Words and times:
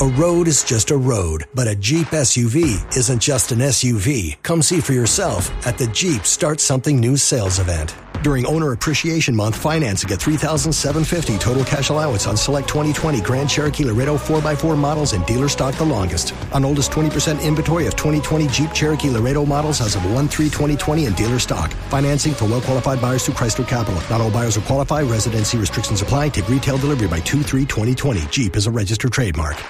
A 0.00 0.06
road 0.06 0.48
is 0.48 0.64
just 0.64 0.92
a 0.92 0.96
road, 0.96 1.44
but 1.54 1.68
a 1.68 1.74
Jeep 1.74 2.06
SUV 2.06 2.96
isn't 2.96 3.20
just 3.20 3.52
an 3.52 3.58
SUV. 3.58 4.42
Come 4.42 4.62
see 4.62 4.80
for 4.80 4.94
yourself 4.94 5.50
at 5.66 5.76
the 5.76 5.88
Jeep 5.88 6.24
Start 6.24 6.58
Something 6.58 6.98
New 6.98 7.18
sales 7.18 7.58
event. 7.58 7.94
During 8.22 8.46
Owner 8.46 8.72
Appreciation 8.72 9.36
Month, 9.36 9.56
financing 9.56 10.10
at 10.10 10.18
3750 10.18 11.36
total 11.36 11.64
cash 11.64 11.90
allowance 11.90 12.26
on 12.26 12.34
select 12.38 12.66
2020 12.66 13.20
Grand 13.20 13.50
Cherokee 13.50 13.84
Laredo 13.84 14.16
4x4 14.16 14.78
models 14.78 15.12
in 15.12 15.22
dealer 15.24 15.50
stock 15.50 15.74
the 15.74 15.84
longest. 15.84 16.32
On 16.54 16.64
oldest 16.64 16.90
20% 16.92 17.42
inventory 17.44 17.86
of 17.86 17.94
2020 17.94 18.48
Jeep 18.48 18.72
Cherokee 18.72 19.10
Laredo 19.10 19.44
models 19.44 19.82
as 19.82 19.96
of 19.96 20.02
1-3-2020 20.04 21.08
in 21.08 21.12
dealer 21.12 21.38
stock. 21.38 21.70
Financing 21.90 22.32
for 22.32 22.46
well-qualified 22.46 23.02
buyers 23.02 23.26
through 23.26 23.34
Chrysler 23.34 23.68
Capital. 23.68 24.00
Not 24.08 24.22
all 24.22 24.30
buyers 24.30 24.56
will 24.56 24.64
qualify. 24.64 25.02
Residency 25.02 25.58
restrictions 25.58 26.00
apply. 26.00 26.30
Take 26.30 26.48
retail 26.48 26.78
delivery 26.78 27.08
by 27.08 27.20
2-3-2020. 27.20 28.30
Jeep 28.30 28.56
is 28.56 28.66
a 28.66 28.70
registered 28.70 29.12
trademark. 29.12 29.62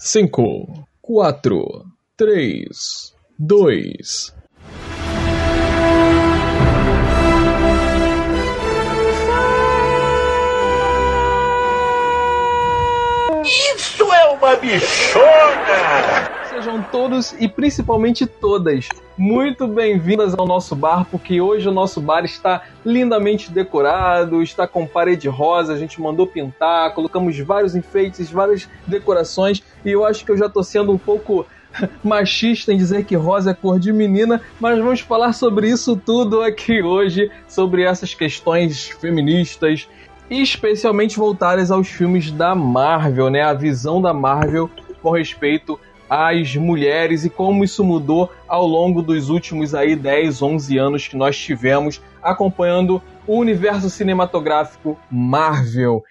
5, 0.00 0.86
4, 1.02 1.84
3, 2.16 3.12
2. 3.36 4.32
Isso 13.44 14.12
é 14.12 14.26
uma 14.28 14.54
bichona! 14.54 16.37
Sejam 16.58 16.82
todos 16.82 17.36
e 17.38 17.46
principalmente 17.46 18.26
todas 18.26 18.88
muito 19.16 19.68
bem-vindas 19.68 20.36
ao 20.36 20.44
nosso 20.44 20.74
bar, 20.74 21.06
porque 21.08 21.40
hoje 21.40 21.68
o 21.68 21.72
nosso 21.72 22.00
bar 22.00 22.24
está 22.24 22.64
lindamente 22.84 23.52
decorado, 23.52 24.42
está 24.42 24.66
com 24.66 24.84
parede 24.84 25.28
rosa, 25.28 25.72
a 25.72 25.76
gente 25.76 26.00
mandou 26.00 26.26
pintar, 26.26 26.92
colocamos 26.94 27.38
vários 27.38 27.76
enfeites, 27.76 28.28
várias 28.28 28.68
decorações, 28.88 29.62
e 29.84 29.90
eu 29.92 30.04
acho 30.04 30.24
que 30.24 30.32
eu 30.32 30.36
já 30.36 30.46
estou 30.46 30.64
sendo 30.64 30.90
um 30.90 30.98
pouco 30.98 31.46
machista 32.02 32.72
em 32.72 32.76
dizer 32.76 33.04
que 33.04 33.14
rosa 33.14 33.52
é 33.52 33.54
cor 33.54 33.78
de 33.78 33.92
menina, 33.92 34.42
mas 34.58 34.80
vamos 34.80 34.98
falar 34.98 35.34
sobre 35.34 35.70
isso 35.70 35.94
tudo 35.96 36.42
aqui 36.42 36.82
hoje, 36.82 37.30
sobre 37.46 37.84
essas 37.84 38.14
questões 38.14 38.88
feministas, 38.88 39.88
especialmente 40.28 41.16
voltadas 41.16 41.70
aos 41.70 41.86
filmes 41.86 42.32
da 42.32 42.52
Marvel, 42.56 43.30
né? 43.30 43.42
A 43.42 43.54
visão 43.54 44.02
da 44.02 44.12
Marvel 44.12 44.68
com 45.00 45.10
respeito 45.10 45.78
às 46.08 46.56
mulheres 46.56 47.24
e 47.24 47.30
como 47.30 47.64
isso 47.64 47.84
mudou 47.84 48.30
ao 48.46 48.66
longo 48.66 49.02
dos 49.02 49.28
últimos 49.28 49.74
aí 49.74 49.94
10, 49.94 50.42
11 50.42 50.78
anos 50.78 51.08
que 51.08 51.16
nós 51.16 51.38
tivemos 51.38 52.00
acompanhando 52.22 53.02
o 53.26 53.38
universo 53.38 53.90
cinematográfico 53.90 54.98
Marvel. 55.10 56.02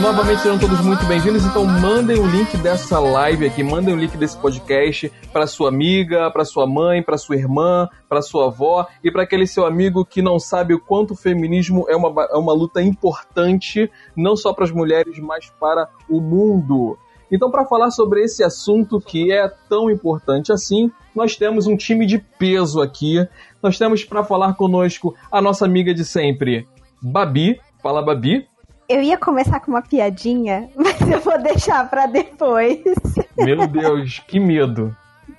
Novamente 0.00 0.42
serão 0.42 0.58
todos 0.58 0.80
muito 0.80 1.04
bem-vindos, 1.06 1.44
então 1.44 1.66
mandem 1.66 2.20
o 2.20 2.26
link 2.26 2.56
dessa 2.58 3.00
live 3.00 3.46
aqui, 3.46 3.64
mandem 3.64 3.92
o 3.92 3.96
link 3.96 4.16
desse 4.16 4.36
podcast 4.36 5.12
para 5.32 5.46
sua 5.46 5.68
amiga, 5.68 6.30
para 6.30 6.44
sua 6.44 6.66
mãe, 6.68 7.02
para 7.02 7.18
sua 7.18 7.34
irmã, 7.34 7.88
para 8.08 8.22
sua 8.22 8.46
avó 8.46 8.86
e 9.02 9.10
para 9.10 9.24
aquele 9.24 9.46
seu 9.46 9.66
amigo 9.66 10.04
que 10.04 10.22
não 10.22 10.38
sabe 10.38 10.72
o 10.72 10.80
quanto 10.80 11.14
o 11.14 11.16
feminismo 11.16 11.84
é 11.88 11.96
uma, 11.96 12.24
é 12.30 12.36
uma 12.36 12.52
luta 12.52 12.80
importante, 12.80 13.90
não 14.16 14.36
só 14.36 14.52
para 14.52 14.64
as 14.64 14.70
mulheres, 14.70 15.18
mas 15.18 15.50
para 15.58 15.88
o 16.08 16.20
mundo. 16.20 16.96
Então, 17.30 17.50
para 17.50 17.66
falar 17.66 17.90
sobre 17.90 18.22
esse 18.22 18.44
assunto 18.44 19.00
que 19.00 19.32
é 19.32 19.48
tão 19.68 19.90
importante 19.90 20.52
assim, 20.52 20.90
nós 21.14 21.36
temos 21.36 21.66
um 21.66 21.76
time 21.76 22.06
de 22.06 22.18
peso 22.38 22.80
aqui. 22.80 23.26
Nós 23.62 23.76
temos 23.76 24.04
para 24.04 24.22
falar 24.22 24.54
conosco 24.54 25.14
a 25.30 25.42
nossa 25.42 25.64
amiga 25.64 25.92
de 25.92 26.04
sempre, 26.04 26.66
Babi. 27.02 27.60
Fala, 27.82 28.00
Babi. 28.00 28.46
Eu 28.88 29.02
ia 29.02 29.18
começar 29.18 29.60
com 29.60 29.70
uma 29.70 29.82
piadinha, 29.82 30.70
mas 30.74 30.98
eu 31.02 31.20
vou 31.20 31.38
deixar 31.42 31.88
para 31.90 32.06
depois. 32.06 32.80
Meu 33.36 33.66
Deus, 33.66 34.18
que 34.26 34.40
medo. 34.40 34.96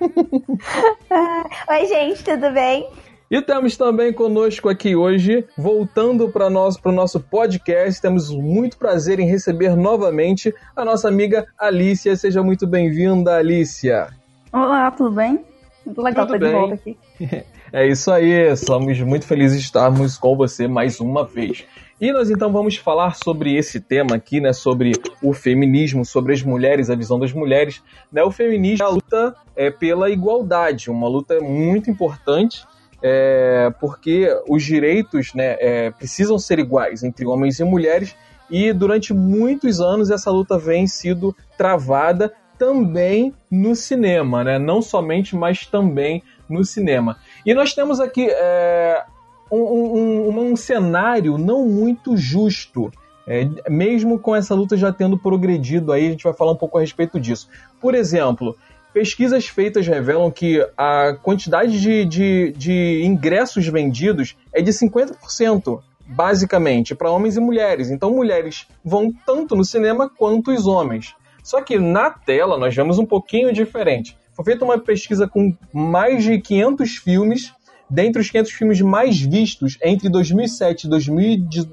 Oi, 1.68 1.86
gente, 1.86 2.22
tudo 2.22 2.52
bem? 2.52 2.88
E 3.28 3.42
temos 3.42 3.76
também 3.76 4.12
conosco 4.12 4.68
aqui 4.68 4.94
hoje, 4.94 5.44
voltando 5.56 6.30
para 6.30 6.48
nós 6.48 6.76
para 6.76 6.90
o 6.90 6.94
nosso 6.94 7.18
podcast, 7.20 8.00
temos 8.00 8.30
muito 8.30 8.76
prazer 8.78 9.18
em 9.18 9.26
receber 9.26 9.76
novamente 9.76 10.54
a 10.74 10.84
nossa 10.84 11.08
amiga 11.08 11.46
Alicia. 11.58 12.14
Seja 12.16 12.42
muito 12.42 12.66
bem-vinda, 12.68 13.36
Alicia. 13.36 14.08
Olá, 14.52 14.90
tudo 14.92 15.10
bem? 15.12 15.44
Muito 15.84 16.02
legal 16.02 16.26
Tudo 16.26 16.36
estar 16.36 16.46
de 16.46 16.52
bem. 16.52 16.60
volta 16.60 16.74
aqui. 16.74 16.98
É 17.72 17.86
isso 17.86 18.10
aí, 18.10 18.56
somos 18.56 18.98
muito 19.00 19.24
felizes 19.24 19.60
de 19.60 19.66
estarmos 19.66 20.18
com 20.18 20.36
você 20.36 20.66
mais 20.66 20.98
uma 20.98 21.24
vez. 21.24 21.64
E 22.00 22.10
nós 22.12 22.28
então 22.28 22.50
vamos 22.50 22.76
falar 22.76 23.14
sobre 23.14 23.54
esse 23.54 23.78
tema 23.78 24.16
aqui, 24.16 24.40
né? 24.40 24.52
Sobre 24.52 24.92
o 25.22 25.32
feminismo, 25.32 26.04
sobre 26.04 26.32
as 26.32 26.42
mulheres, 26.42 26.90
a 26.90 26.96
visão 26.96 27.16
das 27.18 27.32
mulheres. 27.32 27.80
Né? 28.10 28.24
O 28.24 28.32
feminismo 28.32 28.84
é 28.84 28.88
a 28.88 28.90
luta 28.90 29.36
é, 29.54 29.70
pela 29.70 30.10
igualdade, 30.10 30.90
uma 30.90 31.06
luta 31.06 31.38
muito 31.40 31.88
importante, 31.88 32.64
é, 33.00 33.72
porque 33.78 34.28
os 34.48 34.64
direitos 34.64 35.32
né, 35.32 35.56
é, 35.60 35.90
precisam 35.90 36.38
ser 36.38 36.58
iguais 36.58 37.04
entre 37.04 37.24
homens 37.24 37.60
e 37.60 37.64
mulheres. 37.64 38.16
E 38.50 38.72
durante 38.72 39.14
muitos 39.14 39.80
anos 39.80 40.10
essa 40.10 40.30
luta 40.30 40.58
vem 40.58 40.88
sido 40.88 41.36
travada 41.56 42.32
também 42.58 43.32
no 43.50 43.76
cinema, 43.76 44.42
né? 44.42 44.58
Não 44.58 44.82
somente, 44.82 45.36
mas 45.36 45.66
também 45.66 46.22
no 46.48 46.64
cinema. 46.64 47.16
E 47.44 47.54
nós 47.54 47.74
temos 47.74 48.00
aqui 48.00 48.28
é, 48.28 49.04
um, 49.50 49.58
um, 49.58 50.50
um, 50.50 50.56
cenário 50.56 51.38
não 51.38 51.66
muito 51.66 52.16
justo. 52.16 52.90
É, 53.26 53.46
mesmo 53.68 54.18
com 54.18 54.34
essa 54.34 54.54
luta 54.54 54.76
já 54.76 54.92
tendo 54.92 55.16
progredido 55.16 55.92
aí, 55.92 56.06
a 56.06 56.10
gente 56.10 56.24
vai 56.24 56.32
falar 56.32 56.52
um 56.52 56.56
pouco 56.56 56.78
a 56.78 56.80
respeito 56.80 57.20
disso. 57.20 57.48
Por 57.80 57.94
exemplo, 57.94 58.56
pesquisas 58.92 59.46
feitas 59.46 59.86
revelam 59.86 60.30
que 60.30 60.66
a 60.76 61.16
quantidade 61.22 61.80
de, 61.80 62.04
de, 62.04 62.52
de 62.56 63.02
ingressos 63.04 63.66
vendidos 63.68 64.36
é 64.52 64.60
de 64.60 64.72
50%, 64.72 65.80
basicamente, 66.06 66.94
para 66.94 67.10
homens 67.10 67.36
e 67.36 67.40
mulheres. 67.40 67.90
Então, 67.90 68.10
mulheres 68.10 68.66
vão 68.84 69.12
tanto 69.24 69.54
no 69.54 69.64
cinema 69.64 70.08
quanto 70.08 70.50
os 70.50 70.66
homens. 70.66 71.14
Só 71.42 71.62
que 71.62 71.78
na 71.78 72.10
tela 72.10 72.58
nós 72.58 72.74
vemos 72.74 72.98
um 72.98 73.06
pouquinho 73.06 73.52
diferente. 73.52 74.16
Foi 74.40 74.44
feita 74.46 74.64
uma 74.64 74.78
pesquisa 74.78 75.28
com 75.28 75.54
mais 75.70 76.24
de 76.24 76.40
500 76.40 76.96
filmes 76.96 77.52
dentre 77.90 78.22
os 78.22 78.30
500 78.30 78.52
filmes 78.52 78.80
mais 78.80 79.20
vistos 79.20 79.76
entre 79.84 80.08
2007 80.08 80.88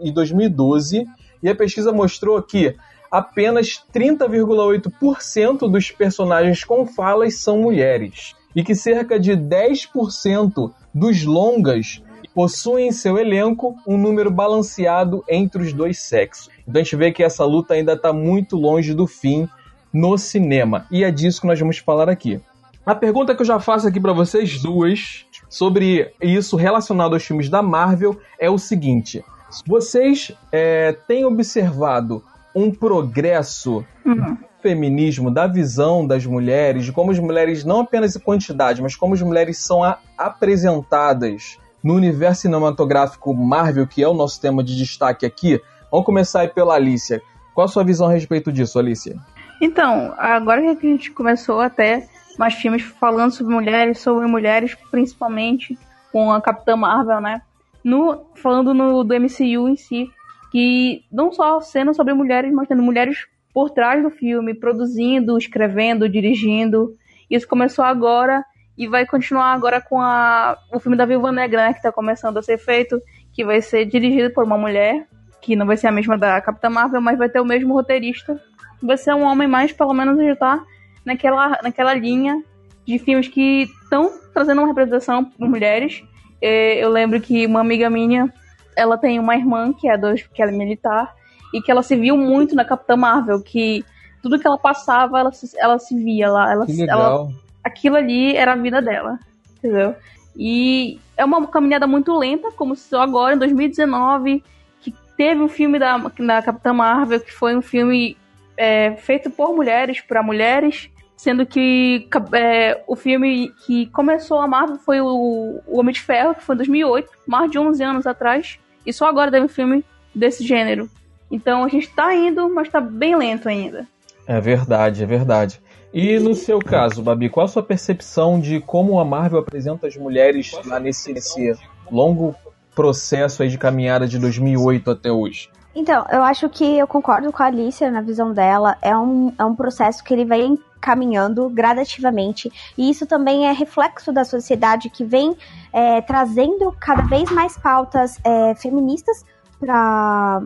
e 0.01 0.11
2012, 0.11 1.05
e 1.41 1.47
a 1.47 1.55
pesquisa 1.55 1.93
mostrou 1.93 2.43
que 2.43 2.75
apenas 3.09 3.81
30,8% 3.93 5.71
dos 5.71 5.91
personagens 5.91 6.65
com 6.65 6.85
falas 6.85 7.39
são 7.39 7.57
mulheres, 7.61 8.35
e 8.53 8.61
que 8.61 8.75
cerca 8.75 9.17
de 9.17 9.31
10% 9.31 10.73
dos 10.93 11.23
longas 11.23 12.03
possuem 12.35 12.89
em 12.89 12.91
seu 12.91 13.17
elenco 13.17 13.77
um 13.87 13.97
número 13.97 14.29
balanceado 14.29 15.23
entre 15.29 15.61
os 15.63 15.71
dois 15.71 15.99
sexos. 15.99 16.49
Então 16.67 16.81
a 16.81 16.83
gente 16.83 16.97
vê 16.97 17.13
que 17.13 17.23
essa 17.23 17.45
luta 17.45 17.75
ainda 17.75 17.93
está 17.93 18.11
muito 18.11 18.57
longe 18.57 18.93
do 18.93 19.07
fim 19.07 19.47
no 19.93 20.17
cinema, 20.17 20.85
e 20.91 21.05
é 21.05 21.09
disso 21.09 21.39
que 21.39 21.47
nós 21.47 21.57
vamos 21.57 21.77
falar 21.77 22.09
aqui. 22.09 22.41
A 22.87 22.95
pergunta 22.95 23.35
que 23.35 23.41
eu 23.41 23.45
já 23.45 23.59
faço 23.59 23.85
aqui 23.85 23.99
para 23.99 24.13
vocês 24.13 24.61
duas 24.61 25.25
sobre 25.49 26.13
isso 26.21 26.55
relacionado 26.55 27.15
aos 27.15 27.25
filmes 27.25 27.49
da 27.49 27.61
Marvel 27.61 28.17
é 28.39 28.49
o 28.49 28.57
seguinte: 28.57 29.25
vocês 29.67 30.31
é, 30.53 30.93
têm 31.05 31.25
observado 31.25 32.23
um 32.55 32.71
progresso 32.71 33.85
Uhum. 34.05 34.37
feminismo, 34.61 35.29
da 35.29 35.47
visão 35.47 36.07
das 36.07 36.25
mulheres, 36.25 36.85
de 36.85 36.93
como 36.93 37.11
as 37.11 37.19
mulheres, 37.19 37.65
não 37.65 37.81
apenas 37.81 38.15
em 38.15 38.19
quantidade, 38.21 38.81
mas 38.81 38.95
como 38.95 39.13
as 39.13 39.21
mulheres 39.21 39.57
são 39.57 39.81
apresentadas 40.17 41.59
no 41.83 41.93
universo 41.93 42.43
cinematográfico 42.43 43.33
Marvel, 43.33 43.85
que 43.85 44.01
é 44.01 44.07
o 44.07 44.13
nosso 44.13 44.39
tema 44.39 44.63
de 44.63 44.77
destaque 44.77 45.25
aqui. 45.25 45.61
Vamos 45.91 46.05
começar 46.05 46.39
aí 46.39 46.47
pela 46.47 46.75
Alicia. 46.75 47.21
Qual 47.53 47.65
a 47.65 47.67
sua 47.67 47.83
visão 47.83 48.07
a 48.07 48.13
respeito 48.13 48.49
disso, 48.49 48.79
Alicia? 48.79 49.17
Então, 49.61 50.13
agora 50.17 50.61
que 50.75 50.87
a 50.87 50.89
gente 50.89 51.11
começou 51.11 51.59
até 51.59 52.07
mais 52.37 52.53
filmes 52.53 52.81
falando 52.81 53.31
sobre 53.31 53.53
mulheres, 53.53 53.99
sobre 53.99 54.27
mulheres 54.27 54.75
principalmente 54.91 55.77
com 56.11 56.31
a 56.31 56.41
Capitã 56.41 56.75
Marvel, 56.75 57.19
né? 57.19 57.41
No, 57.83 58.25
falando 58.35 58.73
no, 58.73 59.03
do 59.03 59.13
MCU 59.19 59.69
em 59.69 59.75
si, 59.75 60.09
que 60.51 61.03
não 61.11 61.31
só 61.31 61.59
sendo 61.61 61.93
sobre 61.93 62.13
mulheres, 62.13 62.51
mas 62.53 62.67
tendo 62.67 62.83
mulheres 62.83 63.27
por 63.53 63.69
trás 63.69 64.03
do 64.03 64.09
filme, 64.09 64.53
produzindo, 64.53 65.37
escrevendo, 65.37 66.07
dirigindo. 66.07 66.95
Isso 67.29 67.47
começou 67.47 67.83
agora 67.83 68.43
e 68.77 68.87
vai 68.87 69.05
continuar 69.05 69.53
agora 69.53 69.81
com 69.81 69.99
a, 69.99 70.57
o 70.71 70.79
filme 70.79 70.97
da 70.97 71.05
Viúva 71.05 71.31
Negra, 71.31 71.67
né? 71.67 71.73
Que 71.73 71.81
tá 71.81 71.91
começando 71.91 72.37
a 72.37 72.41
ser 72.41 72.57
feito, 72.57 73.01
que 73.33 73.43
vai 73.43 73.61
ser 73.61 73.85
dirigido 73.85 74.33
por 74.33 74.43
uma 74.43 74.57
mulher, 74.57 75.07
que 75.41 75.55
não 75.55 75.65
vai 75.65 75.77
ser 75.77 75.87
a 75.87 75.91
mesma 75.91 76.17
da 76.17 76.39
Capitã 76.41 76.69
Marvel, 76.69 77.01
mas 77.01 77.17
vai 77.17 77.29
ter 77.29 77.39
o 77.39 77.45
mesmo 77.45 77.73
roteirista 77.73 78.39
vai 78.81 78.97
ser 78.97 79.13
um 79.13 79.23
homem, 79.23 79.47
mas 79.47 79.71
pelo 79.71 79.93
menos 79.93 80.17
já 80.17 80.35
tá 80.35 80.63
naquela, 81.07 81.57
naquela 81.63 81.93
linha 81.93 82.43
de 82.85 82.99
filmes 82.99 83.29
que 83.29 83.63
estão 83.83 84.11
trazendo 84.33 84.59
uma 84.59 84.67
representação 84.67 85.23
por 85.23 85.49
mulheres. 85.49 86.03
É, 86.41 86.83
eu 86.83 86.89
lembro 86.89 87.19
que 87.21 87.45
uma 87.45 87.61
amiga 87.61 87.89
minha, 87.89 88.31
ela 88.75 88.97
tem 88.97 89.17
uma 89.17 89.35
irmã 89.35 89.73
que 89.73 89.87
é, 89.87 89.97
dois, 89.97 90.27
que 90.27 90.43
é 90.43 90.51
militar, 90.51 91.15
e 91.53 91.61
que 91.61 91.71
ela 91.71 91.81
se 91.81 91.95
viu 91.95 92.17
muito 92.17 92.53
na 92.53 92.65
Capitã 92.65 92.97
Marvel, 92.97 93.41
que 93.41 93.85
tudo 94.21 94.37
que 94.37 94.45
ela 94.45 94.57
passava, 94.57 95.17
ela 95.17 95.31
se, 95.31 95.49
ela 95.57 95.79
se 95.79 95.95
via 95.95 96.29
lá. 96.29 96.51
Ela, 96.51 96.65
ela, 96.89 97.29
aquilo 97.63 97.95
ali 97.95 98.35
era 98.35 98.51
a 98.51 98.57
vida 98.57 98.81
dela, 98.81 99.17
entendeu? 99.57 99.95
E 100.35 100.99
é 101.15 101.23
uma 101.23 101.47
caminhada 101.47 101.87
muito 101.87 102.15
lenta, 102.17 102.51
como 102.51 102.75
só 102.75 103.01
agora, 103.01 103.35
em 103.35 103.39
2019, 103.39 104.43
que 104.81 104.93
teve 105.15 105.41
um 105.41 105.47
filme 105.47 105.79
da, 105.79 105.97
da 105.97 106.41
Capitã 106.41 106.73
Marvel, 106.73 107.21
que 107.21 107.31
foi 107.31 107.55
um 107.55 107.61
filme 107.61 108.17
é, 108.57 108.91
feito 108.97 109.29
por 109.29 109.55
mulheres, 109.55 110.01
para 110.01 110.21
mulheres, 110.21 110.89
sendo 111.17 111.45
que 111.47 112.07
é, 112.33 112.83
o 112.87 112.95
filme 112.95 113.49
que 113.65 113.87
começou 113.87 114.39
a 114.39 114.47
Marvel 114.47 114.77
foi 114.77 115.01
o, 115.01 115.59
o 115.65 115.79
Homem 115.79 115.91
de 115.91 115.99
Ferro, 115.99 116.35
que 116.35 116.43
foi 116.43 116.53
em 116.53 116.57
2008, 116.57 117.09
mais 117.25 117.49
de 117.49 117.57
11 117.57 117.83
anos 117.83 118.07
atrás, 118.07 118.59
e 118.85 118.93
só 118.93 119.07
agora 119.07 119.31
teve 119.31 119.45
um 119.45 119.49
filme 119.49 119.83
desse 120.13 120.45
gênero. 120.45 120.87
Então 121.29 121.63
a 121.63 121.67
gente 121.67 121.89
tá 121.89 122.15
indo, 122.15 122.47
mas 122.53 122.69
tá 122.69 122.79
bem 122.79 123.15
lento 123.15 123.49
ainda. 123.49 123.87
É 124.27 124.39
verdade, 124.39 125.03
é 125.03 125.05
verdade. 125.05 125.59
E 125.91 126.19
no 126.19 126.35
seu 126.35 126.59
caso, 126.59 127.01
Babi, 127.01 127.29
qual 127.29 127.45
a 127.45 127.49
sua 127.49 127.63
percepção 127.63 128.39
de 128.39 128.59
como 128.59 128.99
a 128.99 129.05
Marvel 129.05 129.39
apresenta 129.39 129.87
as 129.87 129.97
mulheres 129.97 130.51
lá 130.65 130.79
nesse, 130.79 131.11
nesse 131.11 131.57
longo 131.91 132.35
processo 132.75 133.41
aí 133.41 133.49
de 133.49 133.57
caminhada 133.57 134.07
de 134.07 134.19
2008 134.19 134.91
até 134.91 135.11
hoje? 135.11 135.49
Então, 135.73 136.05
eu 136.11 136.21
acho 136.23 136.49
que 136.49 136.77
eu 136.77 136.87
concordo 136.87 137.31
com 137.31 137.41
a 137.41 137.47
Alicia 137.47 137.89
na 137.89 138.01
visão 138.01 138.33
dela. 138.33 138.77
É 138.81 138.95
um, 138.97 139.33
é 139.37 139.45
um 139.45 139.55
processo 139.55 140.03
que 140.03 140.13
ele 140.13 140.25
vem 140.25 140.59
caminhando 140.79 141.49
gradativamente. 141.49 142.51
E 142.77 142.89
isso 142.89 143.05
também 143.05 143.47
é 143.47 143.51
reflexo 143.51 144.11
da 144.11 144.23
sociedade 144.23 144.89
que 144.89 145.03
vem 145.03 145.35
é, 145.73 146.01
trazendo 146.01 146.75
cada 146.79 147.03
vez 147.03 147.29
mais 147.31 147.57
pautas 147.57 148.17
é, 148.23 148.55
feministas 148.55 149.25
para 149.59 150.41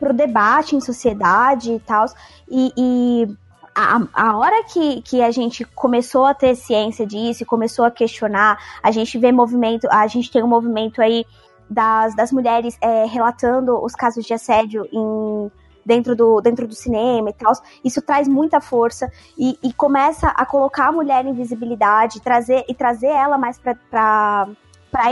o 0.00 0.12
debate 0.12 0.76
em 0.76 0.80
sociedade 0.80 1.72
e 1.72 1.80
tal. 1.80 2.06
E, 2.48 2.72
e 2.76 3.36
a, 3.74 4.00
a 4.12 4.36
hora 4.38 4.64
que, 4.64 5.02
que 5.02 5.22
a 5.22 5.30
gente 5.30 5.64
começou 5.64 6.24
a 6.24 6.34
ter 6.34 6.54
ciência 6.54 7.06
disso 7.06 7.44
começou 7.44 7.84
a 7.84 7.90
questionar, 7.90 8.58
a 8.82 8.90
gente 8.90 9.18
vê 9.18 9.30
movimento, 9.30 9.86
a 9.90 10.06
gente 10.06 10.30
tem 10.30 10.42
um 10.42 10.48
movimento 10.48 11.02
aí 11.02 11.26
das, 11.68 12.14
das 12.14 12.32
mulheres 12.32 12.78
é, 12.80 13.04
relatando 13.04 13.76
os 13.84 13.94
casos 13.94 14.24
de 14.24 14.32
assédio 14.32 14.86
em, 14.92 15.50
dentro, 15.86 16.16
do, 16.16 16.40
dentro 16.40 16.66
do 16.66 16.74
cinema 16.74 17.30
e 17.30 17.32
tal. 17.32 17.52
Isso 17.84 18.02
traz 18.02 18.26
muita 18.26 18.60
força 18.60 19.10
e, 19.38 19.56
e 19.62 19.72
começa 19.72 20.28
a 20.28 20.44
colocar 20.44 20.88
a 20.88 20.92
mulher 20.92 21.24
em 21.24 21.32
visibilidade 21.32 22.20
trazer, 22.20 22.64
e 22.68 22.74
trazer 22.74 23.06
ela 23.06 23.38
mais 23.38 23.58
para 23.58 24.48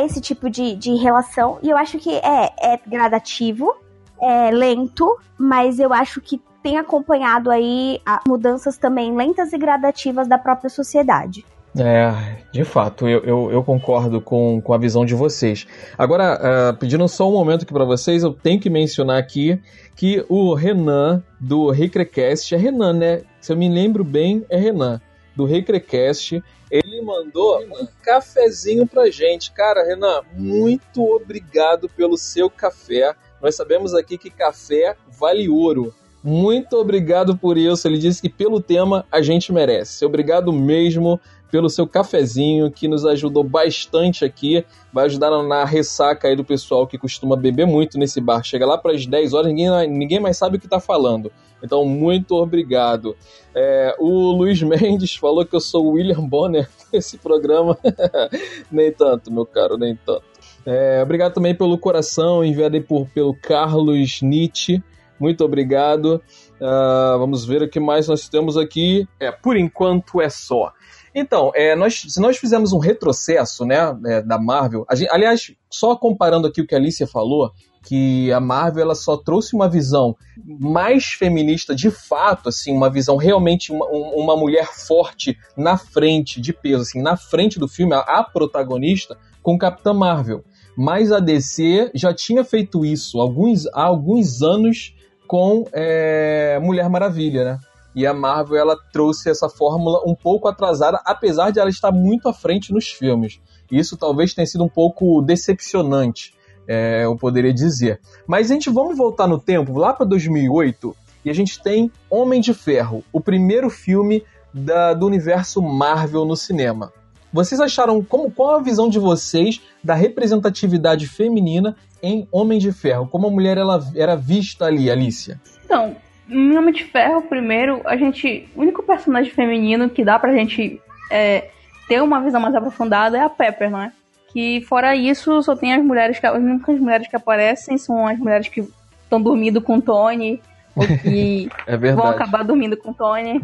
esse 0.04 0.20
tipo 0.20 0.50
de, 0.50 0.74
de 0.74 0.94
relação. 0.96 1.58
E 1.62 1.70
eu 1.70 1.76
acho 1.76 1.98
que 1.98 2.16
é, 2.16 2.52
é 2.60 2.80
gradativo, 2.84 3.74
é 4.20 4.50
lento, 4.50 5.16
mas 5.38 5.78
eu 5.78 5.92
acho 5.92 6.20
que 6.20 6.42
tem 6.62 6.78
acompanhado 6.78 7.50
aí 7.50 8.00
mudanças 8.26 8.76
também 8.76 9.14
lentas 9.14 9.52
e 9.52 9.58
gradativas 9.58 10.26
da 10.26 10.38
própria 10.38 10.70
sociedade. 10.70 11.44
É, 11.76 12.36
de 12.52 12.62
fato, 12.62 13.08
eu, 13.08 13.20
eu, 13.24 13.50
eu, 13.50 13.64
concordo 13.64 14.20
com, 14.20 14.60
com 14.62 14.72
a 14.72 14.78
visão 14.78 15.04
de 15.04 15.12
vocês. 15.12 15.66
Agora, 15.98 16.38
uh, 16.70 16.76
pedindo 16.76 17.06
só 17.08 17.28
um 17.28 17.32
momento 17.32 17.64
aqui 17.64 17.72
para 17.72 17.84
vocês, 17.84 18.22
eu 18.22 18.32
tenho 18.32 18.60
que 18.60 18.70
mencionar 18.70 19.18
aqui 19.18 19.60
que 19.96 20.24
o 20.28 20.54
Renan, 20.54 21.22
do 21.38 21.70
Recrecast, 21.70 22.54
é 22.54 22.58
Renan, 22.58 22.92
né? 22.92 23.22
Se 23.40 23.52
eu 23.52 23.56
me 23.56 23.68
lembro 23.68 24.04
bem, 24.04 24.44
é 24.48 24.56
Renan, 24.56 25.00
do 25.36 25.44
Recrecast. 25.44 26.42
Ele 26.70 27.02
mandou 27.02 27.60
um 27.60 27.86
cafezinho 28.02 28.86
pra 28.86 29.10
gente. 29.10 29.52
Cara, 29.52 29.84
Renan, 29.84 30.22
muito 30.36 31.02
obrigado 31.02 31.88
pelo 31.88 32.16
seu 32.16 32.50
café. 32.50 33.14
Nós 33.40 33.54
sabemos 33.54 33.94
aqui 33.94 34.18
que 34.18 34.30
café 34.30 34.96
vale 35.18 35.48
ouro. 35.48 35.94
Muito 36.22 36.78
obrigado 36.78 37.36
por 37.36 37.58
isso. 37.58 37.86
Ele 37.86 37.98
disse 37.98 38.22
que 38.22 38.30
pelo 38.30 38.58
tema 38.58 39.04
a 39.12 39.20
gente 39.20 39.52
merece. 39.52 40.06
Obrigado 40.06 40.52
mesmo 40.52 41.20
pelo 41.54 41.70
seu 41.70 41.86
cafezinho, 41.86 42.68
que 42.68 42.88
nos 42.88 43.06
ajudou 43.06 43.44
bastante 43.44 44.24
aqui. 44.24 44.64
Vai 44.92 45.04
ajudar 45.04 45.30
na 45.44 45.64
ressaca 45.64 46.26
aí 46.26 46.34
do 46.34 46.42
pessoal 46.42 46.84
que 46.84 46.98
costuma 46.98 47.36
beber 47.36 47.64
muito 47.64 47.96
nesse 47.96 48.20
bar. 48.20 48.42
Chega 48.42 48.66
lá 48.66 48.76
para 48.76 48.90
as 48.90 49.06
10 49.06 49.34
horas, 49.34 49.46
ninguém, 49.46 49.88
ninguém 49.88 50.18
mais 50.18 50.36
sabe 50.36 50.56
o 50.56 50.58
que 50.58 50.66
está 50.66 50.80
falando. 50.80 51.30
Então, 51.62 51.84
muito 51.84 52.34
obrigado. 52.34 53.14
É, 53.54 53.94
o 54.00 54.32
Luiz 54.32 54.60
Mendes 54.66 55.14
falou 55.14 55.46
que 55.46 55.54
eu 55.54 55.60
sou 55.60 55.86
o 55.86 55.90
William 55.92 56.26
Bonner 56.26 56.68
desse 56.90 57.18
programa. 57.18 57.78
nem 58.68 58.90
tanto, 58.90 59.32
meu 59.32 59.46
caro, 59.46 59.78
nem 59.78 59.94
tanto. 59.94 60.24
É, 60.66 61.00
obrigado 61.04 61.34
também 61.34 61.54
pelo 61.54 61.78
coração 61.78 62.44
enviado 62.44 62.74
aí 62.74 62.82
por, 62.82 63.06
pelo 63.10 63.32
Carlos 63.32 64.20
Nietzsche. 64.22 64.82
Muito 65.20 65.44
obrigado. 65.44 66.20
Uh, 66.56 67.16
vamos 67.16 67.44
ver 67.44 67.62
o 67.62 67.68
que 67.68 67.78
mais 67.78 68.08
nós 68.08 68.28
temos 68.28 68.56
aqui. 68.56 69.06
É, 69.20 69.30
por 69.30 69.56
enquanto 69.56 70.20
é 70.20 70.28
só. 70.28 70.72
Então, 71.14 71.52
é, 71.54 71.76
nós, 71.76 72.02
se 72.08 72.20
nós 72.20 72.36
fizermos 72.36 72.72
um 72.72 72.78
retrocesso 72.78 73.64
né, 73.64 73.96
é, 74.06 74.20
da 74.20 74.38
Marvel, 74.38 74.84
gente, 74.94 75.10
aliás, 75.10 75.52
só 75.70 75.94
comparando 75.94 76.48
aqui 76.48 76.60
o 76.60 76.66
que 76.66 76.74
a 76.74 76.78
Alicia 76.78 77.06
falou, 77.06 77.52
que 77.84 78.32
a 78.32 78.40
Marvel 78.40 78.82
ela 78.82 78.94
só 78.94 79.16
trouxe 79.16 79.54
uma 79.54 79.68
visão 79.68 80.16
mais 80.44 81.12
feminista 81.12 81.74
de 81.74 81.90
fato, 81.90 82.48
assim, 82.48 82.72
uma 82.72 82.90
visão 82.90 83.16
realmente 83.16 83.70
uma, 83.70 83.86
uma 83.86 84.36
mulher 84.36 84.66
forte 84.72 85.38
na 85.56 85.76
frente, 85.76 86.40
de 86.40 86.52
peso, 86.52 86.82
assim, 86.82 87.00
na 87.00 87.16
frente 87.16 87.58
do 87.58 87.68
filme, 87.68 87.94
a, 87.94 88.00
a 88.00 88.24
protagonista, 88.24 89.16
com 89.42 89.58
Capitã 89.58 89.92
Marvel. 89.92 90.42
Mas 90.76 91.12
a 91.12 91.20
DC 91.20 91.92
já 91.94 92.12
tinha 92.12 92.42
feito 92.42 92.84
isso 92.84 93.20
alguns, 93.20 93.66
há 93.68 93.84
alguns 93.84 94.42
anos 94.42 94.94
com 95.28 95.64
é, 95.72 96.58
Mulher 96.60 96.88
Maravilha, 96.88 97.44
né? 97.44 97.58
E 97.94 98.06
a 98.06 98.12
Marvel 98.12 98.56
ela 98.56 98.76
trouxe 98.92 99.30
essa 99.30 99.48
fórmula 99.48 100.02
um 100.06 100.14
pouco 100.14 100.48
atrasada, 100.48 101.00
apesar 101.04 101.50
de 101.50 101.60
ela 101.60 101.70
estar 101.70 101.92
muito 101.92 102.28
à 102.28 102.32
frente 102.32 102.72
nos 102.72 102.88
filmes. 102.88 103.40
Isso 103.70 103.96
talvez 103.96 104.34
tenha 104.34 104.46
sido 104.46 104.64
um 104.64 104.68
pouco 104.68 105.22
decepcionante, 105.22 106.34
é, 106.66 107.04
eu 107.04 107.16
poderia 107.16 107.52
dizer. 107.52 108.00
Mas 108.26 108.50
a 108.50 108.54
gente 108.54 108.70
vamos 108.70 108.96
voltar 108.96 109.26
no 109.26 109.38
tempo, 109.38 109.78
lá 109.78 109.92
para 109.92 110.06
2008, 110.06 110.94
e 111.24 111.30
a 111.30 111.34
gente 111.34 111.62
tem 111.62 111.90
Homem 112.10 112.40
de 112.40 112.52
Ferro, 112.52 113.02
o 113.12 113.20
primeiro 113.20 113.70
filme 113.70 114.22
da, 114.52 114.92
do 114.92 115.06
universo 115.06 115.62
Marvel 115.62 116.24
no 116.24 116.36
cinema. 116.36 116.92
Vocês 117.32 117.60
acharam 117.60 118.00
como 118.00 118.30
qual 118.30 118.56
a 118.56 118.62
visão 118.62 118.88
de 118.88 118.98
vocês 118.98 119.60
da 119.82 119.94
representatividade 119.94 121.08
feminina 121.08 121.74
em 122.00 122.28
Homem 122.30 122.60
de 122.60 122.70
Ferro? 122.70 123.08
Como 123.08 123.26
a 123.26 123.30
mulher 123.30 123.58
ela 123.58 123.84
era 123.96 124.14
vista 124.14 124.66
ali, 124.66 124.88
Alicia? 124.88 125.40
Então, 125.64 125.96
em 126.28 126.56
Homem 126.56 126.72
de 126.72 126.84
Ferro, 126.84 127.22
primeiro, 127.22 127.82
a 127.84 127.96
gente. 127.96 128.48
O 128.54 128.62
único 128.62 128.82
personagem 128.82 129.32
feminino 129.32 129.90
que 129.90 130.04
dá 130.04 130.18
pra 130.18 130.32
gente 130.32 130.80
é, 131.10 131.50
ter 131.86 132.02
uma 132.02 132.20
visão 132.20 132.40
mais 132.40 132.54
aprofundada 132.54 133.18
é 133.18 133.20
a 133.20 133.28
Pepper, 133.28 133.70
não 133.70 133.82
é? 133.82 133.92
Que 134.32 134.62
fora 134.62 134.96
isso, 134.96 135.42
só 135.42 135.54
tem 135.54 135.74
as 135.74 135.84
mulheres 135.84 136.18
que. 136.18 136.26
As 136.26 136.36
únicas 136.36 136.78
mulheres 136.78 137.08
que 137.08 137.16
aparecem 137.16 137.76
são 137.76 138.06
as 138.06 138.18
mulheres 138.18 138.48
que 138.48 138.66
estão 139.02 139.20
dormindo 139.20 139.60
com 139.60 139.76
o 139.76 139.82
Tony. 139.82 140.40
Ou 140.74 140.86
que 140.86 141.48
é 141.66 141.76
vão 141.76 142.06
acabar 142.06 142.42
dormindo 142.42 142.76
com 142.76 142.90
o 142.90 142.94
Tony. 142.94 143.42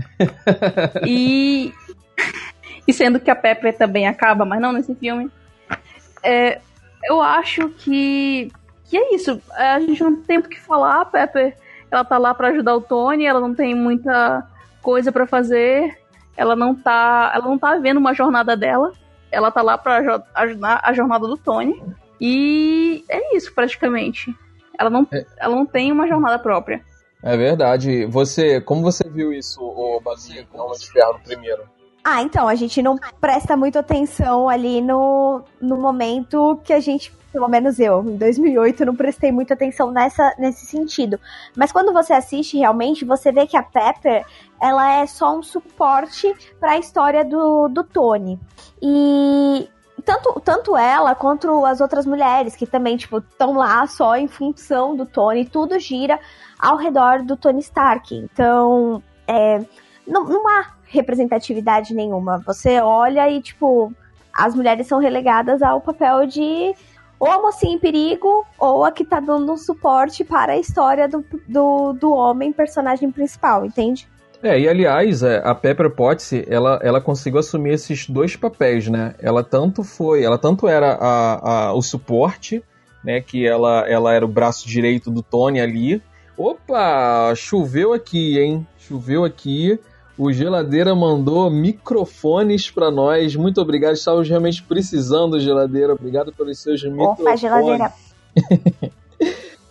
e. 1.07 1.73
E 2.89 2.93
sendo 2.93 3.21
que 3.21 3.31
a 3.31 3.37
Pepper 3.37 3.77
também 3.77 4.09
acaba, 4.09 4.45
mas 4.45 4.61
não 4.61 4.73
nesse 4.73 4.95
filme. 4.95 5.31
É, 6.23 6.61
eu 7.05 7.21
acho 7.21 7.69
que. 7.69 8.51
Que 8.87 8.97
é 8.97 9.15
isso. 9.15 9.41
A 9.53 9.79
gente 9.81 10.03
não 10.03 10.17
tem 10.17 10.39
o 10.39 10.43
que 10.43 10.59
falar, 10.59 11.05
Pepper 11.05 11.55
ela 11.91 12.05
tá 12.05 12.19
lá 12.19 12.35
para 12.35 12.49
ajudar 12.49 12.77
o 12.77 12.81
Tony, 12.81 13.25
ela 13.25 13.41
não 13.41 13.55
tem 13.55 13.75
muita 13.75 14.47
coisa 14.81 15.11
para 15.11 15.27
fazer, 15.27 15.99
ela 16.37 16.55
não 16.55 16.75
tá, 16.75 17.33
ela 17.35 17.45
não 17.45 17.59
tá 17.59 17.77
vendo 17.77 17.99
uma 17.99 18.15
jornada 18.15 18.57
dela, 18.57 18.93
ela 19.31 19.51
tá 19.51 19.63
lá 19.63 19.77
para 19.77 20.23
ajudar 20.35 20.81
a 20.83 20.93
jornada 20.93 21.27
do 21.27 21.37
Tony. 21.37 21.83
E 22.21 23.05
é 23.09 23.37
isso 23.37 23.53
praticamente. 23.55 24.35
Ela 24.79 24.91
não, 24.91 25.07
é. 25.13 25.25
ela 25.39 25.55
não 25.55 25.67
tem 25.67 25.91
uma 25.91 26.07
jornada 26.07 26.39
própria. 26.39 26.83
É 27.23 27.37
verdade. 27.37 28.07
Você, 28.07 28.61
como 28.61 28.83
você 28.83 29.09
viu 29.09 29.33
isso, 29.33 29.61
o 29.63 30.01
Basinho 30.01 30.47
com 30.47 30.59
o 30.59 30.73
de 30.73 30.91
Ferro 30.91 31.15
no 31.15 31.21
primeiro? 31.21 31.63
Ah, 32.03 32.23
então, 32.23 32.49
a 32.49 32.55
gente 32.55 32.81
não 32.81 32.97
presta 33.21 33.57
muito 33.57 33.79
atenção 33.79 34.49
ali 34.49 34.81
no, 34.81 35.43
no 35.61 35.77
momento 35.77 36.59
que 36.65 36.73
a 36.73 36.81
gente 36.81 37.13
pelo 37.33 37.49
menos 37.49 37.79
eu, 37.79 38.03
em 38.03 38.17
2008, 38.17 38.85
não 38.85 38.95
prestei 38.95 39.31
muita 39.31 39.55
atenção 39.55 39.91
nessa, 39.91 40.35
nesse 40.39 40.67
sentido. 40.67 41.19
Mas 41.57 41.73
quando 41.73 41.93
você 41.93 42.13
assiste 42.13 42.59
realmente, 42.59 43.05
você 43.05 43.31
vê 43.31 43.47
que 43.47 43.57
a 43.57 43.63
Pepper, 43.63 44.25
ela 44.61 44.93
é 44.93 45.07
só 45.07 45.37
um 45.37 45.43
suporte 45.43 46.35
para 46.59 46.73
a 46.73 46.79
história 46.79 47.25
do, 47.25 47.69
do 47.69 47.85
Tony. 47.85 48.39
E 48.83 49.69
tanto, 50.05 50.41
tanto 50.41 50.77
ela 50.77 51.15
quanto 51.15 51.65
as 51.65 51.81
outras 51.81 52.07
mulheres 52.07 52.57
que 52.57 52.67
também, 52.67 52.97
tipo, 52.97 53.19
estão 53.19 53.55
lá 53.55 53.87
só 53.87 54.17
em 54.17 54.27
função 54.27 54.97
do 54.97 55.07
Tony, 55.07 55.45
tudo 55.45 55.79
gira 55.79 56.19
ao 56.59 56.77
redor 56.77 57.23
do 57.23 57.37
Tony 57.37 57.61
Stark. 57.61 58.15
Então, 58.15 59.03
é, 59.27 59.61
não, 60.07 60.25
não 60.25 60.49
há 60.49 60.73
representatividade 60.87 61.95
nenhuma. 61.95 62.39
Você 62.39 62.81
olha 62.81 63.31
e, 63.31 63.41
tipo, 63.41 63.93
as 64.33 64.55
mulheres 64.55 64.87
são 64.87 64.99
relegadas 64.99 65.63
ao 65.63 65.81
papel 65.81 66.27
de 66.27 66.75
ou 67.21 67.31
a 67.31 67.41
mocinha 67.41 67.75
em 67.75 67.79
perigo, 67.79 68.47
ou 68.59 68.83
a 68.83 68.91
que 68.91 69.05
tá 69.05 69.21
dando 69.21 69.53
um 69.53 69.57
suporte 69.59 70.25
para 70.25 70.53
a 70.53 70.59
história 70.59 71.07
do, 71.07 71.23
do, 71.47 71.93
do 71.93 72.13
homem, 72.13 72.51
personagem 72.51 73.13
principal, 73.13 73.67
entende? 73.67 74.09
É, 74.43 74.59
e 74.59 74.67
aliás, 74.67 75.23
é, 75.23 75.43
a 75.45 75.55
Pepper 75.55 75.91
Potts, 75.91 76.33
ela, 76.49 76.81
ela 76.83 76.99
conseguiu 76.99 77.41
assumir 77.41 77.75
esses 77.75 78.09
dois 78.09 78.37
papéis, 78.37 78.89
né? 78.89 79.15
Ela 79.19 79.45
tanto 79.45 79.85
foi, 79.85 80.25
ela 80.25 80.39
tanto 80.39 80.67
era 80.67 80.95
a, 80.95 81.67
a, 81.67 81.75
o 81.75 81.83
suporte, 81.83 82.65
né? 83.05 83.21
Que 83.21 83.47
ela, 83.47 83.87
ela 83.87 84.15
era 84.15 84.25
o 84.25 84.29
braço 84.29 84.67
direito 84.67 85.11
do 85.11 85.23
Tony 85.23 85.61
ali. 85.61 86.03
Opa, 86.39 87.35
choveu 87.37 87.93
aqui, 87.93 88.39
hein? 88.39 88.67
Choveu 88.79 89.25
aqui. 89.27 89.79
O 90.21 90.31
Geladeira 90.31 90.95
mandou 90.95 91.51
microfones 91.51 92.71
para 92.71 92.91
nós. 92.91 93.35
Muito 93.35 93.59
obrigado. 93.59 93.95
Estávamos 93.95 94.29
realmente 94.29 94.63
precisando, 94.63 95.41
Geladeira. 95.41 95.95
Obrigado 95.95 96.31
pelos 96.31 96.59
seus 96.59 96.85
microfones. 96.85 97.21
Opa, 97.23 97.37
Geladeira. 97.39 97.93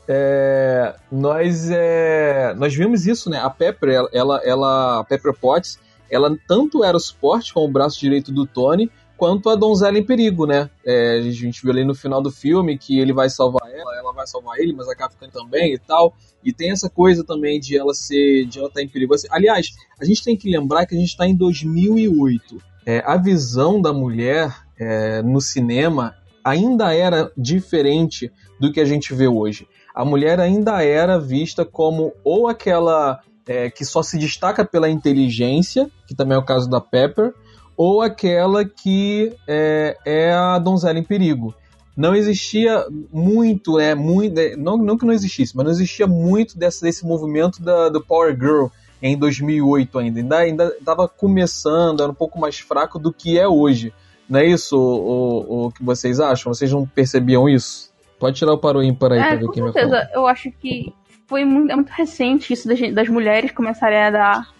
é, 0.09 0.95
nós, 1.11 1.69
é, 1.69 2.55
nós 2.57 2.73
vimos 2.73 3.05
isso, 3.05 3.29
né? 3.29 3.39
A 3.39 3.47
Pepper, 3.47 4.07
ela, 4.11 4.41
ela, 4.43 5.01
a 5.01 5.03
Pepper 5.03 5.35
Potts, 5.39 5.77
ela 6.09 6.35
tanto 6.47 6.83
era 6.83 6.97
o 6.97 6.99
suporte 6.99 7.53
com 7.53 7.63
o 7.63 7.71
braço 7.71 7.99
direito 7.99 8.31
do 8.31 8.47
Tony, 8.47 8.89
quanto 9.19 9.49
a 9.49 9.55
donzela 9.55 9.99
em 9.99 10.03
perigo, 10.03 10.47
né? 10.47 10.69
É, 10.85 11.17
a 11.17 11.21
gente 11.21 11.61
viu 11.61 11.71
ali 11.71 11.83
no 11.83 11.93
final 11.93 12.21
do 12.21 12.31
filme 12.31 12.77
que 12.77 12.97
ele 12.97 13.11
vai 13.11 13.29
salvar 13.29 13.69
ela, 13.69 13.93
ela 13.97 14.13
vai 14.13 14.25
salvar 14.25 14.57
ele, 14.57 14.71
mas 14.71 14.88
acaba 14.88 15.11
ficando 15.11 15.33
também 15.33 15.73
e 15.73 15.77
tal. 15.77 16.15
E 16.41 16.53
tem 16.53 16.71
essa 16.71 16.89
coisa 16.89 17.21
também 17.21 17.59
de 17.59 17.77
ela 17.77 17.93
ser, 17.93 18.45
de 18.45 18.57
ela 18.57 18.69
estar 18.69 18.79
tá 18.79 18.83
em 18.83 18.88
perigo. 18.88 19.13
Assim, 19.13 19.27
aliás, 19.29 19.75
a 19.99 20.05
gente 20.05 20.23
tem 20.23 20.38
que 20.38 20.49
lembrar 20.49 20.85
que 20.85 20.95
a 20.95 20.97
gente 20.97 21.09
está 21.09 21.27
em 21.27 21.35
2008. 21.35 22.57
É, 22.85 23.03
a 23.05 23.17
visão 23.17 23.81
da 23.81 23.91
mulher 23.91 24.55
é, 24.79 25.21
no 25.21 25.41
cinema 25.41 26.15
ainda 26.41 26.95
era 26.95 27.29
diferente 27.38 28.31
do 28.57 28.71
que 28.71 28.79
a 28.79 28.85
gente 28.85 29.13
vê 29.13 29.27
hoje. 29.27 29.67
A 29.93 30.05
mulher 30.05 30.39
ainda 30.39 30.81
era 30.81 31.19
vista 31.19 31.65
como 31.65 32.13
ou 32.23 32.47
aquela 32.47 33.19
é, 33.45 33.69
que 33.69 33.83
só 33.83 34.01
se 34.01 34.17
destaca 34.17 34.63
pela 34.63 34.89
inteligência, 34.89 35.91
que 36.07 36.15
também 36.15 36.38
é 36.38 36.39
o 36.39 36.45
caso 36.45 36.69
da 36.69 36.79
Pepper, 36.79 37.33
ou 37.79 38.01
aquela 38.01 38.65
que 38.65 39.31
é, 39.48 39.95
é 40.05 40.33
a 40.33 40.59
donzela 40.59 41.00
em 41.00 41.03
perigo 41.03 41.55
não 41.95 42.13
existia 42.13 42.86
muito, 43.12 43.79
é 43.79 43.95
muito, 43.95 44.38
é, 44.38 44.55
não, 44.57 44.77
não 44.77 44.98
que 44.98 45.05
não 45.05 45.13
existisse, 45.13 45.55
mas 45.55 45.65
não 45.65 45.71
existia 45.71 46.05
muito 46.05 46.57
desse, 46.57 46.81
desse 46.81 47.05
movimento 47.05 47.62
da, 47.62 47.88
do 47.88 48.01
Power 48.01 48.33
Girl 48.38 48.67
em 49.01 49.17
2008 49.17 49.98
ainda. 50.00 50.19
Ainda 50.19 50.38
ainda 50.38 50.75
estava 50.79 51.07
começando, 51.07 52.01
era 52.01 52.12
um 52.12 52.15
pouco 52.15 52.39
mais 52.39 52.59
fraco 52.59 53.00
do 53.00 53.13
que 53.13 53.39
é 53.39 53.48
hoje. 53.48 53.93
Não 54.29 54.39
é 54.39 54.45
isso 54.45 54.77
o, 54.77 55.65
o, 55.65 55.65
o 55.67 55.71
que 55.71 55.83
vocês 55.83 56.19
acham? 56.19 56.53
Vocês 56.53 56.71
não 56.71 56.86
percebiam 56.86 57.50
isso? 57.50 57.91
Pode 58.17 58.38
tirar 58.38 58.53
o 58.53 58.57
paro 58.57 58.83
ímpar 58.83 59.13
aí 59.13 59.19
é, 59.19 59.27
pra 59.27 59.36
ver 59.36 59.51
quem 59.51 59.63
certeza. 59.63 59.88
vai 59.88 60.05
falar. 60.05 60.09
Eu 60.13 60.27
acho 60.27 60.51
que 60.51 60.93
foi 61.27 61.43
muito, 61.43 61.71
é 61.71 61.75
muito 61.75 61.91
recente 61.91 62.53
isso 62.53 62.67
das, 62.67 62.79
das 62.93 63.09
mulheres 63.09 63.51
começarem 63.51 64.00
a 64.00 64.09
dar. 64.09 64.58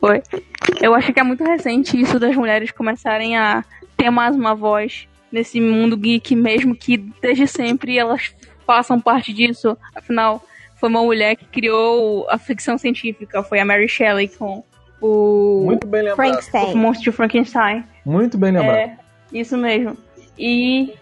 Foi. 0.00 0.22
Eu 0.80 0.94
acho 0.94 1.12
que 1.12 1.20
é 1.20 1.22
muito 1.22 1.44
recente 1.44 2.00
isso 2.00 2.18
das 2.18 2.36
mulheres 2.36 2.70
começarem 2.70 3.36
a 3.36 3.64
ter 3.96 4.10
mais 4.10 4.34
uma 4.36 4.54
voz 4.54 5.08
nesse 5.30 5.60
mundo 5.60 5.96
geek, 5.96 6.34
mesmo 6.34 6.74
que 6.74 6.96
desde 6.96 7.46
sempre 7.46 7.98
elas 7.98 8.34
façam 8.66 9.00
parte 9.00 9.32
disso. 9.32 9.76
Afinal, 9.94 10.42
foi 10.76 10.88
uma 10.88 11.02
mulher 11.02 11.36
que 11.36 11.44
criou 11.46 12.28
a 12.30 12.38
ficção 12.38 12.78
científica, 12.78 13.42
foi 13.42 13.58
a 13.60 13.64
Mary 13.64 13.88
Shelley 13.88 14.28
com 14.28 14.62
o 15.00 15.64
Muito 15.64 15.86
bem 15.86 16.02
lembrado. 16.02 16.16
Frankenstein. 16.16 16.72
O 16.72 16.76
monstro 16.76 17.10
de 17.10 17.16
Frankenstein. 17.16 17.84
Muito 18.04 18.38
bem 18.38 18.52
lembrado. 18.52 18.76
É, 18.76 18.98
isso 19.32 19.56
mesmo. 19.56 19.96
E 20.38 20.94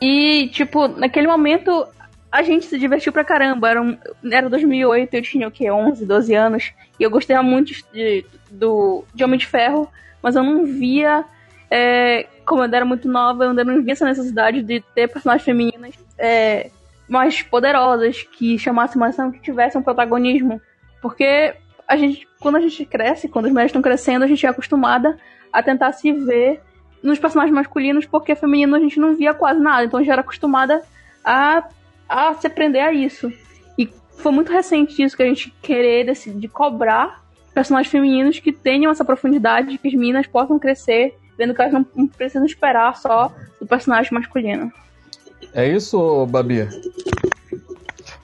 e 0.00 0.48
tipo, 0.52 0.86
naquele 0.86 1.26
momento 1.26 1.86
a 2.30 2.42
gente 2.42 2.66
se 2.66 2.78
divertiu 2.78 3.12
pra 3.12 3.24
caramba. 3.24 3.70
Era, 3.70 3.82
um, 3.82 3.96
era 4.30 4.48
2008, 4.48 5.14
eu 5.14 5.22
tinha 5.22 5.48
o 5.48 5.50
quê? 5.50 5.70
11, 5.70 6.04
12 6.04 6.34
anos. 6.34 6.72
E 6.98 7.02
eu 7.02 7.10
gostei 7.10 7.38
muito 7.40 7.72
de, 7.92 8.24
do, 8.50 9.04
de 9.14 9.24
Homem 9.24 9.38
de 9.38 9.46
Ferro, 9.46 9.90
mas 10.22 10.36
eu 10.36 10.42
não 10.42 10.64
via 10.64 11.24
é, 11.70 12.26
como 12.44 12.64
eu 12.64 12.74
era 12.74 12.84
muito 12.84 13.08
nova, 13.08 13.44
eu 13.44 13.50
ainda 13.50 13.64
não 13.64 13.82
via 13.82 13.92
essa 13.92 14.04
necessidade 14.04 14.62
de 14.62 14.80
ter 14.94 15.08
personagens 15.08 15.44
femininas 15.44 15.94
é, 16.16 16.70
mais 17.08 17.42
poderosas, 17.42 18.22
que 18.22 18.58
chamassem 18.58 18.98
mais 18.98 19.14
atenção, 19.14 19.32
que 19.32 19.40
tivessem 19.40 19.80
um 19.80 19.84
protagonismo. 19.84 20.60
Porque 21.00 21.54
a 21.86 21.96
gente, 21.96 22.26
quando 22.40 22.56
a 22.56 22.60
gente 22.60 22.84
cresce, 22.84 23.28
quando 23.28 23.46
as 23.46 23.52
mulheres 23.52 23.70
estão 23.70 23.82
crescendo, 23.82 24.24
a 24.24 24.28
gente 24.28 24.44
é 24.44 24.48
acostumada 24.48 25.18
a 25.52 25.62
tentar 25.62 25.92
se 25.92 26.12
ver 26.12 26.60
nos 27.02 27.18
personagens 27.18 27.54
masculinos, 27.54 28.06
porque 28.06 28.34
feminino 28.34 28.74
a 28.74 28.80
gente 28.80 28.98
não 28.98 29.14
via 29.14 29.32
quase 29.32 29.60
nada, 29.60 29.84
então 29.84 30.02
já 30.02 30.14
era 30.14 30.22
acostumada 30.22 30.82
a, 31.24 31.62
a 32.08 32.34
se 32.34 32.48
prender 32.48 32.82
a 32.82 32.92
isso. 32.92 33.32
E 33.76 33.88
foi 34.16 34.32
muito 34.32 34.52
recente 34.52 35.02
isso 35.02 35.16
que 35.16 35.22
a 35.22 35.26
gente 35.26 35.52
querer 35.62 36.06
decidir 36.06 36.48
cobrar 36.48 37.22
personagens 37.54 37.90
femininos 37.90 38.38
que 38.38 38.52
tenham 38.52 38.90
essa 38.90 39.04
profundidade, 39.04 39.78
que 39.78 39.88
as 39.88 39.94
meninas 39.94 40.26
possam 40.26 40.58
crescer 40.58 41.14
vendo 41.38 41.54
que 41.54 41.62
elas 41.62 41.72
não, 41.72 41.86
não 41.94 42.06
precisam 42.08 42.44
esperar 42.44 42.96
só 42.96 43.32
do 43.60 43.66
personagem 43.66 44.12
masculino. 44.12 44.72
É 45.54 45.66
isso, 45.68 46.26
Babi? 46.26 46.68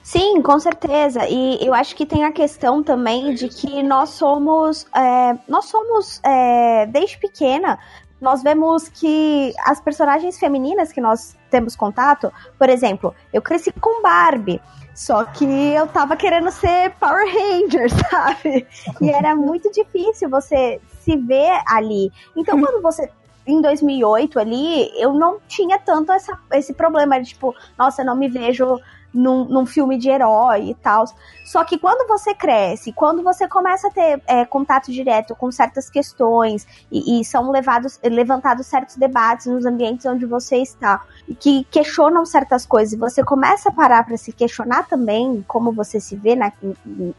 Sim, 0.03 0.41
com 0.41 0.59
certeza. 0.59 1.27
E 1.27 1.65
eu 1.65 1.73
acho 1.73 1.95
que 1.95 2.05
tem 2.05 2.25
a 2.25 2.31
questão 2.31 2.83
também 2.83 3.33
de 3.33 3.47
que 3.47 3.81
nós 3.81 4.09
somos. 4.09 4.85
É, 4.95 5.37
nós 5.47 5.65
somos, 5.65 6.21
é, 6.23 6.85
desde 6.87 7.17
pequena, 7.17 7.79
nós 8.19 8.41
vemos 8.41 8.87
que 8.87 9.53
as 9.65 9.79
personagens 9.79 10.39
femininas 10.39 10.91
que 10.91 11.01
nós 11.01 11.35
temos 11.49 11.75
contato, 11.75 12.31
por 12.57 12.69
exemplo, 12.69 13.13
eu 13.33 13.41
cresci 13.41 13.71
com 13.71 14.01
Barbie. 14.01 14.61
Só 14.93 15.25
que 15.25 15.45
eu 15.45 15.87
tava 15.87 16.15
querendo 16.15 16.49
ser 16.51 16.91
Power 16.91 17.25
Ranger, 17.25 17.89
sabe? 18.09 18.65
E 19.01 19.09
era 19.09 19.35
muito 19.35 19.69
difícil 19.69 20.29
você 20.29 20.79
se 21.01 21.17
ver 21.17 21.61
ali. 21.67 22.11
Então, 22.35 22.59
quando 22.59 22.81
você 22.81 23.11
em 23.45 23.61
2008 23.61 24.39
ali, 24.39 24.89
eu 24.99 25.13
não 25.13 25.37
tinha 25.47 25.77
tanto 25.77 26.11
essa, 26.11 26.39
esse 26.53 26.73
problema 26.73 27.19
de 27.19 27.29
tipo, 27.29 27.53
nossa, 27.77 28.03
não 28.03 28.15
me 28.15 28.27
vejo 28.27 28.79
num, 29.15 29.45
num 29.45 29.65
filme 29.65 29.97
de 29.97 30.09
herói 30.09 30.69
e 30.69 30.75
tal. 30.75 31.05
Só 31.45 31.63
que 31.63 31.79
quando 31.79 32.07
você 32.07 32.35
cresce, 32.35 32.91
quando 32.91 33.23
você 33.23 33.47
começa 33.47 33.87
a 33.87 33.91
ter 33.91 34.21
é, 34.27 34.43
contato 34.45 34.91
direto 34.91 35.33
com 35.35 35.51
certas 35.51 35.89
questões 35.89 36.67
e, 36.91 37.21
e, 37.21 37.25
são 37.25 37.49
levados, 37.49 37.99
levantados 38.03 38.67
certos 38.67 38.97
debates 38.97 39.45
nos 39.45 39.65
ambientes 39.65 40.05
onde 40.05 40.25
você 40.25 40.57
está, 40.57 41.01
que 41.39 41.63
questionam 41.71 42.25
certas 42.25 42.65
coisas, 42.65 42.93
e 42.93 42.97
você 42.97 43.23
começa 43.23 43.69
a 43.69 43.71
parar 43.71 44.05
para 44.05 44.17
se 44.17 44.33
questionar 44.33 44.87
também 44.87 45.43
como 45.47 45.71
você 45.71 45.99
se 45.99 46.15
vê 46.15 46.35
na, 46.35 46.51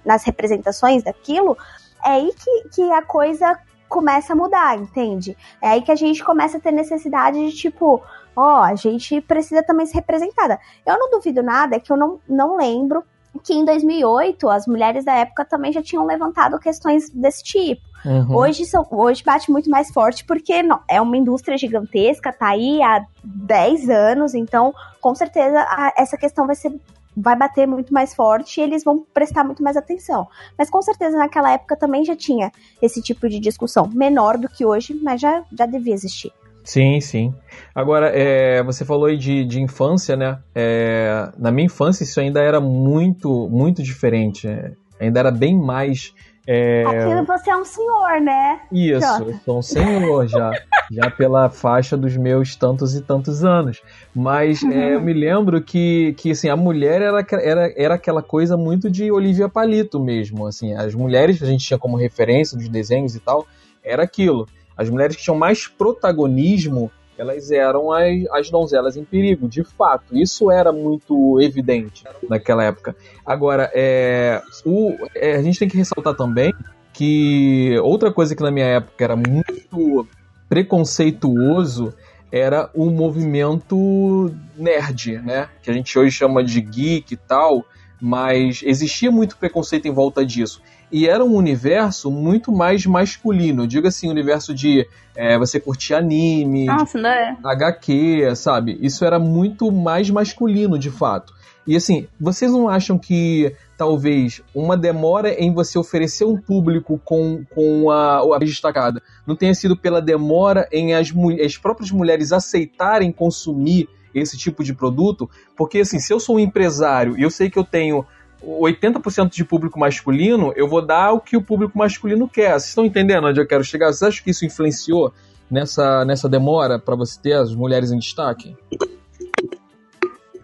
nas 0.04 0.24
representações 0.24 1.02
daquilo, 1.02 1.56
é 2.04 2.10
aí 2.10 2.32
que, 2.34 2.68
que 2.68 2.92
a 2.92 3.02
coisa 3.02 3.58
começa 3.88 4.32
a 4.32 4.36
mudar, 4.36 4.76
entende? 4.76 5.36
É 5.62 5.68
aí 5.68 5.82
que 5.82 5.92
a 5.92 5.96
gente 5.96 6.22
começa 6.22 6.58
a 6.58 6.60
ter 6.60 6.72
necessidade 6.72 7.38
de, 7.48 7.56
tipo, 7.56 8.02
ó, 8.36 8.62
a 8.62 8.74
gente 8.74 9.20
precisa 9.22 9.62
também 9.62 9.86
ser 9.86 9.96
representada. 9.96 10.60
Eu 10.84 10.98
não 10.98 11.10
duvido 11.10 11.42
nada, 11.42 11.76
é 11.76 11.80
que 11.80 11.90
eu 11.90 11.96
não, 11.96 12.20
não 12.28 12.56
lembro 12.56 13.02
que 13.42 13.54
em 13.54 13.64
2008 13.64 14.48
as 14.48 14.66
mulheres 14.66 15.04
da 15.04 15.14
época 15.14 15.44
também 15.44 15.72
já 15.72 15.82
tinham 15.82 16.04
levantado 16.04 16.58
questões 16.58 17.10
desse 17.10 17.42
tipo. 17.42 17.82
Uhum. 18.04 18.36
Hoje, 18.36 18.62
hoje 18.90 19.24
bate 19.24 19.50
muito 19.50 19.68
mais 19.68 19.90
forte 19.90 20.24
porque 20.24 20.62
não, 20.62 20.80
é 20.88 21.00
uma 21.00 21.16
indústria 21.16 21.58
gigantesca, 21.58 22.32
tá 22.32 22.48
aí 22.48 22.82
há 22.82 23.04
10 23.24 23.90
anos, 23.90 24.34
então 24.34 24.72
com 25.00 25.14
certeza 25.14 25.60
a, 25.60 25.92
essa 25.96 26.16
questão 26.16 26.46
vai 26.46 26.54
ser 26.54 26.72
vai 27.18 27.34
bater 27.34 27.66
muito 27.66 27.94
mais 27.94 28.14
forte 28.14 28.60
e 28.60 28.62
eles 28.62 28.84
vão 28.84 28.98
prestar 29.14 29.42
muito 29.42 29.62
mais 29.62 29.74
atenção. 29.74 30.28
Mas 30.56 30.68
com 30.68 30.82
certeza 30.82 31.16
naquela 31.16 31.50
época 31.50 31.74
também 31.74 32.04
já 32.04 32.14
tinha 32.14 32.52
esse 32.82 33.00
tipo 33.00 33.26
de 33.26 33.40
discussão, 33.40 33.88
menor 33.88 34.36
do 34.36 34.50
que 34.50 34.66
hoje, 34.66 34.92
mas 35.02 35.20
já, 35.20 35.42
já 35.50 35.64
devia 35.64 35.94
existir. 35.94 36.30
Sim, 36.66 37.00
sim. 37.00 37.32
Agora, 37.72 38.10
é, 38.12 38.60
você 38.62 38.84
falou 38.84 39.06
aí 39.06 39.16
de, 39.16 39.44
de 39.44 39.60
infância, 39.62 40.16
né? 40.16 40.38
É, 40.52 41.30
na 41.38 41.52
minha 41.52 41.66
infância 41.66 42.02
isso 42.02 42.20
ainda 42.20 42.42
era 42.42 42.60
muito, 42.60 43.48
muito 43.48 43.82
diferente. 43.82 44.48
É, 44.48 44.72
ainda 45.00 45.20
era 45.20 45.30
bem 45.30 45.56
mais 45.56 46.12
é... 46.46 46.84
Aquilo 46.86 47.24
você 47.24 47.50
é 47.50 47.56
um 47.56 47.64
senhor, 47.64 48.20
né? 48.20 48.60
Isso, 48.70 49.22
eu 49.24 49.34
sou 49.44 49.58
um 49.58 49.62
senhor 49.62 50.28
já, 50.28 50.52
já 50.92 51.10
pela 51.10 51.50
faixa 51.50 51.96
dos 51.96 52.16
meus 52.16 52.54
tantos 52.54 52.94
e 52.94 53.02
tantos 53.02 53.44
anos. 53.44 53.82
Mas 54.14 54.62
uhum. 54.62 54.70
é, 54.70 54.94
eu 54.94 55.00
me 55.00 55.12
lembro 55.12 55.60
que, 55.60 56.14
que 56.16 56.30
assim, 56.30 56.48
a 56.48 56.56
mulher 56.56 57.02
era, 57.02 57.26
era, 57.42 57.74
era 57.76 57.94
aquela 57.94 58.22
coisa 58.22 58.56
muito 58.56 58.88
de 58.88 59.10
Olivia 59.10 59.48
Palito 59.48 59.98
mesmo. 59.98 60.46
Assim, 60.46 60.72
as 60.74 60.94
mulheres 60.94 61.38
que 61.38 61.44
a 61.44 61.48
gente 61.48 61.66
tinha 61.66 61.78
como 61.78 61.96
referência 61.96 62.56
dos 62.56 62.68
desenhos 62.68 63.16
e 63.16 63.20
tal, 63.20 63.44
era 63.82 64.04
aquilo. 64.04 64.46
As 64.76 64.90
mulheres 64.90 65.16
que 65.16 65.22
tinham 65.22 65.38
mais 65.38 65.66
protagonismo 65.66 66.90
elas 67.18 67.50
eram 67.50 67.90
as, 67.92 68.26
as 68.30 68.50
donzelas 68.50 68.96
em 68.96 69.04
perigo, 69.04 69.48
de 69.48 69.64
fato. 69.64 70.16
Isso 70.16 70.50
era 70.50 70.72
muito 70.72 71.40
evidente 71.40 72.04
naquela 72.28 72.64
época. 72.64 72.94
Agora, 73.24 73.70
é, 73.74 74.42
o, 74.64 74.94
é, 75.14 75.36
a 75.36 75.42
gente 75.42 75.58
tem 75.58 75.68
que 75.68 75.76
ressaltar 75.76 76.14
também 76.14 76.52
que 76.92 77.78
outra 77.82 78.12
coisa 78.12 78.34
que 78.34 78.42
na 78.42 78.50
minha 78.50 78.66
época 78.66 79.02
era 79.02 79.16
muito 79.16 80.06
preconceituoso 80.48 81.94
era 82.30 82.70
o 82.74 82.90
movimento 82.90 84.34
nerd, 84.56 85.18
né? 85.18 85.48
Que 85.62 85.70
a 85.70 85.72
gente 85.72 85.98
hoje 85.98 86.10
chama 86.10 86.42
de 86.42 86.60
geek 86.60 87.14
e 87.14 87.16
tal, 87.16 87.64
mas 88.00 88.62
existia 88.64 89.10
muito 89.10 89.36
preconceito 89.36 89.86
em 89.86 89.92
volta 89.92 90.24
disso. 90.24 90.60
E 90.90 91.08
era 91.08 91.24
um 91.24 91.34
universo 91.34 92.10
muito 92.10 92.52
mais 92.52 92.86
masculino. 92.86 93.66
Diga 93.66 93.88
assim, 93.88 94.08
universo 94.08 94.54
de 94.54 94.86
é, 95.14 95.36
você 95.38 95.58
curtir 95.58 95.94
anime, 95.94 96.66
Nossa, 96.66 96.98
né? 96.98 97.36
HQ, 97.44 98.34
sabe? 98.36 98.78
Isso 98.80 99.04
era 99.04 99.18
muito 99.18 99.70
mais 99.72 100.08
masculino, 100.10 100.78
de 100.78 100.90
fato. 100.90 101.34
E 101.66 101.74
assim, 101.74 102.06
vocês 102.20 102.52
não 102.52 102.68
acham 102.68 102.96
que 102.96 103.52
talvez 103.76 104.40
uma 104.54 104.76
demora 104.76 105.34
em 105.34 105.52
você 105.52 105.78
oferecer 105.78 106.24
um 106.24 106.36
público 106.36 107.00
com, 107.04 107.44
com 107.52 107.90
a, 107.90 108.20
a 108.20 108.38
destacada 108.38 109.02
não 109.26 109.34
tenha 109.34 109.52
sido 109.52 109.76
pela 109.76 110.00
demora 110.00 110.68
em 110.70 110.94
as, 110.94 111.12
as 111.44 111.56
próprias 111.58 111.90
mulheres 111.90 112.32
aceitarem 112.32 113.10
consumir 113.10 113.88
esse 114.14 114.38
tipo 114.38 114.62
de 114.62 114.72
produto? 114.72 115.28
Porque 115.56 115.80
assim, 115.80 115.98
se 115.98 116.12
eu 116.12 116.20
sou 116.20 116.36
um 116.36 116.40
empresário 116.40 117.18
e 117.18 117.22
eu 117.22 117.30
sei 117.30 117.50
que 117.50 117.58
eu 117.58 117.64
tenho 117.64 118.06
80% 118.42 119.30
de 119.30 119.44
público 119.44 119.78
masculino, 119.78 120.52
eu 120.56 120.68
vou 120.68 120.84
dar 120.84 121.12
o 121.12 121.20
que 121.20 121.36
o 121.36 121.42
público 121.42 121.76
masculino 121.76 122.28
quer. 122.28 122.50
Vocês 122.50 122.68
estão 122.68 122.84
entendendo 122.84 123.26
onde 123.26 123.40
eu 123.40 123.46
quero 123.46 123.64
chegar? 123.64 123.86
Vocês 123.86 124.02
acham 124.02 124.24
que 124.24 124.30
isso 124.30 124.44
influenciou 124.44 125.12
nessa, 125.50 126.04
nessa 126.04 126.28
demora 126.28 126.78
para 126.78 126.94
você 126.94 127.20
ter 127.20 127.32
as 127.34 127.54
mulheres 127.54 127.90
em 127.90 127.98
destaque? 127.98 128.56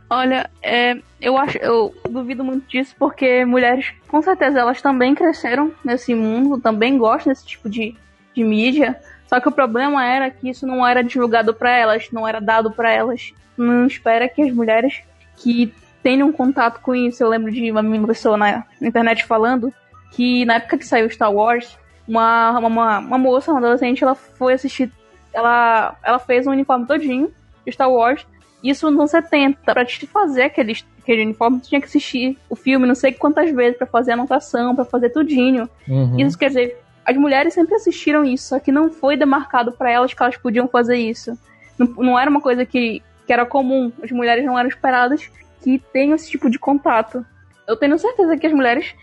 Olha, 0.08 0.50
é, 0.62 0.98
eu 1.20 1.38
acho, 1.38 1.56
eu 1.58 1.94
duvido 2.10 2.44
muito 2.44 2.68
disso 2.68 2.94
porque 2.98 3.46
mulheres, 3.46 3.94
com 4.08 4.20
certeza, 4.20 4.60
elas 4.60 4.82
também 4.82 5.14
cresceram 5.14 5.72
nesse 5.82 6.14
mundo, 6.14 6.60
também 6.60 6.98
gostam 6.98 7.32
desse 7.32 7.46
tipo 7.46 7.70
de, 7.70 7.96
de 8.34 8.44
mídia. 8.44 9.00
Só 9.26 9.40
que 9.40 9.48
o 9.48 9.52
problema 9.52 10.04
era 10.04 10.30
que 10.30 10.50
isso 10.50 10.66
não 10.66 10.86
era 10.86 11.02
divulgado 11.02 11.54
para 11.54 11.74
elas, 11.74 12.08
não 12.12 12.28
era 12.28 12.40
dado 12.40 12.70
para 12.70 12.92
elas. 12.92 13.32
Não 13.56 13.86
espera 13.86 14.28
que 14.28 14.42
as 14.42 14.52
mulheres 14.52 15.00
que 15.36 15.72
tenham 16.02 16.32
contato 16.32 16.80
com 16.80 16.94
isso. 16.94 17.22
Eu 17.22 17.28
lembro 17.28 17.50
de 17.50 17.70
uma 17.70 18.06
pessoa 18.06 18.36
na 18.36 18.64
internet 18.80 19.24
falando 19.24 19.72
que 20.10 20.44
na 20.44 20.54
época 20.54 20.78
que 20.78 20.86
saiu 20.86 21.08
Star 21.10 21.32
Wars, 21.32 21.78
uma, 22.06 22.58
uma, 22.58 22.98
uma 22.98 23.18
moça, 23.18 23.50
uma 23.50 23.60
adolescente, 23.60 24.02
ela 24.02 24.14
foi 24.14 24.54
assistir. 24.54 24.90
Ela, 25.32 25.96
ela 26.02 26.18
fez 26.18 26.46
um 26.46 26.50
uniforme 26.50 26.86
todinho 26.86 27.32
de 27.64 27.72
Star 27.72 27.90
Wars 27.90 28.26
isso 28.62 28.90
nos 28.90 29.10
70. 29.10 29.74
Pra 29.74 29.84
te 29.84 30.06
fazer 30.06 30.42
aquele, 30.42 30.76
aquele 31.00 31.22
uniforme, 31.22 31.60
tu 31.60 31.68
tinha 31.68 31.80
que 31.80 31.86
assistir 31.86 32.38
o 32.48 32.54
filme 32.54 32.86
não 32.86 32.94
sei 32.94 33.12
quantas 33.12 33.50
vezes 33.50 33.76
para 33.76 33.86
fazer 33.86 34.12
anotação, 34.12 34.74
para 34.74 34.84
fazer 34.84 35.10
tudinho. 35.10 35.68
Uhum. 35.88 36.18
Isso 36.18 36.38
quer 36.38 36.48
dizer, 36.48 36.78
as 37.04 37.16
mulheres 37.16 37.52
sempre 37.52 37.74
assistiram 37.74 38.24
isso, 38.24 38.48
só 38.48 38.60
que 38.60 38.70
não 38.70 38.90
foi 38.90 39.16
demarcado 39.16 39.72
para 39.72 39.90
elas 39.90 40.14
que 40.14 40.22
elas 40.22 40.36
podiam 40.36 40.68
fazer 40.68 40.96
isso. 40.96 41.36
Não, 41.76 41.86
não 41.86 42.18
era 42.18 42.30
uma 42.30 42.40
coisa 42.40 42.64
que, 42.64 43.02
que 43.26 43.32
era 43.32 43.44
comum. 43.44 43.90
As 44.02 44.12
mulheres 44.12 44.44
não 44.44 44.58
eram 44.58 44.68
esperadas 44.68 45.28
que 45.62 45.78
tenham 45.92 46.14
esse 46.14 46.30
tipo 46.30 46.50
de 46.50 46.58
contato. 46.58 47.24
Eu 47.66 47.76
tenho 47.76 47.98
certeza 47.98 48.36
que 48.36 48.46
as 48.46 48.52
mulheres 48.52 48.94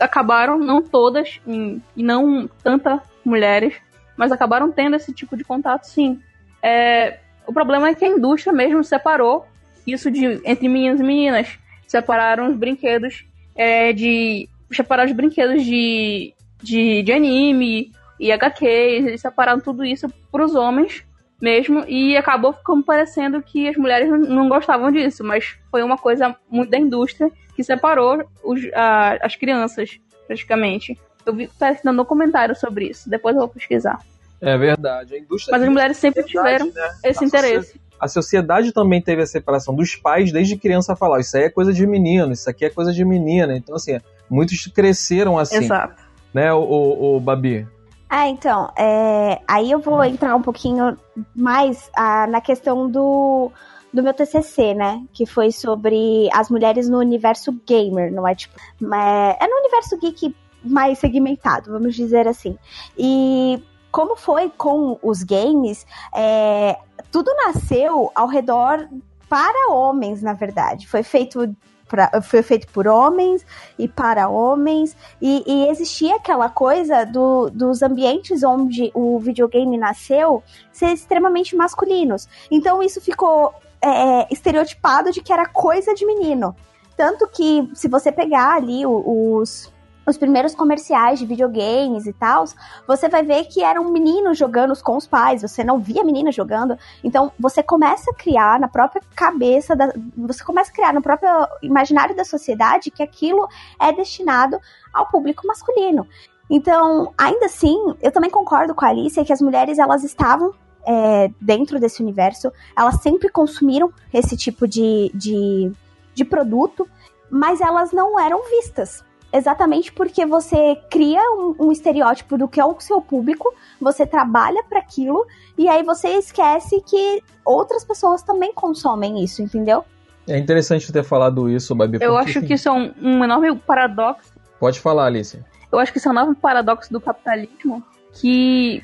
acabaram, 0.00 0.58
não 0.58 0.82
todas, 0.82 1.40
e, 1.46 1.80
não 1.96 2.48
tantas 2.62 3.00
mulheres, 3.24 3.74
mas 4.16 4.32
acabaram 4.32 4.72
tendo 4.72 4.96
esse 4.96 5.12
tipo 5.12 5.36
de 5.36 5.44
contato, 5.44 5.84
sim. 5.84 6.20
É, 6.62 7.18
o 7.46 7.52
problema 7.52 7.88
é 7.88 7.94
que 7.94 8.04
a 8.04 8.08
indústria 8.08 8.52
mesmo 8.52 8.82
separou 8.82 9.46
isso 9.86 10.10
de 10.10 10.40
entre 10.44 10.68
meninos 10.68 11.00
e 11.00 11.04
meninas. 11.04 11.58
Separaram 11.86 12.48
os 12.48 12.56
brinquedos 12.56 13.26
é, 13.54 13.92
de. 13.92 14.48
Separaram 14.72 15.10
os 15.10 15.16
brinquedos 15.16 15.62
de, 15.64 16.32
de, 16.62 17.02
de 17.02 17.12
anime 17.12 17.92
e 18.18 18.32
HQs, 18.32 19.06
eles 19.06 19.20
separaram 19.20 19.60
tudo 19.60 19.84
isso 19.84 20.08
para 20.30 20.44
os 20.44 20.54
homens 20.54 21.04
mesmo, 21.42 21.84
e 21.88 22.16
acabou 22.16 22.52
ficando 22.52 22.84
parecendo 22.84 23.42
que 23.42 23.68
as 23.68 23.76
mulheres 23.76 24.08
não 24.08 24.48
gostavam 24.48 24.92
disso, 24.92 25.24
mas 25.24 25.56
foi 25.72 25.82
uma 25.82 25.98
coisa 25.98 26.36
muito 26.48 26.70
da 26.70 26.78
indústria 26.78 27.28
que 27.56 27.64
separou 27.64 28.24
os, 28.44 28.60
a, 28.72 29.18
as 29.20 29.34
crianças, 29.34 29.98
praticamente. 30.24 30.96
Eu 31.26 31.34
vi 31.34 31.48
tá 31.48 31.76
dando 31.82 32.00
um 32.02 32.04
comentário 32.04 32.54
sobre 32.54 32.90
isso, 32.90 33.10
depois 33.10 33.34
eu 33.34 33.40
vou 33.40 33.48
pesquisar. 33.48 33.98
É 34.40 34.56
verdade. 34.56 35.16
A 35.16 35.18
indústria 35.18 35.52
Mas 35.52 35.62
as 35.62 35.68
mulheres 35.68 35.96
sempre 35.96 36.22
tiveram 36.22 36.66
né? 36.66 36.94
esse 37.04 37.24
a 37.24 37.26
interesse. 37.26 37.80
A 37.98 38.06
sociedade 38.06 38.72
também 38.72 39.02
teve 39.02 39.22
a 39.22 39.26
separação 39.26 39.74
dos 39.74 39.96
pais 39.96 40.32
desde 40.32 40.56
criança 40.56 40.92
a 40.92 40.96
falar, 40.96 41.20
isso 41.20 41.36
aí 41.36 41.44
é 41.44 41.50
coisa 41.50 41.72
de 41.72 41.86
menino, 41.86 42.32
isso 42.32 42.48
aqui 42.48 42.64
é 42.64 42.70
coisa 42.70 42.92
de 42.92 43.04
menina. 43.04 43.56
Então, 43.56 43.74
assim, 43.74 43.98
muitos 44.30 44.66
cresceram 44.68 45.38
assim. 45.38 45.56
Exato. 45.56 46.02
Né, 46.32 46.52
o, 46.52 46.60
o, 46.60 47.16
o 47.16 47.20
Babi? 47.20 47.66
Ah, 48.14 48.28
então, 48.28 48.70
é, 48.76 49.40
aí 49.48 49.70
eu 49.70 49.78
vou 49.78 50.04
entrar 50.04 50.36
um 50.36 50.42
pouquinho 50.42 50.98
mais 51.34 51.90
ah, 51.96 52.26
na 52.26 52.42
questão 52.42 52.90
do, 52.90 53.50
do 53.90 54.02
meu 54.02 54.12
TCC, 54.12 54.74
né? 54.74 55.02
Que 55.14 55.24
foi 55.24 55.50
sobre 55.50 56.28
as 56.34 56.50
mulheres 56.50 56.90
no 56.90 56.98
universo 56.98 57.58
gamer, 57.66 58.12
não 58.12 58.28
é 58.28 58.34
tipo. 58.34 58.54
É, 58.94 59.42
é 59.42 59.48
no 59.48 59.56
universo 59.56 59.98
geek 59.98 60.36
mais 60.62 60.98
segmentado, 60.98 61.72
vamos 61.72 61.94
dizer 61.94 62.28
assim. 62.28 62.58
E 62.98 63.62
como 63.90 64.14
foi 64.14 64.50
com 64.50 64.98
os 65.02 65.22
games, 65.22 65.86
é, 66.14 66.78
tudo 67.10 67.34
nasceu 67.34 68.12
ao 68.14 68.26
redor 68.26 68.90
para 69.26 69.72
homens, 69.72 70.20
na 70.20 70.34
verdade. 70.34 70.86
Foi 70.86 71.02
feito 71.02 71.56
Pra, 71.92 72.22
foi 72.22 72.42
feito 72.42 72.68
por 72.68 72.88
homens 72.88 73.44
e 73.78 73.86
para 73.86 74.26
homens, 74.26 74.96
e, 75.20 75.44
e 75.46 75.68
existia 75.68 76.16
aquela 76.16 76.48
coisa 76.48 77.04
do, 77.04 77.50
dos 77.50 77.82
ambientes 77.82 78.42
onde 78.42 78.90
o 78.94 79.18
videogame 79.18 79.76
nasceu 79.76 80.42
ser 80.72 80.86
extremamente 80.86 81.54
masculinos. 81.54 82.26
Então 82.50 82.82
isso 82.82 82.98
ficou 82.98 83.52
é, 83.78 84.26
estereotipado 84.32 85.12
de 85.12 85.20
que 85.20 85.34
era 85.34 85.44
coisa 85.44 85.92
de 85.92 86.06
menino. 86.06 86.56
Tanto 86.96 87.28
que, 87.28 87.68
se 87.74 87.88
você 87.88 88.10
pegar 88.10 88.54
ali 88.54 88.86
os, 88.86 89.70
os 90.06 90.16
primeiros 90.16 90.54
comerciais 90.54 91.18
de 91.18 91.26
videogames 91.26 92.06
e 92.06 92.12
tal, 92.12 92.44
você 92.86 93.08
vai 93.08 93.22
ver 93.22 93.44
que 93.44 93.62
eram 93.62 93.90
meninos 93.90 94.36
jogando 94.36 94.72
com 94.82 94.96
os 94.96 95.06
pais, 95.06 95.42
você 95.42 95.62
não 95.62 95.78
via 95.78 96.02
meninas 96.02 96.34
jogando. 96.34 96.76
Então, 97.04 97.30
você 97.38 97.62
começa 97.62 98.10
a 98.10 98.14
criar 98.14 98.58
na 98.58 98.68
própria 98.68 99.02
cabeça, 99.14 99.76
da, 99.76 99.92
você 100.16 100.42
começa 100.42 100.70
a 100.70 100.74
criar 100.74 100.92
no 100.92 101.02
próprio 101.02 101.28
imaginário 101.62 102.16
da 102.16 102.24
sociedade 102.24 102.90
que 102.90 103.02
aquilo 103.02 103.46
é 103.80 103.92
destinado 103.92 104.58
ao 104.92 105.06
público 105.08 105.46
masculino. 105.46 106.06
Então, 106.50 107.12
ainda 107.16 107.46
assim, 107.46 107.78
eu 108.02 108.10
também 108.10 108.30
concordo 108.30 108.74
com 108.74 108.84
a 108.84 108.88
Alicia 108.88 109.24
que 109.24 109.32
as 109.32 109.40
mulheres 109.40 109.78
elas 109.78 110.02
estavam 110.04 110.52
é, 110.84 111.30
dentro 111.40 111.78
desse 111.78 112.02
universo, 112.02 112.52
elas 112.76 113.00
sempre 113.00 113.28
consumiram 113.28 113.92
esse 114.12 114.36
tipo 114.36 114.66
de, 114.66 115.10
de, 115.14 115.72
de 116.12 116.24
produto, 116.24 116.88
mas 117.30 117.60
elas 117.60 117.92
não 117.92 118.18
eram 118.18 118.42
vistas 118.50 119.02
exatamente 119.32 119.92
porque 119.92 120.26
você 120.26 120.76
cria 120.90 121.20
um, 121.32 121.54
um, 121.58 121.72
estereótipo 121.72 122.36
do 122.36 122.46
que 122.46 122.60
é 122.60 122.64
o 122.64 122.78
seu 122.80 123.00
público, 123.00 123.52
você 123.80 124.06
trabalha 124.06 124.62
para 124.62 124.78
aquilo 124.78 125.26
e 125.56 125.68
aí 125.68 125.82
você 125.82 126.08
esquece 126.10 126.82
que 126.82 127.22
outras 127.44 127.84
pessoas 127.84 128.22
também 128.22 128.52
consomem 128.52 129.22
isso, 129.24 129.42
entendeu? 129.42 129.84
É 130.28 130.38
interessante 130.38 130.92
ter 130.92 131.02
falado 131.02 131.48
isso, 131.48 131.74
Babi. 131.74 131.98
Eu 132.00 132.16
acho 132.16 132.42
que 132.42 132.54
isso 132.54 132.68
é 132.68 132.72
um, 132.72 132.92
um 133.00 133.24
enorme 133.24 133.56
paradoxo. 133.56 134.32
Pode 134.60 134.78
falar, 134.78 135.06
Alice. 135.06 135.42
Eu 135.70 135.78
acho 135.78 135.90
que 135.90 135.98
isso 135.98 136.08
é 136.08 136.10
um 136.12 136.14
enorme 136.14 136.34
paradoxo 136.34 136.92
do 136.92 137.00
capitalismo 137.00 137.82
que, 138.12 138.82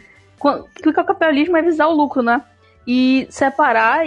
que 0.83 0.89
o 0.89 0.93
capitalismo 0.93 1.57
é 1.57 1.63
visar 1.63 1.87
o 1.87 1.95
lucro, 1.95 2.23
né? 2.23 2.43
E 2.87 3.27
separar 3.31 4.05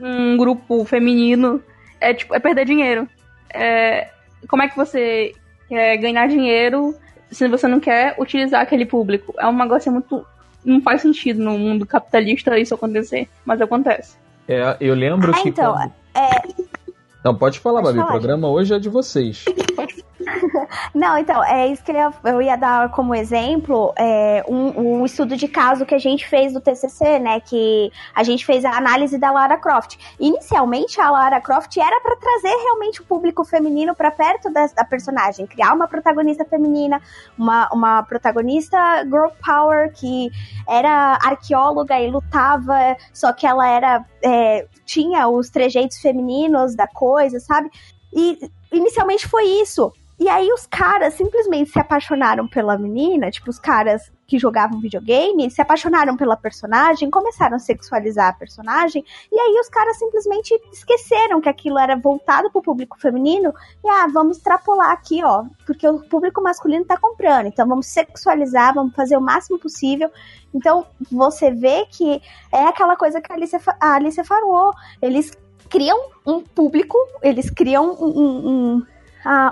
um 0.00 0.36
grupo 0.36 0.84
feminino 0.84 1.60
é, 2.00 2.14
tipo, 2.14 2.34
é 2.34 2.38
perder 2.38 2.64
dinheiro. 2.64 3.08
É, 3.52 4.10
como 4.48 4.62
é 4.62 4.68
que 4.68 4.76
você 4.76 5.32
quer 5.68 5.96
ganhar 5.98 6.28
dinheiro 6.28 6.94
se 7.30 7.46
você 7.48 7.68
não 7.68 7.78
quer 7.80 8.16
utilizar 8.18 8.62
aquele 8.62 8.86
público. 8.86 9.34
É 9.38 9.46
um 9.46 9.56
negócio 9.56 9.92
muito. 9.92 10.26
Não 10.64 10.80
faz 10.80 11.02
sentido 11.02 11.42
no 11.42 11.58
mundo 11.58 11.86
capitalista 11.86 12.58
isso 12.58 12.74
acontecer, 12.74 13.28
mas 13.44 13.60
acontece. 13.60 14.16
É, 14.48 14.76
eu 14.80 14.94
lembro 14.94 15.32
ah, 15.32 15.42
que. 15.42 15.48
Então, 15.50 15.74
quando... 15.74 15.92
é... 16.14 16.88
Não, 17.24 17.34
pode 17.34 17.60
falar, 17.60 17.82
pode 17.82 17.96
Babi. 17.96 18.06
Falar. 18.06 18.16
O 18.16 18.18
programa 18.18 18.48
hoje 18.48 18.74
é 18.74 18.78
de 18.78 18.88
vocês. 18.88 19.44
Pode 19.76 20.07
Não, 20.94 21.18
então, 21.18 21.42
é 21.44 21.66
isso 21.68 21.82
que 21.82 21.92
eu 22.24 22.42
ia, 22.42 22.56
dar 22.56 22.90
como 22.90 23.14
exemplo 23.14 23.92
é, 23.96 24.44
um, 24.48 25.00
um, 25.00 25.04
estudo 25.04 25.36
de 25.36 25.46
caso 25.46 25.86
que 25.86 25.94
a 25.94 25.98
gente 25.98 26.26
fez 26.26 26.52
do 26.52 26.60
TCC, 26.60 27.18
né? 27.18 27.40
Que 27.40 27.92
a 28.14 28.22
gente 28.22 28.44
fez 28.44 28.64
a 28.64 28.72
análise 28.72 29.18
da 29.18 29.30
Lara 29.30 29.56
Croft. 29.56 29.96
Inicialmente, 30.18 31.00
a 31.00 31.10
Lara 31.10 31.40
Croft 31.40 31.76
era 31.76 32.00
para 32.00 32.16
trazer 32.16 32.54
realmente 32.62 33.00
o 33.00 33.04
público 33.04 33.44
feminino 33.44 33.94
para 33.94 34.10
perto 34.10 34.50
da, 34.50 34.66
da, 34.66 34.84
personagem, 34.84 35.46
criar 35.46 35.72
uma 35.72 35.86
protagonista 35.86 36.44
feminina, 36.44 37.00
uma, 37.38 37.68
uma 37.72 38.02
protagonista 38.02 38.78
girl 39.04 39.28
power 39.44 39.92
que 39.92 40.30
era 40.68 41.18
arqueóloga 41.22 42.00
e 42.00 42.10
lutava, 42.10 42.96
só 43.12 43.32
que 43.32 43.46
ela 43.46 43.68
era. 43.68 44.04
É, 44.22 44.66
tinha 44.84 45.28
os 45.28 45.50
trejeitos 45.50 45.98
femininos 45.98 46.74
da 46.74 46.86
coisa, 46.86 47.38
sabe? 47.38 47.70
E 48.12 48.38
inicialmente 48.72 49.28
foi 49.28 49.44
isso. 49.44 49.92
E 50.18 50.28
aí 50.28 50.52
os 50.52 50.66
caras 50.66 51.14
simplesmente 51.14 51.70
se 51.70 51.78
apaixonaram 51.78 52.48
pela 52.48 52.76
menina, 52.76 53.30
tipo, 53.30 53.50
os 53.50 53.58
caras 53.58 54.10
que 54.26 54.38
jogavam 54.38 54.80
videogame 54.80 55.50
se 55.50 55.62
apaixonaram 55.62 56.16
pela 56.16 56.36
personagem, 56.36 57.08
começaram 57.08 57.56
a 57.56 57.58
sexualizar 57.58 58.28
a 58.28 58.32
personagem, 58.32 59.04
e 59.32 59.38
aí 59.38 59.58
os 59.60 59.68
caras 59.68 59.96
simplesmente 59.96 60.54
esqueceram 60.72 61.40
que 61.40 61.48
aquilo 61.48 61.78
era 61.78 61.96
voltado 61.96 62.50
pro 62.50 62.60
público 62.60 62.98
feminino, 63.00 63.54
e 63.82 63.88
ah, 63.88 64.06
vamos 64.12 64.38
extrapolar 64.38 64.90
aqui, 64.90 65.24
ó, 65.24 65.44
porque 65.64 65.88
o 65.88 66.00
público 66.00 66.42
masculino 66.42 66.84
tá 66.84 66.98
comprando, 66.98 67.46
então 67.46 67.66
vamos 67.66 67.86
sexualizar, 67.86 68.74
vamos 68.74 68.94
fazer 68.94 69.16
o 69.16 69.20
máximo 69.20 69.58
possível. 69.58 70.10
Então 70.52 70.86
você 71.10 71.50
vê 71.50 71.86
que 71.86 72.20
é 72.52 72.64
aquela 72.64 72.96
coisa 72.96 73.20
que 73.20 73.32
a 73.32 73.36
Alice, 73.36 73.56
a 73.80 73.94
Alice 73.94 74.24
falou, 74.24 74.72
eles 75.00 75.32
criam 75.68 75.98
um 76.26 76.40
público, 76.40 76.98
eles 77.22 77.50
criam 77.50 77.92
um, 77.92 78.06
um, 78.06 78.48
um 78.48 78.86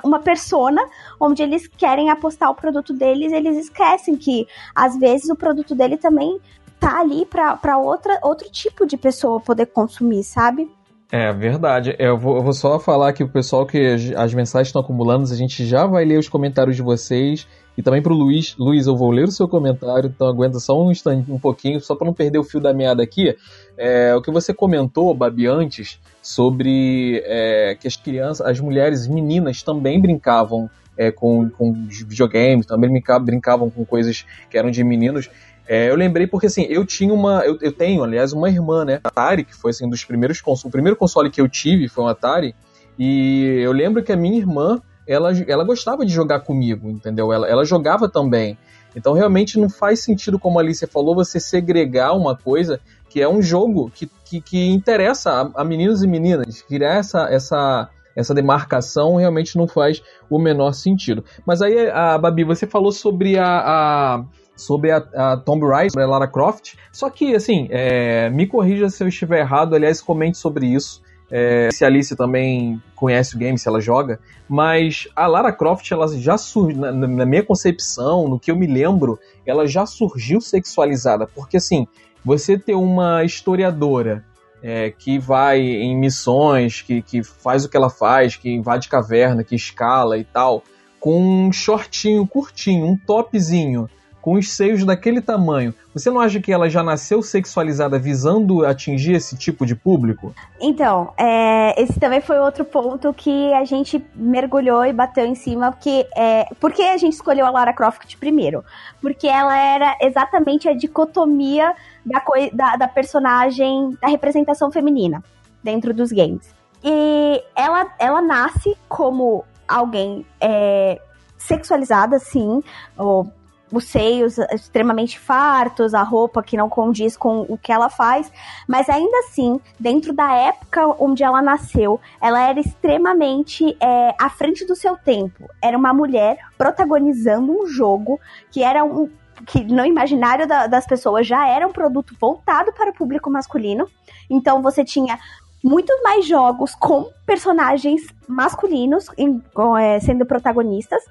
uma 0.04 0.18
persona 0.18 0.82
onde 1.20 1.42
eles 1.42 1.66
querem 1.66 2.10
apostar 2.10 2.50
o 2.50 2.54
produto 2.54 2.92
deles, 2.92 3.32
eles 3.32 3.56
esquecem 3.56 4.16
que 4.16 4.46
às 4.74 4.96
vezes 4.96 5.28
o 5.28 5.36
produto 5.36 5.74
dele 5.74 5.96
também 5.96 6.40
tá 6.78 7.00
ali 7.00 7.26
para 7.26 7.78
outro 7.78 8.50
tipo 8.50 8.86
de 8.86 8.96
pessoa 8.96 9.40
poder 9.40 9.66
consumir, 9.66 10.22
sabe? 10.22 10.70
É 11.10 11.32
verdade. 11.32 11.94
Eu 11.98 12.18
vou, 12.18 12.36
eu 12.36 12.42
vou 12.42 12.52
só 12.52 12.80
falar 12.80 13.10
aqui 13.10 13.24
pro 13.24 13.32
pessoal 13.32 13.64
que 13.64 13.78
as, 13.78 14.10
as 14.12 14.34
mensagens 14.34 14.68
estão 14.68 14.82
acumulando, 14.82 15.32
a 15.32 15.36
gente 15.36 15.64
já 15.64 15.86
vai 15.86 16.04
ler 16.04 16.18
os 16.18 16.28
comentários 16.28 16.74
de 16.74 16.82
vocês. 16.82 17.46
E 17.76 17.82
também 17.82 18.00
pro 18.00 18.14
Luiz, 18.14 18.56
Luiz, 18.58 18.86
eu 18.86 18.96
vou 18.96 19.10
ler 19.10 19.24
o 19.24 19.30
seu 19.30 19.46
comentário, 19.46 20.08
então 20.08 20.26
aguenta 20.26 20.58
só 20.58 20.82
um 20.82 20.90
instante, 20.90 21.30
um 21.30 21.38
pouquinho, 21.38 21.78
só 21.78 21.94
para 21.94 22.06
não 22.06 22.14
perder 22.14 22.38
o 22.38 22.44
fio 22.44 22.58
da 22.58 22.72
meada 22.72 23.02
aqui. 23.02 23.36
É, 23.76 24.14
o 24.14 24.22
que 24.22 24.30
você 24.30 24.54
comentou, 24.54 25.12
Babi, 25.12 25.46
antes, 25.46 26.00
sobre 26.22 27.22
é, 27.26 27.76
que 27.78 27.86
as 27.86 27.94
crianças, 27.94 28.46
as 28.46 28.58
mulheres, 28.58 29.06
meninas 29.06 29.62
também 29.62 30.00
brincavam 30.00 30.70
é, 30.96 31.10
com, 31.10 31.50
com 31.50 31.72
videogames, 31.90 32.64
também 32.64 32.90
brincavam 33.22 33.68
com 33.68 33.84
coisas 33.84 34.24
que 34.48 34.56
eram 34.56 34.70
de 34.70 34.82
meninos. 34.82 35.28
É, 35.68 35.90
eu 35.90 35.96
lembrei 35.96 36.26
porque 36.26 36.46
assim, 36.46 36.66
eu 36.68 36.84
tinha 36.84 37.12
uma. 37.12 37.44
Eu, 37.44 37.58
eu, 37.60 37.72
tenho, 37.72 38.04
aliás, 38.04 38.32
uma 38.32 38.48
irmã, 38.48 38.84
né? 38.84 39.00
Atari, 39.02 39.44
que 39.44 39.54
foi 39.54 39.70
assim, 39.70 39.86
um 39.86 39.90
dos 39.90 40.04
primeiros 40.04 40.40
consoles. 40.40 40.68
O 40.68 40.70
primeiro 40.70 40.96
console 40.96 41.30
que 41.30 41.40
eu 41.40 41.48
tive 41.48 41.88
foi 41.88 42.04
um 42.04 42.08
Atari. 42.08 42.54
E 42.98 43.60
eu 43.62 43.72
lembro 43.72 44.02
que 44.02 44.12
a 44.12 44.16
minha 44.16 44.38
irmã, 44.38 44.80
ela, 45.06 45.32
ela 45.46 45.64
gostava 45.64 46.06
de 46.06 46.12
jogar 46.12 46.40
comigo, 46.40 46.88
entendeu? 46.88 47.32
Ela, 47.32 47.48
ela 47.48 47.64
jogava 47.64 48.08
também. 48.08 48.56
Então 48.94 49.12
realmente 49.12 49.58
não 49.58 49.68
faz 49.68 50.02
sentido, 50.02 50.38
como 50.38 50.58
a 50.58 50.62
Alice 50.62 50.86
falou, 50.86 51.14
você 51.14 51.38
segregar 51.38 52.14
uma 52.14 52.34
coisa 52.34 52.80
que 53.10 53.20
é 53.20 53.28
um 53.28 53.42
jogo 53.42 53.90
que, 53.94 54.10
que, 54.24 54.40
que 54.40 54.70
interessa 54.70 55.30
a, 55.30 55.60
a 55.60 55.64
meninos 55.64 56.02
e 56.02 56.06
meninas. 56.06 56.62
Criar 56.62 56.94
essa, 56.94 57.28
essa, 57.30 57.90
essa 58.14 58.34
demarcação 58.34 59.16
realmente 59.16 59.58
não 59.58 59.68
faz 59.68 60.02
o 60.30 60.38
menor 60.38 60.72
sentido. 60.72 61.22
Mas 61.44 61.60
aí, 61.60 61.90
a 61.90 62.16
Babi, 62.16 62.44
você 62.44 62.66
falou 62.66 62.90
sobre 62.90 63.38
a, 63.38 63.44
a 63.44 64.24
sobre 64.56 64.90
a, 64.90 64.96
a 65.14 65.36
Tomb 65.36 65.66
Raider, 65.66 65.92
sobre 65.92 66.04
a 66.04 66.08
Lara 66.08 66.26
Croft. 66.26 66.74
Só 66.90 67.10
que, 67.10 67.34
assim, 67.34 67.68
é, 67.70 68.30
me 68.30 68.46
corrija 68.46 68.88
se 68.88 69.04
eu 69.04 69.08
estiver 69.08 69.40
errado, 69.40 69.74
aliás, 69.74 70.00
comente 70.00 70.38
sobre 70.38 70.66
isso. 70.66 71.02
É, 71.30 71.68
se 71.72 71.84
a 71.84 71.88
Alice 71.88 72.14
também 72.14 72.80
conhece 72.94 73.34
o 73.34 73.38
game, 73.38 73.58
se 73.58 73.68
ela 73.68 73.80
joga, 73.80 74.20
mas 74.48 75.08
a 75.14 75.26
Lara 75.26 75.52
Croft, 75.52 75.90
ela 75.90 76.06
já 76.16 76.38
surgiu, 76.38 76.80
na, 76.80 76.92
na, 76.92 77.26
minha 77.26 77.42
concepção, 77.42 78.28
no 78.28 78.38
que 78.38 78.50
eu 78.50 78.56
me 78.56 78.66
lembro, 78.66 79.18
ela 79.44 79.66
já 79.66 79.84
surgiu 79.86 80.40
sexualizada, 80.40 81.26
porque 81.26 81.56
assim, 81.56 81.86
você 82.24 82.56
ter 82.56 82.74
uma 82.74 83.24
historiadora 83.24 84.24
é, 84.62 84.90
que 84.90 85.18
vai 85.18 85.60
em 85.60 85.96
missões, 85.96 86.82
que, 86.82 87.02
que 87.02 87.22
faz 87.24 87.64
o 87.64 87.68
que 87.68 87.76
ela 87.76 87.90
faz, 87.90 88.36
que 88.36 88.48
invade 88.48 88.88
caverna, 88.88 89.42
que 89.42 89.54
escala 89.54 90.16
e 90.16 90.24
tal, 90.24 90.62
com 91.00 91.46
um 91.46 91.52
shortinho 91.52 92.26
curtinho, 92.26 92.86
um 92.86 92.96
topzinho, 92.96 93.88
com 94.26 94.32
os 94.32 94.50
seios 94.50 94.84
daquele 94.84 95.20
tamanho, 95.20 95.72
você 95.94 96.10
não 96.10 96.18
acha 96.18 96.40
que 96.40 96.52
ela 96.52 96.68
já 96.68 96.82
nasceu 96.82 97.22
sexualizada 97.22 97.96
visando 97.96 98.66
atingir 98.66 99.12
esse 99.12 99.36
tipo 99.36 99.64
de 99.64 99.76
público? 99.76 100.34
Então, 100.60 101.12
é, 101.16 101.80
esse 101.80 102.00
também 102.00 102.20
foi 102.20 102.36
outro 102.40 102.64
ponto 102.64 103.14
que 103.14 103.54
a 103.54 103.64
gente 103.64 104.04
mergulhou 104.16 104.84
e 104.84 104.92
bateu 104.92 105.24
em 105.24 105.36
cima, 105.36 105.70
porque 105.70 106.08
é, 106.16 106.44
por 106.58 106.72
que 106.72 106.82
a 106.82 106.96
gente 106.96 107.12
escolheu 107.12 107.46
a 107.46 107.50
Lara 107.50 107.72
Croft 107.72 108.16
primeiro? 108.18 108.64
Porque 109.00 109.28
ela 109.28 109.56
era 109.56 109.96
exatamente 110.00 110.68
a 110.68 110.74
dicotomia 110.74 111.72
da, 112.04 112.20
da, 112.52 112.76
da 112.78 112.88
personagem, 112.88 113.96
da 114.02 114.08
representação 114.08 114.72
feminina 114.72 115.22
dentro 115.62 115.94
dos 115.94 116.10
games. 116.10 116.52
E 116.82 117.44
ela, 117.54 117.94
ela 117.96 118.20
nasce 118.20 118.76
como 118.88 119.44
alguém 119.68 120.26
é, 120.40 121.00
sexualizada, 121.38 122.18
sim, 122.18 122.60
ou 122.98 123.30
os 123.72 123.84
seios 123.84 124.38
extremamente 124.38 125.18
fartos, 125.18 125.94
a 125.94 126.02
roupa 126.02 126.42
que 126.42 126.56
não 126.56 126.68
condiz 126.68 127.16
com 127.16 127.40
o 127.48 127.58
que 127.58 127.72
ela 127.72 127.90
faz, 127.90 128.32
mas 128.68 128.88
ainda 128.88 129.18
assim, 129.18 129.60
dentro 129.78 130.12
da 130.12 130.32
época 130.32 130.86
onde 130.98 131.24
ela 131.24 131.42
nasceu, 131.42 132.00
ela 132.20 132.40
era 132.40 132.60
extremamente 132.60 133.76
é, 133.80 134.14
à 134.18 134.30
frente 134.30 134.64
do 134.64 134.76
seu 134.76 134.96
tempo. 134.96 135.48
Era 135.60 135.76
uma 135.76 135.92
mulher 135.92 136.38
protagonizando 136.56 137.52
um 137.52 137.66
jogo 137.66 138.20
que 138.50 138.62
era 138.62 138.84
um 138.84 139.10
que 139.46 139.62
no 139.62 139.84
imaginário 139.84 140.46
da, 140.46 140.66
das 140.66 140.86
pessoas 140.86 141.26
já 141.26 141.46
era 141.46 141.66
um 141.66 141.72
produto 141.72 142.16
voltado 142.18 142.72
para 142.72 142.90
o 142.90 142.94
público 142.94 143.30
masculino. 143.30 143.86
Então 144.30 144.62
você 144.62 144.82
tinha 144.82 145.18
muitos 145.62 146.00
mais 146.02 146.26
jogos 146.26 146.74
com 146.74 147.10
personagens 147.26 148.02
masculinos 148.26 149.08
em, 149.18 149.42
é, 149.78 150.00
sendo 150.00 150.24
protagonistas 150.24 151.02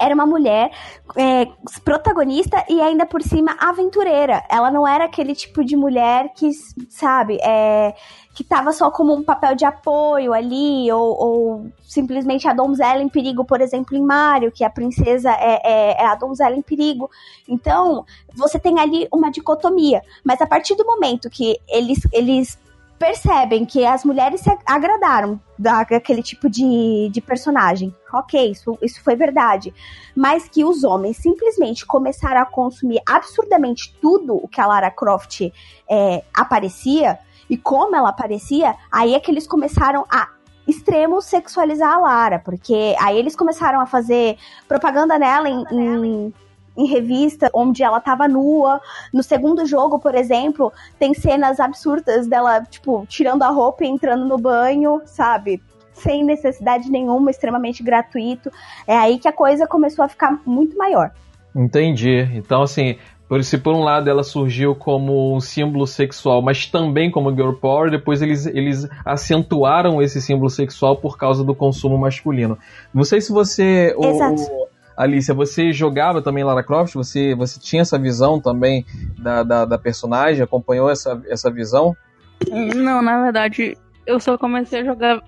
era 0.00 0.14
uma 0.14 0.26
mulher 0.26 0.70
é, 1.16 1.46
protagonista 1.84 2.64
e 2.68 2.80
ainda 2.80 3.04
por 3.04 3.22
cima 3.22 3.56
aventureira. 3.60 4.42
Ela 4.48 4.70
não 4.70 4.88
era 4.88 5.04
aquele 5.04 5.34
tipo 5.34 5.64
de 5.64 5.76
mulher 5.76 6.32
que, 6.34 6.50
sabe, 6.88 7.38
é, 7.42 7.94
que 8.34 8.42
tava 8.42 8.72
só 8.72 8.90
como 8.90 9.14
um 9.14 9.22
papel 9.22 9.54
de 9.54 9.64
apoio 9.64 10.32
ali, 10.32 10.90
ou, 10.90 11.16
ou, 11.18 11.66
simplesmente 11.82 12.48
a 12.48 12.54
donzela 12.54 13.02
em 13.02 13.08
perigo, 13.08 13.44
por 13.44 13.60
exemplo, 13.60 13.96
em 13.96 14.02
Mario, 14.02 14.50
que 14.50 14.64
a 14.64 14.70
princesa 14.70 15.30
é, 15.32 15.60
é, 15.62 16.02
é 16.02 16.06
a 16.06 16.14
donzela 16.14 16.56
em 16.56 16.62
perigo. 16.62 17.10
Então, 17.46 18.04
você 18.34 18.58
tem 18.58 18.78
ali 18.78 19.06
uma 19.12 19.30
dicotomia. 19.30 20.00
Mas 20.24 20.40
a 20.40 20.46
partir 20.46 20.74
do 20.76 20.86
momento 20.86 21.28
que 21.28 21.58
eles, 21.68 21.98
eles 22.12 22.58
percebem 23.00 23.64
que 23.64 23.86
as 23.86 24.04
mulheres 24.04 24.42
se 24.42 24.58
agradaram 24.66 25.40
daquele 25.58 26.22
tipo 26.22 26.50
de, 26.50 27.08
de 27.10 27.20
personagem. 27.22 27.96
Ok, 28.12 28.50
isso, 28.50 28.76
isso 28.82 29.02
foi 29.02 29.16
verdade. 29.16 29.72
Mas 30.14 30.46
que 30.46 30.62
os 30.62 30.84
homens 30.84 31.16
simplesmente 31.16 31.86
começaram 31.86 32.42
a 32.42 32.44
consumir 32.44 33.00
absurdamente 33.08 33.96
tudo 34.02 34.36
o 34.36 34.46
que 34.46 34.60
a 34.60 34.66
Lara 34.66 34.90
Croft 34.90 35.50
é, 35.88 36.22
aparecia 36.34 37.18
e 37.48 37.56
como 37.56 37.96
ela 37.96 38.10
aparecia, 38.10 38.76
aí 38.92 39.14
é 39.14 39.18
que 39.18 39.30
eles 39.30 39.46
começaram 39.46 40.04
a 40.10 40.28
extremo 40.68 41.22
sexualizar 41.22 41.94
a 41.94 41.98
Lara, 41.98 42.38
porque 42.38 42.94
aí 43.00 43.18
eles 43.18 43.34
começaram 43.34 43.80
a 43.80 43.86
fazer 43.86 44.36
propaganda 44.68 45.18
nela 45.18 45.48
em, 45.48 45.64
em 45.72 46.34
em 46.76 46.86
revista 46.86 47.50
onde 47.54 47.82
ela 47.82 48.00
tava 48.00 48.28
nua. 48.28 48.80
No 49.12 49.22
segundo 49.22 49.66
jogo, 49.66 49.98
por 49.98 50.14
exemplo, 50.14 50.72
tem 50.98 51.14
cenas 51.14 51.60
absurdas 51.60 52.26
dela, 52.26 52.62
tipo, 52.62 53.04
tirando 53.08 53.42
a 53.42 53.48
roupa 53.48 53.84
e 53.84 53.88
entrando 53.88 54.24
no 54.24 54.38
banho, 54.38 55.02
sabe? 55.04 55.62
Sem 55.92 56.24
necessidade 56.24 56.90
nenhuma, 56.90 57.30
extremamente 57.30 57.82
gratuito. 57.82 58.50
É 58.86 58.96
aí 58.96 59.18
que 59.18 59.28
a 59.28 59.32
coisa 59.32 59.66
começou 59.66 60.04
a 60.04 60.08
ficar 60.08 60.40
muito 60.46 60.76
maior. 60.76 61.10
Entendi. 61.54 62.28
Então, 62.34 62.62
assim, 62.62 62.96
por, 63.30 63.44
se 63.44 63.58
por 63.58 63.74
um 63.74 63.84
lado 63.84 64.10
ela 64.10 64.24
surgiu 64.24 64.74
como 64.74 65.36
um 65.36 65.40
símbolo 65.40 65.86
sexual, 65.86 66.42
mas 66.42 66.66
também 66.66 67.10
como 67.10 67.34
girl 67.34 67.52
power, 67.52 67.88
depois 67.88 68.20
eles, 68.22 68.44
eles 68.46 68.88
acentuaram 69.04 70.02
esse 70.02 70.20
símbolo 70.20 70.50
sexual 70.50 70.96
por 70.96 71.16
causa 71.16 71.44
do 71.44 71.54
consumo 71.54 71.96
masculino. 71.96 72.58
Não 72.92 73.04
sei 73.04 73.20
se 73.20 73.32
você. 73.32 73.94
Exato. 73.96 74.42
O, 74.42 74.69
Alicia, 75.00 75.32
você 75.32 75.72
jogava 75.72 76.20
também 76.20 76.44
Lara 76.44 76.62
Croft? 76.62 76.92
Você, 76.92 77.34
você 77.34 77.58
tinha 77.58 77.80
essa 77.80 77.98
visão 77.98 78.38
também 78.38 78.84
da, 79.18 79.42
da, 79.42 79.64
da 79.64 79.78
personagem? 79.78 80.42
Acompanhou 80.42 80.90
essa, 80.90 81.18
essa 81.26 81.50
visão? 81.50 81.96
Não, 82.76 83.00
na 83.00 83.22
verdade, 83.22 83.78
eu 84.06 84.20
só 84.20 84.36
comecei 84.36 84.80
a 84.80 84.84
jogar 84.84 85.22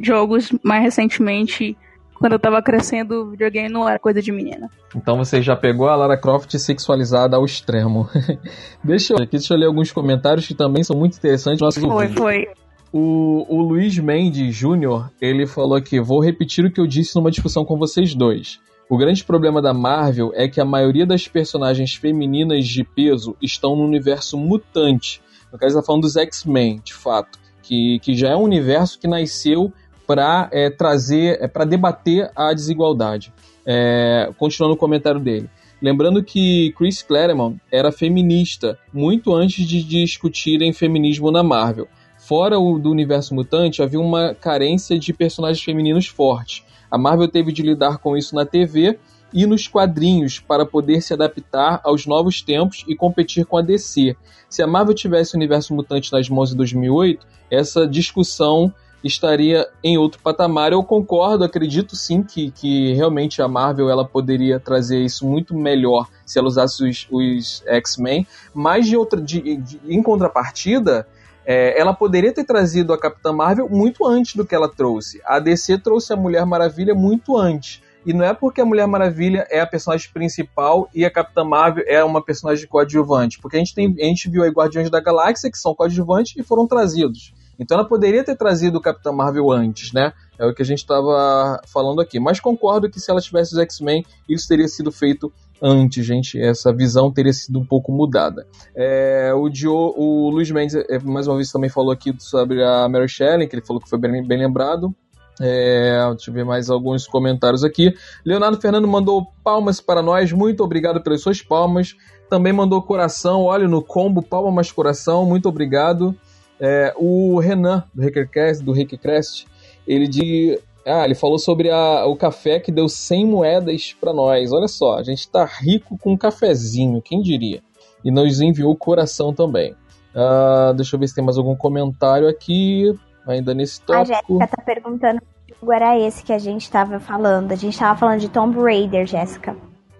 jogos 0.00 0.52
mais 0.62 0.80
recentemente. 0.80 1.76
Quando 2.14 2.34
eu 2.34 2.38
tava 2.38 2.62
crescendo, 2.62 3.22
o 3.24 3.30
videogame 3.32 3.68
não 3.68 3.88
era 3.88 3.98
coisa 3.98 4.22
de 4.22 4.30
menina. 4.30 4.70
Então 4.94 5.16
você 5.16 5.42
já 5.42 5.56
pegou 5.56 5.88
a 5.88 5.96
Lara 5.96 6.16
Croft 6.16 6.56
sexualizada 6.56 7.36
ao 7.36 7.44
extremo. 7.44 8.08
deixa, 8.82 9.12
eu, 9.12 9.16
aqui, 9.16 9.38
deixa 9.38 9.54
eu 9.54 9.58
ler 9.58 9.66
alguns 9.66 9.90
comentários 9.90 10.46
que 10.46 10.54
também 10.54 10.84
são 10.84 10.96
muito 10.96 11.18
interessantes. 11.18 11.60
Nossos 11.60 11.82
foi, 11.82 11.90
ouvintes. 11.92 12.16
foi. 12.16 12.46
O, 12.92 13.44
o 13.48 13.60
Luiz 13.60 13.98
Mendes 13.98 14.54
Júnior, 14.54 15.10
ele 15.20 15.48
falou 15.48 15.74
aqui, 15.74 16.00
vou 16.00 16.22
repetir 16.22 16.64
o 16.64 16.70
que 16.70 16.80
eu 16.80 16.86
disse 16.86 17.16
numa 17.16 17.30
discussão 17.32 17.64
com 17.64 17.76
vocês 17.76 18.14
dois. 18.14 18.60
O 18.88 18.96
grande 18.96 19.24
problema 19.24 19.60
da 19.60 19.74
Marvel 19.74 20.30
é 20.34 20.46
que 20.46 20.60
a 20.60 20.64
maioria 20.64 21.04
das 21.04 21.26
personagens 21.26 21.94
femininas 21.94 22.66
de 22.68 22.84
peso 22.84 23.36
estão 23.42 23.74
no 23.74 23.84
universo 23.84 24.38
mutante. 24.38 25.20
No 25.52 25.58
caso, 25.58 25.76
está 25.76 25.84
falando 25.84 26.02
dos 26.02 26.16
X-Men, 26.16 26.80
de 26.84 26.94
fato. 26.94 27.36
Que, 27.62 27.98
que 27.98 28.14
já 28.14 28.30
é 28.30 28.36
um 28.36 28.42
universo 28.42 28.98
que 29.00 29.08
nasceu 29.08 29.72
para 30.06 30.48
é, 30.52 30.70
trazer, 30.70 31.36
é, 31.42 31.48
para 31.48 31.64
debater 31.64 32.30
a 32.36 32.54
desigualdade. 32.54 33.32
É, 33.66 34.32
continuando 34.38 34.76
o 34.76 34.78
comentário 34.78 35.18
dele. 35.18 35.50
Lembrando 35.82 36.22
que 36.22 36.72
Chris 36.78 37.02
Claremont 37.02 37.60
era 37.72 37.90
feminista 37.90 38.78
muito 38.92 39.34
antes 39.34 39.66
de 39.66 39.82
discutirem 39.82 40.72
feminismo 40.72 41.32
na 41.32 41.42
Marvel. 41.42 41.88
Fora 42.18 42.58
o 42.58 42.78
do 42.78 42.90
universo 42.90 43.34
mutante, 43.34 43.82
havia 43.82 44.00
uma 44.00 44.32
carência 44.32 44.96
de 44.96 45.12
personagens 45.12 45.62
femininos 45.62 46.06
fortes. 46.06 46.64
A 46.90 46.98
Marvel 46.98 47.28
teve 47.28 47.52
de 47.52 47.62
lidar 47.62 47.98
com 47.98 48.16
isso 48.16 48.34
na 48.34 48.44
TV 48.44 48.98
e 49.32 49.44
nos 49.46 49.66
quadrinhos 49.66 50.38
para 50.38 50.64
poder 50.64 51.00
se 51.00 51.12
adaptar 51.12 51.80
aos 51.84 52.06
novos 52.06 52.40
tempos 52.40 52.84
e 52.88 52.94
competir 52.94 53.44
com 53.44 53.56
a 53.56 53.62
DC. 53.62 54.16
Se 54.48 54.62
a 54.62 54.66
Marvel 54.66 54.94
tivesse 54.94 55.34
o 55.34 55.36
universo 55.36 55.74
mutante 55.74 56.12
nas 56.12 56.28
mãos 56.28 56.52
em 56.52 56.56
2008, 56.56 57.26
essa 57.50 57.86
discussão 57.86 58.72
estaria 59.02 59.68
em 59.82 59.96
outro 59.98 60.20
patamar. 60.20 60.72
Eu 60.72 60.82
concordo, 60.82 61.44
acredito 61.44 61.94
sim 61.94 62.22
que, 62.22 62.50
que 62.50 62.92
realmente 62.94 63.40
a 63.40 63.48
Marvel 63.48 63.90
ela 63.90 64.04
poderia 64.04 64.58
trazer 64.58 65.00
isso 65.00 65.26
muito 65.26 65.54
melhor 65.54 66.08
se 66.24 66.38
ela 66.38 66.48
usasse 66.48 66.84
os, 66.84 67.06
os 67.10 67.62
X-Men, 67.66 68.26
mas 68.54 68.86
de 68.86 68.96
outra, 68.96 69.20
de, 69.20 69.56
de, 69.56 69.80
em 69.88 70.02
contrapartida, 70.02 71.06
é, 71.46 71.80
ela 71.80 71.94
poderia 71.94 72.32
ter 72.34 72.44
trazido 72.44 72.92
a 72.92 72.98
Capitã 72.98 73.32
Marvel 73.32 73.68
muito 73.70 74.04
antes 74.04 74.34
do 74.34 74.44
que 74.44 74.54
ela 74.54 74.68
trouxe. 74.68 75.22
A 75.24 75.38
DC 75.38 75.78
trouxe 75.78 76.12
a 76.12 76.16
Mulher 76.16 76.44
Maravilha 76.44 76.92
muito 76.92 77.36
antes. 77.36 77.80
E 78.04 78.12
não 78.12 78.24
é 78.24 78.34
porque 78.34 78.60
a 78.60 78.64
Mulher 78.64 78.86
Maravilha 78.86 79.46
é 79.48 79.60
a 79.60 79.66
personagem 79.66 80.10
principal 80.12 80.88
e 80.92 81.04
a 81.04 81.10
Capitã 81.10 81.44
Marvel 81.44 81.84
é 81.86 82.02
uma 82.02 82.22
personagem 82.22 82.66
coadjuvante. 82.66 83.38
Porque 83.40 83.56
a 83.56 83.58
gente, 83.60 83.74
tem, 83.74 83.94
a 84.00 84.04
gente 84.04 84.28
viu 84.28 84.42
aí 84.42 84.50
Guardiões 84.50 84.90
da 84.90 85.00
Galáxia, 85.00 85.50
que 85.50 85.58
são 85.58 85.74
coadjuvantes 85.74 86.34
e 86.36 86.42
foram 86.42 86.66
trazidos. 86.66 87.32
Então 87.58 87.78
ela 87.78 87.88
poderia 87.88 88.22
ter 88.24 88.36
trazido 88.36 88.78
o 88.78 88.80
Capitão 88.80 89.12
Marvel 89.12 89.50
antes, 89.50 89.92
né? 89.92 90.12
É 90.38 90.44
o 90.46 90.54
que 90.54 90.62
a 90.62 90.64
gente 90.64 90.78
estava 90.78 91.60
falando 91.66 92.00
aqui. 92.00 92.20
Mas 92.20 92.38
concordo 92.38 92.90
que 92.90 93.00
se 93.00 93.10
ela 93.10 93.20
tivesse 93.20 93.54
os 93.54 93.58
X-Men, 93.58 94.04
isso 94.28 94.46
teria 94.46 94.68
sido 94.68 94.92
feito 94.92 95.32
antes, 95.60 96.04
gente. 96.04 96.40
Essa 96.40 96.72
visão 96.72 97.12
teria 97.12 97.32
sido 97.32 97.58
um 97.58 97.64
pouco 97.64 97.92
mudada. 97.92 98.46
É, 98.74 99.32
o, 99.34 99.48
Dio, 99.48 99.72
o 99.72 100.30
Luiz 100.30 100.50
Mendes, 100.50 100.74
é, 100.74 100.98
mais 100.98 101.26
uma 101.26 101.36
vez, 101.36 101.50
também 101.50 101.70
falou 101.70 101.92
aqui 101.92 102.14
sobre 102.18 102.62
a 102.62 102.88
Mary 102.88 103.08
Shelley, 103.08 103.48
que 103.48 103.56
ele 103.56 103.64
falou 103.64 103.80
que 103.80 103.88
foi 103.88 103.98
bem, 103.98 104.26
bem 104.26 104.38
lembrado. 104.38 104.94
É, 105.40 105.98
deixa 106.10 106.30
eu 106.30 106.34
ver 106.34 106.44
mais 106.44 106.70
alguns 106.70 107.06
comentários 107.06 107.62
aqui. 107.62 107.94
Leonardo 108.24 108.60
Fernando 108.60 108.88
mandou 108.88 109.26
palmas 109.44 109.80
para 109.80 110.02
nós. 110.02 110.32
Muito 110.32 110.62
obrigado 110.64 111.02
pelas 111.02 111.20
suas 111.20 111.42
palmas. 111.42 111.94
Também 112.30 112.52
mandou 112.52 112.80
coração. 112.82 113.42
Olha 113.42 113.68
no 113.68 113.82
combo, 113.82 114.22
palma 114.22 114.50
mais 114.50 114.72
coração. 114.72 115.26
Muito 115.26 115.48
obrigado. 115.48 116.14
É, 116.58 116.94
o 116.96 117.38
Renan, 117.38 117.84
do 117.94 118.02
Hackercast, 118.02 118.64
do 118.64 118.72
Hackercast, 118.72 119.46
ele 119.86 120.08
de, 120.08 120.58
ah, 120.86 121.04
ele 121.04 121.14
falou 121.14 121.38
sobre 121.38 121.70
a, 121.70 122.06
o 122.06 122.16
café 122.16 122.60
que 122.60 122.70
deu 122.70 122.88
100 122.88 123.26
moedas 123.26 123.96
para 124.00 124.12
nós. 124.12 124.52
Olha 124.52 124.68
só, 124.68 124.98
a 124.98 125.02
gente 125.02 125.28
tá 125.28 125.44
rico 125.44 125.98
com 125.98 126.12
um 126.12 126.16
cafezinho, 126.16 127.02
quem 127.02 127.20
diria? 127.20 127.60
E 128.04 128.10
nos 128.10 128.40
enviou 128.40 128.72
o 128.72 128.76
coração 128.76 129.34
também. 129.34 129.74
Uh, 130.14 130.72
deixa 130.74 130.94
eu 130.94 131.00
ver 131.00 131.08
se 131.08 131.14
tem 131.14 131.24
mais 131.24 131.36
algum 131.36 131.56
comentário 131.56 132.28
aqui, 132.28 132.96
ainda 133.26 133.52
nesse 133.52 133.80
tópico. 133.80 134.00
A 134.00 134.04
Jéssica 134.04 134.46
tá 134.46 134.62
perguntando 134.62 135.20
que 135.46 135.54
jogo 135.60 135.72
era 135.72 135.98
esse 135.98 136.24
que 136.24 136.32
a 136.32 136.38
gente 136.38 136.70
tava 136.70 137.00
falando. 137.00 137.52
A 137.52 137.56
gente 137.56 137.76
tava 137.78 137.98
falando 137.98 138.20
de 138.20 138.28
Tomb 138.28 138.56
Raider, 138.58 139.06
Jéssica. 139.06 139.56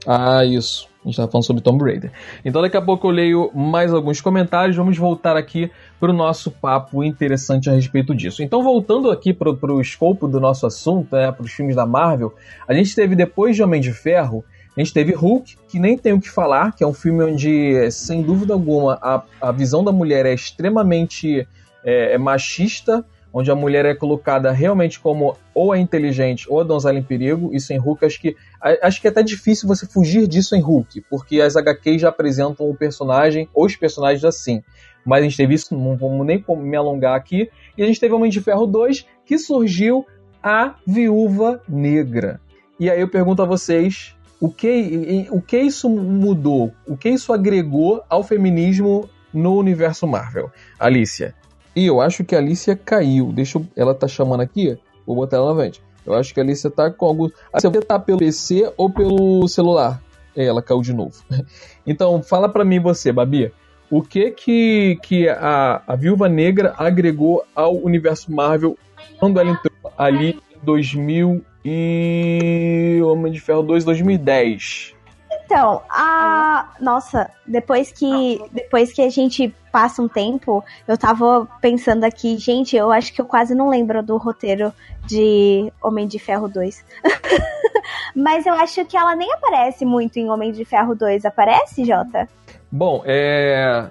Ah, 0.06 0.44
isso. 0.44 0.88
A 1.00 1.08
gente 1.08 1.14
estava 1.14 1.30
falando 1.30 1.44
sobre 1.44 1.62
Tomb 1.62 1.84
Raider. 1.84 2.12
Então 2.44 2.62
daqui 2.62 2.76
a 2.76 2.82
pouco 2.82 3.08
eu 3.08 3.10
leio 3.10 3.50
mais 3.54 3.92
alguns 3.92 4.20
comentários. 4.20 4.76
Vamos 4.76 4.96
voltar 4.96 5.36
aqui 5.36 5.70
para 5.98 6.10
o 6.10 6.14
nosso 6.14 6.50
papo 6.50 7.02
interessante 7.02 7.70
a 7.70 7.72
respeito 7.72 8.14
disso. 8.14 8.42
Então, 8.42 8.62
voltando 8.62 9.10
aqui 9.10 9.32
para 9.32 9.50
o 9.50 9.80
escopo 9.80 10.28
do 10.28 10.38
nosso 10.38 10.66
assunto, 10.66 11.14
né, 11.14 11.32
para 11.32 11.44
os 11.44 11.52
filmes 11.52 11.74
da 11.74 11.86
Marvel, 11.86 12.34
a 12.68 12.74
gente 12.74 12.94
teve 12.94 13.14
depois 13.14 13.56
de 13.56 13.62
Homem 13.62 13.80
de 13.80 13.92
Ferro, 13.92 14.44
a 14.76 14.80
gente 14.80 14.92
teve 14.92 15.12
Hulk, 15.12 15.56
que 15.68 15.78
nem 15.78 15.96
tem 15.96 16.12
o 16.12 16.20
que 16.20 16.28
falar, 16.28 16.74
que 16.74 16.84
é 16.84 16.86
um 16.86 16.92
filme 16.92 17.24
onde, 17.24 17.90
sem 17.90 18.22
dúvida 18.22 18.52
alguma, 18.52 18.98
a, 19.00 19.22
a 19.40 19.50
visão 19.50 19.82
da 19.82 19.90
mulher 19.90 20.26
é 20.26 20.34
extremamente 20.34 21.48
é, 21.82 22.14
é 22.14 22.18
machista 22.18 23.04
onde 23.32 23.50
a 23.50 23.54
mulher 23.54 23.84
é 23.84 23.94
colocada 23.94 24.50
realmente 24.50 24.98
como 24.98 25.36
ou 25.52 25.70
a 25.70 25.78
inteligente 25.78 26.46
ou 26.48 26.58
a 26.58 26.64
donzela 26.64 26.98
em 26.98 27.02
perigo. 27.02 27.54
Isso 27.54 27.70
em 27.70 27.76
Hulk, 27.76 28.02
acho 28.02 28.18
que 28.18 28.34
acho 28.82 28.98
que 28.98 29.06
é 29.06 29.10
até 29.10 29.22
difícil 29.22 29.68
você 29.68 29.86
fugir 29.86 30.26
disso 30.26 30.56
em 30.56 30.60
Hulk, 30.62 31.02
porque 31.10 31.42
as 31.42 31.54
HQs 31.54 32.00
já 32.00 32.08
apresentam 32.08 32.68
o 32.68 32.74
personagem, 32.74 33.46
ou 33.52 33.66
os 33.66 33.76
personagens 33.76 34.24
assim. 34.24 34.62
Mas 35.06 35.20
a 35.20 35.22
gente 35.22 35.36
teve 35.36 35.54
isso, 35.54 35.74
não 35.76 35.96
vamos 35.96 36.26
nem 36.26 36.44
me 36.48 36.76
alongar 36.76 37.14
aqui. 37.14 37.48
E 37.78 37.82
a 37.82 37.86
gente 37.86 38.00
teve 38.00 38.12
Homem 38.12 38.30
de 38.30 38.40
Ferro 38.40 38.66
2, 38.66 39.06
que 39.24 39.38
surgiu 39.38 40.04
a 40.42 40.74
Viúva 40.84 41.62
Negra. 41.68 42.40
E 42.78 42.90
aí 42.90 43.00
eu 43.00 43.08
pergunto 43.08 43.40
a 43.40 43.46
vocês, 43.46 44.16
o 44.40 44.50
que, 44.50 45.28
o 45.30 45.40
que 45.40 45.58
isso 45.58 45.88
mudou? 45.88 46.72
O 46.86 46.96
que 46.96 47.08
isso 47.08 47.32
agregou 47.32 48.02
ao 48.08 48.22
feminismo 48.22 49.08
no 49.32 49.56
universo 49.56 50.06
Marvel? 50.06 50.50
Alicia. 50.78 51.34
E 51.74 51.86
eu 51.86 52.00
acho 52.00 52.24
que 52.24 52.34
a 52.34 52.38
Alicia 52.38 52.74
caiu. 52.74 53.32
Deixa 53.32 53.58
eu, 53.58 53.66
ela 53.76 53.94
tá 53.94 54.08
chamando 54.08 54.40
aqui. 54.40 54.76
Vou 55.06 55.14
botar 55.14 55.36
ela 55.36 55.46
novamente. 55.46 55.80
Eu 56.04 56.14
acho 56.14 56.34
que 56.34 56.40
a 56.40 56.42
Alicia 56.42 56.70
tá 56.70 56.90
com 56.90 57.06
algum. 57.06 57.28
Ah, 57.52 57.60
você 57.60 57.70
tá 57.80 57.98
pelo 57.98 58.18
PC 58.18 58.72
ou 58.76 58.90
pelo 58.90 59.46
celular? 59.48 60.02
É, 60.34 60.44
ela 60.44 60.62
caiu 60.62 60.82
de 60.82 60.92
novo. 60.92 61.22
Então, 61.88 62.20
fala 62.20 62.48
para 62.48 62.64
mim 62.64 62.80
você, 62.80 63.12
Babi. 63.12 63.52
O 63.90 64.02
que 64.02 64.30
que, 64.30 64.98
que 65.02 65.28
a, 65.28 65.82
a 65.86 65.94
Viúva 65.94 66.28
Negra 66.28 66.74
agregou 66.76 67.44
ao 67.54 67.74
universo 67.76 68.32
Marvel 68.32 68.76
quando 69.18 69.38
ela 69.38 69.50
entrou 69.50 69.92
ali 69.96 70.30
em 70.30 70.64
2000 70.64 71.44
e 71.64 73.00
Homem 73.04 73.32
de 73.32 73.40
Ferro 73.40 73.62
2 73.62 73.84
2010? 73.84 74.96
Então, 75.44 75.80
a. 75.88 76.74
Nossa, 76.80 77.30
depois 77.46 77.92
que, 77.92 78.40
depois 78.50 78.92
que 78.92 79.00
a 79.00 79.08
gente 79.08 79.54
passa 79.70 80.02
um 80.02 80.08
tempo, 80.08 80.64
eu 80.88 80.98
tava 80.98 81.46
pensando 81.60 82.04
aqui, 82.04 82.36
gente, 82.36 82.76
eu 82.76 82.90
acho 82.90 83.12
que 83.12 83.20
eu 83.20 83.26
quase 83.26 83.54
não 83.54 83.68
lembro 83.68 84.02
do 84.02 84.16
roteiro 84.16 84.72
de 85.06 85.72
Homem 85.80 86.08
de 86.08 86.18
Ferro 86.18 86.48
2. 86.48 86.84
Mas 88.14 88.44
eu 88.44 88.54
acho 88.54 88.84
que 88.86 88.96
ela 88.96 89.14
nem 89.14 89.32
aparece 89.32 89.84
muito 89.84 90.18
em 90.18 90.28
Homem 90.30 90.50
de 90.50 90.64
Ferro 90.64 90.96
2. 90.96 91.24
Aparece, 91.24 91.84
Jota? 91.84 92.28
Bom, 92.76 93.02
é. 93.06 93.88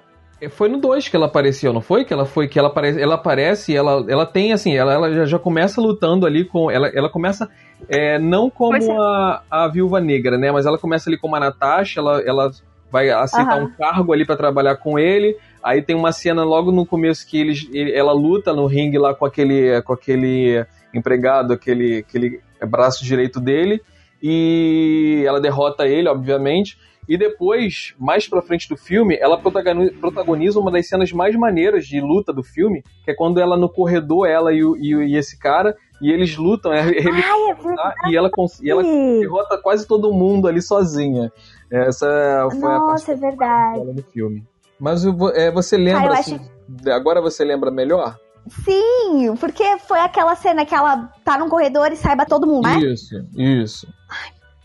Foi 0.52 0.70
no 0.70 0.80
2 0.80 1.08
que 1.08 1.16
ela 1.16 1.26
apareceu, 1.26 1.74
não 1.74 1.82
foi? 1.82 2.06
Que 2.06 2.14
ela 2.14 2.26
foi 2.26 2.48
que 2.48 2.60
ela 2.60 2.68
aparece, 2.68 3.02
ela 3.02 3.16
aparece, 3.16 3.76
ela, 3.76 4.06
ela 4.08 4.26
tem 4.28 4.54
assim, 4.54 4.76
ela, 4.76 4.94
ela 4.94 5.12
já, 5.12 5.26
já 5.26 5.40
começa 5.40 5.82
lutando 5.82 6.26
ali 6.26 6.46
com 6.46 6.70
ela, 6.70 6.88
ela 6.94 7.10
começa 7.10 7.50
é, 7.90 8.20
não 8.20 8.50
como 8.50 8.78
é. 8.78 8.86
a, 8.92 9.42
a 9.50 9.68
Viúva 9.68 10.00
Negra, 10.00 10.38
né? 10.38 10.52
Mas 10.52 10.68
ela 10.68 10.78
começa 10.78 11.10
ali 11.10 11.18
como 11.18 11.36
a 11.36 11.40
Natasha, 11.40 12.00
ela, 12.00 12.22
ela 12.22 12.52
vai 12.92 13.10
aceitar 13.10 13.58
uhum. 13.58 13.66
um 13.66 13.72
cargo 13.72 14.14
ali 14.14 14.24
para 14.24 14.38
trabalhar 14.38 14.76
com 14.76 15.00
ele. 15.00 15.36
Aí 15.64 15.82
tem 15.82 15.96
uma 15.96 16.12
cena 16.12 16.44
logo 16.44 16.72
no 16.72 16.86
começo 16.86 17.28
que 17.28 17.40
eles, 17.40 17.68
ele, 17.74 17.92
ela 17.94 18.14
luta 18.14 18.54
no 18.54 18.68
ringue 18.68 19.00
lá 19.00 19.16
com 19.16 19.26
aquele, 19.26 19.82
com 19.82 19.94
aquele 19.94 20.64
empregado, 20.94 21.54
aquele, 21.54 22.00
aquele 22.00 22.40
braço 22.68 23.04
direito 23.04 23.40
dele. 23.40 23.82
E 24.22 25.24
ela 25.26 25.42
derrota 25.42 25.88
ele, 25.88 26.08
obviamente. 26.08 26.78
E 27.08 27.18
depois, 27.18 27.94
mais 28.00 28.28
pra 28.28 28.42
frente 28.42 28.68
do 28.68 28.76
filme, 28.76 29.18
ela 29.20 29.40
protagoniza 29.40 30.60
uma 30.60 30.72
das 30.72 30.88
cenas 30.88 31.12
mais 31.12 31.36
maneiras 31.36 31.86
de 31.86 32.02
luta 32.02 32.34
do 32.34 32.44
filme, 32.44 32.84
que 33.04 33.12
é 33.12 33.14
quando 33.14 33.40
ela 33.40 33.56
no 33.56 33.70
corredor, 33.70 34.28
ela 34.28 34.52
e, 34.54 34.64
o, 34.64 34.76
e, 34.76 35.12
e 35.12 35.16
esse 35.16 35.38
cara, 35.38 35.76
e 36.02 36.12
eles 36.12 36.36
lutam, 36.36 36.74
é, 36.74 36.88
ele, 36.90 37.10
Ai, 37.10 37.52
é 37.52 38.10
e 38.10 38.18
ela, 38.18 38.30
e 38.62 38.70
ela 38.70 38.84
derrota 38.84 39.58
quase 39.58 39.88
todo 39.88 40.14
mundo 40.14 40.48
ali 40.48 40.62
sozinha. 40.62 41.32
Essa 41.72 42.48
foi 42.52 42.60
Nossa, 42.60 43.12
a 43.12 43.16
é 43.16 43.18
verdade. 43.18 43.94
do 43.94 44.04
filme. 44.04 44.44
Mas 44.80 45.06
é, 45.36 45.52
você 45.52 45.78
lembra, 45.78 46.14
ah, 46.14 46.20
assim, 46.20 46.36
acho... 46.36 46.92
agora 46.92 47.22
você 47.22 47.46
lembra 47.46 47.72
melhor? 47.72 48.18
Sim, 48.48 49.36
porque 49.40 49.80
foi 49.80 50.00
aquela 50.00 50.36
cena 50.36 50.66
que 50.66 50.76
ela 50.76 51.12
tá 51.24 51.38
num 51.38 51.50
corredor 51.50 51.92
e 51.92 51.96
saiba 51.96 52.26
todo 52.26 52.46
mundo, 52.46 52.68
né? 52.68 52.78
Isso, 52.80 53.16
isso. 53.36 53.88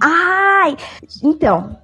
Ai, 0.02 0.76
então, 1.22 1.76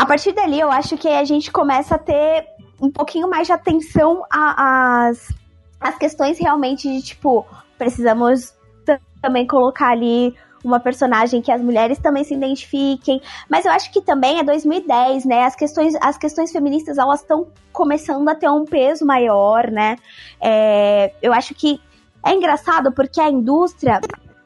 a 0.00 0.06
partir 0.06 0.32
dali 0.32 0.58
eu 0.58 0.70
acho 0.70 0.96
que 0.96 1.06
a 1.06 1.24
gente 1.24 1.52
começa 1.52 1.96
a 1.96 1.98
ter 1.98 2.46
um 2.80 2.90
pouquinho 2.90 3.28
mais 3.28 3.46
de 3.46 3.52
atenção 3.52 4.24
às, 4.30 5.28
às 5.78 5.98
questões 5.98 6.38
realmente 6.38 6.90
de 6.90 7.02
tipo, 7.02 7.46
precisamos 7.76 8.54
também 9.20 9.46
colocar 9.46 9.90
ali 9.90 10.34
uma 10.64 10.80
personagem 10.80 11.42
que 11.42 11.52
as 11.52 11.60
mulheres 11.60 11.98
também 11.98 12.24
se 12.24 12.32
identifiquem. 12.32 13.20
Mas 13.46 13.66
eu 13.66 13.72
acho 13.72 13.92
que 13.92 14.00
também 14.00 14.38
é 14.38 14.42
2010, 14.42 15.26
né? 15.26 15.44
As 15.44 15.54
questões, 15.54 15.94
as 16.00 16.16
questões 16.16 16.50
feministas 16.50 16.96
elas 16.96 17.20
estão 17.20 17.48
começando 17.70 18.26
a 18.26 18.34
ter 18.34 18.48
um 18.48 18.64
peso 18.64 19.04
maior, 19.04 19.70
né? 19.70 19.96
É, 20.40 21.12
eu 21.20 21.34
acho 21.34 21.54
que 21.54 21.78
é 22.24 22.32
engraçado 22.32 22.90
porque 22.90 23.20
a 23.20 23.28
indústria, 23.28 24.00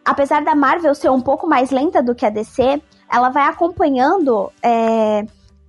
apesar 0.04 0.42
da 0.42 0.56
Marvel 0.56 0.96
ser 0.96 1.10
um 1.10 1.20
pouco 1.20 1.46
mais 1.46 1.70
lenta 1.70 2.02
do 2.02 2.12
que 2.12 2.26
a 2.26 2.30
DC, 2.30 2.82
ela 3.08 3.28
vai 3.28 3.44
acompanhando. 3.44 4.50
É, 4.60 5.24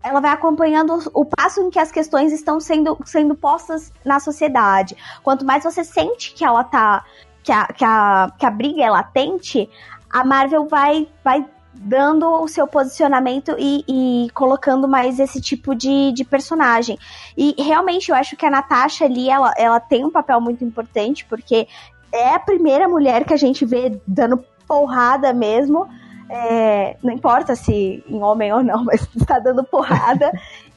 ela 0.06 0.20
vai 0.20 0.32
acompanhando 0.32 1.00
o 1.13 1.26
passo 1.26 1.62
em 1.62 1.72
que 1.72 1.80
as 1.80 1.91
questões 1.91 2.32
estão 2.32 2.60
sendo, 2.60 2.96
sendo 3.04 3.34
postas 3.34 3.91
na 4.06 4.20
sociedade. 4.20 4.96
Quanto 5.24 5.44
mais 5.44 5.63
você 5.63 5.84
sente 5.84 6.32
que 6.34 6.46
ela 6.46 6.63
tá 6.63 7.04
que 7.41 7.52
a, 7.52 7.65
que 7.68 7.84
a, 7.84 8.32
que 8.38 8.46
a 8.46 8.50
briga 8.52 8.84
é 8.84 8.89
latente, 8.89 9.68
a 10.12 10.24
Marvel 10.24 10.68
vai, 10.68 11.08
vai 11.24 11.46
dando 11.74 12.28
o 12.28 12.48
seu 12.48 12.68
posicionamento 12.68 13.56
e, 13.58 13.84
e, 13.88 14.30
colocando 14.32 14.88
mais 14.88 15.20
esse 15.20 15.41
tipo 15.41 15.76
de, 15.76 16.12
de 16.12 16.24
personagem. 16.24 16.98
E 17.36 17.56
realmente 17.62 18.10
eu 18.10 18.15
acho 18.15 18.36
que 18.36 18.46
a 18.46 18.50
Natasha 18.50 19.06
ali, 19.06 19.30
ela, 19.30 19.54
ela 19.58 19.80
tem 19.80 20.06
um 20.06 20.12
papel 20.12 20.39
muito 20.39 20.63
importante, 20.63 21.26
porque 21.26 21.68
é 22.12 22.34
a 22.34 22.39
primeira 22.39 22.88
mulher 22.88 23.26
que 23.26 23.34
a 23.34 23.38
gente 23.38 23.65
vê 23.65 24.00
dando 24.08 24.44
porrada 24.68 25.34
mesmo. 25.34 25.88
É, 26.30 26.98
não 27.04 27.14
importa 27.14 27.56
se 27.56 28.04
em 28.08 28.22
homem 28.22 28.52
ou 28.52 28.64
não, 28.64 28.84
mas 28.86 29.08
está 29.16 29.40
dando 29.40 29.64
porrada. 29.64 30.32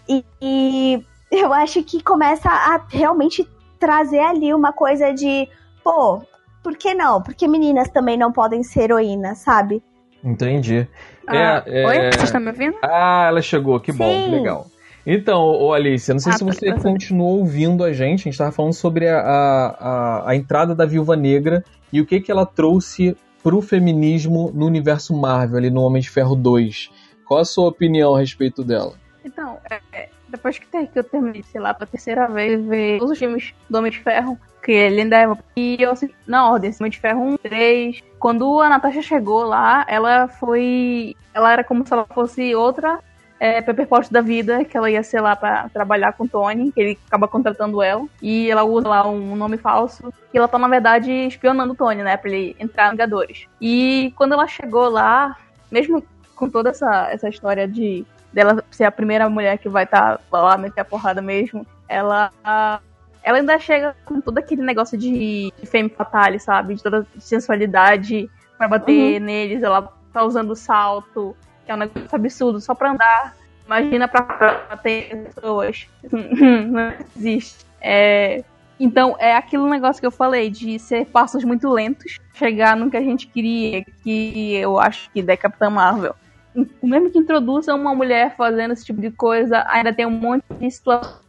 e, 0.08 0.24
e 0.40 1.04
eu 1.30 1.52
acho 1.52 1.82
que 1.82 2.02
começa 2.02 2.48
a 2.48 2.80
realmente 2.88 3.48
trazer 3.78 4.20
ali 4.20 4.52
uma 4.52 4.72
coisa 4.72 5.12
de, 5.12 5.48
pô, 5.84 6.22
por 6.62 6.76
que 6.76 6.94
não? 6.94 7.22
Porque 7.22 7.46
meninas 7.46 7.88
também 7.88 8.16
não 8.16 8.32
podem 8.32 8.62
ser 8.62 8.84
heroínas, 8.84 9.38
sabe? 9.38 9.82
Entendi. 10.22 10.88
Ah, 11.26 11.62
é, 11.66 11.86
oi? 11.86 11.96
É... 11.96 12.10
Você 12.12 12.24
está 12.24 12.40
me 12.40 12.48
ouvindo? 12.48 12.76
Ah, 12.82 13.26
ela 13.28 13.42
chegou, 13.42 13.78
que 13.78 13.92
Sim. 13.92 13.98
bom, 13.98 14.30
legal. 14.30 14.66
Então, 15.06 15.40
ô 15.40 15.72
Alice, 15.72 16.12
não 16.12 16.18
sei 16.18 16.32
ah, 16.32 16.36
se 16.36 16.44
você 16.44 16.72
continuou 16.74 17.38
ouvindo 17.38 17.82
a 17.82 17.92
gente, 17.92 18.20
a 18.20 18.24
gente 18.24 18.30
estava 18.30 18.52
falando 18.52 18.74
sobre 18.74 19.08
a, 19.08 19.18
a, 19.18 20.30
a, 20.30 20.36
entrada 20.36 20.74
da 20.74 20.84
Viúva 20.84 21.16
Negra 21.16 21.64
e 21.90 22.00
o 22.00 22.06
que, 22.06 22.20
que 22.20 22.30
ela 22.30 22.44
trouxe 22.44 23.16
pro 23.48 23.62
feminismo 23.62 24.50
no 24.52 24.66
universo 24.66 25.16
Marvel, 25.16 25.56
ali 25.56 25.70
no 25.70 25.80
Homem 25.80 26.02
de 26.02 26.10
Ferro 26.10 26.36
2. 26.36 26.90
Qual 27.24 27.40
a 27.40 27.46
sua 27.46 27.68
opinião 27.68 28.14
a 28.14 28.18
respeito 28.18 28.62
dela? 28.62 28.92
Então, 29.24 29.56
é, 29.70 29.80
é 29.94 30.10
depois 30.28 30.58
que, 30.58 30.66
que 30.66 30.98
eu 30.98 31.02
terminei, 31.02 31.42
sei 31.44 31.58
lá, 31.58 31.72
pela 31.72 31.86
terceira 31.86 32.28
vez, 32.28 32.62
ver 32.66 32.98
todos 32.98 33.12
os 33.12 33.18
filmes 33.18 33.54
do 33.70 33.78
Homem 33.78 33.90
de 33.90 34.00
Ferro, 34.00 34.38
que 34.62 34.72
ele 34.72 35.00
ainda 35.00 35.16
é. 35.16 35.26
E 35.56 35.78
eu, 35.80 35.92
assim, 35.92 36.10
na 36.26 36.50
ordem, 36.50 36.70
Homem 36.78 36.90
de 36.90 36.98
Ferro 36.98 37.22
1, 37.22 37.36
3. 37.38 38.02
Quando 38.18 38.60
a 38.60 38.68
Natasha 38.68 39.00
chegou 39.00 39.44
lá, 39.44 39.86
ela 39.88 40.28
foi. 40.28 41.16
Ela 41.32 41.50
era 41.50 41.64
como 41.64 41.86
se 41.86 41.92
ela 41.94 42.04
fosse 42.04 42.54
outra 42.54 43.00
é, 43.40 43.62
Pepper 43.62 43.86
Potts 43.86 44.10
da 44.10 44.20
vida, 44.20 44.64
que 44.64 44.76
ela 44.76 44.90
ia, 44.90 45.02
sei 45.02 45.20
lá, 45.20 45.36
pra 45.36 45.68
trabalhar 45.68 46.12
com 46.12 46.24
o 46.24 46.28
Tony, 46.28 46.72
que 46.72 46.80
ele 46.80 46.98
acaba 47.06 47.28
contratando 47.28 47.82
ela. 47.82 48.04
E 48.20 48.50
ela 48.50 48.64
usa 48.64 48.88
lá 48.88 49.08
um 49.08 49.36
nome 49.36 49.56
falso. 49.56 50.12
E 50.32 50.38
ela 50.38 50.48
tá, 50.48 50.58
na 50.58 50.68
verdade, 50.68 51.10
espionando 51.10 51.72
o 51.72 51.76
Tony, 51.76 52.02
né? 52.02 52.16
Pra 52.16 52.30
ele 52.30 52.56
entrar 52.58 52.88
em 52.88 52.90
Vingadores. 52.92 53.46
E 53.60 54.12
quando 54.16 54.32
ela 54.32 54.46
chegou 54.46 54.88
lá, 54.88 55.36
mesmo 55.70 56.02
com 56.34 56.48
toda 56.48 56.70
essa, 56.70 57.08
essa 57.10 57.28
história 57.28 57.66
de 57.66 58.04
dela 58.32 58.62
ser 58.70 58.84
a 58.84 58.92
primeira 58.92 59.28
mulher 59.28 59.58
que 59.58 59.68
vai 59.68 59.84
estar 59.84 60.18
tá 60.18 60.42
lá 60.42 60.56
meter 60.58 60.80
a 60.80 60.84
porrada 60.84 61.22
mesmo, 61.22 61.66
ela 61.88 62.30
ela 63.22 63.38
ainda 63.38 63.58
chega 63.58 63.96
com 64.04 64.20
todo 64.20 64.38
aquele 64.38 64.62
negócio 64.62 64.96
de 64.96 65.52
femme 65.64 65.88
fatale, 65.88 66.38
sabe? 66.38 66.74
De 66.74 66.82
toda 66.82 67.06
sensualidade 67.18 68.30
para 68.56 68.68
bater 68.68 69.20
uhum. 69.20 69.26
neles, 69.26 69.62
ela 69.62 69.92
tá 70.12 70.22
usando 70.22 70.54
salto, 70.54 71.36
que 71.68 71.72
é 71.72 71.74
um 71.74 71.78
negócio 71.78 72.08
absurdo, 72.16 72.60
só 72.62 72.74
pra 72.74 72.92
andar. 72.92 73.36
Imagina 73.66 74.08
pra 74.08 74.22
bater 74.70 75.24
pessoas. 75.24 75.86
Não 76.10 76.94
existe. 77.14 77.66
É... 77.78 78.42
Então, 78.80 79.16
é 79.18 79.36
aquele 79.36 79.64
negócio 79.64 80.00
que 80.00 80.06
eu 80.06 80.10
falei, 80.10 80.48
de 80.48 80.78
ser 80.78 81.04
passos 81.06 81.44
muito 81.44 81.68
lentos, 81.68 82.16
chegar 82.32 82.74
no 82.74 82.90
que 82.90 82.96
a 82.96 83.02
gente 83.02 83.26
queria, 83.26 83.84
que 84.02 84.54
eu 84.54 84.78
acho 84.78 85.10
que 85.10 85.20
da 85.20 85.36
Capitã 85.36 85.68
Marvel 85.68 86.14
mesmo 86.82 87.10
que 87.10 87.18
introduza 87.18 87.74
uma 87.74 87.94
mulher 87.94 88.34
fazendo 88.36 88.72
esse 88.72 88.84
tipo 88.84 89.00
de 89.00 89.10
coisa, 89.10 89.64
ainda 89.68 89.92
tem 89.92 90.06
um 90.06 90.10
monte 90.10 90.44
de 90.58 90.70
situação 90.70 91.20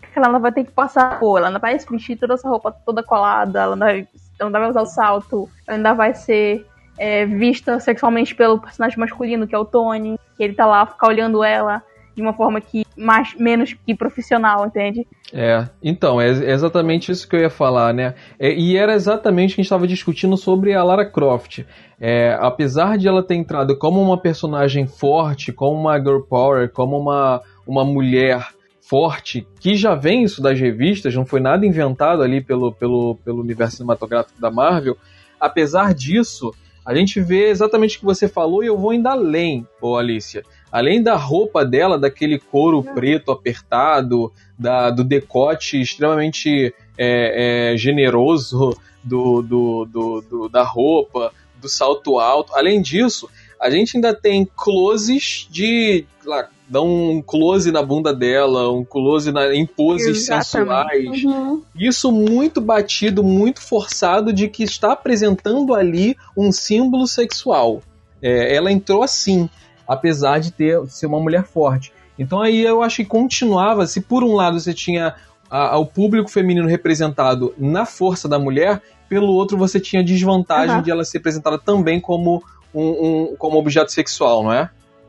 que 0.00 0.18
ela 0.18 0.38
vai 0.38 0.52
ter 0.52 0.64
que 0.64 0.70
passar 0.70 1.18
por. 1.18 1.38
Ela 1.38 1.48
ainda 1.48 1.58
vai 1.58 1.76
vestir 1.76 2.16
toda 2.16 2.34
essa 2.34 2.48
roupa 2.48 2.70
toda 2.70 3.02
colada, 3.02 3.60
ela 3.60 3.74
ainda 3.74 3.86
vai, 3.86 4.08
ela 4.38 4.50
vai 4.50 4.70
usar 4.70 4.82
o 4.82 4.86
salto, 4.86 5.48
ela 5.66 5.76
ainda 5.76 5.94
vai 5.94 6.14
ser 6.14 6.64
é, 6.98 7.24
vista 7.26 7.78
sexualmente 7.80 8.34
pelo 8.34 8.58
personagem 8.58 8.98
masculino, 8.98 9.46
que 9.46 9.54
é 9.54 9.58
o 9.58 9.64
Tony, 9.64 10.18
que 10.36 10.42
ele 10.42 10.54
tá 10.54 10.66
lá, 10.66 10.86
ficar 10.86 11.08
olhando 11.08 11.42
ela 11.44 11.82
de 12.18 12.22
uma 12.22 12.32
forma 12.32 12.60
que 12.60 12.84
mais 12.96 13.32
menos 13.36 13.74
que 13.86 13.94
profissional, 13.94 14.66
entende? 14.66 15.06
É, 15.32 15.68
então, 15.80 16.20
é 16.20 16.28
exatamente 16.28 17.12
isso 17.12 17.28
que 17.28 17.36
eu 17.36 17.40
ia 17.40 17.50
falar, 17.50 17.94
né? 17.94 18.14
É, 18.40 18.52
e 18.52 18.76
era 18.76 18.92
exatamente 18.94 19.52
o 19.52 19.54
que 19.54 19.60
a 19.60 19.62
gente 19.62 19.66
estava 19.66 19.86
discutindo 19.86 20.36
sobre 20.36 20.74
a 20.74 20.82
Lara 20.82 21.08
Croft. 21.08 21.64
É, 22.00 22.36
apesar 22.40 22.98
de 22.98 23.06
ela 23.06 23.22
ter 23.22 23.36
entrado 23.36 23.78
como 23.78 24.02
uma 24.02 24.20
personagem 24.20 24.86
forte, 24.88 25.52
como 25.52 25.78
uma 25.78 25.96
girl 25.98 26.20
power, 26.20 26.68
como 26.72 26.98
uma, 26.98 27.40
uma 27.64 27.84
mulher 27.84 28.48
forte, 28.80 29.46
que 29.60 29.76
já 29.76 29.94
vem 29.94 30.24
isso 30.24 30.42
das 30.42 30.58
revistas, 30.58 31.14
não 31.14 31.24
foi 31.24 31.38
nada 31.38 31.64
inventado 31.64 32.22
ali 32.22 32.40
pelo, 32.40 32.72
pelo, 32.72 33.16
pelo 33.24 33.40
universo 33.40 33.76
cinematográfico 33.76 34.40
da 34.40 34.50
Marvel, 34.50 34.96
apesar 35.38 35.94
disso, 35.94 36.52
a 36.88 36.94
gente 36.94 37.20
vê 37.20 37.50
exatamente 37.50 37.96
o 37.96 38.00
que 38.00 38.06
você 38.06 38.26
falou 38.26 38.64
e 38.64 38.66
eu 38.66 38.78
vou 38.78 38.90
ainda 38.90 39.10
além, 39.10 39.66
ô 39.80 39.96
Alicia 39.96 40.42
além 40.70 41.02
da 41.02 41.16
roupa 41.16 41.64
dela, 41.64 41.98
daquele 41.98 42.38
couro 42.38 42.82
preto 42.82 43.30
apertado, 43.30 44.32
da, 44.58 44.90
do 44.90 45.02
decote 45.02 45.80
extremamente 45.80 46.74
é, 46.96 47.72
é, 47.72 47.76
generoso 47.76 48.76
do, 49.02 49.42
do, 49.42 49.84
do, 49.86 50.20
do, 50.20 50.48
da 50.48 50.62
roupa, 50.62 51.32
do 51.60 51.68
salto 51.68 52.18
alto. 52.18 52.54
Além 52.54 52.80
disso, 52.80 53.28
a 53.60 53.70
gente 53.70 53.96
ainda 53.96 54.14
tem 54.14 54.48
closes 54.56 55.48
de. 55.50 56.04
Lá, 56.24 56.48
dá 56.68 56.82
um 56.82 57.22
close 57.22 57.72
na 57.72 57.82
bunda 57.82 58.14
dela, 58.14 58.70
um 58.70 58.84
close 58.84 59.32
na, 59.32 59.54
em 59.54 59.66
poses 59.66 60.28
Exatamente. 60.28 60.46
sensuais. 60.46 61.24
Uhum. 61.24 61.62
Isso 61.74 62.12
muito 62.12 62.60
batido, 62.60 63.24
muito 63.24 63.60
forçado 63.60 64.32
de 64.32 64.48
que 64.48 64.62
está 64.62 64.92
apresentando 64.92 65.74
ali 65.74 66.16
um 66.36 66.52
símbolo 66.52 67.06
sexual. 67.06 67.80
É, 68.20 68.54
ela 68.54 68.70
entrou 68.70 69.02
assim 69.02 69.48
apesar 69.88 70.38
de 70.38 70.52
ter 70.52 70.78
ser 70.88 71.06
uma 71.06 71.18
mulher 71.18 71.44
forte. 71.44 71.90
Então 72.18 72.42
aí 72.42 72.62
eu 72.62 72.82
acho 72.82 72.96
que 72.96 73.04
continuava, 73.06 73.86
se 73.86 74.02
por 74.02 74.22
um 74.22 74.34
lado 74.34 74.60
você 74.60 74.74
tinha 74.74 75.14
a, 75.50 75.82
público 75.82 76.30
feminino 76.30 76.68
representado 76.68 77.54
na 77.56 77.86
força 77.86 78.28
da 78.28 78.38
mulher, 78.38 78.82
pelo 79.08 79.28
outro 79.28 79.56
você 79.56 79.80
tinha 79.80 80.02
a 80.02 80.04
desvantagem 80.04 80.76
uhum. 80.76 80.82
de 80.82 80.90
ela 80.90 81.04
ser 81.04 81.18
apresentada 81.18 81.58
também 81.58 81.98
como 81.98 82.42
um, 82.74 82.82
um, 82.82 83.36
como 83.38 83.56
objeto 83.56 83.90
sexual, 83.90 84.42
não 84.42 84.52
é? 84.52 84.68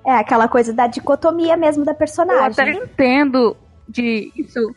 É 0.10 0.14
aquela 0.14 0.48
coisa 0.48 0.74
da 0.74 0.88
dicotomia 0.88 1.56
mesmo 1.56 1.86
da 1.86 1.94
personagem. 1.94 2.44
Eu 2.44 2.52
até 2.52 2.72
entendo 2.72 3.56
de 3.88 4.32
isso. 4.36 4.76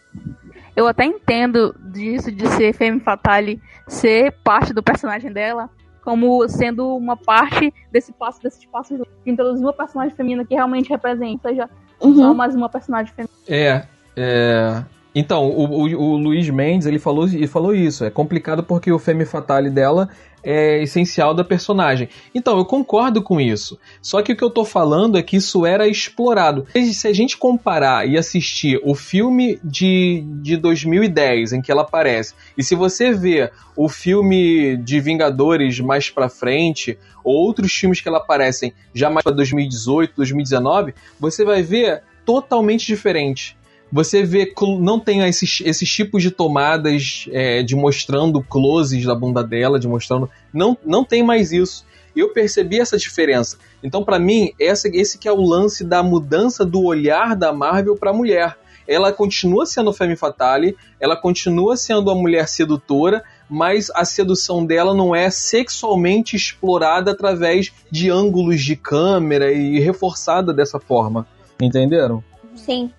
Eu 0.77 0.87
até 0.87 1.07
entendo 1.07 1.75
disso 1.90 2.31
de 2.31 2.47
ser 2.49 2.75
Femme 2.75 3.01
Fatale 3.01 3.59
ser 3.88 4.33
parte 4.45 4.75
do 4.75 4.83
personagem 4.83 5.33
dela, 5.33 5.71
como 6.05 6.47
sendo 6.51 6.95
uma 6.95 7.16
parte 7.16 7.73
desse 7.90 8.12
passo, 8.12 8.42
desse 8.42 8.61
espaço 8.61 8.95
de 8.95 9.05
introduzir 9.25 9.64
uma 9.64 9.73
personagem 9.73 10.14
feminina 10.14 10.45
que 10.45 10.55
realmente 10.55 10.90
representa, 10.90 11.49
seja 11.49 11.71
uhum. 11.99 12.14
só 12.14 12.35
mais 12.35 12.55
uma 12.55 12.68
personagem 12.68 13.14
feminina. 13.14 13.38
É, 13.49 13.87
é. 14.14 14.85
Então, 15.14 15.49
o, 15.49 15.64
o, 15.64 15.83
o 15.85 16.16
Luiz 16.18 16.51
Mendes, 16.51 16.87
ele 16.87 16.99
falou, 16.99 17.27
ele 17.27 17.47
falou 17.47 17.75
isso. 17.75 18.05
É 18.05 18.11
complicado 18.11 18.62
porque 18.62 18.92
o 18.92 18.99
Femme 18.99 19.25
Fatale 19.25 19.71
dela 19.71 20.11
é 20.42 20.83
essencial 20.83 21.35
da 21.35 21.44
personagem. 21.44 22.09
Então, 22.35 22.59
eu 22.59 22.64
concordo 22.64 23.22
com 23.22 23.40
isso. 23.40 23.78
Só 24.00 24.22
que 24.22 24.33
o 24.33 24.37
que 24.37 24.44
eu 24.44 24.50
tô 24.50 24.64
falando 24.64 25.16
é 25.16 25.22
que 25.22 25.37
isso 25.37 25.64
era 25.64 25.87
explorado. 25.87 26.66
Se 26.92 27.09
a 27.09 27.12
gente 27.12 27.37
comparar 27.37 28.09
e 28.09 28.18
assistir 28.18 28.81
o 28.85 28.94
filme 28.94 29.59
de, 29.62 30.24
de 30.42 30.57
2010 30.57 31.52
em 31.52 31.62
que 31.62 31.70
ela 31.70 31.83
aparece, 31.83 32.35
e 32.57 32.62
se 32.62 32.74
você 32.74 33.12
vê 33.12 33.50
o 33.76 33.88
filme 33.88 34.76
de 34.76 35.00
Vingadores 35.00 35.81
mais 35.81 36.11
pra 36.11 36.28
frente, 36.28 36.98
ou 37.24 37.35
outros 37.35 37.72
filmes 37.72 38.00
que 38.00 38.09
ela 38.09 38.18
aparecem 38.18 38.72
já 38.94 39.09
mais 39.09 39.24
para 39.24 39.33
2018, 39.33 40.14
2019, 40.16 40.94
você 41.18 41.44
vai 41.44 41.62
ver 41.62 42.02
totalmente 42.24 42.87
diferente 42.87 43.57
você 43.92 44.22
vê, 44.22 44.50
não 44.81 44.98
tem 44.98 45.20
esses, 45.20 45.61
esses 45.66 45.92
tipos 45.92 46.22
de 46.22 46.31
tomadas 46.31 47.26
é, 47.31 47.62
de 47.62 47.76
mostrando 47.76 48.42
closes 48.42 49.05
da 49.05 49.14
bunda 49.14 49.44
dela, 49.44 49.78
de 49.78 49.87
mostrando. 49.87 50.31
Não, 50.50 50.78
não 50.83 51.05
tem 51.05 51.22
mais 51.22 51.52
isso. 51.52 51.85
Eu 52.16 52.33
percebi 52.33 52.81
essa 52.81 52.96
diferença. 52.96 53.59
Então, 53.83 54.02
para 54.02 54.19
mim, 54.19 54.52
essa, 54.58 54.88
esse 54.88 55.19
que 55.19 55.29
é 55.29 55.33
o 55.33 55.42
lance 55.42 55.85
da 55.85 56.02
mudança 56.02 56.64
do 56.64 56.83
olhar 56.83 57.37
da 57.37 57.52
Marvel 57.52 57.94
para 57.94 58.10
a 58.10 58.14
mulher. 58.14 58.56
Ela 58.88 59.12
continua 59.12 59.67
sendo 59.67 59.92
Femme 59.92 60.17
Fatale, 60.17 60.77
ela 60.98 61.14
continua 61.14 61.77
sendo 61.77 62.10
a 62.10 62.14
mulher 62.14 62.48
sedutora, 62.48 63.23
mas 63.48 63.90
a 63.94 64.04
sedução 64.04 64.64
dela 64.64 64.94
não 64.94 65.14
é 65.14 65.31
sexualmente 65.31 66.35
explorada 66.35 67.10
através 67.12 67.71
de 67.90 68.10
ângulos 68.10 68.62
de 68.62 68.75
câmera 68.75 69.52
e 69.52 69.79
reforçada 69.79 70.52
dessa 70.52 70.81
forma. 70.81 71.27
Entenderam? 71.60 72.25
Sim 72.56 72.90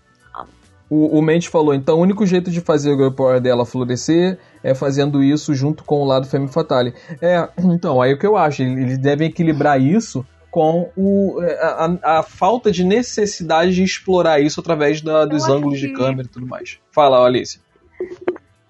o, 0.90 1.18
o 1.18 1.22
Mendes 1.22 1.48
falou, 1.48 1.74
então 1.74 1.98
o 1.98 2.02
único 2.02 2.26
jeito 2.26 2.52
de 2.52 2.62
fazer 2.62 2.92
o 2.92 2.98
Girl 2.98 3.12
Power 3.12 3.42
dela 3.42 3.66
florescer 3.66 4.38
é 4.64 4.76
fazendo 4.76 5.24
isso 5.24 5.54
junto 5.54 5.84
com 5.84 6.02
o 6.02 6.06
lado 6.06 6.28
Femme 6.28 6.48
Fatale. 6.48 6.94
É, 7.22 7.48
então, 7.58 8.02
aí 8.02 8.14
o 8.14 8.20
que 8.20 8.28
eu 8.28 8.38
acho, 8.38 8.62
eles 8.62 8.98
devem 8.98 9.28
equilibrar 9.28 9.82
isso 9.82 10.26
com 10.52 10.92
o, 10.96 11.42
é, 11.42 11.60
a, 11.64 12.20
a, 12.20 12.24
falta 12.24 12.72
de 12.72 12.84
necessidade 12.84 13.74
de 13.74 13.84
explorar 13.84 14.40
isso 14.40 14.60
através 14.60 15.02
da, 15.02 15.26
dos 15.26 15.50
ângulos 15.50 15.80
que... 15.80 15.88
de 15.88 15.94
câmera 15.94 16.28
e 16.28 16.30
tudo 16.30 16.46
mais. 16.46 16.80
Fala, 16.92 17.26
Alice. 17.26 17.60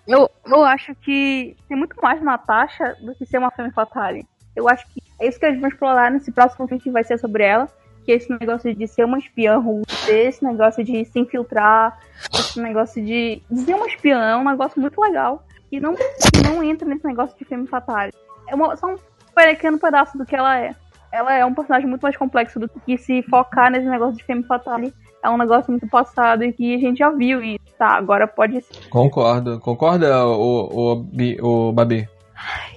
Eu, 0.07 0.29
eu 0.45 0.63
acho 0.63 0.95
que 0.95 1.57
tem 1.67 1.77
muito 1.77 1.95
mais 2.01 2.21
Natasha 2.21 2.95
do 3.01 3.13
que 3.15 3.25
ser 3.25 3.37
uma 3.37 3.51
femme 3.51 3.71
fatale. 3.71 4.25
Eu 4.55 4.69
acho 4.69 4.85
que 4.93 5.01
é 5.19 5.27
isso 5.27 5.39
que 5.39 5.45
eles 5.45 5.59
vão 5.59 5.69
explorar 5.69 6.09
nesse 6.09 6.31
próximo 6.31 6.67
filme 6.67 6.81
que 6.81 6.89
vai 6.91 7.03
ser 7.03 7.17
sobre 7.17 7.43
ela. 7.43 7.67
Que 8.05 8.11
esse 8.11 8.29
negócio 8.29 8.73
de 8.75 8.87
ser 8.87 9.05
uma 9.05 9.17
espiã 9.17 9.57
russa, 9.57 10.11
esse 10.11 10.43
negócio 10.43 10.83
de 10.83 11.05
se 11.05 11.19
infiltrar, 11.19 11.99
esse 12.33 12.61
negócio 12.61 13.03
de, 13.03 13.41
de 13.49 13.59
ser 13.61 13.75
uma 13.75 13.87
espiã 13.87 14.19
é 14.19 14.35
um 14.35 14.43
negócio 14.43 14.79
muito 14.79 14.99
legal. 14.99 15.43
E 15.71 15.79
não, 15.79 15.95
não 16.43 16.63
entra 16.63 16.87
nesse 16.87 17.05
negócio 17.05 17.37
de 17.37 17.45
femme 17.45 17.67
fatale. 17.67 18.11
É 18.47 18.55
uma, 18.55 18.75
só 18.75 18.87
um 18.87 18.97
pequeno 19.33 19.79
pedaço 19.79 20.17
do 20.17 20.25
que 20.25 20.35
ela 20.35 20.59
é. 20.59 20.75
Ela 21.11 21.33
é 21.35 21.45
um 21.45 21.53
personagem 21.53 21.87
muito 21.87 22.01
mais 22.01 22.17
complexo 22.17 22.59
do 22.59 22.67
que 22.67 22.97
se 22.97 23.21
focar 23.23 23.71
nesse 23.71 23.87
negócio 23.87 24.17
de 24.17 24.23
femme 24.23 24.43
fatale 24.43 24.93
é 25.23 25.29
um 25.29 25.37
negócio 25.37 25.71
muito 25.71 25.87
passado 25.87 26.43
e 26.43 26.51
que 26.51 26.75
a 26.75 26.77
gente 26.77 26.97
já 26.97 27.09
viu 27.09 27.41
e 27.41 27.57
tá, 27.79 27.95
agora 27.95 28.27
pode 28.27 28.61
ser. 28.61 28.89
Concordo. 28.89 29.59
Concorda, 29.59 30.27
o, 30.27 31.01
o, 31.01 31.67
o 31.69 31.71
Babi? 31.71 32.07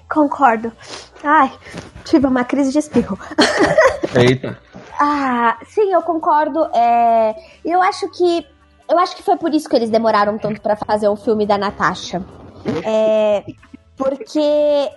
Concordo. 0.09 0.73
Ai, 1.25 1.53
tive 2.05 2.27
uma 2.29 2.45
crise 2.45 2.71
de 2.71 2.79
espirro. 2.79 3.19
Eita. 4.15 4.59
ah, 4.99 5.59
sim, 5.67 5.93
eu 5.93 6.03
concordo. 6.03 6.65
É, 6.75 7.35
eu 7.65 7.83
acho 7.83 8.09
que 8.11 8.47
eu 8.89 8.99
acho 8.99 9.17
que 9.17 9.23
foi 9.23 9.37
por 9.37 9.53
isso 9.53 9.69
que 9.69 9.77
eles 9.77 9.91
demoraram 9.91 10.39
tanto 10.39 10.61
para 10.61 10.77
fazer 10.77 11.09
o 11.09 11.17
filme 11.17 11.45
da 11.45 11.59
Natasha. 11.59 12.23
É, 12.85 13.45
porque 13.97 14.91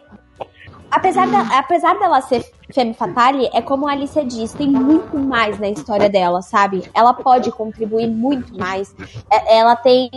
apesar, 0.92 1.28
da, 1.28 1.58
apesar 1.58 1.98
dela 1.98 2.22
ser 2.22 2.46
femme 2.72 2.94
fatale, 2.94 3.50
é 3.54 3.62
como 3.62 3.88
a 3.88 3.92
Alicia 3.92 4.24
diz, 4.24 4.54
tem 4.54 4.68
muito 4.68 5.18
mais 5.18 5.60
na 5.60 5.70
história 5.70 6.10
dela, 6.10 6.42
sabe? 6.42 6.90
Ela 6.94 7.14
pode 7.14 7.52
contribuir 7.52 8.08
muito 8.08 8.56
mais. 8.58 8.96
É, 9.30 9.58
ela 9.58 9.76
tem 9.76 10.10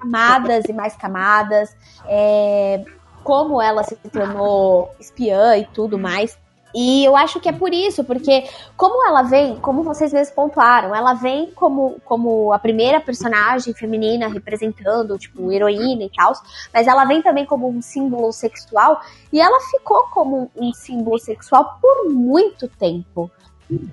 camadas 0.00 0.64
e 0.64 0.72
mais 0.72 0.96
camadas. 0.96 1.76
É, 2.06 2.84
como 3.22 3.62
ela 3.62 3.84
se 3.84 3.94
tornou 4.10 4.90
espiã 4.98 5.56
e 5.56 5.64
tudo 5.66 5.96
mais. 5.96 6.36
E 6.74 7.04
eu 7.04 7.14
acho 7.16 7.38
que 7.40 7.48
é 7.48 7.52
por 7.52 7.72
isso, 7.72 8.02
porque 8.04 8.48
como 8.76 9.06
ela 9.06 9.22
vem, 9.22 9.56
como 9.56 9.82
vocês 9.82 10.12
mesmos 10.12 10.34
pontuaram, 10.34 10.94
ela 10.94 11.14
vem 11.14 11.50
como, 11.50 12.00
como 12.04 12.52
a 12.52 12.58
primeira 12.58 13.00
personagem 13.00 13.74
feminina 13.74 14.28
representando, 14.28 15.18
tipo, 15.18 15.52
heroína 15.52 16.04
e 16.04 16.10
tal, 16.10 16.32
mas 16.72 16.86
ela 16.86 17.04
vem 17.04 17.22
também 17.22 17.44
como 17.44 17.68
um 17.68 17.82
símbolo 17.82 18.32
sexual, 18.32 19.00
e 19.32 19.40
ela 19.40 19.60
ficou 19.70 20.04
como 20.12 20.50
um 20.56 20.72
símbolo 20.72 21.18
sexual 21.18 21.78
por 21.80 22.10
muito 22.10 22.68
tempo. 22.68 23.30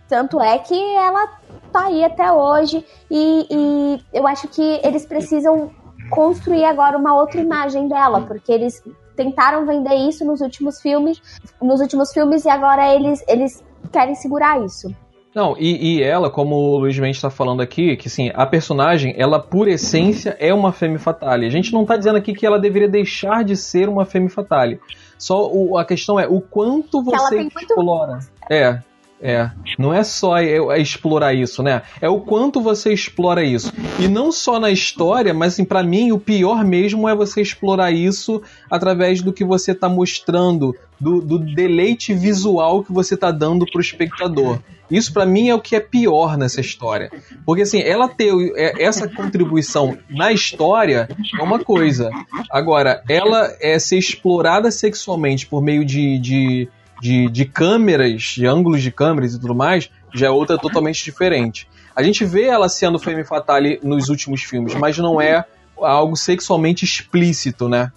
Tanto 0.08 0.42
é 0.42 0.58
que 0.58 0.96
ela 0.96 1.28
tá 1.72 1.86
aí 1.86 2.04
até 2.04 2.32
hoje, 2.32 2.86
e, 3.10 3.48
e 3.50 4.04
eu 4.14 4.28
acho 4.28 4.48
que 4.48 4.80
eles 4.84 5.06
precisam 5.06 5.72
construir 6.10 6.66
agora 6.66 6.98
uma 6.98 7.14
outra 7.14 7.40
imagem 7.40 7.88
dela, 7.88 8.22
porque 8.22 8.52
eles 8.52 8.84
tentaram 9.20 9.66
vender 9.66 9.96
isso 10.08 10.24
nos 10.24 10.40
últimos 10.40 10.82
filmes, 10.82 11.22
nos 11.62 11.82
últimos 11.82 12.14
filmes 12.14 12.46
e 12.46 12.50
agora 12.50 12.96
eles, 12.96 13.22
eles 13.28 13.62
querem 13.92 14.16
segurar 14.16 14.64
isso. 14.64 14.90
Não, 15.36 15.56
e, 15.60 15.98
e 15.98 16.02
ela, 16.02 16.30
como 16.30 16.56
o 16.56 16.80
Luiz 16.80 16.98
Mendes 16.98 17.18
está 17.18 17.30
falando 17.30 17.62
aqui, 17.62 17.98
que 17.98 18.10
sim, 18.10 18.32
a 18.34 18.46
personagem, 18.46 19.14
ela 19.18 19.40
por 19.40 19.68
essência 19.68 20.36
é 20.40 20.54
uma 20.54 20.72
femme 20.72 20.98
fatale. 20.98 21.46
A 21.46 21.50
gente 21.50 21.74
não 21.74 21.82
está 21.82 21.98
dizendo 21.98 22.18
aqui 22.18 22.34
que 22.34 22.46
ela 22.46 22.58
deveria 22.58 22.90
deixar 22.90 23.44
de 23.44 23.56
ser 23.58 23.90
uma 23.90 24.06
femme 24.06 24.30
fatale. 24.30 24.80
Só 25.18 25.48
o, 25.52 25.78
a 25.78 25.84
questão 25.84 26.18
é 26.18 26.26
o 26.26 26.40
quanto 26.40 27.04
você 27.04 27.42
explora. 27.42 28.14
Muito... 28.14 28.30
É, 28.50 28.82
é, 29.22 29.52
não 29.78 29.94
é 29.94 30.04
só 30.04 30.38
é, 30.38 30.56
é 30.56 30.82
explorar 30.82 31.34
isso, 31.34 31.62
né? 31.62 31.82
É 32.00 32.08
o 32.08 32.22
quanto 32.22 32.62
você 32.62 32.94
explora 32.94 33.44
isso. 33.44 33.74
E 34.00 34.08
não 34.08 34.32
só 34.32 34.60
na 34.60 34.72
história, 34.72 35.34
mas 35.34 35.54
assim, 35.54 35.66
para 35.66 35.84
mim 35.84 36.12
o 36.12 36.20
pior 36.20 36.64
mesmo 36.64 37.08
é 37.08 37.14
você 37.14 37.42
explorar 37.42 37.92
isso 37.92 38.42
através 38.70 39.22
do 39.22 39.34
que 39.34 39.44
você 39.44 39.76
tá 39.76 39.90
mostrando, 39.90 40.74
do, 41.00 41.22
do 41.22 41.38
deleite 41.38 42.14
visual 42.14 42.84
que 42.84 42.94
você 42.94 43.18
tá 43.18 43.30
dando 43.30 43.66
pro 43.66 43.82
espectador. 43.82 44.60
Isso 44.90 45.14
para 45.14 45.26
mim 45.26 45.50
é 45.50 45.56
o 45.56 45.62
que 45.62 45.76
é 45.76 45.80
pior 45.80 46.38
nessa 46.38 46.62
história. 46.62 47.12
Porque 47.46 47.62
assim, 47.62 47.82
ela 47.82 48.08
ter 48.08 48.34
é, 48.56 48.84
essa 48.84 49.08
contribuição 49.08 49.98
na 50.10 50.32
história 50.32 51.10
é 51.38 51.44
uma 51.44 51.60
coisa. 51.60 52.10
Agora, 52.50 53.04
ela 53.08 53.54
é 53.62 53.78
ser 53.78 53.98
explorada 53.98 54.72
sexualmente 54.72 55.46
por 55.46 55.62
meio 55.62 55.86
de, 55.86 56.18
de 56.20 56.70
de, 57.02 57.30
de 57.30 57.46
câmeras, 57.46 58.22
de 58.22 58.46
ângulos 58.46 58.82
de 58.82 58.92
câmeras 58.92 59.34
e 59.34 59.40
tudo 59.40 59.56
mais, 59.56 59.90
já 60.14 60.28
é 60.28 60.30
outra 60.30 60.58
totalmente 60.58 61.04
diferente. 61.04 61.68
A 61.96 62.04
gente 62.04 62.24
vê 62.26 62.46
ela 62.46 62.70
sendo 62.70 63.00
femme 63.00 63.24
fatale 63.24 63.80
nos 63.84 64.10
últimos 64.10 64.42
filmes, 64.44 64.74
mas 64.76 64.98
não 64.98 65.20
é 65.20 65.46
algo 65.78 66.16
sexualmente 66.16 66.86
explícito, 66.86 67.68
né? 67.68 67.92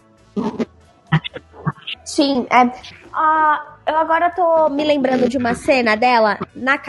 Sim, 2.04 2.46
é. 2.50 2.64
Uh, 2.64 3.72
eu 3.86 3.96
agora 3.96 4.30
tô 4.30 4.68
me 4.70 4.84
lembrando 4.84 5.28
de 5.28 5.36
uma 5.36 5.54
cena 5.54 5.96
dela, 5.96 6.38
na, 6.54 6.80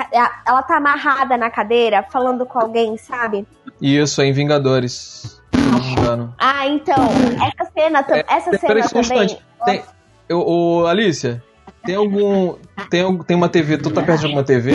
ela 0.46 0.64
tá 0.64 0.78
amarrada 0.78 1.38
na 1.38 1.50
cadeira, 1.50 2.04
falando 2.04 2.46
com 2.46 2.60
alguém, 2.60 2.98
sabe? 2.98 3.46
Isso, 3.82 4.22
é 4.22 4.26
em 4.26 4.32
Vingadores. 4.32 5.42
não 5.52 5.80
me 5.80 5.92
engano. 5.92 6.36
Ah, 6.38 6.68
então, 6.68 6.96
essa 7.46 7.72
cena, 7.74 8.06
é, 8.10 8.26
essa 8.28 8.58
cena 8.58 8.88
também... 8.88 9.38
Tem, 9.66 9.84
eu, 10.30 10.40
o, 10.40 10.86
Alicia, 10.88 11.44
tem 11.86 11.96
algum. 11.96 12.56
Tem, 12.90 13.18
tem 13.20 13.38
uma 13.38 13.50
TV. 13.50 13.78
Tu 13.78 13.92
tá 13.92 14.02
perto 14.02 14.22
de 14.22 14.26
alguma 14.26 14.44
TV? 14.44 14.74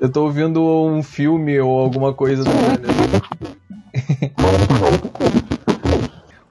Eu 0.00 0.10
tô 0.10 0.24
ouvindo 0.24 0.62
um 0.62 1.02
filme 1.02 1.58
ou 1.58 1.78
alguma 1.78 2.14
coisa 2.14 2.44
do 2.44 2.50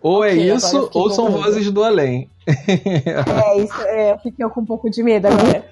ou 0.01 0.23
é 0.23 0.31
okay, 0.31 0.53
isso, 0.53 0.89
ou 0.93 1.09
são 1.09 1.29
vozes 1.31 1.69
do 1.71 1.83
além. 1.83 2.29
é, 2.47 3.61
isso, 3.61 3.81
é, 3.81 4.11
eu 4.11 4.19
fiquei 4.19 4.47
com 4.47 4.61
um 4.61 4.65
pouco 4.65 4.89
de 4.89 5.03
medo 5.03 5.27
agora. 5.27 5.65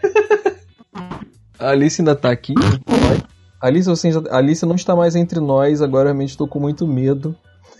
A 1.58 1.70
Alice 1.70 2.02
ainda 2.02 2.16
tá 2.16 2.32
aqui? 2.32 2.54
Alice, 3.62 3.88
você, 3.88 4.10
Alice 4.30 4.66
não 4.66 4.76
está 4.76 4.96
mais 4.96 5.16
entre 5.16 5.40
nós, 5.40 5.82
agora 5.82 6.10
realmente 6.10 6.32
estou 6.32 6.48
com 6.48 6.60
muito 6.60 6.86
medo. 6.86 7.36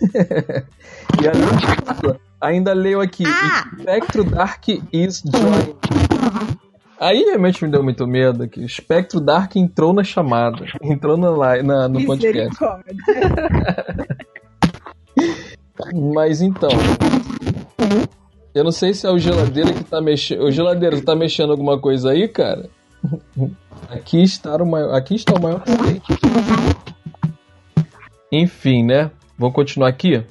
e 1.20 1.28
a 1.28 1.30
Alice 1.30 2.20
ainda 2.46 2.72
leu 2.72 3.00
aqui: 3.00 3.24
ah! 3.26 3.64
Spectro 3.78 4.24
Dark 4.24 4.68
is 4.92 5.22
joining. 5.24 5.76
Aí 6.98 7.24
realmente 7.24 7.62
me 7.62 7.70
deu 7.70 7.82
muito 7.82 8.06
medo 8.06 8.48
que 8.48 8.64
o 8.64 8.68
Spectro 8.68 9.20
Dark 9.20 9.54
entrou 9.56 9.92
na 9.92 10.02
chamada, 10.02 10.64
entrou 10.82 11.16
na, 11.16 11.62
na, 11.62 11.88
no 11.88 12.06
podcast. 12.06 12.56
Mas 16.14 16.40
então, 16.40 16.70
eu 18.54 18.64
não 18.64 18.72
sei 18.72 18.94
se 18.94 19.06
é 19.06 19.10
o 19.10 19.18
geladeira 19.18 19.74
que 19.74 19.84
tá 19.84 20.00
mexendo. 20.00 20.44
O 20.44 20.50
geladeiro 20.50 21.02
tá 21.02 21.14
mexendo 21.14 21.50
alguma 21.50 21.78
coisa 21.78 22.12
aí, 22.12 22.26
cara? 22.26 22.70
Aqui 23.90 24.22
está 24.22 24.56
o 24.56 24.66
maior, 24.66 24.94
aqui 24.94 25.14
está 25.14 25.34
o 25.34 25.40
maior 25.40 25.62
Enfim, 28.32 28.82
né? 28.82 29.12
Vamos 29.38 29.54
continuar 29.54 29.88
aqui. 29.88 30.24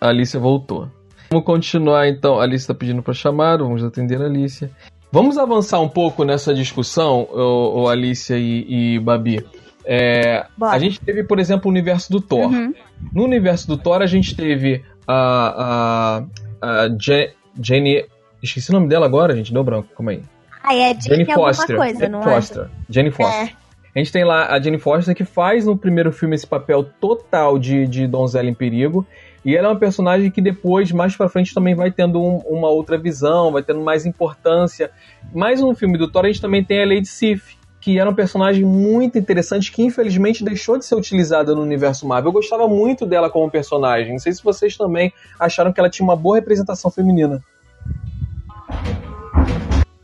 A 0.00 0.08
Alicia 0.08 0.38
voltou. 0.38 0.88
Vamos 1.30 1.44
continuar 1.44 2.08
então. 2.08 2.38
A 2.38 2.44
Alice 2.44 2.62
está 2.62 2.74
pedindo 2.74 3.02
para 3.02 3.14
chamar, 3.14 3.58
vamos 3.58 3.82
atender 3.82 4.20
a 4.20 4.26
Alicia. 4.26 4.70
Vamos 5.10 5.38
avançar 5.38 5.80
um 5.80 5.88
pouco 5.88 6.24
nessa 6.24 6.52
discussão, 6.52 7.28
o, 7.30 7.88
Alicia 7.88 8.36
e, 8.36 8.96
e 8.96 8.98
Babi. 8.98 9.44
É, 9.84 10.44
a 10.60 10.78
gente 10.78 10.98
teve, 11.00 11.22
por 11.22 11.38
exemplo, 11.38 11.68
o 11.68 11.70
universo 11.70 12.10
do 12.10 12.20
Thor. 12.20 12.50
Uhum. 12.50 12.74
No 13.12 13.24
universo 13.24 13.68
do 13.68 13.76
Thor, 13.76 14.02
a 14.02 14.06
gente 14.06 14.34
teve 14.34 14.82
a, 15.06 16.24
a, 16.60 16.84
a 16.84 16.88
Je 16.98 17.32
Jenny. 17.60 18.04
Esqueci 18.42 18.70
o 18.70 18.72
nome 18.72 18.88
dela 18.88 19.06
agora, 19.06 19.36
gente. 19.36 19.52
Deu 19.52 19.62
branco, 19.62 19.88
calma 19.94 20.12
aí. 20.12 20.22
Ah, 20.62 20.74
é 20.74 20.98
Jenny 20.98 21.24
Foster. 21.26 21.76
Coisa, 21.76 21.98
Jenny 22.00 22.22
Foster. 22.24 22.62
É? 22.62 22.68
Jenny 22.92 23.10
Foster. 23.10 23.42
É. 23.42 23.64
A 23.94 23.98
gente 24.00 24.10
tem 24.10 24.24
lá 24.24 24.48
a 24.48 24.60
Jenny 24.60 24.78
Foster 24.78 25.14
que 25.14 25.24
faz 25.24 25.66
no 25.66 25.76
primeiro 25.76 26.10
filme 26.10 26.34
esse 26.34 26.46
papel 26.46 26.82
total 27.00 27.58
de, 27.58 27.86
de 27.86 28.06
donzela 28.06 28.48
em 28.48 28.54
perigo. 28.54 29.06
E 29.44 29.54
ela 29.54 29.68
é 29.68 29.70
uma 29.70 29.78
personagem 29.78 30.30
que 30.30 30.40
depois, 30.40 30.90
mais 30.90 31.14
pra 31.14 31.28
frente, 31.28 31.52
também 31.52 31.74
vai 31.74 31.90
tendo 31.90 32.20
um, 32.20 32.38
uma 32.38 32.68
outra 32.68 32.96
visão, 32.96 33.52
vai 33.52 33.62
tendo 33.62 33.80
mais 33.80 34.06
importância. 34.06 34.90
Mais 35.34 35.62
um 35.62 35.74
filme 35.74 35.98
do 35.98 36.10
Thor, 36.10 36.24
a 36.24 36.28
gente 36.28 36.40
também 36.40 36.64
tem 36.64 36.82
a 36.82 36.86
Lady 36.86 37.06
Sif, 37.06 37.56
que 37.78 37.98
era 37.98 38.08
um 38.08 38.14
personagem 38.14 38.64
muito 38.64 39.18
interessante 39.18 39.70
que 39.70 39.82
infelizmente 39.82 40.42
deixou 40.42 40.78
de 40.78 40.86
ser 40.86 40.94
utilizada 40.94 41.54
no 41.54 41.60
universo 41.60 42.08
Marvel. 42.08 42.30
Eu 42.30 42.32
gostava 42.32 42.66
muito 42.66 43.04
dela 43.04 43.28
como 43.28 43.50
personagem. 43.50 44.12
Não 44.12 44.18
sei 44.18 44.32
se 44.32 44.42
vocês 44.42 44.78
também 44.78 45.12
acharam 45.38 45.70
que 45.70 45.78
ela 45.78 45.90
tinha 45.90 46.04
uma 46.04 46.16
boa 46.16 46.36
representação 46.36 46.90
feminina. 46.90 47.42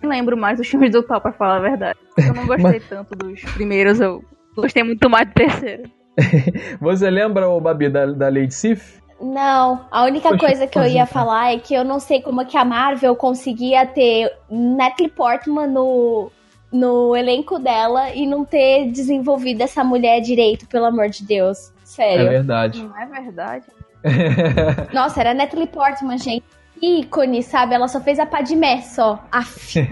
Não 0.03 0.11
lembro 0.11 0.37
mais 0.37 0.59
dos 0.59 0.69
filmes 0.69 0.93
do 0.93 1.03
Thor, 1.03 1.19
pra 1.19 1.33
falar 1.33 1.57
a 1.57 1.61
verdade. 1.61 1.99
Eu 2.19 2.35
não 2.35 2.45
gostei 2.47 2.73
Mas... 2.73 2.89
tanto 2.91 3.17
dos 3.17 3.41
primeiros, 3.55 3.99
eu 4.01 4.23
gostei 4.55 4.83
muito 4.83 5.09
mais 5.09 5.27
do 5.27 5.33
terceiro. 5.33 5.85
Você 6.79 7.09
lembra, 7.09 7.49
o 7.49 7.59
Babi, 7.59 7.89
da, 7.89 8.05
da 8.05 8.29
Lady 8.29 8.53
Sif? 8.53 9.00
Não, 9.21 9.85
a 9.91 10.05
única 10.05 10.31
Poxa, 10.31 10.47
coisa 10.47 10.67
que 10.67 10.79
eu 10.79 10.87
ia 10.87 11.05
falar 11.05 11.53
é 11.53 11.59
que 11.59 11.75
eu 11.75 11.85
não 11.85 12.01
sei 12.01 12.23
como 12.23 12.45
que 12.47 12.57
a 12.57 12.65
Marvel 12.65 13.15
conseguia 13.15 13.85
ter 13.85 14.33
Natalie 14.51 15.11
Portman 15.11 15.67
no, 15.67 16.33
no 16.73 17.15
elenco 17.15 17.59
dela 17.59 18.11
e 18.15 18.27
não 18.27 18.45
ter 18.45 18.91
desenvolvido 18.91 19.61
essa 19.61 19.85
mulher 19.85 20.21
direito, 20.21 20.67
pelo 20.67 20.87
amor 20.87 21.11
de 21.11 21.25
Deus. 21.25 21.71
Sério. 21.85 22.27
É 22.27 22.31
verdade. 22.31 22.83
Não 22.83 22.99
é 22.99 23.07
verdade. 23.07 23.67
Nossa, 24.95 25.21
era 25.21 25.35
Natalie 25.35 25.67
Portman, 25.67 26.17
gente. 26.17 26.45
Ícone, 26.81 27.43
sabe? 27.43 27.75
Ela 27.75 27.89
só 27.89 28.01
fez 28.01 28.19
a 28.19 28.25
Padmé, 28.25 28.81
só. 28.81 29.23
Aff. 29.31 29.75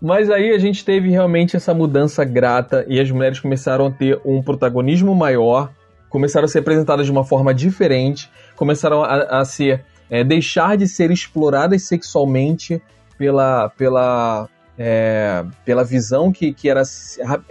Mas 0.00 0.30
aí 0.30 0.52
a 0.52 0.58
gente 0.58 0.84
teve 0.84 1.08
realmente 1.08 1.56
essa 1.56 1.72
mudança 1.72 2.24
grata 2.24 2.84
e 2.86 3.00
as 3.00 3.10
mulheres 3.10 3.40
começaram 3.40 3.86
a 3.86 3.90
ter 3.90 4.20
um 4.24 4.42
protagonismo 4.42 5.14
maior, 5.14 5.70
começaram 6.14 6.44
a 6.44 6.48
ser 6.48 6.60
apresentadas 6.60 7.06
de 7.06 7.10
uma 7.10 7.24
forma 7.24 7.52
diferente, 7.52 8.30
começaram 8.54 9.02
a, 9.02 9.40
a 9.40 9.44
ser 9.44 9.84
é, 10.08 10.22
deixar 10.22 10.76
de 10.76 10.86
ser 10.86 11.10
exploradas 11.10 11.88
sexualmente 11.88 12.80
pela, 13.18 13.68
pela, 13.70 14.48
é, 14.78 15.44
pela 15.64 15.82
visão 15.82 16.30
que, 16.30 16.52
que 16.52 16.70
era 16.70 16.82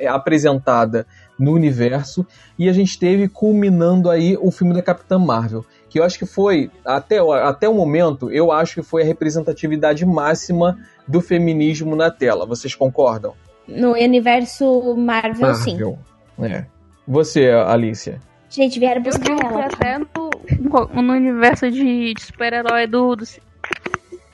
apresentada 0.08 1.06
no 1.38 1.52
universo 1.52 2.26
e 2.58 2.70
a 2.70 2.72
gente 2.72 2.98
teve 2.98 3.28
culminando 3.28 4.10
aí 4.10 4.38
o 4.40 4.50
filme 4.50 4.74
da 4.74 4.82
Capitã 4.82 5.20
Marvel 5.20 5.66
que 5.90 6.00
eu 6.00 6.06
acho 6.06 6.18
que 6.18 6.26
foi, 6.26 6.72
até, 6.86 7.18
até 7.20 7.68
o 7.68 7.74
momento, 7.74 8.32
eu 8.32 8.50
acho 8.50 8.76
que 8.76 8.82
foi 8.82 9.02
a 9.02 9.06
representatividade 9.06 10.06
máxima 10.06 10.78
do 11.06 11.20
feminismo 11.20 11.98
na 11.98 12.10
tela. 12.10 12.46
Vocês 12.46 12.74
concordam? 12.74 13.34
No 13.68 13.92
universo 13.92 14.96
Marvel, 14.96 15.50
Marvel. 15.50 15.56
sim. 15.56 16.46
É. 16.46 16.66
Você, 17.06 17.50
Alicia? 17.50 18.20
Gente, 18.54 18.80
vieram 18.80 19.02
buscar 19.02 19.32
eu 19.32 19.40
ela. 19.40 19.66
até 19.66 19.98
no, 19.98 21.02
no 21.02 21.14
universo 21.14 21.72
de, 21.72 22.14
de 22.14 22.22
super-herói 22.22 22.86
do, 22.86 23.16
do... 23.16 23.26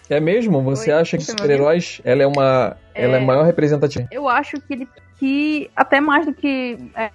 É 0.10 0.20
mesmo? 0.20 0.62
Você 0.62 0.92
Oi, 0.92 1.00
acha 1.00 1.18
que 1.18 1.24
super-heróis 1.24 2.02
ela 2.04 2.22
é 2.22 2.28
uma 2.28 2.76
é, 2.94 3.06
ela 3.06 3.16
é 3.16 3.20
maior 3.22 3.46
representativa? 3.46 4.06
Eu 4.12 4.28
acho 4.28 4.60
que 4.60 4.74
ele 4.74 4.88
que 5.18 5.72
até 5.74 6.02
mais 6.02 6.26
do 6.26 6.34
que 6.34 6.78
é, 6.96 7.12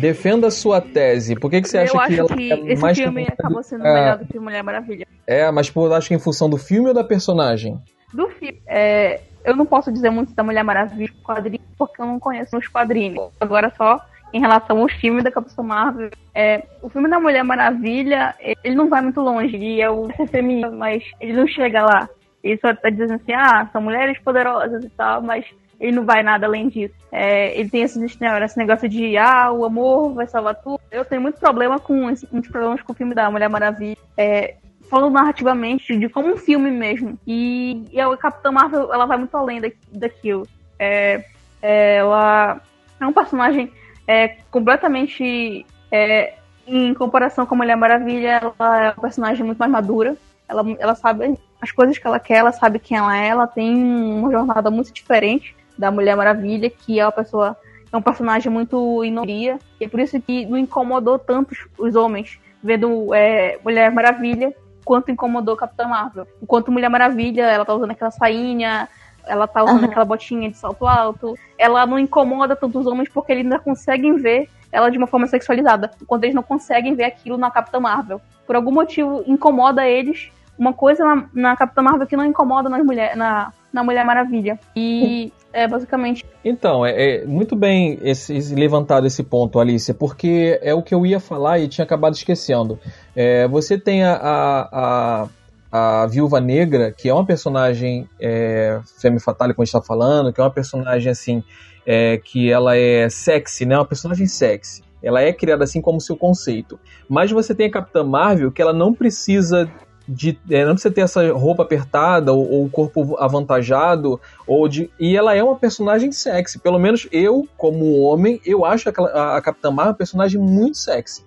Defenda 0.00 0.48
a 0.48 0.50
sua 0.50 0.80
tese. 0.80 1.36
Por 1.36 1.50
que, 1.50 1.62
que 1.62 1.68
você 1.68 1.78
acha 1.78 1.96
eu 1.96 2.06
que 2.06 2.18
ela 2.18 2.28
que 2.28 2.52
é 2.52 2.72
esse 2.72 2.82
mais 2.82 2.98
filme 2.98 3.26
acabou 3.30 3.62
sendo 3.62 3.86
é... 3.86 3.92
melhor 3.92 4.18
do 4.18 4.26
que 4.26 4.38
Mulher 4.38 4.62
Maravilha? 4.62 5.06
É, 5.24 5.50
mas 5.52 5.70
por 5.70 5.92
acho 5.92 6.08
que 6.08 6.14
em 6.14 6.18
função 6.18 6.50
do 6.50 6.56
filme 6.56 6.88
ou 6.88 6.94
da 6.94 7.04
personagem? 7.04 7.80
Do 8.12 8.28
filme. 8.30 8.60
É, 8.66 9.20
eu 9.44 9.54
não 9.54 9.64
posso 9.64 9.92
dizer 9.92 10.10
muito 10.10 10.34
da 10.34 10.42
Mulher 10.42 10.64
Maravilha 10.64 11.14
quadrinhos 11.22 11.66
porque 11.78 12.02
eu 12.02 12.06
não 12.06 12.18
conheço 12.18 12.56
os 12.56 12.66
quadrinhos. 12.68 13.30
Agora 13.40 13.72
só 13.76 14.00
em 14.32 14.40
relação 14.40 14.80
ao 14.80 14.88
filme 14.88 15.22
da 15.22 15.30
Capitã 15.30 15.62
Marvel. 15.62 16.10
É, 16.34 16.64
o 16.82 16.88
filme 16.88 17.08
da 17.08 17.20
Mulher 17.20 17.42
Maravilha, 17.42 18.34
ele 18.62 18.74
não 18.74 18.88
vai 18.88 19.00
muito 19.02 19.20
longe. 19.20 19.54
Ele 19.54 19.80
é 19.80 19.90
o 19.90 20.08
feminino, 20.28 20.72
mas 20.72 21.02
ele 21.20 21.32
não 21.34 21.46
chega 21.46 21.82
lá. 21.82 22.08
Ele 22.42 22.58
só 22.60 22.74
tá 22.74 22.90
dizendo 22.90 23.14
assim, 23.14 23.32
ah, 23.32 23.68
são 23.72 23.80
mulheres 23.80 24.18
poderosas 24.20 24.84
e 24.84 24.90
tal, 24.90 25.22
mas 25.22 25.44
ele 25.80 25.92
não 25.92 26.04
vai 26.04 26.22
nada 26.22 26.46
além 26.46 26.68
disso. 26.68 26.94
É, 27.10 27.58
ele 27.58 27.68
tem 27.68 27.82
esse, 27.82 28.02
esse 28.04 28.58
negócio 28.58 28.88
de, 28.88 29.16
ah, 29.16 29.50
o 29.52 29.64
amor 29.64 30.14
vai 30.14 30.26
salvar 30.26 30.54
tudo. 30.56 30.80
Eu 30.90 31.04
tenho 31.04 31.20
muito 31.20 31.38
problema 31.38 31.78
com 31.78 31.94
muitos 31.94 32.50
problemas 32.50 32.82
com 32.82 32.92
o 32.92 32.96
filme 32.96 33.14
da 33.14 33.30
Mulher 33.30 33.48
Maravilha. 33.48 33.96
É, 34.16 34.56
falando 34.88 35.12
narrativamente, 35.12 35.96
de 35.96 36.08
como 36.08 36.32
um 36.32 36.36
filme 36.36 36.70
mesmo. 36.70 37.18
E, 37.26 37.84
e 37.92 38.00
a 38.00 38.16
Capitã 38.16 38.50
Marvel, 38.50 38.92
ela 38.92 39.06
vai 39.06 39.18
muito 39.18 39.36
além 39.36 39.60
da, 39.60 39.68
daquilo. 39.92 40.46
É, 40.78 41.24
é, 41.60 41.96
ela 41.96 42.60
é 43.00 43.06
um 43.06 43.12
personagem 43.12 43.72
é, 44.06 44.36
completamente. 44.50 45.66
É, 45.90 46.34
em 46.66 46.92
comparação 46.94 47.46
com 47.46 47.54
a 47.54 47.58
Mulher 47.58 47.76
Maravilha, 47.76 48.40
ela 48.58 48.84
é 48.84 48.90
uma 48.90 49.00
personagem 49.00 49.44
muito 49.44 49.58
mais 49.58 49.70
madura. 49.70 50.16
Ela, 50.48 50.64
ela 50.78 50.94
sabe 50.94 51.38
as 51.60 51.70
coisas 51.70 51.96
que 51.96 52.06
ela 52.06 52.18
quer, 52.18 52.38
ela 52.38 52.52
sabe 52.52 52.78
quem 52.78 52.96
ela 52.96 53.16
é, 53.16 53.28
ela 53.28 53.46
tem 53.46 53.74
uma 53.74 54.30
jornada 54.30 54.70
muito 54.70 54.92
diferente 54.92 55.56
da 55.78 55.90
Mulher 55.90 56.16
Maravilha, 56.16 56.70
que 56.70 56.98
é 56.98 57.04
uma 57.04 57.12
pessoa, 57.12 57.56
é 57.92 57.96
um 57.96 58.02
personagem 58.02 58.50
muito 58.50 59.04
inoria, 59.04 59.58
e 59.80 59.84
é 59.84 59.88
por 59.88 60.00
isso 60.00 60.20
que 60.20 60.46
não 60.46 60.58
incomodou 60.58 61.18
tanto 61.18 61.54
os 61.78 61.94
homens 61.94 62.38
vendo 62.62 63.14
é, 63.14 63.58
Mulher 63.64 63.90
Maravilha, 63.92 64.54
quanto 64.84 65.10
incomodou 65.10 65.56
Capitã 65.56 65.86
Marvel. 65.86 66.26
Enquanto 66.42 66.72
Mulher 66.72 66.88
Maravilha, 66.88 67.42
ela 67.42 67.64
tá 67.64 67.74
usando 67.74 67.90
aquela 67.90 68.10
sainha, 68.10 68.88
ela 69.26 69.46
tá 69.46 69.62
usando 69.64 69.80
uhum. 69.80 69.84
aquela 69.86 70.04
botinha 70.04 70.50
de 70.50 70.56
salto 70.56 70.86
alto, 70.86 71.36
ela 71.58 71.86
não 71.86 71.98
incomoda 71.98 72.54
tanto 72.56 72.78
os 72.78 72.86
homens 72.86 73.08
porque 73.08 73.32
eles 73.32 73.44
ainda 73.44 73.58
conseguem 73.58 74.16
ver 74.16 74.48
ela 74.70 74.90
de 74.90 74.98
uma 74.98 75.06
forma 75.06 75.26
sexualizada, 75.26 75.90
enquanto 76.00 76.24
eles 76.24 76.34
não 76.34 76.42
conseguem 76.42 76.94
ver 76.94 77.04
aquilo 77.04 77.36
na 77.36 77.50
Capitã 77.50 77.80
Marvel. 77.80 78.20
Por 78.46 78.56
algum 78.56 78.72
motivo 78.72 79.22
incomoda 79.26 79.86
eles 79.86 80.30
uma 80.58 80.72
coisa 80.72 81.04
na, 81.04 81.28
na 81.34 81.56
Capitã 81.56 81.82
Marvel 81.82 82.06
que 82.06 82.16
não 82.16 82.24
incomoda 82.24 82.68
nas 82.68 82.84
mulher, 82.84 83.16
na, 83.16 83.52
na 83.72 83.84
Mulher 83.84 84.04
Maravilha. 84.04 84.58
E 84.74 85.32
é 85.52 85.66
basicamente. 85.66 86.24
Então, 86.44 86.84
é, 86.84 86.92
é, 87.20 87.24
muito 87.24 87.56
bem 87.56 87.98
esse, 88.02 88.54
levantado 88.54 89.06
esse 89.06 89.22
ponto, 89.22 89.58
Alicia, 89.58 89.94
porque 89.94 90.58
é 90.62 90.74
o 90.74 90.82
que 90.82 90.94
eu 90.94 91.04
ia 91.04 91.20
falar 91.20 91.58
e 91.58 91.68
tinha 91.68 91.84
acabado 91.84 92.14
esquecendo. 92.14 92.78
É, 93.14 93.46
você 93.48 93.78
tem 93.78 94.04
a, 94.04 94.14
a, 94.14 94.68
a, 94.72 95.28
a, 95.70 96.06
Viúva 96.06 96.40
Negra, 96.40 96.92
que 96.92 97.08
é 97.08 97.14
uma 97.14 97.24
personagem 97.24 98.08
é, 98.20 98.80
femme 99.00 99.20
fatale, 99.20 99.54
como 99.54 99.62
a 99.62 99.66
gente 99.66 99.74
está 99.74 99.86
falando, 99.86 100.32
que 100.32 100.40
é 100.40 100.44
uma 100.44 100.50
personagem 100.50 101.10
assim, 101.10 101.42
é, 101.84 102.18
que 102.18 102.50
ela 102.50 102.76
é 102.76 103.08
sexy, 103.08 103.64
né? 103.64 103.76
Uma 103.76 103.86
personagem 103.86 104.26
sexy. 104.26 104.82
Ela 105.02 105.22
é 105.22 105.32
criada 105.32 105.64
assim 105.64 105.80
como 105.80 106.00
seu 106.00 106.16
conceito. 106.16 106.78
Mas 107.08 107.30
você 107.30 107.54
tem 107.54 107.68
a 107.68 107.70
Capitã 107.70 108.02
Marvel, 108.02 108.50
que 108.50 108.60
ela 108.60 108.72
não 108.72 108.92
precisa 108.92 109.70
de 110.08 110.38
é, 110.50 110.64
não 110.64 110.74
precisa 110.74 110.94
ter 110.94 111.00
essa 111.00 111.32
roupa 111.32 111.64
apertada 111.64 112.32
ou, 112.32 112.48
ou, 112.48 112.70
corpo 112.70 113.16
avantajado 113.18 114.20
ou 114.46 114.68
de 114.68 114.88
e 115.00 115.16
ela 115.16 115.34
é 115.34 115.42
uma 115.42 115.56
personagem 115.56 116.12
sexy 116.12 116.60
pelo 116.60 116.78
menos 116.78 117.08
eu 117.10 117.48
como 117.56 118.02
homem 118.02 118.40
eu 118.44 118.64
acho 118.64 118.88
a, 118.88 119.36
a 119.36 119.42
Capitã 119.42 119.70
Marvel 119.70 119.92
uma 119.92 119.98
personagem 119.98 120.40
muito 120.40 120.78
sexy 120.78 121.24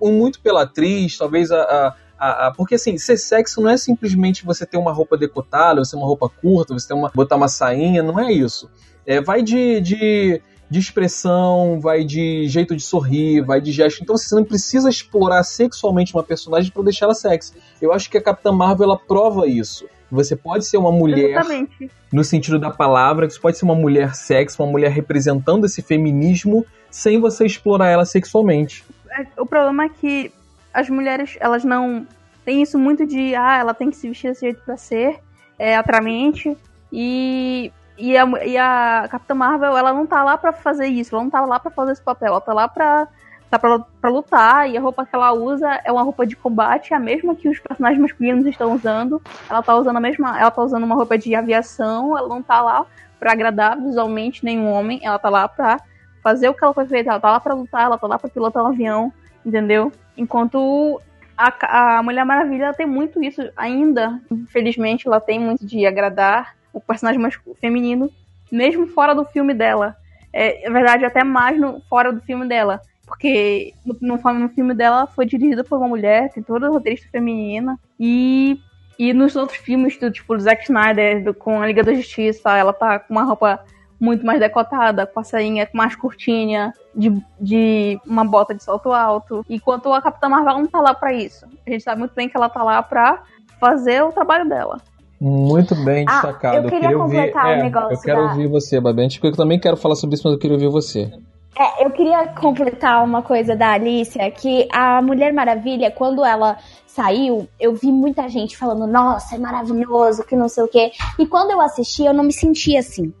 muito 0.00 0.40
pela 0.40 0.62
atriz 0.62 1.18
talvez 1.18 1.50
a, 1.50 1.60
a 1.60 1.94
a, 2.18 2.46
a, 2.46 2.50
porque 2.52 2.74
assim, 2.74 2.98
ser 2.98 3.16
sexy 3.16 3.60
não 3.60 3.70
é 3.70 3.76
simplesmente 3.76 4.44
você 4.44 4.66
ter 4.66 4.76
uma 4.76 4.92
roupa 4.92 5.16
decotada, 5.16 5.84
você 5.84 5.92
ter 5.92 5.96
uma 5.96 6.06
roupa 6.06 6.28
curta, 6.28 6.74
você 6.74 6.88
ter 6.88 6.94
uma, 6.94 7.10
botar 7.14 7.36
uma 7.36 7.48
sainha, 7.48 8.02
não 8.02 8.18
é 8.18 8.32
isso. 8.32 8.68
É, 9.06 9.20
vai 9.20 9.42
de, 9.42 9.80
de 9.80 10.42
de 10.70 10.78
expressão, 10.78 11.80
vai 11.80 12.04
de 12.04 12.46
jeito 12.46 12.76
de 12.76 12.82
sorrir, 12.82 13.40
vai 13.40 13.60
de 13.60 13.72
gesto. 13.72 14.02
Então 14.02 14.16
você 14.16 14.34
não 14.34 14.44
precisa 14.44 14.88
explorar 14.90 15.42
sexualmente 15.42 16.14
uma 16.14 16.22
personagem 16.22 16.70
para 16.70 16.82
deixar 16.82 17.06
ela 17.06 17.14
sexy. 17.14 17.54
Eu 17.80 17.92
acho 17.92 18.10
que 18.10 18.18
a 18.18 18.22
Capitã 18.22 18.52
Marvel 18.52 18.84
ela 18.84 18.98
prova 18.98 19.46
isso. 19.46 19.86
Você 20.10 20.36
pode 20.36 20.66
ser 20.66 20.78
uma 20.78 20.92
mulher 20.92 21.30
Exatamente. 21.30 21.90
no 22.12 22.24
sentido 22.24 22.58
da 22.58 22.70
palavra, 22.70 23.28
você 23.28 23.38
pode 23.38 23.58
ser 23.58 23.64
uma 23.64 23.74
mulher 23.74 24.14
sexy, 24.14 24.60
uma 24.60 24.70
mulher 24.70 24.90
representando 24.90 25.64
esse 25.64 25.82
feminismo 25.82 26.64
sem 26.90 27.20
você 27.20 27.44
explorar 27.44 27.88
ela 27.88 28.04
sexualmente. 28.04 28.84
É, 29.10 29.26
o 29.40 29.46
problema 29.46 29.84
é 29.84 29.88
que 29.88 30.32
as 30.78 30.88
mulheres, 30.88 31.36
elas 31.40 31.64
não 31.64 32.06
têm 32.44 32.62
isso 32.62 32.78
muito 32.78 33.04
de, 33.06 33.34
ah, 33.34 33.58
ela 33.58 33.74
tem 33.74 33.90
que 33.90 33.96
se 33.96 34.08
vestir 34.08 34.28
desse 34.28 34.42
jeito 34.42 34.62
para 34.64 34.76
ser 34.76 35.18
é, 35.58 35.76
atraente 35.76 36.56
e 36.92 37.72
e 38.00 38.16
a, 38.16 38.24
e 38.46 38.56
a 38.56 39.08
Capitã 39.10 39.34
Marvel, 39.34 39.76
ela 39.76 39.92
não 39.92 40.06
tá 40.06 40.22
lá 40.22 40.38
para 40.38 40.52
fazer 40.52 40.86
isso, 40.86 41.12
ela 41.12 41.24
não 41.24 41.30
tá 41.30 41.40
lá 41.40 41.58
para 41.58 41.72
fazer 41.72 41.92
esse 41.92 42.02
papel, 42.02 42.28
ela 42.28 42.40
tá 42.40 42.54
lá 42.54 42.68
pra, 42.68 43.08
tá 43.50 43.58
pra, 43.58 43.80
pra, 44.00 44.08
lutar, 44.08 44.70
e 44.70 44.76
a 44.76 44.80
roupa 44.80 45.04
que 45.04 45.16
ela 45.16 45.32
usa 45.32 45.80
é 45.84 45.90
uma 45.90 46.04
roupa 46.04 46.24
de 46.24 46.36
combate, 46.36 46.94
a 46.94 47.00
mesma 47.00 47.34
que 47.34 47.48
os 47.48 47.58
personagens 47.58 48.00
masculinos 48.00 48.46
estão 48.46 48.72
usando. 48.72 49.20
Ela 49.50 49.64
tá 49.64 49.74
usando 49.74 49.96
a 49.96 50.00
mesma, 50.00 50.38
ela 50.38 50.50
tá 50.50 50.62
usando 50.62 50.84
uma 50.84 50.94
roupa 50.94 51.18
de 51.18 51.34
aviação, 51.34 52.16
ela 52.16 52.28
não 52.28 52.40
tá 52.40 52.62
lá 52.62 52.86
para 53.18 53.32
agradar 53.32 53.76
visualmente 53.76 54.44
nenhum 54.44 54.70
homem, 54.70 55.00
ela 55.02 55.18
tá 55.18 55.28
lá 55.28 55.48
pra 55.48 55.80
fazer 56.22 56.48
o 56.48 56.54
que 56.54 56.62
ela 56.62 56.72
foi 56.72 56.86
feita, 56.86 57.10
ela 57.10 57.20
tá 57.20 57.32
lá 57.32 57.40
pra 57.40 57.52
lutar, 57.52 57.82
ela 57.82 57.98
tá 57.98 58.06
lá 58.06 58.16
pra 58.16 58.30
pilotar 58.30 58.62
um 58.62 58.68
avião, 58.68 59.12
entendeu? 59.48 59.90
Enquanto 60.16 61.00
a, 61.36 61.98
a 61.98 62.02
Mulher 62.02 62.24
Maravilha 62.24 62.74
tem 62.74 62.86
muito 62.86 63.22
isso 63.22 63.42
ainda, 63.56 64.20
infelizmente, 64.30 65.06
ela 65.06 65.20
tem 65.20 65.38
muito 65.38 65.64
de 65.64 65.86
agradar 65.86 66.54
o 66.72 66.80
personagem 66.80 67.20
mais 67.20 67.38
feminino, 67.60 68.10
mesmo 68.50 68.86
fora 68.88 69.14
do 69.14 69.24
filme 69.24 69.54
dela. 69.54 69.96
É, 70.32 70.68
na 70.68 70.74
verdade, 70.74 71.04
até 71.04 71.24
mais 71.24 71.58
no, 71.58 71.80
fora 71.88 72.12
do 72.12 72.20
filme 72.20 72.46
dela. 72.46 72.80
Porque 73.06 73.72
no, 73.86 73.96
no, 74.00 74.32
no 74.34 74.48
filme 74.50 74.74
dela 74.74 75.06
foi 75.06 75.24
dirigida 75.24 75.64
por 75.64 75.78
uma 75.78 75.88
mulher, 75.88 76.30
tem 76.30 76.42
toda 76.42 76.66
a 76.66 76.70
roteirista 76.70 77.08
feminina. 77.10 77.78
E, 77.98 78.60
e 78.98 79.14
nos 79.14 79.34
outros 79.34 79.58
filmes, 79.58 79.96
do, 79.96 80.10
tipo, 80.10 80.36
do 80.36 80.42
Zack 80.42 80.64
Snyder, 80.64 81.24
do, 81.24 81.32
com 81.32 81.62
a 81.62 81.66
Liga 81.66 81.82
da 81.82 81.94
Justiça, 81.94 82.56
ela 82.56 82.72
tá 82.72 82.98
com 82.98 83.14
uma 83.14 83.22
roupa 83.22 83.64
muito 84.00 84.24
mais 84.24 84.38
decotada, 84.38 85.06
com 85.06 85.20
a 85.20 85.24
sainha 85.24 85.68
mais 85.72 85.96
curtinha, 85.96 86.72
de, 86.94 87.12
de 87.40 88.00
uma 88.06 88.24
bota 88.24 88.54
de 88.54 88.62
salto 88.62 88.92
alto. 88.92 89.44
Enquanto 89.48 89.92
a 89.92 90.00
Capitã 90.00 90.28
Marvel 90.28 90.58
não 90.58 90.66
tá 90.66 90.80
lá 90.80 90.94
pra 90.94 91.12
isso. 91.12 91.46
A 91.66 91.70
gente 91.70 91.82
sabe 91.82 91.98
muito 91.98 92.14
bem 92.14 92.28
que 92.28 92.36
ela 92.36 92.48
tá 92.48 92.62
lá 92.62 92.82
pra 92.82 93.22
fazer 93.60 94.02
o 94.02 94.12
trabalho 94.12 94.48
dela. 94.48 94.78
Muito 95.20 95.74
bem 95.84 96.04
ah, 96.08 96.12
destacado. 96.12 96.56
eu 96.56 96.62
queria, 96.64 96.76
eu 96.76 96.80
queria 96.80 96.98
completar 96.98 97.44
ouvir, 97.46 97.56
o 97.56 97.60
é, 97.60 97.62
negócio. 97.62 97.92
Eu 97.92 98.00
quero 98.00 98.22
da... 98.22 98.30
ouvir 98.30 98.46
você, 98.46 98.80
Babente, 98.80 99.18
porque 99.18 99.34
eu 99.34 99.36
também 99.36 99.58
quero 99.58 99.76
falar 99.76 99.96
sobre 99.96 100.14
isso, 100.14 100.22
mas 100.24 100.34
eu 100.34 100.38
queria 100.38 100.54
ouvir 100.54 100.68
você. 100.68 101.10
É, 101.58 101.84
eu 101.84 101.90
queria 101.90 102.28
completar 102.28 103.02
uma 103.02 103.20
coisa 103.20 103.56
da 103.56 103.72
Alicia, 103.72 104.30
que 104.30 104.68
a 104.72 105.02
Mulher 105.02 105.32
Maravilha, 105.32 105.90
quando 105.90 106.24
ela 106.24 106.56
saiu, 106.86 107.48
eu 107.58 107.74
vi 107.74 107.90
muita 107.90 108.28
gente 108.28 108.56
falando, 108.56 108.86
nossa, 108.86 109.34
é 109.34 109.38
maravilhoso, 109.38 110.24
que 110.24 110.36
não 110.36 110.48
sei 110.48 110.62
o 110.62 110.68
quê. 110.68 110.92
E 111.18 111.26
quando 111.26 111.50
eu 111.50 111.60
assisti, 111.60 112.04
eu 112.04 112.14
não 112.14 112.22
me 112.22 112.32
senti 112.32 112.76
assim. 112.76 113.12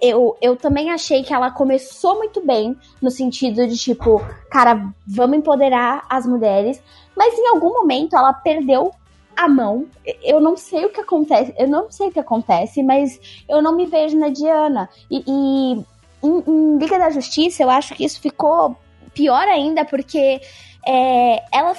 Eu, 0.00 0.36
eu 0.40 0.56
também 0.56 0.90
achei 0.90 1.22
que 1.22 1.34
ela 1.34 1.50
começou 1.50 2.16
muito 2.16 2.44
bem, 2.44 2.76
no 3.00 3.10
sentido 3.10 3.66
de 3.66 3.76
tipo, 3.76 4.20
cara, 4.50 4.92
vamos 5.06 5.38
empoderar 5.38 6.04
as 6.08 6.26
mulheres, 6.26 6.80
mas 7.16 7.36
em 7.36 7.48
algum 7.48 7.72
momento 7.72 8.16
ela 8.16 8.32
perdeu 8.32 8.92
a 9.36 9.48
mão. 9.48 9.86
Eu 10.22 10.40
não 10.40 10.56
sei 10.56 10.84
o 10.84 10.90
que 10.90 11.00
acontece, 11.00 11.54
eu 11.58 11.68
não 11.68 11.90
sei 11.90 12.08
o 12.08 12.12
que 12.12 12.20
acontece, 12.20 12.82
mas 12.82 13.18
eu 13.48 13.60
não 13.60 13.74
me 13.74 13.86
vejo 13.86 14.16
na 14.18 14.28
Diana. 14.28 14.88
E, 15.10 15.24
e 15.26 15.84
em, 16.22 16.44
em 16.46 16.78
Liga 16.78 16.98
da 16.98 17.10
Justiça, 17.10 17.62
eu 17.62 17.70
acho 17.70 17.94
que 17.94 18.04
isso 18.04 18.20
ficou 18.20 18.76
pior 19.12 19.46
ainda, 19.48 19.84
porque 19.84 20.40
é, 20.86 21.42
ela, 21.52 21.74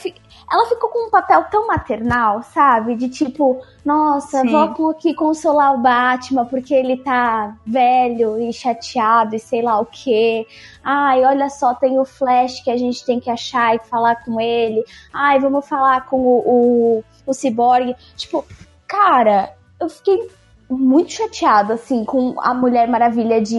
ela 0.51 0.67
ficou 0.67 0.89
com 0.89 1.07
um 1.07 1.09
papel 1.09 1.43
tão 1.45 1.67
maternal, 1.67 2.43
sabe? 2.43 2.95
De 2.95 3.09
tipo, 3.09 3.61
nossa, 3.83 4.41
Sim. 4.41 4.51
vou 4.51 4.91
aqui 4.91 5.13
consolar 5.13 5.73
o 5.73 5.79
Batman 5.79 6.45
porque 6.45 6.73
ele 6.73 6.97
tá 6.97 7.55
velho 7.65 8.39
e 8.39 8.51
chateado 8.53 9.35
e 9.35 9.39
sei 9.39 9.61
lá 9.61 9.79
o 9.79 9.85
quê. 9.85 10.45
Ai, 10.83 11.23
olha 11.25 11.49
só, 11.49 11.73
tem 11.73 11.99
o 11.99 12.05
Flash 12.05 12.61
que 12.61 12.71
a 12.71 12.77
gente 12.77 13.05
tem 13.05 13.19
que 13.19 13.29
achar 13.29 13.75
e 13.75 13.79
falar 13.79 14.23
com 14.23 14.39
ele. 14.39 14.83
Ai, 15.11 15.39
vamos 15.39 15.67
falar 15.67 16.05
com 16.05 16.17
o, 16.17 16.43
o, 16.45 17.03
o 17.25 17.33
Cyborg. 17.33 17.95
Tipo, 18.15 18.45
cara, 18.87 19.55
eu 19.79 19.89
fiquei 19.89 20.29
muito 20.77 21.11
chateada, 21.11 21.75
assim, 21.75 22.03
com 22.05 22.35
a 22.39 22.53
Mulher 22.53 22.87
Maravilha 22.87 23.41
de, 23.41 23.57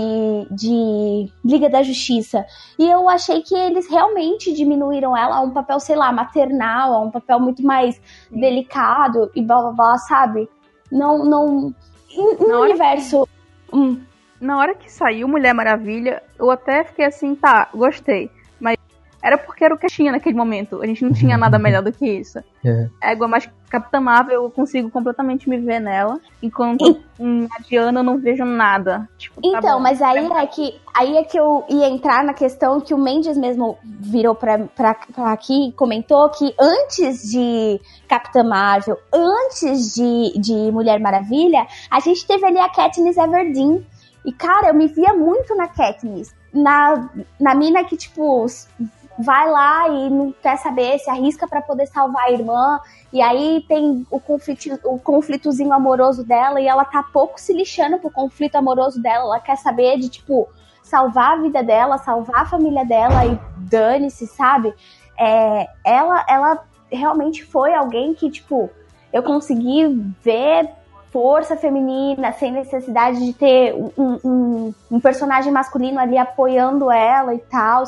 de 0.50 1.30
Liga 1.44 1.68
da 1.68 1.82
Justiça. 1.82 2.44
E 2.78 2.88
eu 2.88 3.08
achei 3.08 3.42
que 3.42 3.54
eles 3.54 3.88
realmente 3.88 4.52
diminuíram 4.52 5.16
ela 5.16 5.36
a 5.36 5.40
um 5.40 5.50
papel, 5.50 5.80
sei 5.80 5.96
lá, 5.96 6.12
maternal, 6.12 6.92
a 6.92 7.00
um 7.00 7.10
papel 7.10 7.40
muito 7.40 7.62
mais 7.62 8.00
delicado 8.30 9.30
e 9.34 9.42
blá 9.42 9.60
blá 9.62 9.72
blá, 9.72 9.98
sabe? 9.98 10.48
Não, 10.90 11.24
não. 11.24 11.74
No 12.38 12.60
universo. 12.62 13.26
Que... 13.26 13.76
Hum. 13.76 14.00
Na 14.40 14.58
hora 14.58 14.74
que 14.74 14.90
saiu 14.90 15.26
Mulher 15.26 15.54
Maravilha, 15.54 16.22
eu 16.38 16.50
até 16.50 16.84
fiquei 16.84 17.06
assim, 17.06 17.34
tá, 17.34 17.68
gostei 17.74 18.30
era 19.24 19.38
porque 19.38 19.64
era 19.64 19.74
o 19.74 19.78
que 19.78 19.86
tinha 19.86 20.12
naquele 20.12 20.36
momento. 20.36 20.82
A 20.82 20.86
gente 20.86 21.02
não 21.02 21.10
tinha 21.10 21.38
nada 21.38 21.58
melhor 21.58 21.82
do 21.82 21.90
que 21.90 22.06
isso. 22.06 22.38
É. 22.62 22.90
Égua, 23.02 23.26
mas 23.26 23.48
Capitã 23.70 23.98
Marvel 23.98 24.44
eu 24.44 24.50
consigo 24.50 24.90
completamente 24.90 25.48
me 25.48 25.56
ver 25.56 25.80
nela. 25.80 26.20
Enquanto 26.42 27.02
e... 27.18 27.48
a 27.50 27.62
Diana 27.62 28.00
eu 28.00 28.04
não 28.04 28.18
vejo 28.18 28.44
nada. 28.44 29.08
Tipo, 29.16 29.40
tá 29.40 29.48
então, 29.48 29.80
mas 29.80 30.02
aí 30.02 30.26
é 30.26 30.46
que, 30.46 30.78
aí 30.94 31.16
é 31.16 31.24
que 31.24 31.38
eu 31.40 31.64
ia 31.70 31.88
entrar 31.88 32.22
na 32.22 32.34
questão 32.34 32.82
que 32.82 32.92
o 32.92 32.98
Mendes 32.98 33.38
mesmo 33.38 33.78
virou 33.82 34.34
pra, 34.34 34.58
pra, 34.58 34.94
pra 34.94 35.32
aqui 35.32 35.68
e 35.68 35.72
comentou 35.72 36.28
que 36.28 36.54
antes 36.60 37.22
de 37.22 37.80
Capitã 38.06 38.44
Marvel, 38.44 38.98
antes 39.10 39.94
de, 39.94 40.38
de 40.38 40.70
Mulher 40.70 41.00
Maravilha, 41.00 41.66
a 41.90 41.98
gente 41.98 42.26
teve 42.26 42.44
ali 42.44 42.58
a 42.58 42.68
Katniss 42.68 43.16
Everdeen. 43.16 43.86
E, 44.22 44.32
cara, 44.32 44.68
eu 44.68 44.74
me 44.74 44.86
via 44.86 45.14
muito 45.14 45.54
na 45.54 45.66
Katniss. 45.66 46.34
Na, 46.52 47.10
na 47.40 47.54
mina 47.54 47.82
que, 47.84 47.96
tipo, 47.96 48.46
vai 49.18 49.48
lá 49.48 49.88
e 49.88 50.10
não 50.10 50.32
quer 50.32 50.56
saber, 50.56 50.98
se 50.98 51.08
arrisca 51.08 51.46
para 51.46 51.62
poder 51.62 51.86
salvar 51.86 52.24
a 52.24 52.32
irmã. 52.32 52.80
E 53.12 53.22
aí 53.22 53.64
tem 53.68 54.06
o, 54.10 54.18
conflito, 54.18 54.78
o 54.84 54.98
conflitozinho 54.98 55.72
amoroso 55.72 56.24
dela 56.24 56.60
e 56.60 56.66
ela 56.66 56.84
tá 56.84 57.02
pouco 57.02 57.40
se 57.40 57.52
lixando 57.52 57.98
pro 57.98 58.10
conflito 58.10 58.56
amoroso 58.56 59.00
dela. 59.00 59.24
Ela 59.24 59.40
quer 59.40 59.56
saber 59.56 59.98
de, 59.98 60.08
tipo, 60.08 60.48
salvar 60.82 61.38
a 61.38 61.42
vida 61.42 61.62
dela, 61.62 61.98
salvar 61.98 62.42
a 62.42 62.46
família 62.46 62.84
dela 62.84 63.24
e 63.24 63.38
dane-se, 63.56 64.26
sabe? 64.26 64.74
É, 65.18 65.66
ela, 65.84 66.24
ela 66.28 66.64
realmente 66.90 67.44
foi 67.44 67.74
alguém 67.74 68.14
que, 68.14 68.30
tipo, 68.30 68.68
eu 69.12 69.22
consegui 69.22 69.86
ver 70.22 70.68
força 71.14 71.56
feminina, 71.56 72.32
sem 72.32 72.50
necessidade 72.50 73.24
de 73.24 73.32
ter 73.32 73.72
um, 73.72 74.18
um, 74.24 74.74
um 74.90 74.98
personagem 74.98 75.52
masculino 75.52 76.00
ali 76.00 76.18
apoiando 76.18 76.90
ela 76.90 77.32
e 77.32 77.38
tal. 77.38 77.84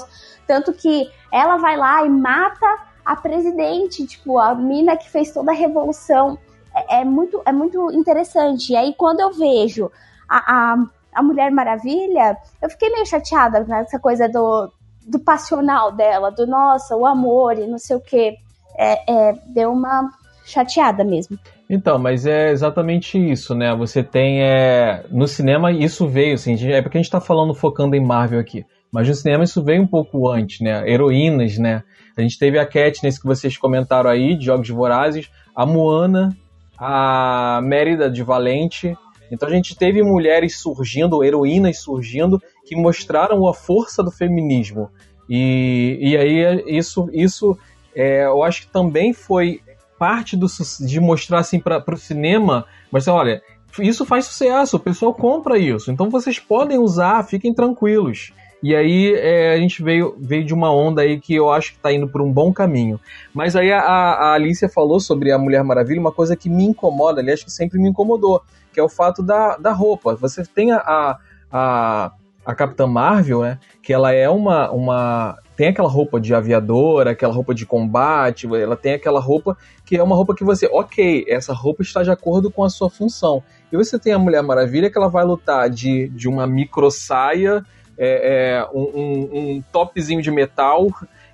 Tanto 0.47 0.73
que 0.73 1.11
ela 1.33 1.57
vai 1.57 1.77
lá 1.77 2.07
e 2.07 2.09
mata 2.09 2.79
a 3.05 3.17
presidente, 3.17 4.07
tipo, 4.07 4.39
a 4.39 4.55
mina 4.55 4.97
que 4.97 5.11
fez 5.11 5.33
toda 5.33 5.51
a 5.51 5.55
revolução. 5.57 6.39
É, 6.73 7.01
é 7.01 7.05
muito, 7.05 7.43
é 7.45 7.51
muito 7.51 7.91
interessante. 7.91 8.73
E 8.73 8.77
aí, 8.77 8.95
quando 8.97 9.19
eu 9.19 9.33
vejo 9.33 9.91
a, 10.29 10.37
a, 10.37 10.77
a 11.13 11.21
Mulher 11.21 11.51
Maravilha, 11.51 12.37
eu 12.63 12.71
fiquei 12.71 12.91
meio 12.91 13.07
chateada 13.07 13.59
nessa 13.65 13.99
coisa 13.99 14.29
do, 14.29 14.71
do 15.05 15.19
passional 15.19 15.91
dela, 15.91 16.31
do 16.31 16.47
nossa, 16.47 16.95
o 16.95 17.05
amor 17.05 17.59
e 17.59 17.67
não 17.67 17.79
sei 17.79 17.97
o 17.97 18.01
que. 18.01 18.37
É, 18.79 19.31
é, 19.31 19.33
deu 19.49 19.73
uma 19.73 20.13
chateada 20.45 21.03
mesmo. 21.03 21.37
Então, 21.69 21.99
mas 21.99 22.27
é 22.27 22.51
exatamente 22.51 23.19
isso, 23.19 23.55
né? 23.55 23.75
Você 23.75 24.03
tem. 24.03 24.43
É... 24.43 25.05
No 25.11 25.27
cinema, 25.27 25.73
isso 25.73 26.07
veio, 26.07 26.35
assim, 26.35 26.55
é 26.71 26.81
porque 26.81 26.99
a 26.99 27.03
gente 27.03 27.11
tá 27.11 27.21
falando, 27.21 27.55
focando 27.55 27.97
em 27.97 28.05
Marvel 28.05 28.39
aqui. 28.39 28.65
Mas 28.93 29.09
no 29.09 29.15
cinema 29.15 29.45
isso 29.45 29.63
veio 29.63 29.83
um 29.83 29.87
pouco 29.87 30.29
antes, 30.29 30.61
né? 30.61 30.89
Heroínas, 30.89 31.59
né? 31.59 31.83
A 32.17 32.23
gente 32.23 32.39
teve 32.39 32.59
a 32.59 32.65
Katniss 32.65 33.19
que 33.19 33.27
vocês 33.27 33.57
comentaram 33.59 34.09
aí, 34.09 34.37
de 34.37 34.47
Jogos 34.47 34.69
Vorazes, 34.71 35.29
a 35.55 35.67
Moana, 35.67 36.35
a 36.79 37.61
Mérida 37.63 38.09
de 38.09 38.23
Valente. 38.23 38.97
Então 39.31 39.49
a 39.49 39.53
gente 39.53 39.77
teve 39.77 40.03
mulheres 40.03 40.59
surgindo, 40.59 41.23
heroínas 41.25 41.81
surgindo, 41.81 42.41
que 42.65 42.77
mostraram 42.77 43.47
a 43.49 43.53
força 43.53 44.03
do 44.03 44.11
feminismo. 44.11 44.89
E, 45.29 45.99
e 46.01 46.17
aí 46.17 46.65
isso, 46.69 47.11
isso 47.13 47.59
é, 47.95 48.25
eu 48.25 48.43
acho 48.43 48.63
que 48.63 48.73
também 48.73 49.13
foi 49.13 49.61
parte 49.99 50.37
do, 50.37 50.47
de 50.81 51.01
mostrar 51.01 51.41
assim 51.41 51.61
para 51.61 51.83
o 51.87 51.97
cinema, 51.97 52.65
mas 52.91 53.09
olha, 53.09 53.43
isso 53.79 54.05
faz 54.05 54.27
sucesso, 54.27 54.77
o 54.77 54.81
pessoal 54.81 55.13
compra 55.13 55.59
isso, 55.59 55.91
então 55.91 56.09
vocês 56.11 56.39
podem 56.39 56.79
usar, 56.79 57.23
fiquem 57.25 57.53
tranquilos. 57.53 58.33
E 58.63 58.75
aí 58.75 59.15
é, 59.15 59.53
a 59.53 59.59
gente 59.59 59.83
veio, 59.83 60.17
veio 60.19 60.45
de 60.45 60.55
uma 60.55 60.73
onda 60.73 61.03
aí 61.03 61.21
que 61.21 61.35
eu 61.35 61.53
acho 61.53 61.73
que 61.73 61.77
está 61.77 61.93
indo 61.93 62.09
por 62.09 62.23
um 62.23 62.33
bom 62.33 62.53
caminho. 62.53 62.99
Mas 63.35 63.55
aí 63.55 63.71
a, 63.71 63.81
a 63.81 64.33
Alicia 64.33 64.69
falou 64.69 64.99
sobre 64.99 65.31
a 65.31 65.39
Mulher 65.39 65.63
Maravilha, 65.63 66.01
uma 66.01 66.13
coisa 66.13 66.35
que 66.35 66.49
me 66.49 66.65
incomoda, 66.65 67.21
aliás, 67.21 67.45
que 67.45 67.51
sempre 67.51 67.79
me 67.79 67.91
incomodou, 67.91 68.43
que 68.73 68.81
é 68.81 68.83
o 68.83 68.89
fato 68.89 69.23
da, 69.23 69.57
da 69.57 69.73
roupa. 69.73 70.17
Você 70.17 70.43
tem 70.45 70.73
a, 70.73 71.19
a, 71.53 72.13
a 72.45 72.55
Capitã 72.55 72.87
Marvel, 72.87 73.43
né? 73.43 73.59
Que 73.83 73.93
ela 73.93 74.13
é 74.13 74.29
uma, 74.29 74.71
uma 74.71 75.39
tem 75.57 75.69
aquela 75.69 75.89
roupa 75.89 76.21
de 76.21 76.35
aviadora, 76.35 77.13
aquela 77.13 77.33
roupa 77.33 77.55
de 77.55 77.65
combate, 77.65 78.47
ela 78.55 78.77
tem 78.77 78.95
aquela 78.95 79.19
roupa 79.19 79.57
que 79.85 79.97
é 79.97 80.03
uma 80.03 80.15
roupa 80.15 80.35
que 80.35 80.45
você, 80.45 80.69
ok, 80.71 81.25
essa 81.29 81.53
roupa 81.55 81.83
está 81.83 82.03
de 82.03 82.11
acordo 82.11 82.51
com 82.51 82.63
a 82.63 82.69
sua 82.69 82.91
função. 82.91 83.43
E 83.73 83.77
você 83.77 83.99
tem 83.99 84.13
a 84.13 84.19
Mulher 84.19 84.43
Maravilha 84.43 84.91
que 84.91 84.99
ela 84.99 85.09
vai 85.09 85.25
lutar 85.25 85.71
de, 85.71 86.09
de 86.09 86.29
uma 86.29 86.47
micro 86.47 86.91
saia, 86.91 87.65
é, 87.99 88.59
é, 88.59 88.69
um, 88.75 88.83
um, 88.83 89.29
um, 89.33 89.63
topzinho 89.73 90.21
de 90.21 90.31
metal 90.31 90.89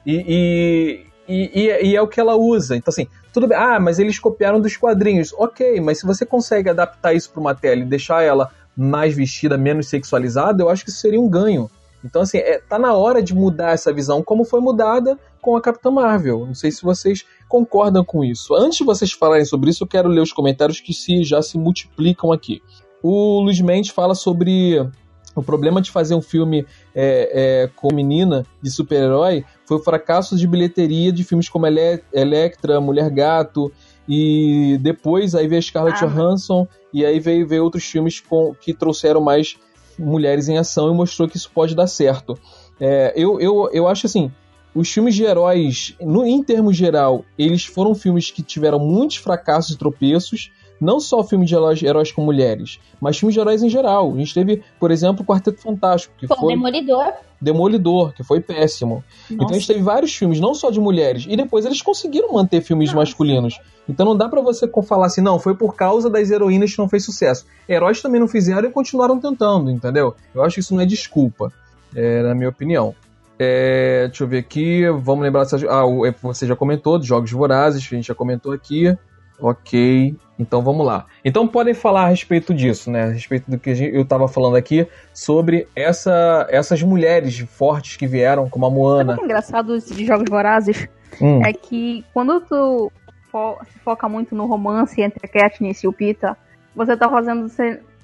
e, 0.06 1.04
e, 1.28 1.50
e, 1.54 1.88
e, 1.90 1.96
é 1.96 2.00
o 2.00 2.06
que 2.06 2.20
ela 2.20 2.36
usa. 2.36 2.76
Então, 2.76 2.92
assim, 2.92 3.08
tudo 3.32 3.48
bem. 3.48 3.58
Ah, 3.58 3.80
mas 3.80 3.98
eles 3.98 4.18
copiaram 4.18 4.60
dos 4.60 4.76
quadrinhos. 4.76 5.34
Ok, 5.36 5.80
mas 5.80 5.98
se 5.98 6.06
você 6.06 6.24
consegue 6.24 6.70
adaptar 6.70 7.12
isso 7.12 7.30
para 7.30 7.40
uma 7.40 7.54
tela 7.54 7.80
e 7.80 7.84
deixar 7.84 8.22
ela 8.22 8.50
mais 8.76 9.14
vestida, 9.14 9.58
menos 9.58 9.88
sexualizada, 9.88 10.62
eu 10.62 10.68
acho 10.68 10.84
que 10.84 10.90
isso 10.90 11.00
seria 11.00 11.20
um 11.20 11.28
ganho. 11.28 11.68
Então, 12.04 12.22
assim, 12.22 12.38
é, 12.38 12.58
tá 12.58 12.78
na 12.78 12.94
hora 12.94 13.22
de 13.22 13.34
mudar 13.34 13.72
essa 13.72 13.92
visão, 13.92 14.22
como 14.22 14.44
foi 14.44 14.60
mudada 14.60 15.18
com 15.40 15.56
a 15.56 15.60
Capitã 15.60 15.90
Marvel. 15.90 16.46
Não 16.46 16.54
sei 16.54 16.70
se 16.70 16.82
vocês 16.82 17.24
concordam 17.48 18.04
com 18.04 18.24
isso. 18.24 18.54
Antes 18.54 18.78
de 18.78 18.84
vocês 18.84 19.12
falarem 19.12 19.44
sobre 19.44 19.70
isso, 19.70 19.84
eu 19.84 19.88
quero 19.88 20.08
ler 20.08 20.20
os 20.20 20.32
comentários 20.32 20.80
que 20.80 20.92
se, 20.92 21.22
já 21.24 21.42
se 21.42 21.58
multiplicam 21.58 22.32
aqui. 22.32 22.62
O 23.02 23.40
Luiz 23.40 23.60
Mendes 23.60 23.90
fala 23.90 24.14
sobre 24.14 24.78
o 25.34 25.42
problema 25.42 25.80
de 25.80 25.90
fazer 25.90 26.14
um 26.14 26.22
filme 26.22 26.66
é, 26.94 27.64
é, 27.64 27.70
com 27.74 27.94
menina 27.94 28.44
de 28.60 28.70
super-herói 28.70 29.44
foi 29.64 29.78
o 29.78 29.82
fracasso 29.82 30.36
de 30.36 30.46
bilheteria 30.46 31.10
de 31.10 31.24
filmes 31.24 31.48
como 31.48 31.66
Ele 31.66 32.02
Electra, 32.12 32.80
Mulher 32.80 33.10
Gato, 33.10 33.72
e 34.06 34.78
depois 34.82 35.34
aí 35.34 35.48
veio 35.48 35.58
a 35.58 35.62
Scarlett 35.62 36.04
ah. 36.04 36.06
Johansson, 36.06 36.68
e 36.92 37.04
aí 37.04 37.18
veio, 37.18 37.46
veio 37.46 37.64
outros 37.64 37.84
filmes 37.84 38.20
com, 38.20 38.54
que 38.54 38.74
trouxeram 38.74 39.20
mais 39.20 39.56
mulheres 39.98 40.48
em 40.48 40.58
ação 40.58 40.92
e 40.92 40.94
mostrou 40.94 41.28
que 41.28 41.36
isso 41.36 41.50
pode 41.52 41.74
dar 41.74 41.86
certo. 41.86 42.38
É, 42.80 43.12
eu, 43.16 43.40
eu, 43.40 43.70
eu 43.72 43.86
acho 43.86 44.06
assim, 44.06 44.30
os 44.74 44.90
filmes 44.90 45.14
de 45.14 45.24
heróis, 45.24 45.94
no, 46.00 46.24
em 46.24 46.42
termos 46.42 46.76
geral, 46.76 47.24
eles 47.38 47.64
foram 47.64 47.94
filmes 47.94 48.30
que 48.30 48.42
tiveram 48.42 48.78
muitos 48.78 49.16
fracassos 49.16 49.74
e 49.74 49.78
tropeços, 49.78 50.50
não 50.82 50.98
só 50.98 51.22
filmes 51.22 51.48
de 51.48 51.54
heróis, 51.54 51.82
heróis, 51.82 52.10
com 52.10 52.22
mulheres, 52.22 52.80
mas 53.00 53.16
filmes 53.16 53.34
de 53.34 53.40
heróis 53.40 53.62
em 53.62 53.68
geral. 53.68 54.12
A 54.12 54.18
gente 54.18 54.34
teve, 54.34 54.62
por 54.80 54.90
exemplo, 54.90 55.22
o 55.22 55.24
Quarteto 55.24 55.60
Fantástico, 55.60 56.12
que 56.18 56.26
Pô, 56.26 56.34
foi. 56.34 56.54
Demolidor. 56.54 57.12
Demolidor, 57.40 58.12
que 58.12 58.24
foi 58.24 58.40
péssimo. 58.40 58.96
Nossa. 58.96 59.34
Então 59.34 59.50
a 59.50 59.52
gente 59.52 59.66
teve 59.66 59.80
vários 59.80 60.14
filmes, 60.14 60.40
não 60.40 60.54
só 60.54 60.70
de 60.70 60.80
mulheres, 60.80 61.24
e 61.28 61.36
depois 61.36 61.64
eles 61.64 61.80
conseguiram 61.80 62.32
manter 62.32 62.60
filmes 62.60 62.88
Nossa. 62.88 62.98
masculinos. 62.98 63.60
Então 63.88 64.04
não 64.04 64.16
dá 64.16 64.28
para 64.28 64.40
você 64.40 64.68
falar 64.82 65.06
assim, 65.06 65.20
não, 65.20 65.38
foi 65.38 65.54
por 65.54 65.76
causa 65.76 66.10
das 66.10 66.30
heroínas 66.30 66.72
que 66.72 66.78
não 66.78 66.88
fez 66.88 67.04
sucesso. 67.04 67.46
Heróis 67.68 68.02
também 68.02 68.20
não 68.20 68.28
fizeram 68.28 68.68
e 68.68 68.72
continuaram 68.72 69.18
tentando, 69.20 69.70
entendeu? 69.70 70.14
Eu 70.34 70.42
acho 70.42 70.54
que 70.54 70.60
isso 70.60 70.74
não 70.74 70.82
é 70.82 70.86
desculpa, 70.86 71.52
é, 71.94 72.22
na 72.22 72.34
minha 72.34 72.48
opinião. 72.48 72.94
É, 73.38 74.06
deixa 74.08 74.24
eu 74.24 74.28
ver 74.28 74.38
aqui, 74.38 74.84
vamos 75.00 75.22
lembrar. 75.24 75.46
Ah, 75.68 75.82
você 76.22 76.46
já 76.46 76.54
comentou 76.54 76.98
dos 76.98 77.06
Jogos 77.06 77.30
Vorazes, 77.30 77.84
a 77.84 77.94
gente 77.94 78.06
já 78.06 78.14
comentou 78.14 78.52
aqui. 78.52 78.96
Ok, 79.42 80.16
então 80.38 80.62
vamos 80.62 80.86
lá. 80.86 81.04
Então 81.24 81.48
podem 81.48 81.74
falar 81.74 82.04
a 82.04 82.08
respeito 82.08 82.54
disso, 82.54 82.92
né? 82.92 83.06
A 83.06 83.08
respeito 83.08 83.50
do 83.50 83.58
que 83.58 83.70
eu 83.70 84.02
estava 84.02 84.28
falando 84.28 84.54
aqui 84.54 84.86
sobre 85.12 85.66
essa, 85.74 86.46
essas 86.48 86.80
mulheres 86.80 87.36
fortes 87.40 87.96
que 87.96 88.06
vieram, 88.06 88.48
como 88.48 88.66
a 88.66 88.70
Moana. 88.70 89.14
O 89.14 89.16
que 89.16 89.22
é 89.22 89.24
engraçado 89.24 89.76
de 89.80 90.06
Jogos 90.06 90.30
Vorazes 90.30 90.88
hum. 91.20 91.44
é 91.44 91.52
que 91.52 92.04
quando 92.14 92.40
tu 92.42 92.92
fo 93.32 93.58
foca 93.84 94.08
muito 94.08 94.32
no 94.32 94.46
romance 94.46 95.02
entre 95.02 95.20
a 95.24 95.28
Katniss 95.28 95.82
e 95.82 95.88
o 95.88 95.92
Pita, 95.92 96.36
você 96.72 96.96
tá 96.96 97.10
fazendo, 97.10 97.50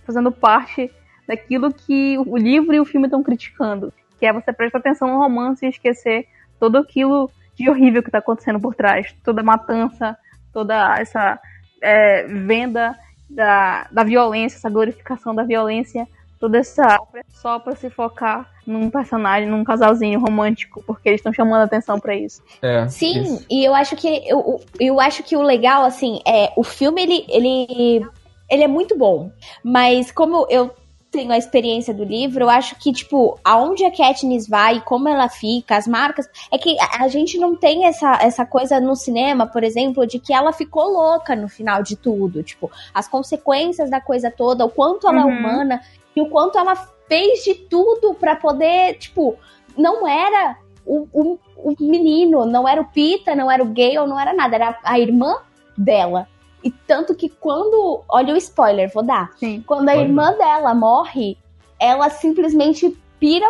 fazendo 0.05 0.33
parte 0.33 0.91
daquilo 1.29 1.73
que 1.73 2.19
o 2.19 2.37
livro 2.37 2.75
e 2.75 2.81
o 2.81 2.85
filme 2.85 3.07
estão 3.07 3.23
criticando. 3.23 3.93
Que 4.19 4.27
é 4.27 4.33
você 4.33 4.53
prestar 4.53 4.79
atenção 4.79 5.07
no 5.07 5.19
romance 5.19 5.65
e 5.65 5.69
esquecer 5.69 6.27
tudo 6.59 6.79
aquilo 6.79 7.31
de 7.55 7.71
horrível 7.71 8.03
que 8.03 8.09
está 8.09 8.19
acontecendo 8.19 8.59
por 8.59 8.75
trás. 8.75 9.15
Toda 9.23 9.41
matança, 9.41 10.17
toda 10.53 10.99
essa 10.99 11.39
é, 11.83 12.25
venda 12.25 12.97
da, 13.29 13.87
da 13.91 14.05
violência, 14.05 14.57
essa 14.57 14.71
glorificação 14.71 15.35
da 15.35 15.43
violência, 15.43 16.07
toda 16.39 16.59
essa 16.59 16.99
só 17.29 17.59
para 17.59 17.75
se 17.77 17.91
focar 17.91 18.49
num 18.67 18.91
personagem, 18.91 19.49
num 19.49 19.65
casalzinho 19.65 20.21
romântico, 20.21 20.83
porque 20.87 21.09
eles 21.09 21.21
estão 21.21 21.33
chamando 21.33 21.63
atenção 21.63 21.99
para 21.99 22.15
isso. 22.15 22.43
É, 22.63 22.87
Sim, 22.89 23.23
isso. 23.23 23.47
e 23.51 23.65
eu 23.65 23.75
acho 23.75 23.97
que 23.97 24.23
eu, 24.27 24.61
eu 24.79 25.01
acho 25.01 25.23
que 25.23 25.37
o 25.37 25.43
legal 25.43 25.85
assim 25.85 26.21
é 26.27 26.53
o 26.57 26.63
filme 26.63 27.03
ele 27.03 27.25
ele 27.29 28.07
ele 28.51 28.63
é 28.63 28.69
muito 28.69 28.97
bom, 28.97 29.31
mas 29.63 30.11
como 30.11 30.47
eu 30.49 30.75
tenho 31.11 31.33
a 31.33 31.39
experiência 31.39 31.95
do 31.95 32.05
livro, 32.05 32.45
eu 32.45 32.51
acho 32.51 32.77
que, 32.77 32.93
tipo, 32.93 33.39
aonde 33.43 33.85
a 33.85 33.91
Katniss 33.91 34.47
vai, 34.47 34.81
como 34.81 35.09
ela 35.09 35.29
fica, 35.29 35.77
as 35.77 35.87
marcas, 35.87 36.29
é 36.53 36.59
que 36.59 36.77
a 36.81 37.09
gente 37.09 37.39
não 37.39 37.57
tem 37.57 37.87
essa, 37.87 38.19
essa 38.21 38.45
coisa 38.45 38.79
no 38.79 38.95
cinema, 38.95 39.47
por 39.47 39.65
exemplo, 39.65 40.07
de 40.07 40.19
que 40.19 40.33
ela 40.33 40.53
ficou 40.53 40.93
louca 40.93 41.35
no 41.35 41.49
final 41.49 41.83
de 41.83 41.97
tudo. 41.97 42.43
Tipo, 42.43 42.71
as 42.93 43.09
consequências 43.09 43.91
da 43.91 44.01
coisa 44.01 44.31
toda, 44.31 44.65
o 44.65 44.71
quanto 44.71 45.09
ela 45.09 45.21
é 45.21 45.25
uhum. 45.25 45.31
é 45.31 45.39
humana 45.39 45.81
e 46.15 46.21
o 46.21 46.29
quanto 46.29 46.59
ela 46.59 46.77
fez 47.09 47.43
de 47.43 47.55
tudo 47.55 48.15
para 48.15 48.37
poder, 48.37 48.99
tipo, 48.99 49.37
não 49.77 50.07
era 50.07 50.59
o, 50.85 51.09
o, 51.13 51.39
o 51.57 51.75
menino, 51.81 52.45
não 52.45 52.69
era 52.69 52.81
o 52.81 52.87
Pita, 52.87 53.35
não 53.35 53.51
era 53.51 53.63
o 53.63 53.73
Gale, 53.73 54.07
não 54.07 54.21
era 54.21 54.35
nada, 54.35 54.57
era 54.57 54.79
a 54.85 54.99
irmã 54.99 55.37
dela. 55.77 56.29
E 56.63 56.71
tanto 56.71 57.15
que 57.15 57.29
quando. 57.29 58.03
Olha 58.09 58.35
o 58.35 58.37
spoiler, 58.37 58.91
vou 58.93 59.03
dar. 59.03 59.31
Sim. 59.37 59.63
Quando 59.67 59.89
a 59.89 59.93
Pode 59.93 60.05
irmã 60.05 60.33
dar. 60.33 60.39
dela 60.39 60.75
morre, 60.75 61.39
ela 61.79 62.11
simplesmente 62.11 62.97
pira 63.21 63.47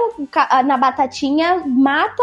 na 0.65 0.77
batatinha, 0.77 1.63
mata 1.67 2.23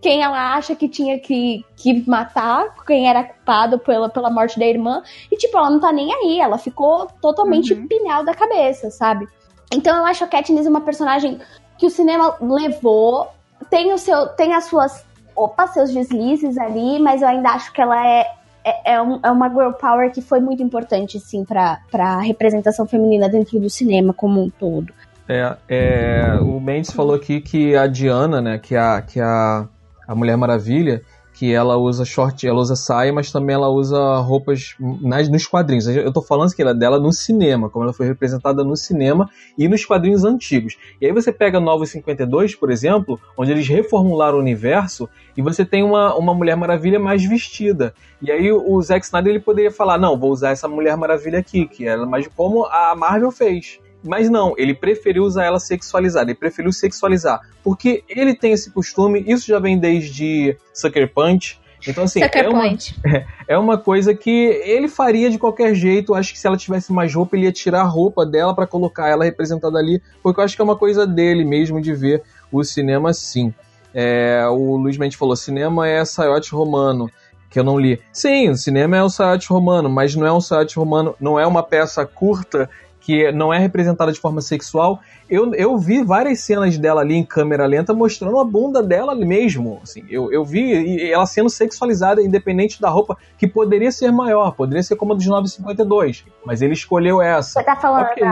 quem 0.00 0.22
ela 0.22 0.54
acha 0.54 0.74
que 0.74 0.88
tinha 0.88 1.18
que, 1.18 1.64
que 1.76 2.08
matar, 2.08 2.74
quem 2.86 3.08
era 3.08 3.22
culpado 3.22 3.78
pela, 3.78 4.08
pela 4.08 4.30
morte 4.30 4.58
da 4.58 4.66
irmã. 4.66 5.02
E, 5.30 5.36
tipo, 5.36 5.56
ela 5.58 5.70
não 5.70 5.78
tá 5.78 5.92
nem 5.92 6.12
aí. 6.12 6.40
Ela 6.40 6.56
ficou 6.56 7.06
totalmente 7.20 7.74
uhum. 7.74 7.86
pinal 7.86 8.24
da 8.24 8.34
cabeça, 8.34 8.90
sabe? 8.90 9.28
Então 9.72 9.96
eu 9.96 10.04
acho 10.06 10.24
a 10.24 10.26
Katniss 10.26 10.66
uma 10.66 10.80
personagem 10.80 11.38
que 11.78 11.86
o 11.86 11.90
cinema 11.90 12.36
levou. 12.40 13.28
Tem, 13.68 13.92
o 13.92 13.98
seu, 13.98 14.28
tem 14.28 14.54
as 14.54 14.64
suas. 14.64 15.04
Opa, 15.36 15.66
seus 15.68 15.92
deslizes 15.92 16.58
ali, 16.58 16.98
mas 16.98 17.22
eu 17.22 17.28
ainda 17.28 17.50
acho 17.50 17.72
que 17.72 17.80
ela 17.80 18.06
é 18.06 18.26
é, 18.64 18.94
é, 18.94 19.02
um, 19.02 19.20
é, 19.22 19.30
uma 19.30 19.48
girl 19.48 19.72
power 19.72 20.10
que 20.12 20.20
foi 20.20 20.40
muito 20.40 20.62
importante, 20.62 21.18
sim, 21.18 21.44
para 21.44 21.80
a 21.92 22.20
representação 22.20 22.86
feminina 22.86 23.28
dentro 23.28 23.58
do 23.58 23.70
cinema 23.70 24.12
como 24.12 24.42
um 24.42 24.50
todo. 24.50 24.92
É, 25.28 25.56
é, 25.68 26.38
o 26.40 26.60
Mendes 26.60 26.90
falou 26.90 27.14
aqui 27.14 27.40
que 27.40 27.76
a 27.76 27.86
Diana, 27.86 28.40
né, 28.40 28.58
que 28.58 28.74
a, 28.74 29.00
que 29.00 29.20
a, 29.20 29.66
a 30.06 30.14
Mulher 30.14 30.36
Maravilha, 30.36 31.02
que 31.40 31.54
ela 31.54 31.78
usa 31.78 32.04
short, 32.04 32.46
ela 32.46 32.60
usa 32.60 32.76
saia, 32.76 33.10
mas 33.14 33.32
também 33.32 33.54
ela 33.54 33.70
usa 33.70 34.18
roupas 34.18 34.76
nas, 34.78 35.26
nos 35.26 35.46
quadrinhos. 35.46 35.88
Eu 35.88 36.12
tô 36.12 36.20
falando 36.20 36.54
que 36.54 36.60
ela 36.60 36.72
é 36.72 36.74
dela 36.74 37.00
no 37.00 37.10
cinema, 37.14 37.70
como 37.70 37.82
ela 37.82 37.94
foi 37.94 38.06
representada 38.06 38.62
no 38.62 38.76
cinema 38.76 39.26
e 39.56 39.66
nos 39.66 39.82
quadrinhos 39.82 40.22
antigos. 40.22 40.76
E 41.00 41.06
aí 41.06 41.12
você 41.12 41.32
pega 41.32 41.58
Novos 41.58 41.88
52, 41.92 42.54
por 42.56 42.70
exemplo, 42.70 43.18
onde 43.38 43.52
eles 43.52 43.66
reformularam 43.66 44.36
o 44.36 44.40
universo 44.42 45.08
e 45.34 45.40
você 45.40 45.64
tem 45.64 45.82
uma, 45.82 46.14
uma 46.14 46.34
Mulher 46.34 46.56
Maravilha 46.56 47.00
mais 47.00 47.24
vestida. 47.24 47.94
E 48.20 48.30
aí 48.30 48.52
o 48.52 48.82
Zack 48.82 49.06
Snyder 49.06 49.32
ele 49.32 49.40
poderia 49.40 49.70
falar, 49.70 49.96
não, 49.96 50.20
vou 50.20 50.32
usar 50.32 50.50
essa 50.50 50.68
Mulher 50.68 50.94
Maravilha 50.94 51.38
aqui, 51.38 51.66
que 51.66 51.88
era 51.88 52.04
mais 52.04 52.28
como 52.28 52.66
a 52.66 52.94
Marvel 52.94 53.30
fez. 53.30 53.80
Mas 54.02 54.30
não, 54.30 54.54
ele 54.56 54.74
preferiu 54.74 55.24
usar 55.24 55.44
ela 55.44 55.58
sexualizada, 55.58 56.30
ele 56.30 56.38
preferiu 56.38 56.72
sexualizar. 56.72 57.40
Porque 57.62 58.02
ele 58.08 58.34
tem 58.34 58.52
esse 58.52 58.70
costume, 58.70 59.22
isso 59.26 59.46
já 59.46 59.58
vem 59.58 59.78
desde 59.78 60.56
Sucker 60.72 61.12
Punch. 61.12 61.60
Então, 61.86 62.04
assim, 62.04 62.20
é 62.22 62.48
uma, 62.48 62.64
é 63.48 63.58
uma 63.58 63.78
coisa 63.78 64.14
que 64.14 64.30
ele 64.30 64.88
faria 64.88 65.30
de 65.30 65.38
qualquer 65.38 65.74
jeito. 65.74 66.14
Acho 66.14 66.32
que 66.32 66.38
se 66.38 66.46
ela 66.46 66.56
tivesse 66.56 66.92
mais 66.92 67.14
roupa, 67.14 67.36
ele 67.36 67.46
ia 67.46 67.52
tirar 67.52 67.80
a 67.80 67.86
roupa 67.86 68.26
dela 68.26 68.54
para 68.54 68.66
colocar 68.66 69.08
ela 69.08 69.24
representada 69.24 69.78
ali, 69.78 70.02
porque 70.22 70.40
eu 70.40 70.44
acho 70.44 70.56
que 70.56 70.62
é 70.62 70.64
uma 70.64 70.76
coisa 70.76 71.06
dele 71.06 71.44
mesmo 71.44 71.80
de 71.80 71.94
ver 71.94 72.22
o 72.52 72.62
cinema 72.62 73.10
assim. 73.10 73.54
É, 73.94 74.46
o 74.48 74.76
Luiz 74.76 74.96
Mendes 74.98 75.18
falou: 75.18 75.34
cinema 75.34 75.88
é 75.88 76.04
saiote 76.04 76.52
romano 76.52 77.10
que 77.50 77.58
eu 77.58 77.64
não 77.64 77.78
li. 77.78 78.00
Sim, 78.12 78.50
o 78.50 78.56
cinema 78.56 78.96
é 78.96 79.02
um 79.02 79.08
saiote 79.08 79.48
romano, 79.48 79.90
mas 79.90 80.14
não 80.14 80.26
é 80.26 80.32
um 80.32 80.40
saiote 80.40 80.76
romano, 80.76 81.16
não 81.20 81.38
é 81.38 81.46
uma 81.46 81.62
peça 81.64 82.06
curta 82.06 82.70
que 83.10 83.32
não 83.32 83.52
é 83.52 83.58
representada 83.58 84.12
de 84.12 84.20
forma 84.20 84.40
sexual. 84.40 85.00
Eu, 85.28 85.52
eu 85.54 85.76
vi 85.76 86.04
várias 86.04 86.38
cenas 86.40 86.78
dela 86.78 87.00
ali 87.00 87.16
em 87.16 87.24
câmera 87.24 87.66
lenta 87.66 87.92
mostrando 87.92 88.38
a 88.38 88.44
bunda 88.44 88.80
dela 88.80 89.16
mesmo. 89.16 89.80
Assim, 89.82 90.04
eu, 90.08 90.32
eu 90.32 90.44
vi 90.44 91.10
ela 91.10 91.26
sendo 91.26 91.50
sexualizada, 91.50 92.22
independente 92.22 92.80
da 92.80 92.88
roupa, 92.88 93.16
que 93.36 93.48
poderia 93.48 93.90
ser 93.90 94.12
maior, 94.12 94.52
poderia 94.52 94.82
ser 94.84 94.94
como 94.94 95.12
a 95.12 95.16
dos 95.16 95.26
952. 95.26 96.24
Mas 96.46 96.62
ele 96.62 96.72
escolheu 96.72 97.20
essa. 97.20 97.58
Você 97.58 97.64
tá 97.64 97.74
falando 97.74 98.06
okay. 98.12 98.22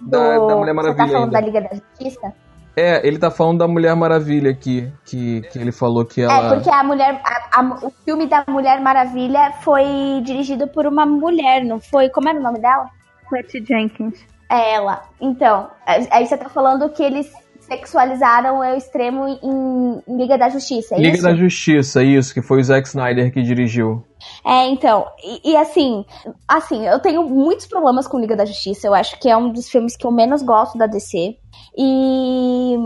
da, 0.00 0.38
do... 0.38 0.46
da, 0.46 0.56
Mulher 0.56 0.72
Maravilha. 0.72 1.04
Você 1.04 1.12
tá 1.12 1.18
falando 1.18 1.36
ainda. 1.36 1.40
da 1.40 1.60
Liga 1.60 1.60
da 1.62 1.74
Justiça? 1.74 2.32
É, 2.76 3.06
ele 3.06 3.18
tá 3.18 3.30
falando 3.30 3.58
da 3.58 3.66
Mulher 3.66 3.96
Maravilha 3.96 4.52
aqui, 4.52 4.90
que, 5.04 5.42
que 5.50 5.58
ele 5.58 5.72
falou 5.72 6.04
que 6.04 6.22
ela. 6.22 6.46
É, 6.46 6.54
porque 6.54 6.70
a 6.70 6.84
mulher. 6.84 7.20
A, 7.24 7.60
a, 7.60 7.86
o 7.86 7.90
filme 8.04 8.26
da 8.26 8.44
Mulher 8.48 8.80
Maravilha 8.80 9.52
foi 9.62 10.22
dirigido 10.24 10.68
por 10.68 10.86
uma 10.86 11.04
mulher, 11.04 11.64
não 11.64 11.80
foi? 11.80 12.08
Como 12.08 12.28
era 12.28 12.38
o 12.38 12.42
nome 12.42 12.60
dela? 12.60 12.88
Patty 13.32 13.64
Jenkins. 13.64 14.20
É 14.50 14.74
ela. 14.74 15.02
Então, 15.18 15.70
aí 15.86 16.26
você 16.26 16.36
tá 16.36 16.50
falando 16.50 16.90
que 16.90 17.02
eles 17.02 17.32
sexualizaram 17.60 18.58
o 18.58 18.64
extremo 18.64 19.26
em, 19.26 20.02
em 20.06 20.16
Liga 20.18 20.36
da 20.36 20.50
Justiça, 20.50 20.94
é 20.94 20.98
Liga 20.98 21.14
isso? 21.14 21.22
da 21.22 21.34
Justiça, 21.34 22.02
isso, 22.02 22.34
que 22.34 22.42
foi 22.42 22.60
o 22.60 22.64
Zack 22.64 22.86
Snyder 22.88 23.32
que 23.32 23.40
dirigiu. 23.40 24.04
É, 24.44 24.66
então, 24.66 25.06
e, 25.24 25.52
e, 25.52 25.56
assim, 25.56 26.04
assim, 26.46 26.86
eu 26.86 27.00
tenho 27.00 27.22
muitos 27.22 27.66
problemas 27.66 28.06
com 28.06 28.18
Liga 28.18 28.36
da 28.36 28.44
Justiça, 28.44 28.86
eu 28.86 28.94
acho 28.94 29.18
que 29.18 29.28
é 29.28 29.36
um 29.36 29.50
dos 29.50 29.70
filmes 29.70 29.96
que 29.96 30.06
eu 30.06 30.10
menos 30.10 30.42
gosto 30.42 30.76
da 30.76 30.86
DC. 30.86 31.36
E 31.78 32.76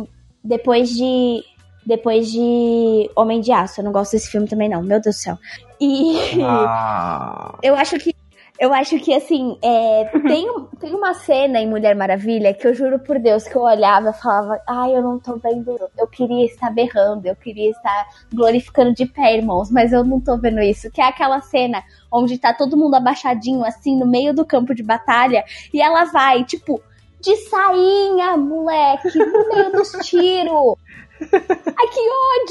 depois 0.44 0.90
de 0.90 1.42
depois 1.84 2.30
de 2.32 3.10
Homem 3.14 3.40
de 3.40 3.52
Aço, 3.52 3.80
eu 3.80 3.84
não 3.84 3.92
gosto 3.92 4.12
desse 4.12 4.28
filme 4.28 4.48
também 4.48 4.68
não, 4.68 4.82
meu 4.82 5.00
Deus 5.00 5.16
do 5.16 5.18
céu. 5.18 5.38
E 5.80 6.42
ah. 6.42 7.56
eu 7.62 7.76
acho 7.76 7.96
que 7.98 8.15
eu 8.58 8.72
acho 8.72 8.98
que, 8.98 9.12
assim, 9.14 9.58
é, 9.62 10.04
tem, 10.26 10.46
tem 10.80 10.94
uma 10.94 11.14
cena 11.14 11.58
em 11.58 11.68
Mulher 11.68 11.94
Maravilha 11.94 12.54
que 12.54 12.66
eu 12.66 12.74
juro 12.74 12.98
por 12.98 13.18
Deus 13.18 13.44
que 13.44 13.56
eu 13.56 13.62
olhava 13.62 14.10
e 14.10 14.22
falava: 14.22 14.60
ai, 14.66 14.96
eu 14.96 15.02
não 15.02 15.18
tô 15.18 15.36
vendo. 15.36 15.78
Eu 15.98 16.06
queria 16.06 16.44
estar 16.46 16.70
berrando, 16.70 17.26
eu 17.26 17.36
queria 17.36 17.70
estar 17.70 18.06
glorificando 18.32 18.94
de 18.94 19.06
pé, 19.06 19.36
irmãos, 19.36 19.70
mas 19.70 19.92
eu 19.92 20.04
não 20.04 20.20
tô 20.20 20.36
vendo 20.38 20.60
isso. 20.60 20.90
Que 20.90 21.00
é 21.00 21.04
aquela 21.04 21.40
cena 21.40 21.82
onde 22.10 22.38
tá 22.38 22.54
todo 22.54 22.76
mundo 22.76 22.94
abaixadinho, 22.94 23.64
assim, 23.64 23.98
no 23.98 24.06
meio 24.06 24.34
do 24.34 24.44
campo 24.44 24.74
de 24.74 24.82
batalha, 24.82 25.44
e 25.72 25.80
ela 25.80 26.04
vai, 26.04 26.44
tipo, 26.44 26.80
de 27.20 27.36
sainha, 27.36 28.36
moleque, 28.36 29.18
no 29.18 29.48
meio 29.48 29.72
dos 29.72 29.90
tiros. 30.04 30.76
Ai, 31.20 31.88
que 31.88 32.00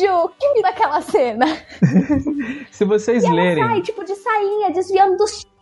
ódio! 0.01 0.31
Que 0.39 0.53
me 0.53 0.61
dá 0.61 0.69
aquela 0.69 1.01
cena? 1.01 1.45
Se 2.71 2.83
vocês 2.83 3.23
e 3.23 3.31
lerem. 3.31 3.63
Ela 3.63 3.73
sai, 3.73 3.81
tipo, 3.81 4.03
de 4.03 4.15
sainha, 4.15 4.71
desviando 4.71 5.17
dos 5.17 5.31
tiros 5.31 5.54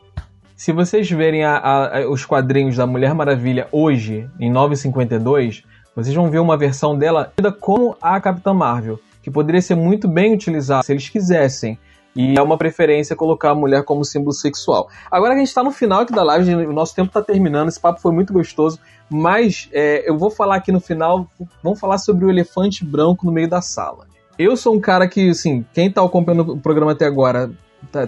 se 0.56 0.72
vocês 0.72 1.10
verem 1.10 1.44
a, 1.44 1.58
a, 1.58 2.10
os 2.10 2.26
quadrinhos 2.26 2.78
da 2.78 2.86
Mulher 2.86 3.14
Maravilha 3.14 3.68
hoje, 3.72 4.30
em 4.40 4.52
952, 4.52 5.64
vocês 5.96 6.16
vão 6.16 6.30
ver 6.30 6.40
uma 6.40 6.58
versão 6.58 6.98
dela 6.98 7.32
como 7.60 7.96
a 8.02 8.20
Capitã 8.20 8.54
Marvel, 8.54 9.00
que 9.22 9.32
poderia 9.32 9.62
ser 9.62 9.76
muito 9.76 10.08
bem 10.08 10.34
utilizada 10.34 10.84
se 10.84 10.92
eles 10.92 11.10
quisessem. 11.10 11.78
E 12.16 12.38
é 12.38 12.42
uma 12.42 12.58
preferência 12.60 13.16
colocar 13.16 13.50
a 13.52 13.56
mulher 13.56 13.84
como 13.84 14.06
símbolo 14.06 14.34
sexual. 14.34 14.88
Agora 15.10 15.32
que 15.32 15.38
a 15.38 15.40
gente 15.40 15.48
está 15.48 15.64
no 15.64 15.72
final 15.72 16.02
aqui 16.02 16.14
da 16.14 16.22
live, 16.22 16.54
o 16.54 16.74
nosso 16.74 16.94
tempo 16.94 17.08
está 17.08 17.24
terminando, 17.24 17.70
esse 17.70 17.80
papo 17.80 18.00
foi 18.00 18.12
muito 18.12 18.32
gostoso, 18.32 18.80
mas 19.10 19.68
é, 19.74 20.08
eu 20.08 20.16
vou 20.16 20.30
falar 20.30 20.58
aqui 20.58 20.72
no 20.72 20.80
final, 20.80 21.28
vamos 21.64 21.80
falar 21.80 21.98
sobre 21.98 22.26
o 22.26 22.30
elefante 22.30 22.86
branco 22.86 23.26
no 23.26 23.32
meio 23.32 23.50
da 23.50 23.62
sala. 23.62 24.06
Eu 24.38 24.56
sou 24.56 24.76
um 24.76 24.80
cara 24.80 25.08
que, 25.08 25.30
assim, 25.30 25.66
quem 25.74 25.88
está 25.88 26.04
acompanhando 26.04 26.54
o 26.54 26.60
programa 26.60 26.92
até 26.92 27.06
agora 27.06 27.52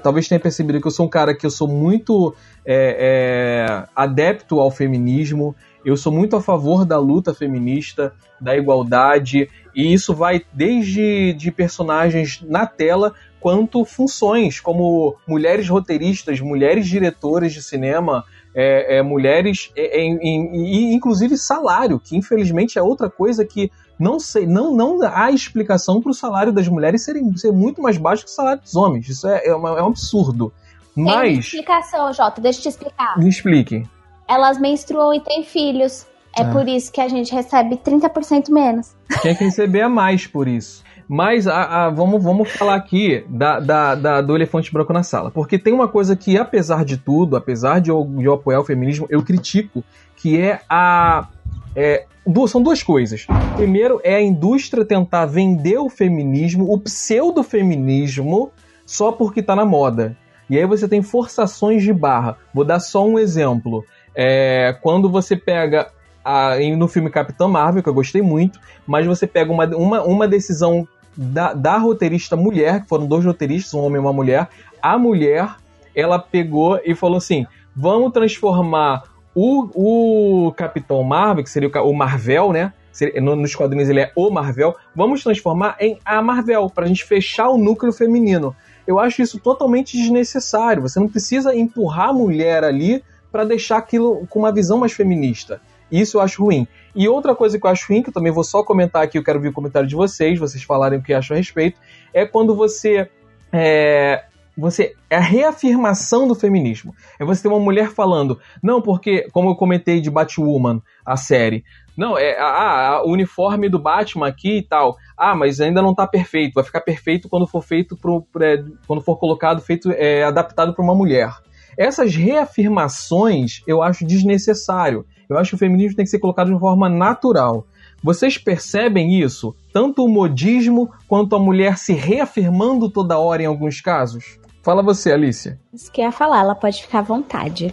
talvez 0.02 0.28
tenha 0.28 0.40
percebido 0.40 0.82
que 0.82 0.88
eu 0.88 0.92
sou 0.92 1.06
um 1.06 1.10
cara 1.10 1.36
que 1.36 1.46
eu 1.46 1.50
sou 1.50 1.68
muito 1.68 2.34
é, 2.66 3.68
é, 3.68 3.88
adepto 3.96 4.60
ao 4.60 4.72
feminismo, 4.72 5.56
eu 5.84 5.96
sou 5.96 6.12
muito 6.12 6.36
a 6.36 6.42
favor 6.42 6.84
da 6.84 6.98
luta 6.98 7.34
feminista, 7.34 8.14
da 8.42 8.56
igualdade, 8.58 9.48
e 9.76 9.94
isso 9.94 10.14
vai 10.14 10.42
desde 10.52 11.34
de 11.34 11.52
personagens 11.52 12.42
na 12.42 12.66
tela 12.66 13.14
quanto 13.40 13.86
funções, 13.86 14.60
como 14.60 15.16
mulheres 15.28 15.70
roteiristas, 15.70 16.42
mulheres 16.42 16.88
diretoras 16.88 17.54
de 17.54 17.62
cinema, 17.62 18.24
é, 18.56 18.98
é, 18.98 19.02
mulheres, 19.04 19.72
e 19.76 20.94
inclusive 20.94 21.38
salário, 21.38 22.00
que 22.00 22.18
infelizmente 22.18 22.80
é 22.80 22.82
outra 22.82 23.10
coisa 23.10 23.46
que 23.46 23.70
não 24.00 24.20
sei, 24.20 24.46
não, 24.46 24.74
não 24.74 25.00
há 25.02 25.32
explicação 25.32 26.02
para 26.02 26.12
o 26.12 26.14
salário 26.14 26.52
das 26.52 26.68
mulheres 26.68 27.04
serem, 27.04 27.36
ser 27.38 27.52
muito 27.52 27.82
mais 27.82 27.98
baixo 27.98 28.24
que 28.24 28.30
o 28.30 28.34
salário 28.34 28.62
dos 28.62 28.76
homens. 28.76 29.08
Isso 29.08 29.28
é, 29.28 29.48
é, 29.48 29.56
uma, 29.56 29.78
é 29.78 29.82
um 29.82 29.88
absurdo. 29.88 30.52
Mas. 30.96 31.22
Tem 31.22 31.40
explicação, 31.40 32.14
Jota, 32.14 32.42
deixa 32.42 32.60
eu 32.60 32.64
te 32.64 32.70
explicar. 32.70 33.18
Me 33.18 33.30
explique. 33.30 33.84
Elas 34.28 34.60
menstruam 34.60 35.14
e 35.14 35.20
têm 35.20 35.44
filhos. 35.44 36.06
É 36.38 36.42
ah. 36.42 36.52
por 36.52 36.68
isso 36.68 36.92
que 36.92 37.00
a 37.00 37.08
gente 37.08 37.34
recebe 37.34 37.78
30% 37.78 38.50
menos. 38.50 38.94
Tem 39.22 39.34
que 39.34 39.46
receber 39.46 39.88
mais 39.88 40.28
por 40.28 40.48
isso. 40.48 40.84
Mas 41.08 41.48
a, 41.48 41.86
a, 41.86 41.90
vamos, 41.90 42.22
vamos 42.22 42.52
falar 42.52 42.76
aqui 42.76 43.24
da, 43.30 43.60
da, 43.60 43.96
da, 43.96 44.22
do 44.22 44.36
elefante 44.36 44.74
branco 44.74 44.92
na 44.92 45.04
sala. 45.04 45.32
Porque 45.32 45.58
tem 45.58 45.74
uma 45.74 45.88
coisa 45.88 46.16
que, 46.16 46.38
apesar 46.38 46.84
de 46.84 46.98
tudo, 46.98 47.38
apesar 47.38 47.80
de 47.80 47.90
eu, 47.90 48.04
de 48.04 48.26
eu 48.26 48.34
apoiar 48.34 48.60
o 48.60 48.66
feminismo, 48.66 49.06
eu 49.10 49.24
critico, 49.24 49.84
que 50.18 50.40
é 50.40 50.62
a. 50.70 51.28
É, 51.76 52.06
duas, 52.26 52.52
são 52.52 52.62
duas 52.62 52.82
coisas. 52.82 53.28
Primeiro 53.56 54.00
é 54.04 54.16
a 54.16 54.22
indústria 54.22 54.86
tentar 54.86 55.26
vender 55.26 55.78
o 55.78 55.90
feminismo, 55.90 56.72
o 56.72 56.80
pseudo-feminismo, 56.80 58.52
só 58.86 59.12
porque 59.12 59.42
tá 59.42 59.56
na 59.56 59.66
moda. 59.66 60.16
E 60.50 60.58
aí 60.58 60.66
você 60.66 60.88
tem 60.88 61.02
forçações 61.02 61.84
de 61.84 61.92
barra. 61.92 62.38
Vou 62.54 62.64
dar 62.64 62.80
só 62.80 63.06
um 63.06 63.18
exemplo. 63.18 63.84
É, 64.16 64.78
quando 64.82 65.10
você 65.10 65.36
pega 65.36 65.92
a, 66.24 66.56
no 66.78 66.88
filme 66.88 67.10
Capitã 67.10 67.48
Marvel, 67.48 67.84
que 67.84 67.90
eu 67.90 67.94
gostei 67.94 68.22
muito, 68.22 68.60
mas 68.86 69.06
você 69.06 69.28
pega 69.28 69.52
uma, 69.52 69.66
uma, 69.76 70.02
uma 70.04 70.28
decisão 70.28 70.88
da, 71.18 71.54
da 71.54 71.78
roteirista 71.78 72.36
mulher, 72.36 72.82
que 72.82 72.90
foram 72.90 73.08
dois 73.08 73.26
roteiristas, 73.26 73.74
um 73.74 73.84
homem 73.84 73.98
e 73.98 74.00
uma 74.00 74.14
mulher. 74.14 74.50
A 74.82 74.98
mulher, 74.98 75.56
ela 75.96 76.20
pegou 76.20 76.80
e 76.84 76.94
falou 76.94 77.18
assim: 77.18 77.46
vamos 77.76 78.12
transformar 78.12 79.04
o, 79.36 80.48
o 80.48 80.52
Capitão 80.54 81.04
Marvel, 81.04 81.44
que 81.44 81.50
seria 81.50 81.70
o, 81.84 81.94
Marvel, 81.94 82.54
né? 82.54 82.74
Nos 83.22 83.54
quadrinhos 83.54 83.90
ele 83.90 84.00
é 84.00 84.12
o 84.16 84.30
Marvel. 84.30 84.74
Vamos 84.96 85.22
transformar 85.22 85.76
em 85.80 86.00
a 86.06 86.22
Marvel, 86.22 86.70
para 86.70 86.86
a 86.86 86.88
gente 86.88 87.04
fechar 87.04 87.50
o 87.50 87.58
núcleo 87.58 87.92
feminino. 87.92 88.56
Eu 88.88 88.98
acho 88.98 89.22
isso 89.22 89.38
totalmente 89.40 89.98
desnecessário. 89.98 90.82
Você 90.82 91.00
não 91.00 91.10
precisa 91.10 91.54
empurrar 91.54 92.10
a 92.10 92.14
mulher 92.14 92.64
ali 92.64 93.04
para 93.30 93.44
deixar 93.44 93.78
aquilo 93.78 94.26
com 94.28 94.40
uma 94.40 94.54
visão 94.54 94.78
mais 94.78 94.94
feminista. 94.94 95.60
Isso 95.92 96.18
eu 96.18 96.22
acho 96.22 96.42
ruim. 96.42 96.66
E 96.96 97.10
outra 97.10 97.36
coisa 97.36 97.60
que 97.60 97.66
eu 97.66 97.70
acho 97.70 97.92
ruim, 97.92 98.02
que 98.02 98.10
eu 98.10 98.14
também 98.14 98.32
vou 98.32 98.44
só 98.44 98.64
comentar 98.64 99.04
aqui, 99.04 99.18
eu 99.18 99.24
quero 99.24 99.42
ver 99.42 99.50
o 99.50 99.54
comentário 99.54 99.88
de 99.88 99.96
vocês, 99.96 100.40
vocês 100.40 100.64
falarem 100.64 101.00
o 101.00 101.02
que 101.02 101.14
acham 101.14 101.36
a 101.36 101.38
respeito, 101.38 101.78
é 102.14 102.26
quando 102.26 102.56
você. 102.56 103.10
É, 103.52 104.24
você 104.58 104.96
é 105.10 105.18
a 105.18 105.22
reafirmação 105.22 106.28
do 106.28 106.36
feminismo. 106.36 106.94
É 107.20 107.26
você 107.26 107.44
ter 107.44 107.48
uma 107.48 107.60
mulher 107.60 107.90
falando, 107.90 108.40
não, 108.62 108.82
porque, 108.82 109.28
como 109.32 109.50
eu 109.50 109.56
comentei 109.56 110.00
de 110.00 110.10
Batwoman, 110.10 110.82
a 111.06 111.18
série, 111.18 111.64
não, 111.98 112.18
é 112.18 112.38
ah, 112.40 113.02
o 113.06 113.12
uniforme 113.12 113.70
do 113.70 113.80
Batman 113.80 114.28
aqui 114.28 114.58
e 114.58 114.62
tal. 114.62 114.98
Ah, 115.18 115.34
mas 115.34 115.62
ainda 115.62 115.82
não 115.82 115.96
tá 115.96 116.06
perfeito. 116.06 116.54
Vai 116.56 116.64
ficar 116.64 116.82
perfeito 116.82 117.30
quando 117.30 117.48
for 117.48 117.62
feito 117.62 117.96
pro, 117.96 118.26
é, 118.42 118.64
quando 118.86 119.02
for 119.02 119.18
colocado, 119.18 119.62
feito, 119.62 119.92
é, 119.92 120.24
adaptado 120.24 120.74
para 120.74 120.84
uma 120.84 120.96
mulher. 120.96 121.32
Essas 121.78 122.16
reafirmações 122.16 123.62
eu 123.66 123.82
acho 123.82 124.06
desnecessário. 124.06 125.06
Eu 125.30 125.38
acho 125.38 125.52
que 125.52 125.56
o 125.56 125.60
feminismo 125.60 125.96
tem 125.96 126.06
que 126.06 126.12
ser 126.12 126.20
colocado 126.20 126.48
de 126.48 126.54
uma 126.54 126.60
forma 126.60 126.90
natural. 126.90 127.66
Vocês 128.04 128.38
percebem 128.38 129.20
isso? 129.20 129.56
Tanto 129.74 130.04
o 130.04 130.08
modismo 130.08 130.92
quanto 131.08 131.36
a 131.36 131.40
mulher 131.40 131.78
se 131.78 131.94
reafirmando 131.94 132.90
toda 132.90 133.18
hora 133.18 133.42
em 133.42 133.46
alguns 133.46 133.82
casos? 133.82 134.38
Fala 134.66 134.82
você, 134.82 135.12
Alicia. 135.12 135.60
Isso 135.72 135.92
que 135.92 136.02
eu 136.02 136.06
ia 136.06 136.12
falar, 136.12 136.40
ela 136.40 136.56
pode 136.56 136.82
ficar 136.82 136.98
à 136.98 137.02
vontade. 137.04 137.72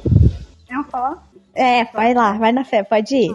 Eu 0.69 0.85
falar? 0.85 1.27
É, 1.55 1.87
vai 1.87 2.13
lá, 2.13 2.35
vai 2.35 2.53
na 2.53 2.67
fé, 2.67 2.83
pode 2.83 3.17
ir. 3.17 3.35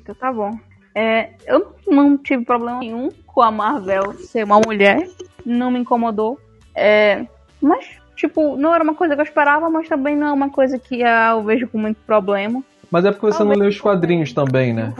Então 0.00 0.14
tá 0.14 0.32
bom. 0.32 0.56
É, 0.94 1.30
eu 1.48 1.74
não 1.88 2.16
tive 2.16 2.44
problema 2.44 2.78
nenhum 2.78 3.08
com 3.26 3.42
a 3.42 3.50
Marvel 3.50 4.12
ser 4.20 4.44
uma 4.44 4.60
mulher, 4.64 5.04
não 5.44 5.68
me 5.68 5.80
incomodou. 5.80 6.38
É, 6.76 7.26
mas, 7.60 7.88
tipo, 8.14 8.56
não 8.56 8.72
era 8.72 8.84
uma 8.84 8.94
coisa 8.94 9.16
que 9.16 9.20
eu 9.20 9.26
esperava, 9.26 9.68
mas 9.68 9.88
também 9.88 10.14
não 10.14 10.28
é 10.28 10.32
uma 10.32 10.50
coisa 10.50 10.78
que 10.78 11.00
eu 11.00 11.42
vejo 11.42 11.66
com 11.66 11.78
muito 11.78 11.98
problema. 12.06 12.62
Mas 12.88 13.04
é 13.04 13.10
porque 13.10 13.26
você 13.26 13.38
Talvez 13.38 13.58
não 13.58 13.64
leu 13.64 13.68
os 13.68 13.80
quadrinhos 13.80 14.32
também, 14.32 14.72
né? 14.72 14.94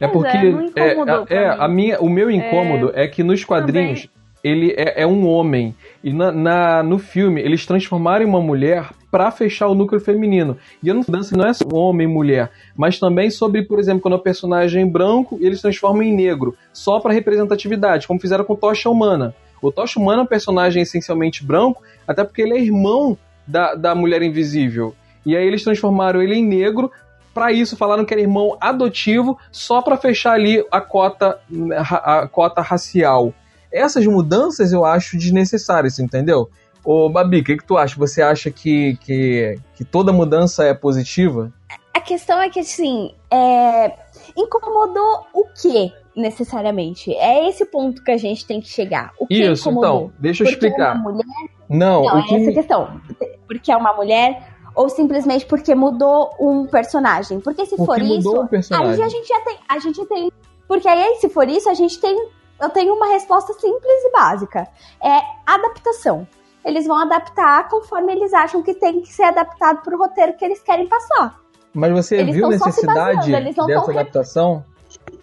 É 0.00 0.08
porque 0.08 0.38
é, 0.76 1.34
é, 1.34 1.44
é 1.44 1.48
a 1.50 1.68
minha, 1.68 2.00
o 2.00 2.08
meu 2.08 2.30
incômodo 2.30 2.90
é, 2.94 3.04
é 3.04 3.08
que 3.08 3.22
nos 3.22 3.44
quadrinhos 3.44 4.06
também. 4.06 4.21
Ele 4.42 4.74
é, 4.76 5.02
é, 5.02 5.06
um 5.06 5.26
homem 5.26 5.74
e 6.02 6.12
na, 6.12 6.32
na, 6.32 6.82
no 6.82 6.98
filme 6.98 7.40
eles 7.40 7.64
transformaram 7.64 8.26
uma 8.26 8.40
mulher 8.40 8.90
para 9.10 9.30
fechar 9.30 9.68
o 9.68 9.74
núcleo 9.74 10.00
feminino. 10.00 10.56
E 10.82 10.90
a 10.90 10.94
mudança 10.94 11.36
não 11.36 11.46
é 11.46 11.52
só 11.52 11.68
homem 11.72 12.08
e 12.08 12.10
mulher, 12.10 12.50
mas 12.76 12.98
também 12.98 13.30
sobre, 13.30 13.62
por 13.62 13.78
exemplo, 13.78 14.00
quando 14.00 14.14
o 14.14 14.18
personagem 14.18 14.82
é 14.82 14.86
branco 14.86 15.38
eles 15.40 15.60
transformam 15.60 16.02
em 16.02 16.14
negro, 16.14 16.56
só 16.72 16.98
para 16.98 17.12
representatividade, 17.12 18.06
como 18.06 18.20
fizeram 18.20 18.44
com 18.44 18.56
Tocha 18.56 18.90
Humana. 18.90 19.34
O 19.60 19.70
Tocha 19.70 20.00
Humana 20.00 20.22
é 20.22 20.24
um 20.24 20.26
personagem 20.26 20.82
essencialmente 20.82 21.44
branco, 21.44 21.82
até 22.06 22.24
porque 22.24 22.42
ele 22.42 22.54
é 22.54 22.60
irmão 22.60 23.16
da, 23.46 23.74
da 23.74 23.94
Mulher 23.94 24.22
Invisível. 24.22 24.94
E 25.24 25.36
aí 25.36 25.46
eles 25.46 25.62
transformaram 25.62 26.20
ele 26.20 26.34
em 26.34 26.44
negro. 26.44 26.90
Para 27.32 27.52
isso, 27.52 27.76
falaram 27.76 28.04
que 28.04 28.12
era 28.12 28.20
irmão 28.20 28.56
adotivo, 28.60 29.38
só 29.52 29.80
para 29.80 29.96
fechar 29.96 30.32
ali 30.32 30.64
a 30.70 30.80
cota, 30.80 31.38
a 31.78 32.26
cota 32.26 32.60
racial. 32.60 33.32
Essas 33.72 34.06
mudanças 34.06 34.72
eu 34.72 34.84
acho 34.84 35.16
desnecessárias, 35.16 35.98
entendeu? 35.98 36.48
Ô, 36.84 37.08
Babi, 37.08 37.40
o 37.40 37.44
que, 37.44 37.56
que 37.56 37.64
tu 37.64 37.76
acha? 37.76 37.96
Você 37.96 38.20
acha 38.20 38.50
que, 38.50 38.96
que, 38.96 39.58
que 39.74 39.84
toda 39.84 40.12
mudança 40.12 40.64
é 40.64 40.74
positiva? 40.74 41.52
A 41.94 42.00
questão 42.00 42.40
é 42.40 42.50
que, 42.50 42.60
assim, 42.60 43.14
é... 43.30 43.92
incomodou 44.36 45.26
o 45.32 45.44
quê, 45.44 45.92
necessariamente? 46.16 47.14
É 47.14 47.48
esse 47.48 47.64
ponto 47.64 48.02
que 48.02 48.10
a 48.10 48.16
gente 48.16 48.44
tem 48.44 48.60
que 48.60 48.68
chegar. 48.68 49.12
O 49.18 49.26
que 49.26 49.34
Isso, 49.34 49.68
incomodou? 49.68 50.06
então, 50.06 50.12
deixa 50.18 50.42
eu 50.42 50.48
Porque 50.48 50.66
explicar. 50.66 50.96
Uma 50.96 51.12
mulher... 51.12 51.24
Não, 51.68 52.02
Não, 52.02 52.18
é 52.18 52.22
que... 52.26 52.34
essa 52.34 52.52
questão. 52.52 53.00
Porque 53.46 53.70
é 53.70 53.76
uma 53.76 53.92
mulher 53.92 54.52
ou 54.74 54.88
simplesmente 54.88 55.46
porque 55.46 55.74
mudou 55.74 56.30
um 56.40 56.66
personagem. 56.66 57.40
Porque 57.40 57.64
se 57.66 57.76
porque 57.76 57.86
for 57.86 58.00
isso, 58.00 58.30
um 58.30 58.48
aí 58.76 59.02
a 59.02 59.08
gente 59.08 59.28
já 59.28 59.40
tem, 59.40 59.56
a 59.68 59.78
gente 59.78 60.06
tem, 60.06 60.32
porque 60.66 60.88
aí 60.88 61.16
se 61.16 61.28
for 61.28 61.48
isso, 61.48 61.68
a 61.68 61.74
gente 61.74 62.00
tem, 62.00 62.28
eu 62.62 62.70
tenho 62.70 62.94
uma 62.94 63.08
resposta 63.08 63.52
simples 63.54 64.04
e 64.04 64.12
básica. 64.12 64.68
É 65.02 65.20
adaptação. 65.44 66.26
Eles 66.64 66.86
vão 66.86 66.96
adaptar 66.96 67.68
conforme 67.68 68.12
eles 68.12 68.32
acham 68.32 68.62
que 68.62 68.72
tem 68.74 69.00
que 69.00 69.12
ser 69.12 69.24
adaptado 69.24 69.82
para 69.82 69.94
o 69.94 69.98
roteiro 69.98 70.34
que 70.34 70.44
eles 70.44 70.62
querem 70.62 70.86
passar. 70.86 71.40
Mas 71.74 71.92
você 71.92 72.16
eles 72.18 72.36
viu 72.36 72.48
necessidade 72.48 73.32
dessa 73.32 73.90
adaptação? 73.90 74.64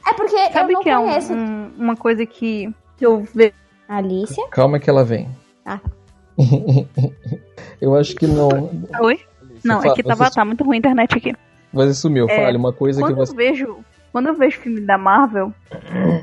É 0.05 0.13
porque 0.13 0.51
Sabe 0.51 0.73
eu 0.73 0.77
não 0.77 0.83
que 0.83 0.93
conheço. 0.93 1.31
é 1.31 1.35
um, 1.35 1.39
um, 1.39 1.73
uma 1.77 1.95
coisa 1.95 2.25
que 2.25 2.73
eu 2.99 3.25
vejo. 3.33 3.53
Alicia? 3.87 4.47
Calma 4.49 4.79
que 4.79 4.89
ela 4.89 5.03
vem. 5.03 5.29
Ah. 5.65 5.79
eu 7.81 7.95
acho 7.95 8.15
que 8.15 8.27
não. 8.27 8.69
Oi? 9.01 9.19
Não, 9.63 9.83
é 9.83 9.93
que 9.93 10.03
tava, 10.03 10.29
tá 10.29 10.45
muito 10.45 10.63
ruim 10.63 10.75
a 10.75 10.79
internet 10.79 11.17
aqui. 11.17 11.33
Você 11.73 11.93
sumiu, 11.93 12.27
é, 12.29 12.45
fale 12.45 12.57
uma 12.57 12.73
coisa 12.73 13.05
que 13.05 13.13
você. 13.13 13.31
Eu 13.31 13.35
vejo, 13.35 13.77
quando 14.11 14.27
eu 14.27 14.33
vejo 14.33 14.59
filme 14.59 14.81
da 14.81 14.97
Marvel, 14.97 15.53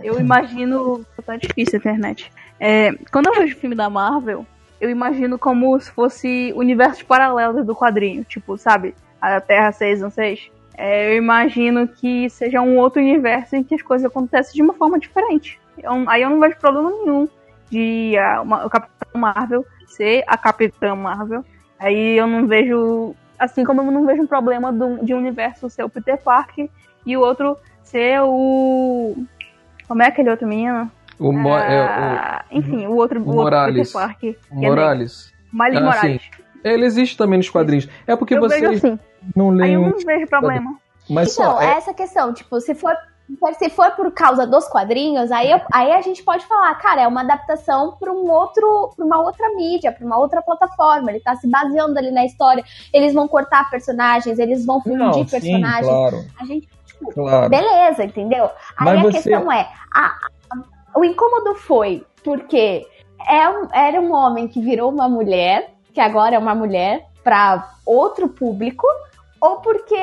eu 0.03 0.19
imagino. 0.19 1.05
Tá 1.25 1.37
difícil 1.37 1.75
a 1.75 1.79
internet. 1.79 2.33
É, 2.61 2.93
quando 3.11 3.27
eu 3.27 3.35
vejo 3.35 3.57
filme 3.57 3.75
da 3.75 3.91
Marvel, 3.91 4.47
eu 4.81 4.89
imagino 4.89 5.39
como 5.39 5.79
se 5.81 5.91
fosse 5.91 6.53
universos 6.55 7.03
paralelos 7.03 7.67
do 7.67 7.75
quadrinho. 7.75 8.25
Tipo, 8.25 8.57
sabe? 8.57 8.95
A 9.21 9.41
Terra 9.41 9.73
616. 9.73 10.51
É, 10.77 11.11
eu 11.11 11.17
imagino 11.17 11.89
que 11.89 12.29
seja 12.31 12.61
um 12.61 12.77
outro 12.77 13.01
universo 13.01 13.57
em 13.57 13.65
que 13.65 13.75
as 13.75 13.83
coisas 13.83 14.07
acontecem 14.07 14.55
de 14.55 14.63
uma 14.63 14.75
forma 14.75 14.99
diferente. 14.99 15.59
Eu, 15.83 15.93
aí 16.09 16.23
eu 16.23 16.31
não 16.31 16.39
vejo 16.39 16.57
problema 16.59 16.91
nenhum 16.91 17.29
de 17.71 18.17
a, 18.19 18.43
uma, 18.43 18.67
o 18.67 18.71
Capitão 18.71 19.21
Marvel 19.21 19.65
ser 19.89 20.23
a 20.27 20.37
Capitã 20.37 20.95
Marvel. 20.95 21.45
Aí 21.79 22.17
eu 22.17 22.27
não 22.27 22.47
vejo 22.47 23.17
Assim 23.39 23.65
como 23.65 23.83
eu 23.83 23.91
não 23.91 24.07
vejo 24.07 24.23
um 24.23 24.27
problema 24.27 24.73
do, 24.73 25.05
de 25.05 25.15
um 25.15 25.19
universo 25.19 25.69
ser 25.69 25.85
o 25.85 25.89
Peter 25.89 26.19
Parker 26.19 26.69
e 27.05 27.17
o 27.17 27.21
outro 27.21 27.57
ser 27.87 28.21
o. 28.23 29.17
Como 29.89 30.03
é 30.03 30.09
aquele 30.09 30.31
outro 30.31 30.47
menino? 30.47 30.91
O, 31.19 31.33
Mo 31.33 31.55
ah, 31.55 32.45
é, 32.51 32.55
o 32.55 32.59
enfim, 32.59 32.87
o 32.87 32.97
outro, 32.97 33.23
o 33.23 33.35
Morales. 33.35 33.95
outro. 33.95 34.37
Morales. 34.51 35.33
É 35.33 35.57
Miles 35.57 35.79
ah, 35.79 35.85
Morales. 35.85 36.23
Sim. 36.23 36.43
Ele 36.63 36.85
existe 36.85 37.17
também 37.17 37.39
nos 37.39 37.49
quadrinhos. 37.49 37.89
É 38.07 38.17
porque 38.17 38.35
eu 38.35 38.41
você 38.41 38.67
assim. 38.67 38.99
não 39.35 39.51
lê. 39.51 39.65
Aí 39.65 39.73
eu 39.75 39.83
não 39.83 39.99
vejo 39.99 40.27
problema. 40.27 40.77
Mas 41.09 41.33
então, 41.33 41.53
só, 41.53 41.63
é... 41.63 41.67
é 41.67 41.77
essa 41.77 41.95
questão, 41.95 42.35
tipo, 42.35 42.61
se 42.61 42.75
for 42.75 42.97
se 43.59 43.69
for 43.71 43.91
por 43.93 44.13
causa 44.13 44.47
dos 44.47 44.69
quadrinhos, 44.69 45.33
aí, 45.33 45.51
eu, 45.51 45.61
aí 45.73 45.93
a 45.93 46.01
gente 46.01 46.23
pode 46.23 46.47
falar, 46.47 46.73
cara, 46.77 47.03
é 47.03 47.09
uma 47.09 47.23
adaptação 47.23 47.97
para 47.99 48.13
um 48.13 48.31
outro, 48.31 48.93
para 48.95 49.05
uma 49.05 49.21
outra 49.21 49.49
mídia, 49.57 49.91
para 49.91 50.07
uma 50.07 50.17
outra 50.17 50.41
plataforma. 50.41 51.11
Ele 51.11 51.21
tá 51.21 51.35
se 51.35 51.49
baseando 51.49 51.99
ali 51.99 52.13
na 52.13 52.25
história. 52.25 52.65
Eles 52.93 53.13
vão 53.13 53.27
cortar 53.27 53.69
personagens, 53.69 54.39
eles 54.39 54.65
vão 54.65 54.81
fundir 54.81 54.99
Não, 54.99 55.25
personagens. 55.25 55.87
Sim, 55.87 55.93
claro. 55.93 56.25
A 56.39 56.45
gente, 56.45 56.69
tipo, 56.99 57.13
claro. 57.13 57.49
beleza, 57.49 58.05
entendeu? 58.05 58.45
Aí 58.77 58.85
Mas 58.85 58.99
a 58.99 59.03
você... 59.03 59.13
questão 59.13 59.53
é, 59.53 59.69
a, 59.95 60.07
a, 60.51 60.99
o 60.99 61.05
incômodo 61.05 61.55
foi 61.55 62.05
porque 62.25 62.87
é 63.29 63.49
um, 63.49 63.69
era 63.73 64.01
um 64.01 64.13
homem 64.13 64.49
que 64.49 64.61
virou 64.61 64.91
uma 64.91 65.09
mulher, 65.09 65.75
que 65.93 66.01
agora 66.01 66.35
é 66.35 66.39
uma 66.39 66.55
mulher, 66.55 67.07
para 67.23 67.73
outro 67.85 68.29
público, 68.29 68.87
ou 69.41 69.57
porque 69.61 69.97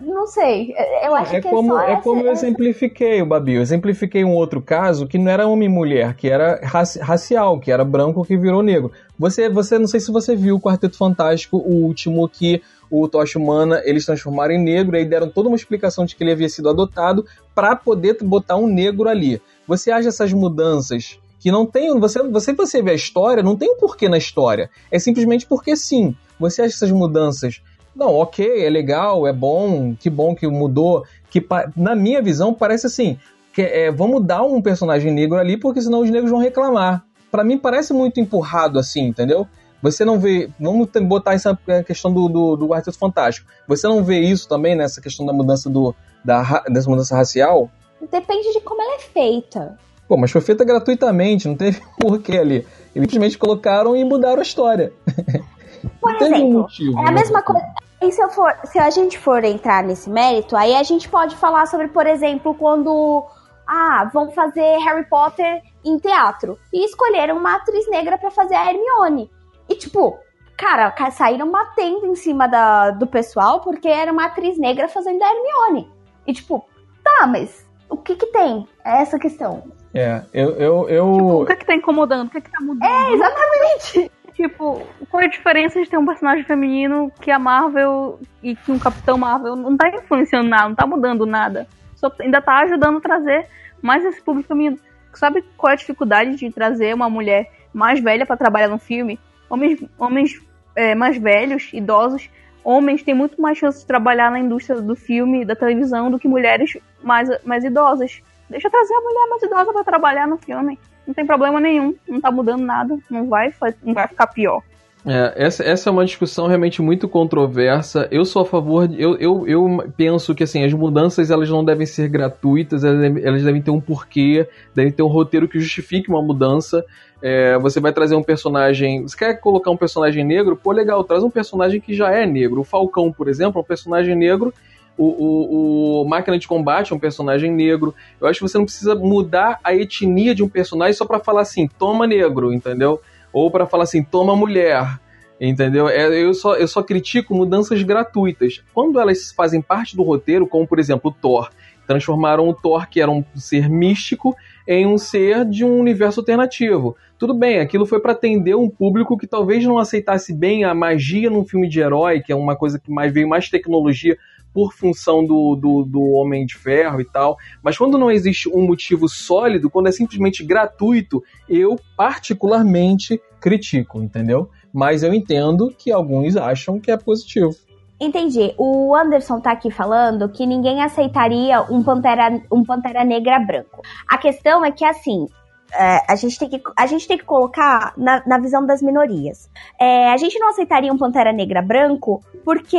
não 0.00 0.26
sei. 0.26 0.74
Eu 1.02 1.14
acho 1.14 1.36
é 1.36 1.40
que 1.40 1.48
como, 1.48 1.78
é, 1.78 1.92
é 1.92 1.96
como 2.00 2.22
eu 2.22 2.32
exemplifiquei, 2.32 3.20
o 3.20 3.26
Babi. 3.26 3.54
Eu 3.54 3.62
exemplifiquei 3.62 4.24
um 4.24 4.34
outro 4.34 4.60
caso 4.60 5.06
que 5.06 5.18
não 5.18 5.30
era 5.30 5.46
homem 5.46 5.66
e 5.68 5.72
mulher, 5.72 6.14
que 6.14 6.28
era 6.28 6.60
raci 6.62 6.98
racial, 6.98 7.60
que 7.60 7.70
era 7.70 7.84
branco 7.84 8.24
que 8.24 8.36
virou 8.36 8.62
negro. 8.62 8.90
Você, 9.18 9.48
você, 9.48 9.78
não 9.78 9.86
sei 9.86 10.00
se 10.00 10.10
você 10.10 10.34
viu 10.34 10.56
o 10.56 10.60
Quarteto 10.60 10.96
Fantástico, 10.96 11.58
o 11.58 11.84
último 11.84 12.28
que 12.28 12.62
o 12.90 13.06
Tocha 13.06 13.38
Humana 13.38 13.80
eles 13.84 14.04
transformaram 14.04 14.54
em 14.54 14.62
negro 14.62 14.96
e 14.96 15.04
deram 15.04 15.28
toda 15.28 15.48
uma 15.48 15.56
explicação 15.56 16.04
de 16.04 16.16
que 16.16 16.24
ele 16.24 16.32
havia 16.32 16.48
sido 16.48 16.68
adotado 16.68 17.24
para 17.54 17.76
poder 17.76 18.16
botar 18.22 18.56
um 18.56 18.66
negro 18.66 19.08
ali. 19.08 19.40
Você 19.66 19.90
acha 19.90 20.08
essas 20.08 20.32
mudanças 20.32 21.18
que 21.38 21.50
não 21.50 21.64
tem. 21.64 21.98
Você, 21.98 22.22
você, 22.28 22.52
você 22.52 22.82
vê 22.82 22.92
a 22.92 22.94
história, 22.94 23.42
não 23.42 23.56
tem 23.56 23.70
um 23.70 23.76
porquê 23.76 24.08
na 24.08 24.18
história. 24.18 24.70
É 24.90 24.98
simplesmente 24.98 25.46
porque 25.46 25.76
sim. 25.76 26.14
Você 26.38 26.62
acha 26.62 26.74
essas 26.74 26.90
mudanças 26.90 27.62
não, 28.00 28.14
ok, 28.14 28.64
é 28.64 28.70
legal, 28.70 29.26
é 29.26 29.32
bom, 29.32 29.94
que 29.94 30.08
bom 30.08 30.34
que 30.34 30.46
mudou. 30.46 31.04
Que 31.30 31.46
na 31.76 31.94
minha 31.94 32.22
visão 32.22 32.54
parece 32.54 32.86
assim, 32.86 33.18
que 33.52 33.60
é, 33.60 33.90
vamos 33.90 34.24
dar 34.24 34.42
um 34.42 34.62
personagem 34.62 35.12
negro 35.12 35.36
ali 35.36 35.58
porque 35.58 35.82
senão 35.82 36.00
os 36.00 36.08
negros 36.08 36.30
vão 36.30 36.40
reclamar. 36.40 37.04
Para 37.30 37.44
mim 37.44 37.58
parece 37.58 37.92
muito 37.92 38.18
empurrado 38.18 38.78
assim, 38.78 39.02
entendeu? 39.02 39.46
Você 39.82 40.02
não 40.02 40.18
vê. 40.18 40.50
Vamos 40.58 40.88
botar 41.02 41.34
essa 41.34 41.58
questão 41.86 42.10
do, 42.10 42.26
do, 42.28 42.56
do 42.56 42.92
Fantástico. 42.92 43.46
Você 43.68 43.86
não 43.86 44.02
vê 44.02 44.18
isso 44.18 44.48
também 44.48 44.74
nessa 44.74 45.00
questão 45.02 45.26
da 45.26 45.32
mudança 45.32 45.68
do, 45.68 45.94
da, 46.24 46.64
dessa 46.68 46.88
mudança 46.88 47.14
racial? 47.14 47.70
Depende 48.10 48.50
de 48.52 48.60
como 48.60 48.80
ela 48.80 48.96
é 48.96 48.98
feita. 49.00 49.78
Pô, 50.08 50.16
mas 50.16 50.30
foi 50.30 50.40
feita 50.40 50.64
gratuitamente, 50.64 51.46
não 51.46 51.54
teve 51.54 51.82
porquê 52.00 52.38
ali. 52.38 52.66
Eles 52.94 53.10
simplesmente 53.10 53.36
colocaram 53.36 53.94
e 53.94 54.02
mudaram 54.04 54.38
a 54.38 54.42
história. 54.42 54.90
Por 56.00 56.14
exemplo, 56.14 56.50
motivo, 56.50 56.98
é 56.98 57.02
a 57.02 57.04
né? 57.04 57.12
mesma 57.12 57.42
coisa. 57.42 57.64
E 58.02 58.10
se, 58.10 58.22
eu 58.22 58.30
for, 58.30 58.54
se 58.64 58.78
a 58.78 58.88
gente 58.88 59.18
for 59.18 59.44
entrar 59.44 59.82
nesse 59.84 60.08
mérito, 60.08 60.56
aí 60.56 60.74
a 60.74 60.82
gente 60.82 61.08
pode 61.08 61.36
falar 61.36 61.66
sobre, 61.66 61.88
por 61.88 62.06
exemplo, 62.06 62.54
quando 62.54 63.26
ah, 63.66 64.10
vão 64.12 64.30
fazer 64.30 64.78
Harry 64.78 65.04
Potter 65.04 65.62
em 65.84 65.98
teatro 65.98 66.58
e 66.72 66.84
escolheram 66.84 67.36
uma 67.36 67.56
atriz 67.56 67.88
negra 67.90 68.16
para 68.16 68.30
fazer 68.30 68.54
a 68.54 68.70
Hermione. 68.70 69.30
E 69.68 69.74
tipo, 69.74 70.18
cara, 70.56 70.94
saíram 71.10 71.50
batendo 71.50 72.06
em 72.06 72.14
cima 72.14 72.48
da, 72.48 72.90
do 72.90 73.06
pessoal 73.06 73.60
porque 73.60 73.88
era 73.88 74.10
uma 74.10 74.26
atriz 74.26 74.58
negra 74.58 74.88
fazendo 74.88 75.22
a 75.22 75.30
Hermione. 75.30 75.92
E 76.26 76.32
tipo, 76.32 76.66
tá, 77.04 77.26
mas 77.26 77.68
o 77.88 77.96
que 77.96 78.16
que 78.16 78.26
tem? 78.26 78.66
É 78.84 79.02
essa 79.02 79.18
questão. 79.18 79.62
É, 79.92 80.22
eu. 80.32 80.50
eu, 80.52 80.88
eu... 80.88 81.12
Tipo, 81.12 81.42
o 81.42 81.46
que 81.46 81.56
que 81.56 81.66
tá 81.66 81.74
incomodando? 81.74 82.28
O 82.28 82.30
que 82.30 82.40
que 82.40 82.50
tá 82.50 82.60
mudando? 82.60 82.88
É, 82.88 83.12
exatamente. 83.12 84.10
Tipo, 84.40 84.86
qual 85.10 85.22
é 85.22 85.26
a 85.26 85.28
diferença 85.28 85.82
de 85.82 85.90
ter 85.90 85.98
um 85.98 86.06
personagem 86.06 86.42
feminino 86.44 87.12
que 87.20 87.30
a 87.30 87.38
Marvel 87.38 88.18
e 88.42 88.56
que 88.56 88.72
um 88.72 88.78
Capitão 88.78 89.18
Marvel 89.18 89.54
não 89.54 89.76
tá 89.76 89.90
influenciando 89.90 90.48
nada, 90.48 90.66
não 90.66 90.74
tá 90.74 90.86
mudando 90.86 91.26
nada. 91.26 91.68
Só 91.94 92.10
ainda 92.18 92.40
tá 92.40 92.60
ajudando 92.60 92.96
a 92.96 93.00
trazer 93.02 93.46
mais 93.82 94.02
esse 94.02 94.22
público 94.22 94.48
feminino. 94.48 94.78
Sabe 95.12 95.44
qual 95.58 95.70
é 95.70 95.74
a 95.74 95.76
dificuldade 95.76 96.36
de 96.36 96.50
trazer 96.50 96.94
uma 96.94 97.10
mulher 97.10 97.52
mais 97.70 98.00
velha 98.00 98.24
para 98.24 98.34
trabalhar 98.34 98.68
no 98.68 98.78
filme? 98.78 99.20
Homens, 99.50 99.78
homens 99.98 100.40
é, 100.74 100.94
mais 100.94 101.18
velhos, 101.18 101.68
idosos, 101.74 102.30
homens 102.64 103.02
têm 103.02 103.12
muito 103.12 103.42
mais 103.42 103.58
chance 103.58 103.80
de 103.80 103.86
trabalhar 103.86 104.30
na 104.30 104.38
indústria 104.38 104.80
do 104.80 104.96
filme, 104.96 105.44
da 105.44 105.54
televisão, 105.54 106.10
do 106.10 106.18
que 106.18 106.26
mulheres 106.26 106.78
mais, 107.02 107.28
mais 107.44 107.62
idosas. 107.62 108.22
Deixa 108.48 108.70
trazer 108.70 108.94
a 108.94 109.00
mulher 109.02 109.28
mais 109.28 109.42
idosa 109.42 109.70
para 109.70 109.84
trabalhar 109.84 110.26
no 110.26 110.38
filme 110.38 110.78
não 111.10 111.14
tem 111.14 111.26
problema 111.26 111.60
nenhum, 111.60 111.94
não 112.08 112.20
tá 112.20 112.30
mudando 112.30 112.62
nada, 112.62 112.96
não 113.10 113.28
vai, 113.28 113.52
não 113.82 113.92
vai 113.92 114.06
ficar 114.06 114.28
pior. 114.28 114.62
É, 115.04 115.32
essa, 115.36 115.64
essa 115.64 115.88
é 115.88 115.92
uma 115.92 116.04
discussão 116.04 116.46
realmente 116.46 116.80
muito 116.80 117.08
controversa. 117.08 118.06
Eu 118.10 118.24
sou 118.24 118.42
a 118.42 118.44
favor, 118.44 118.88
eu, 118.96 119.16
eu, 119.16 119.48
eu 119.48 119.92
penso 119.96 120.34
que 120.34 120.44
assim, 120.44 120.62
as 120.62 120.72
mudanças 120.72 121.30
elas 121.30 121.48
não 121.48 121.64
devem 121.64 121.86
ser 121.86 122.08
gratuitas, 122.08 122.84
elas 122.84 123.00
devem, 123.00 123.24
elas 123.24 123.42
devem 123.42 123.62
ter 123.62 123.70
um 123.70 123.80
porquê, 123.80 124.46
devem 124.74 124.92
ter 124.92 125.02
um 125.02 125.08
roteiro 125.08 125.48
que 125.48 125.58
justifique 125.58 126.08
uma 126.08 126.22
mudança. 126.22 126.84
É, 127.22 127.58
você 127.58 127.80
vai 127.80 127.92
trazer 127.92 128.14
um 128.14 128.22
personagem. 128.22 129.02
Você 129.02 129.16
quer 129.16 129.34
colocar 129.40 129.70
um 129.70 129.76
personagem 129.76 130.24
negro? 130.24 130.54
Pô, 130.54 130.70
legal, 130.70 131.02
traz 131.02 131.24
um 131.24 131.30
personagem 131.30 131.80
que 131.80 131.92
já 131.92 132.10
é 132.12 132.24
negro. 132.24 132.60
O 132.60 132.64
Falcão, 132.64 133.10
por 133.10 133.28
exemplo, 133.28 133.58
é 133.58 133.62
um 133.62 133.66
personagem 133.66 134.14
negro 134.14 134.54
o, 135.00 135.06
o, 135.06 136.02
o, 136.02 136.08
Máquina 136.08 136.38
de 136.38 136.46
Combate 136.46 136.92
é 136.92 136.96
um 136.96 136.98
personagem 136.98 137.50
negro. 137.50 137.94
Eu 138.20 138.26
acho 138.26 138.38
que 138.38 138.46
você 138.46 138.58
não 138.58 138.66
precisa 138.66 138.94
mudar 138.94 139.58
a 139.64 139.74
etnia 139.74 140.34
de 140.34 140.42
um 140.42 140.48
personagem 140.48 140.92
só 140.92 141.06
para 141.06 141.18
falar 141.18 141.40
assim, 141.40 141.66
toma 141.66 142.06
negro, 142.06 142.52
entendeu? 142.52 143.00
Ou 143.32 143.50
para 143.50 143.66
falar 143.66 143.84
assim, 143.84 144.02
toma 144.02 144.36
mulher. 144.36 145.00
Entendeu? 145.40 145.88
É, 145.88 146.06
eu 146.22 146.34
só, 146.34 146.54
eu 146.54 146.68
só 146.68 146.82
critico 146.82 147.34
mudanças 147.34 147.82
gratuitas. 147.82 148.62
Quando 148.74 149.00
elas 149.00 149.32
fazem 149.32 149.62
parte 149.62 149.96
do 149.96 150.02
roteiro, 150.02 150.46
como 150.46 150.68
por 150.68 150.78
exemplo 150.78 151.10
o 151.10 151.14
Thor, 151.14 151.48
transformaram 151.86 152.46
o 152.46 152.52
Thor, 152.52 152.86
que 152.86 153.00
era 153.00 153.10
um 153.10 153.24
ser 153.34 153.70
místico, 153.70 154.36
em 154.68 154.86
um 154.86 154.98
ser 154.98 155.46
de 155.46 155.64
um 155.64 155.80
universo 155.80 156.20
alternativo. 156.20 156.94
Tudo 157.18 157.32
bem, 157.32 157.58
aquilo 157.58 157.86
foi 157.86 158.00
para 158.00 158.12
atender 158.12 158.54
um 158.54 158.68
público 158.68 159.16
que 159.16 159.26
talvez 159.26 159.64
não 159.64 159.78
aceitasse 159.78 160.34
bem 160.34 160.64
a 160.64 160.74
magia 160.74 161.30
num 161.30 161.44
filme 161.44 161.68
de 161.70 161.80
herói, 161.80 162.20
que 162.20 162.30
é 162.30 162.36
uma 162.36 162.54
coisa 162.54 162.78
que 162.78 162.90
mais 162.90 163.10
veio 163.10 163.26
mais 163.26 163.48
tecnologia 163.48 164.18
por 164.52 164.72
função 164.72 165.24
do, 165.24 165.56
do, 165.56 165.84
do, 165.84 166.02
Homem 166.12 166.44
de 166.44 166.56
Ferro 166.56 167.00
e 167.00 167.04
tal. 167.04 167.36
Mas 167.62 167.78
quando 167.78 167.98
não 167.98 168.10
existe 168.10 168.48
um 168.48 168.66
motivo 168.66 169.08
sólido, 169.08 169.70
quando 169.70 169.88
é 169.88 169.92
simplesmente 169.92 170.44
gratuito, 170.44 171.22
eu 171.48 171.78
particularmente 171.96 173.20
critico, 173.40 174.02
entendeu? 174.02 174.50
Mas 174.72 175.02
eu 175.02 175.14
entendo 175.14 175.72
que 175.76 175.90
alguns 175.90 176.36
acham 176.36 176.78
que 176.78 176.90
é 176.90 176.96
positivo. 176.96 177.54
Entendi. 178.00 178.54
O 178.56 178.94
Anderson 178.94 179.40
tá 179.40 179.52
aqui 179.52 179.70
falando 179.70 180.28
que 180.30 180.46
ninguém 180.46 180.82
aceitaria 180.82 181.60
um 181.70 181.82
Pantera, 181.82 182.40
um 182.50 182.64
Pantera 182.64 183.04
Negra 183.04 183.38
branco. 183.38 183.82
A 184.08 184.16
questão 184.16 184.64
é 184.64 184.72
que, 184.72 184.84
assim, 184.84 185.26
é, 185.72 186.00
a, 186.08 186.16
gente 186.16 186.38
tem 186.38 186.48
que, 186.48 186.62
a 186.76 186.86
gente 186.86 187.06
tem 187.06 187.18
que 187.18 187.24
colocar 187.24 187.92
na, 187.98 188.22
na 188.26 188.38
visão 188.38 188.64
das 188.64 188.80
minorias. 188.80 189.50
É, 189.78 190.10
a 190.10 190.16
gente 190.16 190.38
não 190.38 190.48
aceitaria 190.48 190.92
um 190.92 190.96
Pantera 190.96 191.32
Negra 191.32 191.60
branco 191.60 192.22
porque 192.42 192.78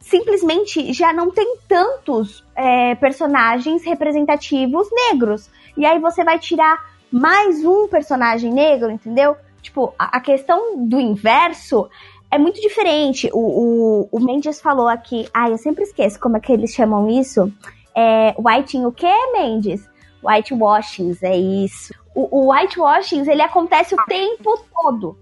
simplesmente 0.00 0.92
já 0.92 1.12
não 1.12 1.30
tem 1.30 1.58
tantos 1.68 2.42
é, 2.56 2.94
personagens 2.94 3.84
representativos 3.84 4.88
negros. 4.90 5.50
E 5.76 5.84
aí 5.84 5.98
você 5.98 6.24
vai 6.24 6.38
tirar 6.38 6.90
mais 7.12 7.64
um 7.64 7.86
personagem 7.86 8.52
negro, 8.52 8.90
entendeu? 8.90 9.36
Tipo, 9.60 9.94
a, 9.98 10.16
a 10.16 10.20
questão 10.20 10.86
do 10.86 10.98
inverso 10.98 11.88
é 12.30 12.38
muito 12.38 12.60
diferente. 12.60 13.28
O, 13.32 13.38
o, 13.38 14.08
o, 14.10 14.20
Mendes 14.20 14.60
falou 14.60 14.88
aqui. 14.88 15.28
Ah, 15.34 15.50
eu 15.50 15.58
sempre 15.58 15.84
esqueço 15.84 16.18
como 16.18 16.38
é 16.38 16.40
que 16.40 16.52
eles 16.52 16.72
chamam 16.72 17.08
isso. 17.08 17.52
É, 17.94 18.34
whiting 18.38 18.86
o 18.86 18.92
quê, 18.92 19.12
Mendes? 19.32 19.88
Whitewashings, 20.22 21.22
é 21.22 21.36
isso. 21.36 21.92
O, 22.14 22.40
o 22.40 22.52
whitewashings, 22.52 23.28
ele 23.28 23.42
acontece 23.42 23.94
o 23.94 24.04
tempo 24.06 24.64
todo 24.74 25.16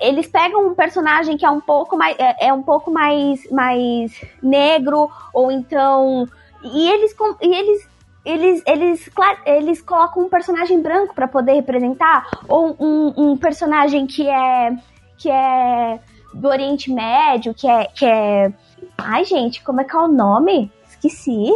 eles 0.00 0.26
pegam 0.26 0.68
um 0.68 0.74
personagem 0.74 1.36
que 1.36 1.44
é 1.44 1.50
um 1.50 1.60
pouco 1.60 1.96
mais 1.96 2.16
é, 2.18 2.48
é, 2.48 2.52
um 2.52 2.62
pouco 2.62 2.90
mais 2.90 3.50
mais 3.50 4.12
negro 4.42 5.10
ou 5.32 5.50
então 5.50 6.28
e 6.62 6.88
eles 6.90 7.14
e 7.40 7.54
eles 7.54 7.88
eles, 8.24 8.62
eles, 8.66 9.10
eles 9.46 9.82
colocam 9.82 10.24
um 10.24 10.28
personagem 10.28 10.82
branco 10.82 11.14
para 11.14 11.26
poder 11.26 11.52
representar 11.54 12.26
ou 12.46 12.76
um, 12.78 13.14
um, 13.16 13.36
personagem 13.36 14.06
que 14.06 14.28
é 14.28 14.76
que 15.16 15.30
é 15.30 16.00
do 16.34 16.48
Oriente 16.48 16.92
Médio 16.92 17.54
que 17.54 17.68
é 17.68 17.84
que 17.86 18.04
é 18.04 18.52
ai 18.98 19.24
gente 19.24 19.62
como 19.62 19.80
é 19.80 19.84
que 19.84 19.96
é 19.96 19.98
o 19.98 20.08
nome 20.08 20.70
esqueci 20.88 21.50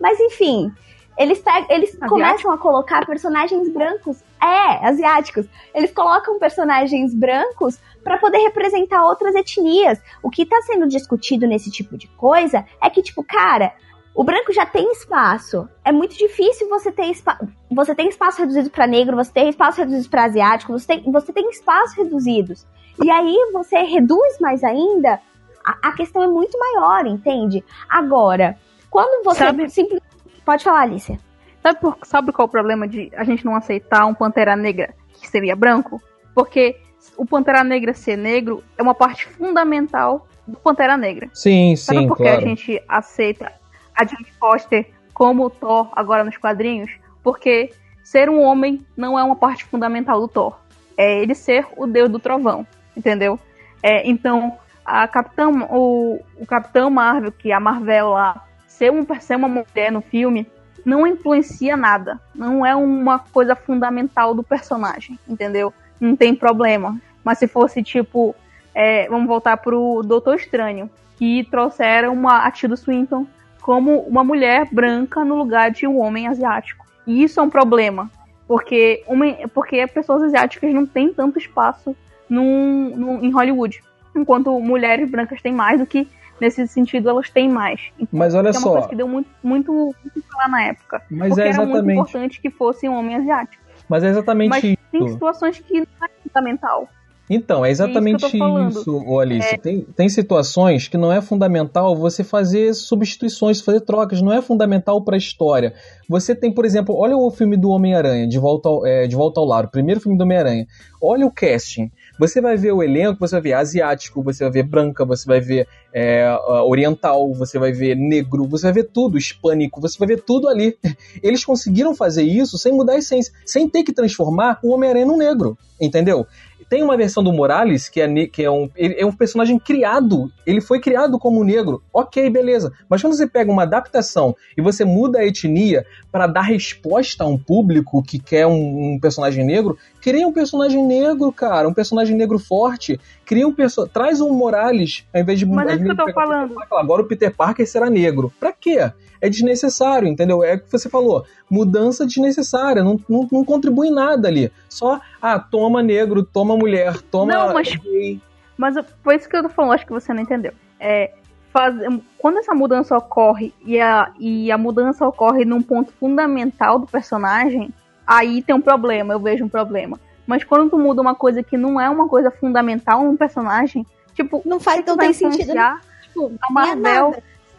mas 0.00 0.18
enfim 0.20 0.72
eles, 1.16 1.38
pegam, 1.38 1.66
eles 1.70 1.96
começam 2.08 2.50
a 2.50 2.58
colocar 2.58 3.06
personagens 3.06 3.68
brancos. 3.72 4.22
É, 4.44 4.86
asiáticos. 4.86 5.46
Eles 5.74 5.90
colocam 5.90 6.38
personagens 6.38 7.14
brancos 7.14 7.80
para 8.02 8.18
poder 8.18 8.38
representar 8.38 9.02
outras 9.02 9.34
etnias. 9.34 9.98
O 10.22 10.28
que 10.28 10.42
está 10.42 10.60
sendo 10.62 10.86
discutido 10.86 11.46
nesse 11.46 11.70
tipo 11.70 11.96
de 11.96 12.08
coisa 12.08 12.66
é 12.82 12.90
que, 12.90 13.02
tipo, 13.02 13.24
cara, 13.24 13.72
o 14.14 14.22
branco 14.22 14.52
já 14.52 14.66
tem 14.66 14.92
espaço. 14.92 15.66
É 15.82 15.90
muito 15.90 16.14
difícil 16.14 16.68
você 16.68 16.92
ter 16.92 17.06
espaço. 17.06 17.48
Você 17.70 17.94
tem 17.94 18.06
espaço 18.08 18.40
reduzido 18.40 18.68
para 18.68 18.86
negro, 18.86 19.16
você 19.16 19.32
tem 19.32 19.48
espaço 19.48 19.78
reduzido 19.78 20.10
para 20.10 20.24
asiático, 20.24 20.72
você 20.72 20.86
tem, 20.86 21.10
você 21.10 21.32
tem 21.32 21.48
espaços 21.48 21.96
reduzidos. 21.96 22.66
E 23.02 23.10
aí 23.10 23.50
você 23.50 23.78
reduz 23.78 24.38
mais 24.40 24.62
ainda, 24.62 25.20
a, 25.64 25.88
a 25.88 25.92
questão 25.92 26.22
é 26.22 26.28
muito 26.28 26.58
maior, 26.58 27.06
entende? 27.06 27.64
Agora, 27.88 28.58
quando 28.90 29.24
você 29.24 29.38
Sabe... 29.38 29.70
simplesmente 29.70 30.14
Pode 30.44 30.62
falar, 30.62 30.82
Alicia. 30.82 31.18
Sabe, 31.64 31.80
por, 31.80 31.96
sabe 32.02 32.30
qual 32.30 32.44
é 32.44 32.48
o 32.48 32.50
problema 32.50 32.86
de 32.86 33.10
a 33.16 33.24
gente 33.24 33.42
não 33.42 33.56
aceitar 33.56 34.04
um 34.04 34.12
Pantera 34.12 34.54
Negra 34.54 34.94
que 35.18 35.26
seria 35.26 35.56
branco? 35.56 35.98
Porque 36.34 36.76
o 37.16 37.24
Pantera 37.24 37.64
Negra 37.64 37.94
ser 37.94 38.18
negro 38.18 38.62
é 38.76 38.82
uma 38.82 38.94
parte 38.94 39.26
fundamental 39.26 40.28
do 40.46 40.58
Pantera 40.58 40.98
Negra. 40.98 41.30
Sim, 41.32 41.74
sabe 41.74 42.00
sim, 42.00 42.06
por 42.06 42.18
que 42.18 42.24
claro. 42.24 42.38
a 42.38 42.40
gente 42.42 42.82
aceita 42.86 43.50
a 43.96 44.04
Jane 44.04 44.26
Foster 44.38 44.90
como 45.14 45.48
Thor 45.48 45.88
agora 45.92 46.22
nos 46.22 46.36
quadrinhos? 46.36 46.90
Porque 47.22 47.72
ser 48.02 48.28
um 48.28 48.42
homem 48.42 48.84
não 48.94 49.18
é 49.18 49.24
uma 49.24 49.36
parte 49.36 49.64
fundamental 49.64 50.20
do 50.20 50.28
Thor. 50.28 50.58
é 50.98 51.22
ele 51.22 51.34
ser 51.34 51.66
o 51.78 51.86
deus 51.86 52.10
do 52.10 52.18
trovão, 52.18 52.66
entendeu? 52.94 53.40
É, 53.82 54.06
então, 54.06 54.58
a 54.84 55.08
Capitão, 55.08 55.66
o, 55.70 56.20
o 56.36 56.44
Capitão 56.44 56.90
Marvel, 56.90 57.32
que 57.32 57.50
é 57.50 57.54
a 57.54 57.60
Marvel 57.60 58.10
lá, 58.10 58.44
ser, 58.66 58.92
um, 58.92 59.02
ser 59.18 59.36
uma 59.36 59.48
mulher 59.48 59.90
no 59.90 60.02
filme, 60.02 60.46
não 60.84 61.06
influencia 61.06 61.76
nada. 61.76 62.20
Não 62.34 62.64
é 62.64 62.74
uma 62.74 63.18
coisa 63.18 63.56
fundamental 63.56 64.34
do 64.34 64.42
personagem, 64.42 65.18
entendeu? 65.28 65.72
Não 66.00 66.14
tem 66.14 66.34
problema. 66.34 67.00
Mas 67.24 67.38
se 67.38 67.48
fosse 67.48 67.82
tipo, 67.82 68.34
é, 68.74 69.08
vamos 69.08 69.26
voltar 69.26 69.56
pro 69.56 70.02
Doutor 70.04 70.34
Estranho, 70.34 70.90
que 71.16 71.44
trouxeram 71.50 72.12
uma, 72.12 72.44
a 72.44 72.50
Tilda 72.50 72.76
Swinton 72.76 73.26
como 73.62 74.00
uma 74.00 74.22
mulher 74.22 74.68
branca 74.70 75.24
no 75.24 75.36
lugar 75.36 75.70
de 75.70 75.86
um 75.86 75.98
homem 76.00 76.26
asiático. 76.26 76.84
E 77.06 77.22
isso 77.22 77.40
é 77.40 77.42
um 77.42 77.48
problema, 77.48 78.10
porque, 78.46 79.02
uma, 79.06 79.26
porque 79.54 79.86
pessoas 79.86 80.22
asiáticas 80.22 80.74
não 80.74 80.84
têm 80.84 81.12
tanto 81.14 81.38
espaço 81.38 81.96
num, 82.28 82.94
num, 82.94 83.24
em 83.24 83.30
Hollywood, 83.30 83.82
enquanto 84.14 84.58
mulheres 84.60 85.10
brancas 85.10 85.40
têm 85.40 85.52
mais 85.52 85.80
do 85.80 85.86
que 85.86 86.08
nesse 86.40 86.66
sentido 86.68 87.08
elas 87.08 87.30
têm 87.30 87.48
mais. 87.48 87.80
Então, 87.96 88.08
Mas 88.12 88.34
olha 88.34 88.48
é 88.48 88.50
uma 88.52 88.60
só. 88.60 88.72
coisa 88.72 88.88
que 88.88 88.96
deu 88.96 89.08
muito, 89.08 89.28
muito, 89.42 89.72
muito 89.72 90.22
falar 90.30 90.48
na 90.48 90.62
época. 90.64 91.02
Mas 91.10 91.28
porque 91.28 91.42
é 91.42 91.48
era 91.48 91.56
muito 91.58 91.70
exatamente. 91.72 91.98
importante 92.00 92.40
que 92.40 92.50
fosse 92.50 92.88
um 92.88 92.94
homem 92.94 93.16
asiático. 93.16 93.62
Mas 93.88 94.02
é 94.04 94.08
exatamente 94.08 94.50
Mas 94.50 94.64
isso. 94.64 94.76
tem 94.90 95.08
situações 95.08 95.58
que 95.60 95.74
não 95.80 95.86
é 96.02 96.08
fundamental. 96.26 96.88
Então, 97.28 97.64
é 97.64 97.70
exatamente 97.70 98.22
É 98.26 98.28
isso 98.28 98.68
isso, 98.68 99.18
Alice. 99.18 99.56
Tem, 99.58 99.80
tem 99.80 100.08
situações 100.10 100.88
que 100.88 100.98
não 100.98 101.10
é 101.10 101.22
fundamental 101.22 101.96
você 101.96 102.22
fazer 102.22 102.74
substituições, 102.74 103.62
fazer 103.62 103.80
trocas, 103.80 104.20
não 104.20 104.30
é 104.30 104.42
fundamental 104.42 105.02
para 105.02 105.16
a 105.16 105.18
história. 105.18 105.72
Você 106.06 106.34
tem, 106.34 106.52
por 106.52 106.66
exemplo, 106.66 106.94
olha 106.94 107.16
o 107.16 107.30
filme 107.30 107.56
do 107.56 107.70
Homem-Aranha, 107.70 108.28
de, 108.28 108.38
volta 108.38 108.68
ao- 108.68 108.86
é, 108.86 109.06
de 109.06 109.16
Volta 109.16 109.40
ao 109.40 109.46
Lar, 109.46 109.64
o 109.64 109.70
primeiro 109.70 110.02
filme 110.02 110.18
do 110.18 110.24
Homem-Aranha. 110.24 110.66
Olha 111.00 111.26
o 111.26 111.30
casting. 111.32 111.90
Você 112.18 112.40
vai 112.40 112.56
ver 112.56 112.72
o 112.72 112.82
elenco, 112.82 113.18
você 113.18 113.34
vai 113.36 113.42
ver 113.42 113.52
asiático, 113.54 114.22
você 114.22 114.44
vai 114.44 114.52
ver 114.52 114.62
branca, 114.62 115.04
você 115.04 115.26
vai 115.26 115.40
ver 115.40 115.66
é, 115.92 116.26
oriental, 116.64 117.32
você 117.34 117.58
vai 117.58 117.72
ver 117.72 117.96
negro, 117.96 118.46
você 118.46 118.66
vai 118.66 118.72
ver 118.72 118.84
tudo, 118.84 119.18
hispânico, 119.18 119.80
você 119.80 119.98
vai 119.98 120.08
ver 120.08 120.22
tudo 120.22 120.48
ali. 120.48 120.76
Eles 121.22 121.44
conseguiram 121.44 121.94
fazer 121.94 122.22
isso 122.22 122.56
sem 122.56 122.72
mudar 122.72 122.92
a 122.94 122.98
essência, 122.98 123.32
sem 123.44 123.68
ter 123.68 123.82
que 123.82 123.92
transformar 123.92 124.58
o 124.62 124.72
Homem-Aranha 124.72 125.06
num 125.06 125.16
negro, 125.16 125.58
entendeu? 125.80 126.26
Tem 126.68 126.82
uma 126.82 126.96
versão 126.96 127.22
do 127.22 127.32
Morales 127.32 127.88
que 127.88 128.00
é, 128.00 128.26
que 128.26 128.42
é 128.42 128.50
um 128.50 128.68
ele 128.74 128.94
é 128.98 129.06
um 129.06 129.12
personagem 129.12 129.58
criado, 129.58 130.30
ele 130.46 130.60
foi 130.60 130.80
criado 130.80 131.18
como 131.18 131.44
negro. 131.44 131.82
OK, 131.92 132.28
beleza. 132.30 132.72
Mas 132.88 133.00
quando 133.00 133.14
você 133.14 133.26
pega 133.26 133.50
uma 133.50 133.62
adaptação 133.62 134.34
e 134.56 134.62
você 134.62 134.84
muda 134.84 135.18
a 135.18 135.26
etnia 135.26 135.84
para 136.10 136.26
dar 136.26 136.42
resposta 136.42 137.24
a 137.24 137.26
um 137.26 137.38
público 137.38 138.02
que 138.02 138.18
quer 138.18 138.46
um, 138.46 138.94
um 138.94 138.98
personagem 139.00 139.44
negro, 139.44 139.78
cria 140.00 140.26
um 140.26 140.32
personagem 140.32 140.84
negro, 140.84 141.32
cara, 141.32 141.68
um 141.68 141.74
personagem 141.74 142.16
negro 142.16 142.38
forte, 142.38 143.00
cria 143.24 143.46
um 143.46 143.52
perso 143.52 143.86
traz 143.86 144.20
um 144.20 144.32
Morales 144.32 145.04
ao 145.12 145.20
invés 145.20 145.38
de 145.38 145.46
Mas 145.46 145.68
é 145.68 145.74
isso 145.74 145.84
que 145.84 145.90
eu 145.90 145.96
tô 145.96 146.12
falando. 146.12 146.54
Agora 146.72 147.02
o 147.02 147.06
Peter 147.06 147.34
Parker 147.34 147.66
será 147.68 147.88
negro. 147.88 148.32
Pra 148.38 148.52
quê? 148.52 148.90
É 149.24 149.28
desnecessário, 149.30 150.06
entendeu? 150.08 150.42
É 150.44 150.54
o 150.54 150.60
que 150.60 150.70
você 150.70 150.88
falou. 150.88 151.24
Mudança 151.50 152.04
desnecessária, 152.06 152.82
não, 152.84 153.00
não, 153.08 153.26
não 153.30 153.44
contribui 153.44 153.88
em 153.88 153.94
nada 153.94 154.28
ali. 154.28 154.50
Só, 154.68 155.00
ah, 155.22 155.38
toma 155.38 155.82
negro, 155.82 156.22
toma 156.22 156.56
mulher, 156.56 157.00
toma 157.02 157.32
Não, 157.32 157.54
mas- 157.54 157.74
gay. 157.76 158.20
Mas 158.56 158.74
foi 159.02 159.16
isso 159.16 159.28
que 159.28 159.36
eu 159.36 159.42
tô 159.42 159.48
falando, 159.48 159.72
acho 159.72 159.86
que 159.86 159.92
você 159.92 160.12
não 160.14 160.22
entendeu. 160.22 160.52
É, 160.78 161.12
faz- 161.52 161.74
quando 162.18 162.38
essa 162.38 162.54
mudança 162.54 162.96
ocorre 162.96 163.52
e 163.64 163.80
a, 163.80 164.12
e 164.20 164.50
a 164.52 164.58
mudança 164.58 165.06
ocorre 165.06 165.44
num 165.44 165.62
ponto 165.62 165.92
fundamental 165.92 166.78
do 166.78 166.86
personagem, 166.86 167.72
aí 168.06 168.42
tem 168.42 168.54
um 168.54 168.60
problema, 168.60 169.14
eu 169.14 169.18
vejo 169.20 169.44
um 169.44 169.48
problema. 169.48 169.98
Mas 170.26 170.44
quando 170.44 170.70
tu 170.70 170.78
muda 170.78 171.00
uma 171.02 171.14
coisa 171.14 171.42
que 171.42 171.56
não 171.56 171.80
é 171.80 171.88
uma 171.90 172.08
coisa 172.08 172.30
fundamental 172.30 173.02
num 173.04 173.16
personagem, 173.16 173.84
tipo, 174.14 174.40
Não 174.44 174.60
faz, 174.60 174.84
não 174.86 174.96
vai 174.96 175.06
tem 175.06 175.12
sentido. 175.14 175.40
influenciar, 175.40 175.80
Tipo, 176.02 176.32
a 176.40 176.46
é 176.46 176.52
Marvel, 176.52 177.14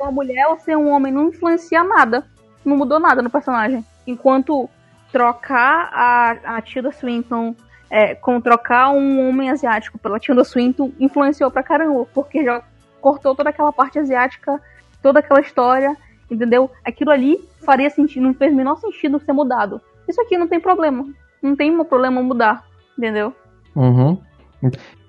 uma 0.06 0.12
mulher 0.12 0.47
ou 0.47 0.58
ser 0.60 0.78
um 0.78 0.89
homem 0.89 1.12
não 1.12 1.30
influencia 1.30 1.84
nada. 1.84 2.26
Não 2.64 2.78
mudou 2.78 2.99
nada 2.99 3.22
no 3.22 3.30
personagem. 3.30 3.86
Enquanto 4.08 4.70
trocar 5.12 5.89
a, 5.93 6.58
a 6.58 6.62
Tilda 6.62 6.91
Swinton 6.91 7.56
é, 7.89 8.16
com 8.16 8.41
trocar 8.41 8.89
um 8.89 9.28
homem 9.28 9.49
asiático 9.49 9.97
pela 9.97 10.20
Tilda 10.20 10.43
Swinton 10.43 10.91
influenciou 10.99 11.51
pra 11.51 11.64
caramba, 11.64 12.06
porque 12.14 12.43
já 12.43 12.62
cortou 12.99 13.36
toda 13.36 13.49
aquela 13.49 13.72
parte 13.72 13.99
asiática, 13.99 14.60
toda 15.01 15.20
aquela 15.20 15.39
história, 15.39 15.95
entendeu? 16.30 16.70
Aquilo 16.84 17.12
ali 17.12 17.38
faria 17.64 17.89
sentido, 17.89 18.24
não 18.24 18.34
fez 18.34 18.51
o 18.51 18.56
menor 18.56 18.78
sentido 18.78 19.20
ser 19.20 19.34
mudado. 19.34 19.80
Isso 20.08 20.20
aqui 20.22 20.38
não 20.38 20.47
tem 20.47 20.60
problema. 20.60 21.06
Não 21.41 21.56
tem 21.56 21.84
problema 21.84 22.22
mudar, 22.22 22.66
entendeu? 22.97 23.34
Uhum. 23.76 24.20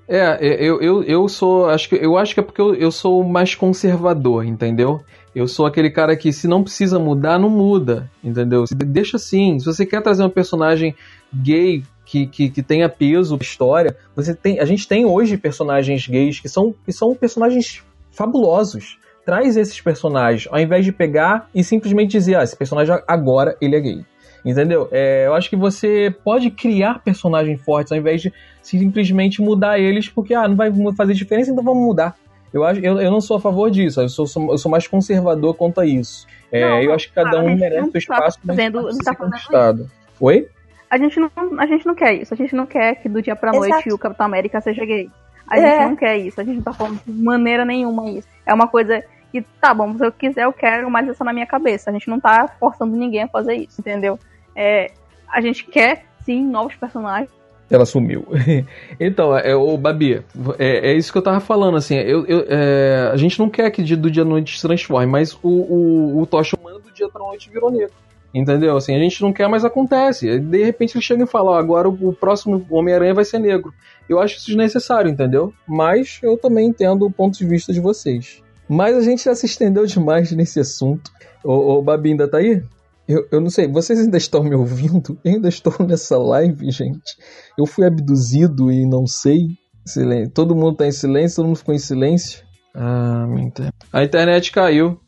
É, 0.09 0.39
eu, 0.41 0.81
eu, 0.81 1.03
eu 1.03 1.29
sou. 1.29 1.69
Acho 1.69 1.89
que, 1.89 1.97
eu 1.97 2.17
acho 2.17 2.33
que 2.33 2.41
é 2.41 2.43
porque 2.43 2.61
eu, 2.61 2.75
eu 2.75 2.91
sou 2.93 3.25
mais 3.25 3.55
conservador, 3.55 4.45
entendeu? 4.45 5.01
Eu 5.35 5.49
sou 5.49 5.67
aquele 5.67 5.91
cara 5.91 6.17
que, 6.17 6.33
se 6.33 6.47
não 6.47 6.63
precisa 6.63 6.99
mudar, 6.99 7.39
não 7.39 7.51
muda, 7.51 8.11
entendeu? 8.23 8.65
Deixa 8.75 9.17
assim. 9.17 9.59
Se 9.59 9.67
você 9.67 9.85
quer 9.85 10.01
trazer 10.03 10.25
um 10.25 10.31
personagem 10.31 10.95
gay 11.35 11.83
que, 12.05 12.27
que, 12.27 12.49
que 12.49 12.63
tenha 12.63 12.89
peso 12.89 13.37
história, 13.41 13.97
você 14.15 14.35
tem. 14.35 14.61
A 14.61 14.65
gente 14.65 14.87
tem 14.87 15.05
hoje 15.05 15.37
personagens 15.37 16.07
gays 16.07 16.39
que 16.39 16.49
são, 16.49 16.75
que 16.85 16.93
são 16.93 17.15
personagens 17.15 17.83
fabulosos. 18.13 18.99
Traz 19.25 19.57
esses 19.57 19.81
personagens, 19.81 20.47
ao 20.53 20.61
invés 20.61 20.85
de 20.85 20.93
pegar 20.93 21.51
e 21.53 21.65
simplesmente 21.65 22.13
dizer, 22.13 22.37
ah, 22.37 22.45
esse 22.45 22.57
personagem 22.57 22.97
agora 23.09 23.57
ele 23.61 23.75
é 23.75 23.81
gay. 23.81 24.05
Entendeu? 24.47 24.89
É, 24.93 25.27
eu 25.27 25.35
acho 25.35 25.51
que 25.51 25.57
você 25.57 26.15
pode 26.23 26.51
criar 26.53 27.01
personagens 27.03 27.61
fortes 27.61 27.91
ao 27.93 27.99
invés 27.99 28.23
de 28.23 28.33
simplesmente 28.63 29.43
mudar 29.43 29.79
eles, 29.79 30.09
porque 30.09 30.35
ah, 30.35 30.47
não 30.47 30.55
vai 30.57 30.73
fazer 30.97 31.15
diferença, 31.15 31.51
então 31.51 31.65
vamos 31.65 31.85
mudar. 31.85 32.15
Eu, 32.55 32.65
acho, 32.65 32.81
eu, 32.81 33.01
eu 33.01 33.11
não 33.11 33.21
sou 33.21 33.37
a 33.37 33.41
favor 33.41 33.71
disso, 33.71 34.01
eu 34.01 34.09
sou, 34.09 34.27
sou- 34.27 34.51
eu 34.53 34.57
sou 34.59 34.71
mais 34.71 34.87
conservador 34.87 35.55
quanto 35.55 35.81
a 35.81 35.87
isso. 35.87 36.27
É, 36.51 36.61
Não, 36.61 36.81
eu 36.81 36.95
acho 36.95 37.09
que 37.09 37.15
cada 37.15 37.41
um 37.41 37.55
merece 37.57 37.83
seu 37.83 37.93
tá 37.93 37.99
espaço, 37.99 38.39
mas 38.45 38.57
fazendo- 38.57 38.83
não 38.83 38.99
tá 38.99 39.15
conquistado. 39.17 39.91
Oi? 40.21 40.49
A 40.89 40.97
gente, 40.97 41.19
não, 41.19 41.29
a 41.59 41.67
gente 41.67 41.85
não 41.85 41.95
quer 41.97 42.15
isso. 42.15 42.33
A 42.33 42.37
gente 42.37 42.55
não 42.55 42.65
quer 42.65 42.95
que 43.03 43.09
do 43.09 43.21
dia 43.21 43.35
pra 43.35 43.51
noite 43.51 43.73
Exato. 43.73 43.95
o 43.95 43.99
Capitão 43.99 44.27
América 44.27 44.61
seja 44.61 44.85
gay. 44.87 45.11
A 45.49 45.59
É. 45.59 45.61
gente 45.81 45.89
não 45.91 45.97
quer 45.97 46.17
isso. 46.19 46.41
A 46.41 46.45
gente 46.45 46.57
não 46.57 46.63
tá 46.63 46.73
falando 46.73 47.01
de 47.05 47.13
maneira 47.23 47.65
nenhuma 47.65 48.09
isso. 48.11 48.29
É 48.47 48.55
uma 48.55 48.69
coisa 48.69 49.03
que, 49.33 49.43
tá 49.61 49.75
bom, 49.75 49.97
se 49.99 50.07
eu 50.07 50.13
quiser 50.13 50.45
eu 50.45 50.53
quero, 50.53 50.89
mas 50.89 51.09
isso 51.09 51.23
é 51.23 51.27
na 51.27 51.33
minha 51.33 51.47
cabeça. 51.47 51.91
A 51.91 51.93
gente 51.93 52.09
não 52.09 52.21
tá 52.21 52.49
forçando 52.61 52.97
ninguém 52.97 53.25
a 53.25 53.29
fazer 53.29 53.55
isso, 53.55 53.81
entendeu? 53.81 54.17
É, 54.57 54.91
a 55.33 55.41
gente 55.41 55.65
quer, 55.67 56.05
sim, 56.25 56.45
novos 56.45 56.75
personagens. 56.75 57.31
Ela 57.69 57.85
sumiu. 57.85 58.27
então, 58.99 59.37
é, 59.37 59.55
o 59.55 59.77
Babi, 59.77 60.23
é, 60.59 60.91
é 60.91 60.95
isso 60.95 61.13
que 61.13 61.19
eu 61.19 61.23
tava 61.23 61.41
falando, 61.41 61.77
assim, 61.77 61.97
eu, 61.97 62.25
eu- 62.27 62.47
é, 62.49 63.11
a 63.13 63.17
gente 63.17 63.39
não 63.39 63.51
quer 63.51 63.71
que 63.71 63.83
do 63.97 64.11
dia 64.11 64.23
à 64.23 64.27
noite 64.27 64.57
se 64.57 64.63
transforme, 64.63 65.07
mas 65.07 65.35
o, 65.43 65.49
o, 65.49 66.23
o 66.23 66.27
Tocha 66.27 66.57
Humano 66.57 66.79
do 66.79 66.93
dia 66.93 67.09
pra 67.09 67.21
noite 67.21 67.51
virou 67.51 67.71
negro. 67.71 67.93
Entendeu? 68.33 68.77
Assim, 68.77 68.95
a 68.95 68.99
gente 68.99 69.23
não 69.23 69.33
quer, 69.33 69.49
mas 69.49 69.65
acontece. 69.65 70.39
De 70.39 70.63
repente 70.63 70.95
ele 70.95 71.03
chega 71.03 71.25
e 71.25 71.27
fala, 71.27 71.53
ó, 71.53 71.59
agora 71.59 71.89
o, 71.89 72.09
o 72.09 72.13
próximo 72.13 72.65
Homem-Aranha 72.71 73.15
vai 73.15 73.25
ser 73.25 73.39
negro. 73.39 73.73
Eu 74.09 74.21
acho 74.21 74.37
isso 74.37 74.47
desnecessário, 74.47 75.11
entendeu? 75.11 75.53
Mas 75.67 76.21
eu 76.23 76.37
também 76.37 76.69
entendo 76.69 77.07
o 77.07 77.11
ponto 77.11 77.37
de 77.39 77.47
vista 77.47 77.73
de 77.73 77.81
vocês. 77.81 78.43
Mas 78.69 78.95
a 78.97 79.01
gente 79.01 79.25
já 79.25 79.35
se 79.35 79.47
estendeu 79.47 79.87
demais 79.87 80.31
nesse 80.33 80.61
assunto. 80.61 81.11
Ô, 81.43 81.79
ô 81.79 81.83
Babi, 81.83 82.11
ainda 82.11 82.29
tá 82.29 82.39
aí? 82.39 82.63
Eu, 83.09 83.27
eu 83.31 83.41
não 83.41 83.51
sei, 83.51 83.69
vocês 83.69 84.01
ainda 84.01 84.17
estão 84.17 84.43
me 84.43 84.55
ouvindo? 84.55 85.19
Eu 85.25 85.35
ainda 85.35 85.49
estou 85.49 85.73
nessa 85.87 86.19
live, 86.19 86.71
gente. 86.71 87.17
Eu 87.57 87.67
fui 87.67 87.87
abduzido 87.87 88.71
e 88.71 88.85
não 88.85 89.07
sei. 89.07 89.49
Silêncio. 89.85 90.33
Todo 90.33 90.57
mundo 90.57 90.77
tá 90.77 90.87
em 90.87 90.93
silêncio, 90.93 91.37
todo 91.37 91.47
mundo 91.47 91.59
ficou 91.59 91.75
em 91.75 91.79
silêncio. 91.79 92.45
Ah, 92.75 93.25
minha 93.29 93.47
inter... 93.47 93.73
A 93.93 94.03
internet 94.03 94.51
caiu. 94.51 95.01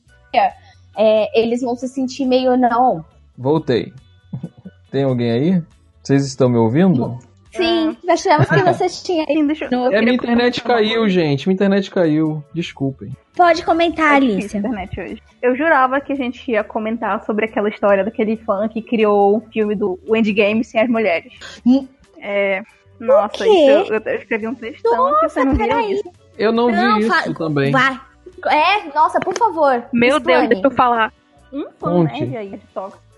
É, 0.96 1.40
eles 1.40 1.60
vão 1.60 1.76
se 1.76 1.88
sentir 1.88 2.24
meio 2.24 2.56
não. 2.56 3.04
Voltei. 3.36 3.92
Tem 4.90 5.02
alguém 5.02 5.30
aí? 5.30 5.62
Vocês 6.02 6.24
estão 6.24 6.48
me 6.48 6.56
ouvindo? 6.56 7.18
Sim, 7.64 7.96
achamos 8.08 8.48
que 8.48 8.62
você 8.62 8.88
tinha. 9.04 9.26
Não, 9.70 9.86
eu 9.86 9.92
É, 9.92 10.00
minha 10.00 10.14
internet 10.14 10.62
caiu, 10.62 11.08
gente. 11.08 11.46
Minha 11.46 11.54
internet 11.54 11.90
caiu. 11.90 12.42
Desculpem. 12.54 13.16
Pode 13.36 13.64
comentar, 13.64 14.14
É 14.14 14.16
Alicia. 14.16 14.58
internet 14.58 15.00
hoje. 15.00 15.22
Eu 15.42 15.54
jurava 15.56 16.00
que 16.00 16.12
a 16.12 16.16
gente 16.16 16.50
ia 16.50 16.64
comentar 16.64 17.24
sobre 17.24 17.44
aquela 17.44 17.68
história 17.68 18.04
daquele 18.04 18.36
fã 18.36 18.68
que 18.68 18.82
criou 18.82 19.36
um 19.36 19.40
filme 19.40 19.74
do 19.74 19.98
o 20.06 20.16
Endgame 20.16 20.64
sem 20.64 20.80
as 20.80 20.88
mulheres. 20.88 21.32
Hum. 21.66 21.86
É. 22.20 22.62
Nossa, 22.98 23.46
isso, 23.46 23.92
eu, 23.92 24.02
eu 24.04 24.14
escrevi 24.16 24.48
um 24.48 24.54
textão 24.56 25.14
que 25.20 25.28
você 25.28 25.44
não 25.44 25.54
viu 25.54 25.80
isso. 25.90 26.10
Eu 26.36 26.50
não, 26.50 26.68
Não, 26.68 26.98
vi 26.98 27.04
fa- 27.04 27.20
isso 27.20 27.34
também. 27.34 27.70
Vai. 27.70 28.00
É, 28.46 28.92
nossa, 28.94 29.20
por 29.20 29.36
favor. 29.38 29.84
Meu 29.92 30.18
Deus, 30.18 30.42
explane. 30.42 30.48
deixa 30.48 30.66
eu 30.66 30.70
falar. 30.72 31.12
Um 31.52 31.64
fã 31.78 31.90
Conte. 31.92 32.20
nerd 32.24 32.36
aí 32.36 32.48
de 32.50 32.60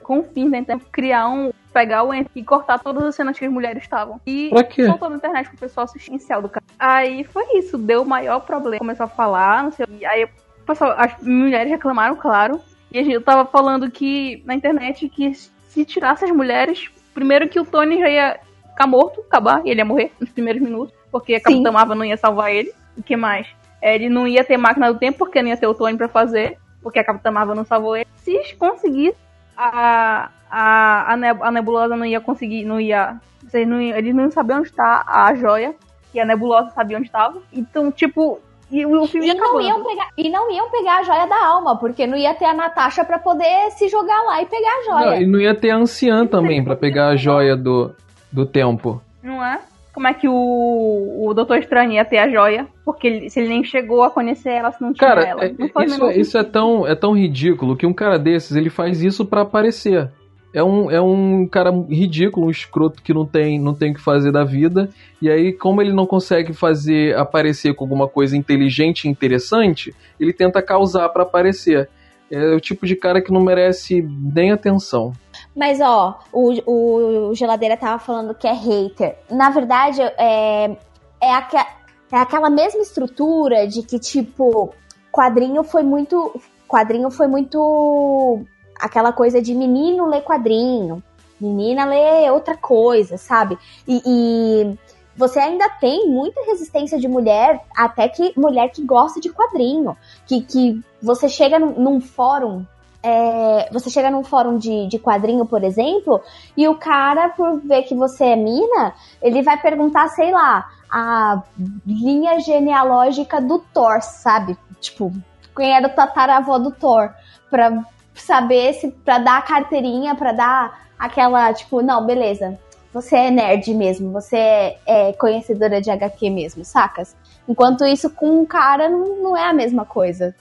com 0.02 0.18
o 0.20 0.22
fim 0.22 0.50
da 0.50 0.58
internet, 0.58 0.86
criar 0.92 1.28
um. 1.30 1.50
Pegar 1.72 2.02
o 2.02 2.12
Ent 2.12 2.28
e 2.34 2.42
cortar 2.42 2.78
todas 2.78 3.02
as 3.04 3.14
cenas 3.14 3.38
que 3.38 3.44
as 3.44 3.52
mulheres 3.52 3.82
estavam. 3.82 4.20
E 4.26 4.50
Pra 4.50 4.64
quê? 4.64 4.86
soltou 4.86 5.10
na 5.10 5.16
internet 5.16 5.48
pro 5.48 5.58
pessoal 5.58 5.84
assistir 5.84 6.10
do 6.10 6.48
cara. 6.48 6.64
Aí 6.78 7.24
foi 7.24 7.58
isso, 7.58 7.78
deu 7.78 8.02
o 8.02 8.08
maior 8.08 8.40
problema. 8.40 8.78
Começou 8.78 9.04
a 9.04 9.08
falar, 9.08 9.64
não 9.64 9.72
sei. 9.72 9.86
E 10.00 10.04
aí 10.06 10.24
o 10.24 10.64
pessoal, 10.66 10.94
as 10.96 11.20
mulheres 11.22 11.70
reclamaram, 11.70 12.16
claro. 12.16 12.60
E 12.92 12.98
a 12.98 13.02
gente 13.02 13.14
eu 13.14 13.22
tava 13.22 13.44
falando 13.44 13.90
que 13.90 14.42
na 14.44 14.54
internet 14.54 15.08
que 15.08 15.32
se 15.34 15.84
tirasse 15.84 16.24
as 16.24 16.30
mulheres, 16.30 16.90
primeiro 17.14 17.48
que 17.48 17.60
o 17.60 17.64
Tony 17.64 17.98
já 17.98 18.08
ia 18.08 18.40
ficar 18.68 18.86
morto, 18.86 19.20
acabar, 19.20 19.62
e 19.64 19.70
ele 19.70 19.80
ia 19.80 19.84
morrer 19.84 20.12
nos 20.18 20.30
primeiros 20.30 20.60
minutos, 20.60 20.94
porque 21.10 21.34
a 21.34 21.40
Capitã 21.40 21.70
Marvel 21.70 21.96
não 21.96 22.04
ia 22.04 22.16
salvar 22.16 22.52
ele. 22.52 22.72
O 22.96 23.02
que 23.02 23.16
mais? 23.16 23.46
É, 23.80 23.94
ele 23.94 24.08
não 24.08 24.26
ia 24.26 24.44
ter 24.44 24.56
máquina 24.56 24.92
do 24.92 24.98
tempo, 24.98 25.18
porque 25.18 25.40
não 25.40 25.48
ia 25.48 25.56
ter 25.56 25.66
o 25.66 25.74
Tony 25.74 25.96
pra 25.96 26.08
fazer, 26.08 26.58
porque 26.82 26.98
a 26.98 27.04
Capitã 27.04 27.30
Marvel 27.30 27.54
não 27.54 27.64
salvou 27.64 27.96
ele. 27.96 28.06
Se 28.16 28.54
conseguir, 28.56 29.14
a, 29.60 30.30
a, 30.50 31.12
a, 31.12 31.50
Nebulosa 31.50 31.96
não 31.96 32.06
ia 32.06 32.20
conseguir, 32.20 32.64
não 32.64 32.80
ia. 32.80 33.16
Vocês 33.42 33.66
não, 33.66 33.80
eles 33.80 34.14
não 34.14 34.30
sabiam 34.30 34.58
onde 34.58 34.68
está 34.68 35.04
a 35.06 35.34
joia, 35.34 35.74
e 36.14 36.20
a 36.20 36.24
Nebulosa 36.24 36.70
sabia 36.70 36.96
onde 36.96 37.06
estava. 37.06 37.40
Então, 37.52 37.92
tipo, 37.92 38.40
e 38.70 38.86
o 38.86 39.06
filme 39.06 39.28
e 39.28 39.34
não, 39.34 39.60
iam 39.60 39.84
pegar, 39.84 40.08
e 40.16 40.30
não 40.30 40.50
iam 40.50 40.70
pegar 40.70 40.98
a 40.98 41.02
joia 41.02 41.26
da 41.26 41.46
alma, 41.46 41.76
porque 41.76 42.06
não 42.06 42.16
ia 42.16 42.32
ter 42.34 42.44
a 42.44 42.54
Natasha 42.54 43.04
para 43.04 43.18
poder 43.18 43.70
se 43.72 43.88
jogar 43.88 44.22
lá 44.22 44.40
e 44.40 44.46
pegar 44.46 44.70
a 44.70 44.84
joia. 44.84 45.06
Não, 45.06 45.22
e 45.22 45.26
não 45.26 45.40
ia 45.40 45.54
ter 45.54 45.70
a 45.70 45.76
anciã 45.76 46.26
também 46.26 46.64
para 46.64 46.76
pegar 46.76 47.08
a 47.08 47.16
joia 47.16 47.56
do, 47.56 47.94
do 48.32 48.46
tempo. 48.46 49.02
Não 49.22 49.44
é? 49.44 49.60
Como 50.00 50.08
é 50.08 50.14
que 50.14 50.26
o, 50.26 51.26
o 51.28 51.34
Doutor 51.34 51.58
Estranho 51.58 51.92
ia 51.92 52.06
ter 52.06 52.16
a 52.16 52.30
joia? 52.30 52.66
Porque 52.86 53.06
ele, 53.06 53.28
se 53.28 53.38
ele 53.38 53.50
nem 53.50 53.62
chegou 53.62 54.02
a 54.02 54.10
conhecer 54.10 54.48
ela, 54.48 54.72
se 54.72 54.80
não 54.80 54.94
tinha 54.94 55.06
cara, 55.06 55.22
ela. 55.22 55.44
É, 55.44 55.50
isso, 55.84 56.04
é, 56.06 56.16
isso 56.16 56.38
é, 56.38 56.42
tão, 56.42 56.86
é 56.86 56.94
tão 56.94 57.14
ridículo 57.14 57.76
que 57.76 57.84
um 57.84 57.92
cara 57.92 58.18
desses, 58.18 58.56
ele 58.56 58.70
faz 58.70 59.02
isso 59.02 59.26
para 59.26 59.42
aparecer 59.42 60.10
é 60.54 60.64
um, 60.64 60.90
é 60.90 61.00
um 61.02 61.46
cara 61.46 61.70
ridículo, 61.70 62.46
um 62.46 62.50
escroto 62.50 63.02
que 63.02 63.12
não 63.12 63.26
tem 63.26 63.60
não 63.60 63.74
tem 63.74 63.92
o 63.92 63.94
que 63.94 64.00
fazer 64.00 64.32
da 64.32 64.42
vida. 64.42 64.88
E 65.20 65.30
aí, 65.30 65.52
como 65.52 65.82
ele 65.82 65.92
não 65.92 66.06
consegue 66.06 66.54
fazer 66.54 67.14
aparecer 67.14 67.74
com 67.74 67.84
alguma 67.84 68.08
coisa 68.08 68.34
inteligente 68.34 69.04
e 69.04 69.08
interessante, 69.10 69.94
ele 70.18 70.32
tenta 70.32 70.62
causar 70.62 71.10
para 71.10 71.24
aparecer. 71.24 71.90
É 72.30 72.54
o 72.54 72.60
tipo 72.60 72.86
de 72.86 72.96
cara 72.96 73.20
que 73.20 73.30
não 73.30 73.42
merece 73.42 74.00
nem 74.00 74.50
atenção. 74.50 75.12
Mas, 75.54 75.80
ó, 75.80 76.20
o, 76.32 77.28
o 77.30 77.34
Geladeira 77.34 77.76
tava 77.76 77.98
falando 77.98 78.34
que 78.34 78.46
é 78.46 78.52
hater. 78.52 79.18
Na 79.30 79.50
verdade, 79.50 80.00
é, 80.00 80.76
é, 81.20 81.34
aqua, 81.34 81.66
é 82.12 82.16
aquela 82.16 82.48
mesma 82.48 82.80
estrutura 82.80 83.66
de 83.66 83.82
que, 83.82 83.98
tipo, 83.98 84.72
quadrinho 85.10 85.62
foi 85.64 85.82
muito. 85.82 86.40
Quadrinho 86.68 87.10
foi 87.10 87.26
muito 87.26 88.44
aquela 88.80 89.12
coisa 89.12 89.42
de 89.42 89.54
menino 89.54 90.06
ler 90.06 90.22
quadrinho, 90.22 91.02
menina 91.40 91.84
lê 91.84 92.30
outra 92.30 92.56
coisa, 92.56 93.18
sabe? 93.18 93.58
E, 93.86 94.00
e, 94.06 94.78
você 95.16 95.38
ainda 95.38 95.68
tem 95.68 96.08
muita 96.08 96.40
resistência 96.46 96.98
de 96.98 97.06
mulher, 97.06 97.60
até 97.76 98.08
que 98.08 98.32
mulher 98.36 98.70
que 98.70 98.82
gosta 98.82 99.20
de 99.20 99.28
quadrinho, 99.30 99.96
que, 100.26 100.40
que 100.42 100.80
você 101.02 101.28
chega 101.28 101.58
num, 101.58 101.72
num 101.78 102.00
fórum. 102.00 102.64
É, 103.02 103.68
você 103.72 103.88
chega 103.88 104.10
num 104.10 104.22
fórum 104.22 104.58
de, 104.58 104.86
de 104.86 104.98
quadrinho, 104.98 105.46
por 105.46 105.64
exemplo, 105.64 106.20
e 106.56 106.68
o 106.68 106.74
cara, 106.74 107.30
por 107.30 107.58
ver 107.60 107.82
que 107.84 107.94
você 107.94 108.24
é 108.24 108.36
mina, 108.36 108.94
ele 109.22 109.42
vai 109.42 109.60
perguntar, 109.60 110.08
sei 110.08 110.30
lá, 110.30 110.68
a 110.90 111.42
linha 111.86 112.38
genealógica 112.40 113.40
do 113.40 113.58
Thor, 113.58 114.02
sabe? 114.02 114.56
Tipo, 114.80 115.12
quem 115.56 115.74
era 115.74 115.86
o 115.86 115.94
tataravó 115.94 116.58
do 116.58 116.70
Thor, 116.70 117.10
pra 117.48 117.82
saber 118.14 118.74
se 118.74 118.90
para 118.90 119.18
dar 119.18 119.38
a 119.38 119.42
carteirinha, 119.42 120.14
para 120.14 120.32
dar 120.32 120.80
aquela, 120.98 121.52
tipo, 121.54 121.80
não, 121.82 122.04
beleza. 122.04 122.58
Você 122.92 123.16
é 123.16 123.30
nerd 123.30 123.72
mesmo, 123.72 124.12
você 124.12 124.36
é, 124.36 124.78
é 124.86 125.12
conhecedora 125.12 125.80
de 125.80 125.90
HQ 125.90 126.28
mesmo, 126.28 126.64
sacas? 126.64 127.16
Enquanto 127.48 127.86
isso 127.86 128.10
com 128.10 128.40
um 128.40 128.44
cara 128.44 128.88
não, 128.88 129.22
não 129.22 129.36
é 129.36 129.44
a 129.44 129.52
mesma 129.52 129.84
coisa. 129.84 130.34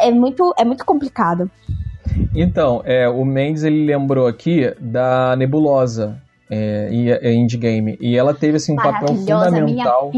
É 0.00 0.10
muito, 0.10 0.54
é 0.56 0.64
muito 0.64 0.84
complicado. 0.84 1.50
Então, 2.34 2.82
é, 2.84 3.08
o 3.08 3.24
Mendes 3.24 3.62
ele 3.62 3.84
lembrou 3.84 4.26
aqui 4.26 4.74
da 4.80 5.34
Nebulosa 5.36 6.20
é, 6.50 6.88
em 6.90 7.10
é, 7.10 7.32
Indie 7.32 7.56
Game 7.56 7.96
e 8.00 8.16
ela 8.16 8.34
teve 8.34 8.56
assim 8.56 8.72
um 8.72 8.76
papel 8.76 9.14
fundamental, 9.14 10.12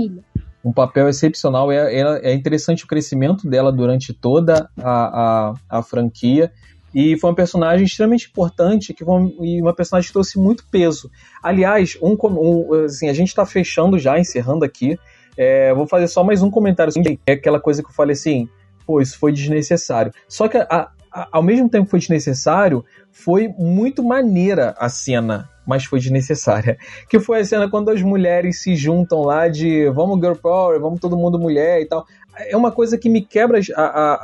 um 0.65 0.73
papel 0.73 1.09
excepcional. 1.09 1.71
É, 1.71 1.95
é, 1.95 2.31
é, 2.31 2.35
interessante 2.35 2.85
o 2.85 2.87
crescimento 2.87 3.49
dela 3.49 3.73
durante 3.73 4.13
toda 4.13 4.69
a, 4.79 4.91
a, 4.91 5.55
a 5.79 5.83
franquia 5.83 6.51
e 6.95 7.17
foi 7.19 7.31
um 7.31 7.35
personagem 7.35 7.85
extremamente 7.85 8.29
importante 8.29 8.95
que 8.95 9.05
foi, 9.05 9.35
e 9.41 9.61
uma 9.61 9.75
personagem 9.75 10.09
que 10.09 10.13
trouxe 10.13 10.39
muito 10.39 10.67
peso. 10.71 11.11
Aliás, 11.43 11.99
um, 12.03 12.17
um 12.23 12.85
assim, 12.85 13.09
a 13.09 13.13
gente 13.13 13.29
está 13.29 13.45
fechando 13.45 13.99
já, 13.99 14.19
encerrando 14.19 14.65
aqui. 14.65 14.99
É, 15.37 15.75
vou 15.75 15.87
fazer 15.87 16.09
só 16.09 16.25
mais 16.25 16.43
um 16.43 16.51
comentário. 16.51 16.89
Assim, 16.89 17.19
é 17.27 17.33
aquela 17.33 17.61
coisa 17.61 17.83
que 17.83 17.89
eu 17.91 17.93
falei 17.93 18.15
assim, 18.15 18.49
pô, 18.87 19.01
isso 19.01 19.19
foi 19.19 19.31
desnecessário. 19.31 20.11
Só 20.27 20.49
que 20.49 20.57
a, 20.57 20.89
ao 21.33 21.43
mesmo 21.43 21.69
tempo 21.69 21.85
que 21.85 21.91
foi 21.91 22.01
desnecessário, 22.01 22.85
foi 23.11 23.49
muito 23.57 24.03
maneira 24.03 24.75
a 24.79 24.89
cena, 24.89 25.49
mas 25.67 25.85
foi 25.85 25.99
desnecessária. 25.99 26.77
Que 27.09 27.19
foi 27.19 27.41
a 27.41 27.45
cena 27.45 27.71
quando 27.71 27.91
as 27.91 28.03
mulheres 28.03 28.61
se 28.61 28.75
juntam 28.75 29.23
lá 29.23 29.49
de 29.49 29.89
vamos 29.91 30.21
girl 30.21 30.35
power, 30.35 30.81
vamos 30.81 31.01
todo 31.01 31.17
mundo 31.17 31.39
mulher 31.39 31.81
e 31.81 31.87
tal. 31.87 32.05
É 32.39 32.57
uma 32.57 32.71
coisa 32.71 32.99
que 32.99 33.09
me 33.09 33.23
quebra 33.23 33.61
a, 33.75 33.83
a, 33.83 34.15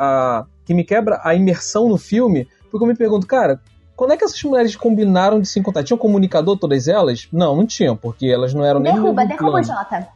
a 0.41 0.47
que 0.65 0.75
me 0.75 0.85
quebra 0.85 1.21
a 1.25 1.35
imersão 1.35 1.89
no 1.89 1.97
filme, 1.97 2.47
porque 2.71 2.85
eu 2.85 2.89
me 2.89 2.95
pergunto, 2.95 3.27
cara, 3.27 3.61
quando 4.03 4.15
é 4.15 4.17
que 4.17 4.25
essas 4.25 4.43
mulheres 4.43 4.75
combinaram 4.75 5.41
de 5.41 5.47
se 5.47 5.61
encontrar? 5.61 5.85
Tinham 5.85 5.97
comunicador 5.97 6.59
todas 6.59 6.89
elas? 6.89 7.29
Não, 7.33 7.55
não 7.55 7.65
tinham, 7.65 7.97
porque 7.97 8.27
elas 8.27 8.53
não 8.53 8.65
eram 8.65 8.83
derruba, 8.83 9.25
nem. 9.25 9.29
Derruba, 9.29 9.61
derruba 9.61 9.61
o 9.61 9.63
Jota. 9.63 10.09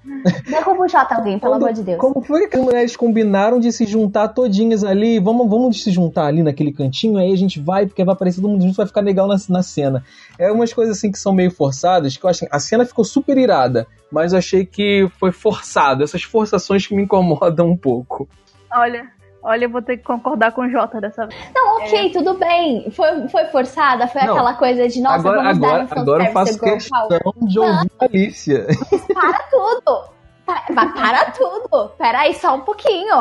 derruba 0.50 0.82
o 0.82 0.88
Jota 0.88 1.14
alguém, 1.14 1.38
pelo 1.38 1.54
amor 1.54 1.72
de 1.72 1.84
Deus. 1.84 2.00
Como 2.00 2.20
foi 2.20 2.48
que 2.48 2.56
as 2.56 2.64
mulheres 2.64 2.96
combinaram 2.96 3.60
de 3.60 3.70
se 3.70 3.86
juntar 3.86 4.26
todinhas 4.26 4.82
ali? 4.82 5.20
Vamos, 5.20 5.48
vamos 5.48 5.84
se 5.84 5.92
juntar 5.92 6.26
ali 6.26 6.42
naquele 6.42 6.72
cantinho, 6.72 7.16
aí 7.16 7.32
a 7.32 7.36
gente 7.36 7.60
vai, 7.60 7.86
porque 7.86 8.02
vai 8.02 8.12
aparecer 8.12 8.40
todo 8.40 8.50
mundo 8.50 8.62
junto, 8.62 8.74
vai 8.74 8.88
ficar 8.88 9.02
legal 9.02 9.28
na, 9.28 9.36
na 9.48 9.62
cena. 9.62 10.02
É 10.36 10.50
umas 10.50 10.72
coisas 10.72 10.96
assim 10.98 11.12
que 11.12 11.18
são 11.20 11.32
meio 11.32 11.52
forçadas, 11.52 12.16
que 12.16 12.24
eu 12.24 12.28
acho 12.28 12.44
a 12.50 12.58
cena 12.58 12.84
ficou 12.84 13.04
super 13.04 13.38
irada, 13.38 13.86
mas 14.10 14.32
eu 14.32 14.40
achei 14.40 14.66
que 14.66 15.08
foi 15.16 15.30
forçado. 15.30 16.02
Essas 16.02 16.24
forçações 16.24 16.84
que 16.84 16.96
me 16.96 17.04
incomodam 17.04 17.70
um 17.70 17.76
pouco. 17.76 18.28
Olha, 18.72 19.06
Olha, 19.47 19.66
eu 19.66 19.70
vou 19.70 19.81
ter 19.81 19.98
que 19.98 20.02
concordar 20.02 20.51
com 20.51 20.62
o 20.62 20.68
Jota 20.68 21.01
dessa 21.01 21.24
vez. 21.24 21.40
Não, 21.55 21.77
ok, 21.77 22.09
é... 22.09 22.10
tudo 22.10 22.35
bem. 22.35 22.90
Foi, 22.90 23.28
foi 23.28 23.44
forçada, 23.44 24.09
foi 24.09 24.23
não, 24.23 24.32
aquela 24.32 24.55
coisa 24.55 24.89
de, 24.89 25.01
nossa, 25.01 25.20
agora, 25.20 25.36
vamos 25.36 25.56
agora, 25.56 25.85
dar 25.85 25.97
um 25.97 26.01
Agora 26.01 26.24
eu 26.24 26.32
faço 26.32 26.59
questão 26.59 27.09
de 27.43 27.60
ouvir 27.60 27.90
a 28.01 28.05
Alicia. 28.05 28.66
Para 29.14 29.39
tudo. 29.48 30.02
Para, 30.44 30.86
para 30.89 31.31
tudo. 31.31 31.90
Pera 31.97 32.23
aí, 32.23 32.35
só 32.35 32.56
um 32.56 32.62
pouquinho. 32.62 33.14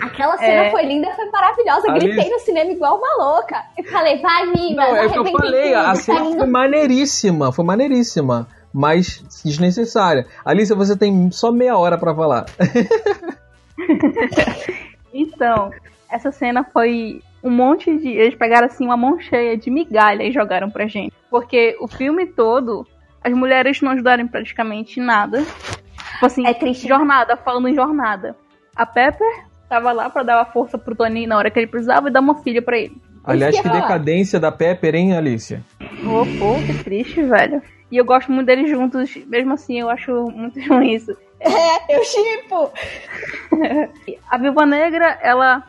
Aquela 0.00 0.38
cena 0.38 0.66
é... 0.66 0.70
foi 0.70 0.86
linda, 0.86 1.12
foi 1.16 1.28
maravilhosa. 1.30 1.90
Alice... 1.90 2.06
Gritei 2.06 2.30
no 2.30 2.38
cinema 2.38 2.70
igual 2.70 2.96
uma 2.96 3.16
louca. 3.16 3.64
Eu 3.76 3.82
falei, 3.90 4.22
vai, 4.22 4.46
Mima. 4.46 4.80
Não, 4.80 4.96
é 4.96 5.08
que 5.08 5.18
eu 5.18 5.24
falei, 5.24 5.74
a 5.74 5.92
cena 5.96 6.20
tá 6.20 6.36
foi 6.36 6.46
maneiríssima, 6.46 7.50
foi 7.50 7.64
maneiríssima, 7.64 8.46
mas 8.72 9.24
desnecessária. 9.44 10.24
Alicia, 10.44 10.76
você 10.76 10.96
tem 10.96 11.32
só 11.32 11.50
meia 11.50 11.76
hora 11.76 11.98
para 11.98 12.14
falar. 12.14 12.46
Então, 15.14 15.70
essa 16.10 16.32
cena 16.32 16.64
foi 16.64 17.22
um 17.42 17.50
monte 17.50 17.96
de. 17.96 18.08
Eles 18.08 18.34
pegaram 18.34 18.66
assim 18.66 18.84
uma 18.84 18.96
mão 18.96 19.20
cheia 19.20 19.56
de 19.56 19.70
migalha 19.70 20.24
e 20.24 20.32
jogaram 20.32 20.68
pra 20.68 20.88
gente. 20.88 21.14
Porque 21.30 21.76
o 21.80 21.86
filme 21.86 22.26
todo, 22.26 22.86
as 23.22 23.32
mulheres 23.32 23.80
não 23.80 23.92
ajudaram 23.92 24.24
em 24.24 24.28
praticamente 24.28 25.00
nada. 25.00 25.42
Tipo 26.14 26.26
assim, 26.26 26.46
é 26.46 26.52
triste. 26.52 26.88
jornada, 26.88 27.36
falando 27.36 27.68
em 27.68 27.74
jornada. 27.74 28.36
A 28.74 28.84
Pepper 28.84 29.44
tava 29.68 29.92
lá 29.92 30.10
pra 30.10 30.22
dar 30.22 30.38
uma 30.38 30.46
força 30.46 30.76
pro 30.76 30.94
Tony 30.94 31.26
na 31.26 31.38
hora 31.38 31.50
que 31.50 31.58
ele 31.58 31.66
precisava 31.66 32.08
e 32.08 32.12
dar 32.12 32.20
uma 32.20 32.42
filha 32.42 32.60
pra 32.60 32.76
ele. 32.76 33.00
Aliás, 33.24 33.58
que 33.58 33.68
decadência 33.68 34.38
da 34.38 34.52
Pepper, 34.52 34.94
hein, 34.94 35.16
Alicia? 35.16 35.62
Oh, 35.80 36.26
pô, 36.38 36.54
que 36.66 36.84
triste, 36.84 37.22
velho. 37.22 37.62
E 37.90 37.96
eu 37.96 38.04
gosto 38.04 38.30
muito 38.30 38.46
deles 38.46 38.68
juntos, 38.68 39.16
mesmo 39.26 39.54
assim, 39.54 39.80
eu 39.80 39.88
acho 39.88 40.12
muito 40.30 40.60
ruim 40.68 40.92
isso. 40.94 41.16
É, 41.44 41.96
eu 41.96 42.04
chipo! 42.04 42.72
a 44.30 44.38
Viúva 44.38 44.64
Negra, 44.64 45.18
ela, 45.22 45.62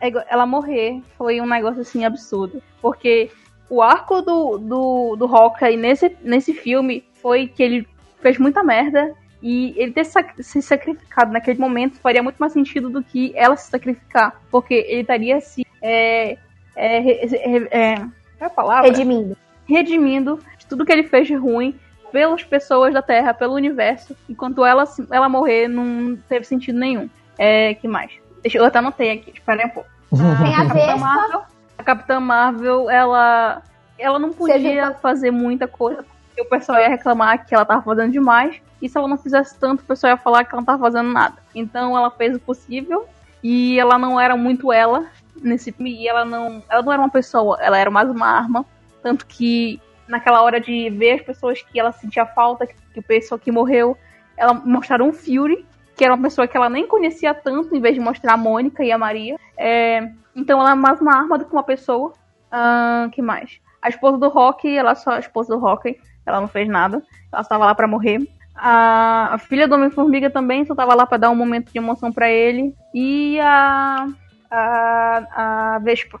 ela 0.00 0.46
morrer 0.46 1.02
foi 1.16 1.40
um 1.40 1.46
negócio 1.46 1.82
assim 1.82 2.04
absurdo. 2.04 2.62
Porque 2.80 3.30
o 3.68 3.82
arco 3.82 4.22
do, 4.22 4.58
do, 4.58 5.16
do 5.16 5.26
Hawkeye 5.26 5.76
nesse, 5.76 6.16
nesse 6.22 6.54
filme 6.54 7.04
foi 7.20 7.46
que 7.46 7.62
ele 7.62 7.88
fez 8.20 8.38
muita 8.38 8.64
merda. 8.64 9.14
E 9.40 9.72
ele 9.76 9.92
ter 9.92 10.04
se 10.04 10.60
sacrificado 10.60 11.32
naquele 11.32 11.60
momento 11.60 12.00
faria 12.00 12.22
muito 12.22 12.38
mais 12.38 12.52
sentido 12.52 12.90
do 12.90 13.04
que 13.04 13.32
ela 13.36 13.56
se 13.56 13.70
sacrificar. 13.70 14.40
Porque 14.50 14.74
ele 14.74 15.02
estaria 15.02 15.40
se. 15.40 15.64
É, 15.80 16.36
é, 16.74 17.24
é, 17.24 17.56
é, 17.70 18.06
é 18.40 18.44
a 18.44 18.50
palavra? 18.50 18.88
Redimindo. 18.88 19.36
Redimindo 19.64 20.40
de 20.58 20.66
tudo 20.66 20.84
que 20.84 20.90
ele 20.90 21.04
fez 21.04 21.28
de 21.28 21.34
ruim 21.34 21.78
pelas 22.10 22.42
pessoas 22.44 22.92
da 22.92 23.02
Terra, 23.02 23.34
pelo 23.34 23.54
universo, 23.54 24.16
enquanto 24.28 24.64
ela, 24.64 24.84
ela 25.10 25.28
morrer 25.28 25.68
não 25.68 26.16
teve 26.28 26.44
sentido 26.44 26.78
nenhum. 26.78 27.08
É, 27.38 27.74
que 27.74 27.86
mais? 27.86 28.12
Deixa 28.42 28.58
eu 28.58 28.64
até 28.64 28.78
anotei 28.78 29.12
aqui, 29.12 29.32
espera 29.34 29.66
um 29.66 29.70
pouco. 29.70 29.88
Tem 30.10 30.54
a, 30.54 30.62
a 30.62 30.66
Capitã 30.66 30.96
Marvel, 30.96 31.42
a 31.76 31.82
Capitã 31.82 32.20
Marvel, 32.20 32.90
ela 32.90 33.62
ela 33.98 34.18
não 34.18 34.32
podia 34.32 34.94
fazer 34.94 35.30
muita 35.30 35.66
coisa, 35.66 36.04
porque 36.04 36.40
o 36.40 36.48
pessoal 36.48 36.78
ia 36.78 36.88
reclamar 36.88 37.44
que 37.44 37.54
ela 37.54 37.64
tava 37.64 37.82
fazendo 37.82 38.12
demais, 38.12 38.60
e 38.80 38.88
se 38.88 38.96
ela 38.96 39.08
não 39.08 39.18
fizesse 39.18 39.58
tanto, 39.58 39.80
o 39.80 39.84
pessoal 39.84 40.12
ia 40.12 40.16
falar 40.16 40.44
que 40.44 40.54
ela 40.54 40.60
não 40.60 40.66
tava 40.66 40.78
fazendo 40.78 41.12
nada. 41.12 41.36
Então 41.52 41.96
ela 41.96 42.10
fez 42.10 42.36
o 42.36 42.40
possível, 42.40 43.06
e 43.42 43.78
ela 43.78 43.98
não 43.98 44.20
era 44.20 44.36
muito 44.36 44.72
ela 44.72 45.06
nesse 45.42 45.72
filme, 45.72 45.92
e 45.94 46.08
ela 46.08 46.24
não, 46.24 46.62
ela 46.68 46.82
não 46.82 46.92
era 46.92 47.02
uma 47.02 47.10
pessoa, 47.10 47.58
ela 47.60 47.76
era 47.76 47.90
mais 47.90 48.08
uma 48.08 48.26
arma, 48.26 48.64
tanto 49.02 49.26
que 49.26 49.80
naquela 50.08 50.42
hora 50.42 50.60
de 50.60 50.90
ver 50.90 51.12
as 51.12 51.22
pessoas 51.22 51.62
que 51.62 51.78
ela 51.78 51.92
sentia 51.92 52.26
falta, 52.26 52.66
que 52.66 52.74
que 52.98 53.00
o 53.00 53.02
pessoal 53.02 53.38
que 53.38 53.52
morreu, 53.52 53.96
ela 54.36 54.54
mostraram 54.54 55.08
um 55.08 55.12
Fury, 55.12 55.64
que 55.96 56.04
era 56.04 56.14
uma 56.14 56.22
pessoa 56.22 56.46
que 56.46 56.56
ela 56.56 56.68
nem 56.68 56.86
conhecia 56.86 57.32
tanto, 57.32 57.74
em 57.74 57.80
vez 57.80 57.94
de 57.94 58.00
mostrar 58.00 58.34
a 58.34 58.36
Mônica 58.36 58.84
e 58.84 58.92
a 58.92 58.98
Maria. 58.98 59.36
É, 59.56 60.10
então 60.34 60.60
ela 60.60 60.72
é 60.72 60.74
mais 60.74 61.00
uma 61.00 61.14
arma 61.14 61.38
do 61.38 61.44
que 61.44 61.52
uma 61.52 61.62
pessoa. 61.62 62.12
Uh, 62.50 63.10
que 63.10 63.20
mais? 63.20 63.60
A 63.82 63.88
esposa 63.88 64.16
do 64.16 64.28
Rock, 64.28 64.68
ela 64.68 64.94
só 64.94 65.12
a 65.12 65.18
esposa 65.18 65.54
do 65.54 65.60
Rock, 65.60 65.98
ela 66.24 66.40
não 66.40 66.48
fez 66.48 66.68
nada. 66.68 67.02
Ela 67.32 67.42
estava 67.42 67.64
lá 67.66 67.74
para 67.74 67.88
morrer. 67.88 68.20
A, 68.54 69.34
a, 69.34 69.38
filha 69.38 69.68
do 69.68 69.74
Homem-Formiga 69.74 70.30
também 70.30 70.64
só 70.64 70.72
estava 70.72 70.94
lá 70.94 71.06
para 71.06 71.18
dar 71.18 71.30
um 71.30 71.36
momento 71.36 71.70
de 71.70 71.78
emoção 71.78 72.12
para 72.12 72.30
ele. 72.30 72.74
E 72.94 73.38
a, 73.40 74.06
a, 74.50 75.74
a 75.74 75.78
Vespa. 75.80 76.20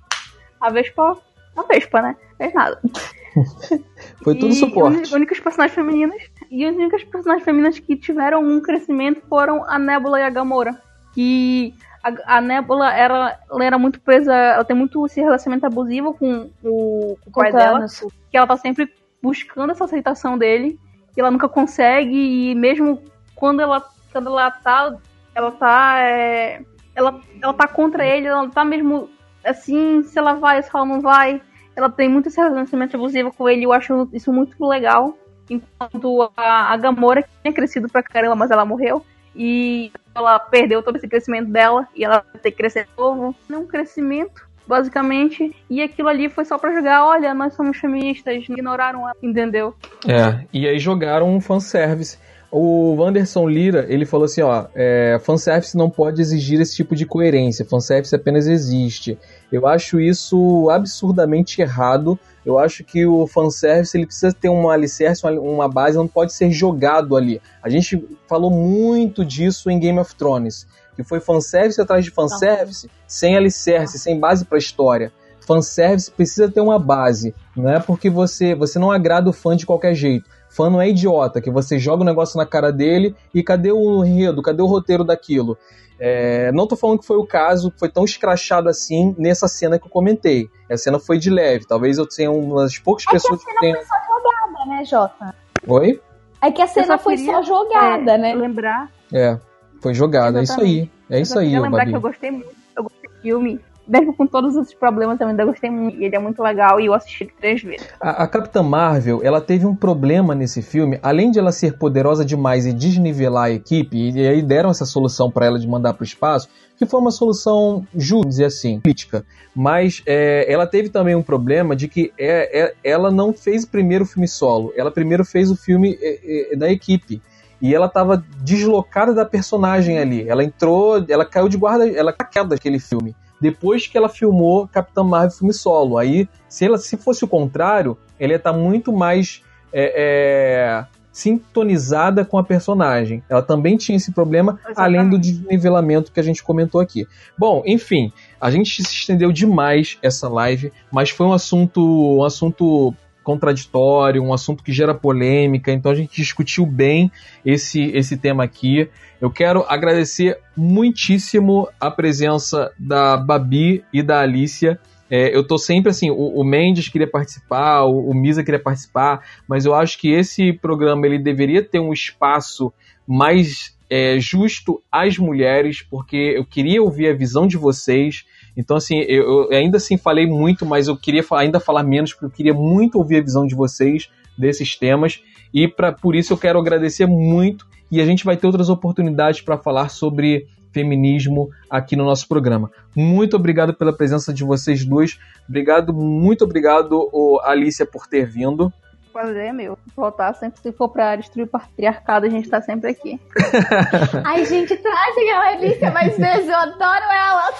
A 0.60 0.70
Vespa. 0.70 1.18
A 1.56 1.62
Vespa, 1.62 2.02
né? 2.02 2.16
Fez 2.38 2.54
nada. 2.54 2.80
Foi 4.22 4.34
tudo 4.34 4.52
e 4.52 4.54
suporte. 4.54 5.02
As 5.02 5.12
únicas 5.12 5.38
personagens 5.40 5.74
femininas. 5.74 6.22
E 6.50 6.64
as 6.64 6.74
únicas 6.74 7.04
personagens 7.04 7.44
femininas 7.44 7.78
que 7.78 7.96
tiveram 7.96 8.42
um 8.42 8.60
crescimento 8.60 9.20
foram 9.28 9.64
a 9.68 9.78
Nebula 9.78 10.20
e 10.20 10.22
a 10.22 10.30
Gamora. 10.30 10.80
Que 11.12 11.74
a, 12.02 12.36
a 12.38 12.40
Nebula 12.40 12.92
era, 12.92 13.38
ela 13.50 13.64
era 13.64 13.78
muito 13.78 14.00
presa. 14.00 14.32
Ela 14.32 14.64
tem 14.64 14.76
muito 14.76 15.04
esse 15.04 15.20
relacionamento 15.20 15.66
abusivo 15.66 16.14
com 16.14 16.50
o, 16.62 17.18
com 17.22 17.30
o 17.30 17.32
pai 17.32 17.52
dela. 17.52 17.84
Que 18.30 18.36
ela 18.36 18.46
tá 18.46 18.56
sempre 18.56 18.92
buscando 19.22 19.72
essa 19.72 19.84
aceitação 19.84 20.38
dele. 20.38 20.78
E 21.16 21.20
ela 21.20 21.30
nunca 21.30 21.48
consegue. 21.48 22.50
E 22.50 22.54
mesmo 22.54 23.02
quando 23.34 23.60
ela, 23.60 23.84
quando 24.12 24.28
ela 24.28 24.50
tá. 24.50 24.96
Ela 25.34 25.50
tá. 25.52 25.98
É, 26.00 26.62
ela, 26.94 27.20
ela 27.40 27.54
tá 27.54 27.68
contra 27.68 28.04
ele, 28.04 28.26
ela 28.26 28.48
tá 28.48 28.64
mesmo 28.64 29.08
assim, 29.44 30.02
se 30.02 30.18
ela 30.18 30.34
vai, 30.34 30.60
se 30.62 30.70
ela 30.74 30.84
não 30.84 31.00
vai 31.00 31.40
ela 31.78 31.88
tem 31.88 32.08
muito 32.08 32.28
esse 32.28 32.40
relacionamento 32.40 32.96
abusivo 32.96 33.32
com 33.32 33.48
ele, 33.48 33.64
eu 33.64 33.72
acho 33.72 34.08
isso 34.12 34.32
muito 34.32 34.66
legal. 34.66 35.16
Enquanto 35.48 36.28
a, 36.36 36.72
a 36.72 36.76
Gamora, 36.76 37.22
que 37.22 37.28
tinha 37.40 37.54
crescido 37.54 37.88
pra 37.88 38.02
caramba, 38.02 38.34
mas 38.34 38.50
ela 38.50 38.64
morreu. 38.64 39.06
E 39.34 39.92
ela 40.12 40.40
perdeu 40.40 40.82
todo 40.82 40.96
esse 40.96 41.06
crescimento 41.06 41.48
dela 41.50 41.86
e 41.94 42.04
ela 42.04 42.24
vai 42.32 42.42
ter 42.42 42.50
que 42.50 42.56
crescer 42.56 42.84
de 42.84 42.90
novo. 42.98 43.32
Não 43.48 43.60
um 43.60 43.66
crescimento, 43.66 44.44
basicamente. 44.66 45.54
E 45.70 45.80
aquilo 45.80 46.08
ali 46.08 46.28
foi 46.28 46.44
só 46.44 46.58
pra 46.58 46.74
jogar, 46.74 47.06
olha, 47.06 47.32
nós 47.32 47.54
somos 47.54 47.78
feministas, 47.78 48.34
ignoraram 48.48 49.02
ela, 49.08 49.16
entendeu? 49.22 49.72
É, 50.06 50.44
e 50.52 50.66
aí 50.66 50.80
jogaram 50.80 51.32
um 51.32 51.40
fanservice. 51.40 52.18
O 52.50 52.94
Wanderson 52.94 53.46
Lira, 53.46 53.84
ele 53.90 54.06
falou 54.06 54.24
assim, 54.24 54.40
ó, 54.40 54.66
é, 54.74 55.18
fanservice 55.20 55.76
não 55.76 55.90
pode 55.90 56.22
exigir 56.22 56.58
esse 56.58 56.74
tipo 56.74 56.96
de 56.96 57.04
coerência, 57.04 57.62
fanservice 57.62 58.14
apenas 58.14 58.46
existe. 58.46 59.18
Eu 59.52 59.66
acho 59.66 60.00
isso 60.00 60.70
absurdamente 60.70 61.60
errado. 61.60 62.18
Eu 62.46 62.58
acho 62.58 62.82
que 62.84 63.04
o 63.04 63.26
fanservice 63.26 63.94
ele 63.94 64.06
precisa 64.06 64.32
ter 64.32 64.48
uma 64.48 64.72
alicerce, 64.72 65.26
uma 65.26 65.68
base, 65.68 65.98
não 65.98 66.08
pode 66.08 66.32
ser 66.32 66.50
jogado 66.50 67.16
ali. 67.18 67.38
A 67.62 67.68
gente 67.68 68.02
falou 68.26 68.50
muito 68.50 69.26
disso 69.26 69.70
em 69.70 69.78
Game 69.78 69.98
of 69.98 70.14
Thrones, 70.14 70.66
que 70.96 71.04
foi 71.04 71.20
fanservice 71.20 71.78
atrás 71.78 72.02
de 72.02 72.10
fanservice, 72.10 72.90
sem 73.06 73.36
alicerce, 73.36 73.98
sem 73.98 74.18
base 74.18 74.46
para 74.46 74.56
a 74.56 74.58
história. 74.58 75.12
Fanservice 75.46 76.10
precisa 76.10 76.50
ter 76.50 76.60
uma 76.60 76.78
base, 76.78 77.34
não 77.54 77.68
é 77.68 77.78
porque 77.78 78.08
você, 78.08 78.54
você 78.54 78.78
não 78.78 78.90
agrada 78.90 79.28
o 79.28 79.32
fã 79.34 79.54
de 79.54 79.66
qualquer 79.66 79.94
jeito 79.94 80.37
Fã 80.48 80.70
não 80.70 80.80
é 80.80 80.88
idiota, 80.88 81.40
que 81.40 81.50
você 81.50 81.78
joga 81.78 82.02
o 82.02 82.06
negócio 82.06 82.36
na 82.36 82.46
cara 82.46 82.72
dele 82.72 83.14
e 83.34 83.42
cadê 83.42 83.70
o 83.70 84.04
enredo, 84.04 84.42
cadê 84.42 84.62
o 84.62 84.66
roteiro 84.66 85.04
daquilo? 85.04 85.56
É, 86.00 86.52
não 86.52 86.66
tô 86.66 86.76
falando 86.76 87.00
que 87.00 87.06
foi 87.06 87.16
o 87.16 87.26
caso, 87.26 87.72
foi 87.76 87.88
tão 87.88 88.04
escrachado 88.04 88.68
assim 88.68 89.14
nessa 89.18 89.48
cena 89.48 89.78
que 89.78 89.86
eu 89.86 89.90
comentei. 89.90 90.48
A 90.70 90.76
cena 90.76 90.98
foi 90.98 91.18
de 91.18 91.28
leve, 91.28 91.66
talvez 91.66 91.98
eu 91.98 92.08
tenha 92.08 92.30
uma 92.30 92.62
das 92.62 92.78
poucas 92.78 93.04
é 93.08 93.10
pessoas 93.10 93.44
que, 93.44 93.50
a 93.50 93.58
cena 93.58 93.78
que 93.78 93.84
foi 93.84 93.86
só 93.86 94.06
jogada, 94.06 94.66
né, 94.66 94.84
Jota? 94.84 95.34
Oi? 95.66 96.00
É 96.40 96.50
que 96.52 96.62
a 96.62 96.66
cena 96.66 96.86
só 96.86 96.98
foi 96.98 97.18
só 97.18 97.42
jogada, 97.42 98.12
é, 98.12 98.18
né? 98.18 98.34
Lembrar. 98.34 98.90
É, 99.12 99.38
foi 99.80 99.92
jogada, 99.92 100.40
Exatamente. 100.40 100.70
é 100.70 100.72
isso 100.72 100.90
aí. 101.10 101.16
É 101.18 101.20
isso 101.20 101.38
aí, 101.38 101.54
eu 101.54 101.62
lembrar 101.62 101.80
Babi. 101.80 101.90
que 101.90 101.96
eu 101.96 102.00
gostei 102.00 102.30
muito, 102.30 102.54
eu 102.76 102.82
gostei 102.84 103.10
do 103.10 103.20
filme 103.20 103.60
mesmo 103.88 104.14
com 104.14 104.26
todos 104.26 104.54
os 104.54 104.74
problemas, 104.74 105.18
eu 105.20 105.26
ainda 105.26 105.44
gostei 105.44 105.70
muito. 105.70 106.00
Ele 106.00 106.14
é 106.14 106.18
muito 106.18 106.42
legal 106.42 106.78
e 106.78 106.86
eu 106.86 106.94
assisti 106.94 107.24
três 107.40 107.62
vezes. 107.62 107.88
A, 108.00 108.24
a, 108.24 108.28
Capitã 108.28 108.62
Marvel, 108.62 109.20
ela 109.22 109.40
teve 109.40 109.66
um 109.66 109.74
problema 109.74 110.34
nesse 110.34 110.60
filme, 110.60 110.98
além 111.02 111.30
de 111.30 111.38
ela 111.38 111.50
ser 111.50 111.78
poderosa 111.78 112.24
demais 112.24 112.66
e 112.66 112.72
desnivelar 112.72 113.46
a 113.46 113.50
equipe, 113.50 114.10
e 114.10 114.28
aí 114.28 114.42
deram 114.42 114.70
essa 114.70 114.84
solução 114.84 115.30
para 115.30 115.46
ela 115.46 115.58
de 115.58 115.66
mandar 115.66 115.94
para 115.94 116.02
o 116.02 116.06
espaço, 116.06 116.48
que 116.76 116.84
foi 116.84 117.00
uma 117.00 117.10
solução 117.10 117.86
justa, 117.94 118.28
dizer 118.28 118.44
assim, 118.44 118.80
crítica. 118.80 119.24
Mas 119.54 120.02
é, 120.06 120.46
ela 120.52 120.66
teve 120.66 120.90
também 120.90 121.14
um 121.14 121.22
problema 121.22 121.74
de 121.74 121.88
que 121.88 122.12
é, 122.18 122.60
é, 122.60 122.74
ela 122.84 123.10
não 123.10 123.32
fez 123.32 123.64
o 123.64 123.68
primeiro 123.68 124.04
filme 124.04 124.28
solo, 124.28 124.72
ela 124.76 124.90
primeiro 124.90 125.24
fez 125.24 125.50
o 125.50 125.56
filme 125.56 125.98
é, 126.00 126.52
é, 126.52 126.56
da 126.56 126.70
equipe 126.70 127.22
e 127.60 127.74
ela 127.74 127.86
estava 127.86 128.22
deslocada 128.40 129.12
da 129.12 129.24
personagem 129.24 129.98
ali. 129.98 130.28
Ela 130.28 130.44
entrou, 130.44 131.04
ela 131.08 131.24
caiu 131.24 131.48
de 131.48 131.56
guarda, 131.56 131.88
ela 131.88 132.12
queda 132.12 132.50
daquele 132.50 132.78
filme 132.78 133.16
depois 133.40 133.86
que 133.86 133.96
ela 133.96 134.08
filmou 134.08 134.68
Capitã 134.68 135.02
Marvel 135.02 135.30
filme 135.30 135.52
solo. 135.52 135.98
Aí, 135.98 136.28
se 136.48 136.64
ela 136.64 136.78
se 136.78 136.96
fosse 136.96 137.24
o 137.24 137.28
contrário, 137.28 137.96
ela 138.18 138.32
ia 138.32 138.36
estar 138.36 138.52
tá 138.52 138.58
muito 138.58 138.92
mais 138.92 139.42
é, 139.72 139.92
é, 139.96 140.86
sintonizada 141.12 142.24
com 142.24 142.38
a 142.38 142.44
personagem. 142.44 143.22
Ela 143.28 143.42
também 143.42 143.76
tinha 143.76 143.96
esse 143.96 144.12
problema, 144.12 144.58
Exatamente. 144.64 144.80
além 144.80 145.10
do 145.10 145.18
desnivelamento 145.18 146.12
que 146.12 146.20
a 146.20 146.22
gente 146.22 146.42
comentou 146.42 146.80
aqui. 146.80 147.06
Bom, 147.36 147.62
enfim, 147.66 148.12
a 148.40 148.50
gente 148.50 148.82
se 148.82 148.92
estendeu 148.92 149.32
demais 149.32 149.98
essa 150.02 150.28
live, 150.28 150.72
mas 150.90 151.10
foi 151.10 151.26
um 151.26 151.32
assunto, 151.32 151.80
um 152.18 152.24
assunto 152.24 152.94
contraditório, 153.28 154.22
um 154.22 154.32
assunto 154.32 154.64
que 154.64 154.72
gera 154.72 154.94
polêmica, 154.94 155.70
então 155.70 155.92
a 155.92 155.94
gente 155.94 156.16
discutiu 156.16 156.64
bem 156.64 157.12
esse, 157.44 157.90
esse 157.94 158.16
tema 158.16 158.42
aqui. 158.42 158.88
Eu 159.20 159.30
quero 159.30 159.66
agradecer 159.68 160.38
muitíssimo 160.56 161.68
a 161.78 161.90
presença 161.90 162.72
da 162.78 163.18
Babi 163.18 163.84
e 163.92 164.02
da 164.02 164.22
Alicia. 164.22 164.80
É, 165.10 165.36
eu 165.36 165.46
tô 165.46 165.58
sempre 165.58 165.90
assim, 165.90 166.10
o, 166.10 166.40
o 166.40 166.42
Mendes 166.42 166.88
queria 166.88 167.06
participar, 167.06 167.84
o, 167.84 168.08
o, 168.08 168.14
Misa 168.14 168.42
queria 168.42 168.62
participar, 168.62 169.22
mas 169.46 169.66
eu 169.66 169.74
acho 169.74 169.98
que 169.98 170.10
esse 170.10 170.54
programa 170.54 171.06
ele 171.06 171.18
deveria 171.18 171.62
ter 171.62 171.80
um 171.80 171.92
espaço 171.92 172.72
mais 173.06 173.76
é, 173.90 174.18
justo 174.18 174.82
às 174.90 175.18
mulheres, 175.18 175.82
porque 175.82 176.32
eu 176.34 176.46
queria 176.46 176.82
ouvir 176.82 177.08
a 177.08 177.14
visão 177.14 177.46
de 177.46 177.58
vocês. 177.58 178.24
Então, 178.58 178.76
assim, 178.76 178.98
eu, 179.02 179.48
eu 179.48 179.56
ainda 179.56 179.76
assim 179.76 179.96
falei 179.96 180.26
muito, 180.26 180.66
mas 180.66 180.88
eu 180.88 180.96
queria 180.96 181.24
ainda 181.36 181.60
falar 181.60 181.84
menos, 181.84 182.12
porque 182.12 182.26
eu 182.26 182.30
queria 182.30 182.52
muito 182.52 182.98
ouvir 182.98 183.18
a 183.18 183.22
visão 183.22 183.46
de 183.46 183.54
vocês 183.54 184.10
desses 184.36 184.76
temas. 184.76 185.22
E 185.54 185.68
pra, 185.68 185.92
por 185.92 186.16
isso 186.16 186.32
eu 186.32 186.36
quero 186.36 186.58
agradecer 186.58 187.06
muito. 187.06 187.64
E 187.88 188.00
a 188.00 188.04
gente 188.04 188.24
vai 188.24 188.36
ter 188.36 188.48
outras 188.48 188.68
oportunidades 188.68 189.40
para 189.40 189.56
falar 189.56 189.88
sobre 189.88 190.48
feminismo 190.72 191.48
aqui 191.70 191.94
no 191.94 192.04
nosso 192.04 192.26
programa. 192.26 192.68
Muito 192.94 193.36
obrigado 193.36 193.72
pela 193.72 193.92
presença 193.92 194.34
de 194.34 194.42
vocês 194.42 194.84
dois. 194.84 195.18
Obrigado, 195.48 195.94
muito 195.94 196.44
obrigado, 196.44 197.08
Alicia, 197.44 197.86
por 197.86 198.08
ter 198.08 198.26
vindo 198.26 198.72
prazer 199.08 199.46
é 199.46 199.52
meu. 199.52 199.78
Voltar 199.96 200.32
sempre 200.34 200.60
se 200.60 200.72
for 200.72 200.88
pra 200.88 201.16
destruir 201.16 201.44
o 201.44 201.46
patriarcado, 201.46 202.26
a 202.26 202.28
gente 202.28 202.48
tá 202.48 202.60
sempre 202.60 202.90
aqui. 202.90 203.20
Ai, 204.24 204.44
gente, 204.44 204.76
trazem 204.76 205.30
a 205.30 205.40
Alicia 205.48 205.90
mais 205.90 206.16
vezes, 206.16 206.48
eu 206.48 206.56
adoro 206.56 207.04
ela. 207.04 207.52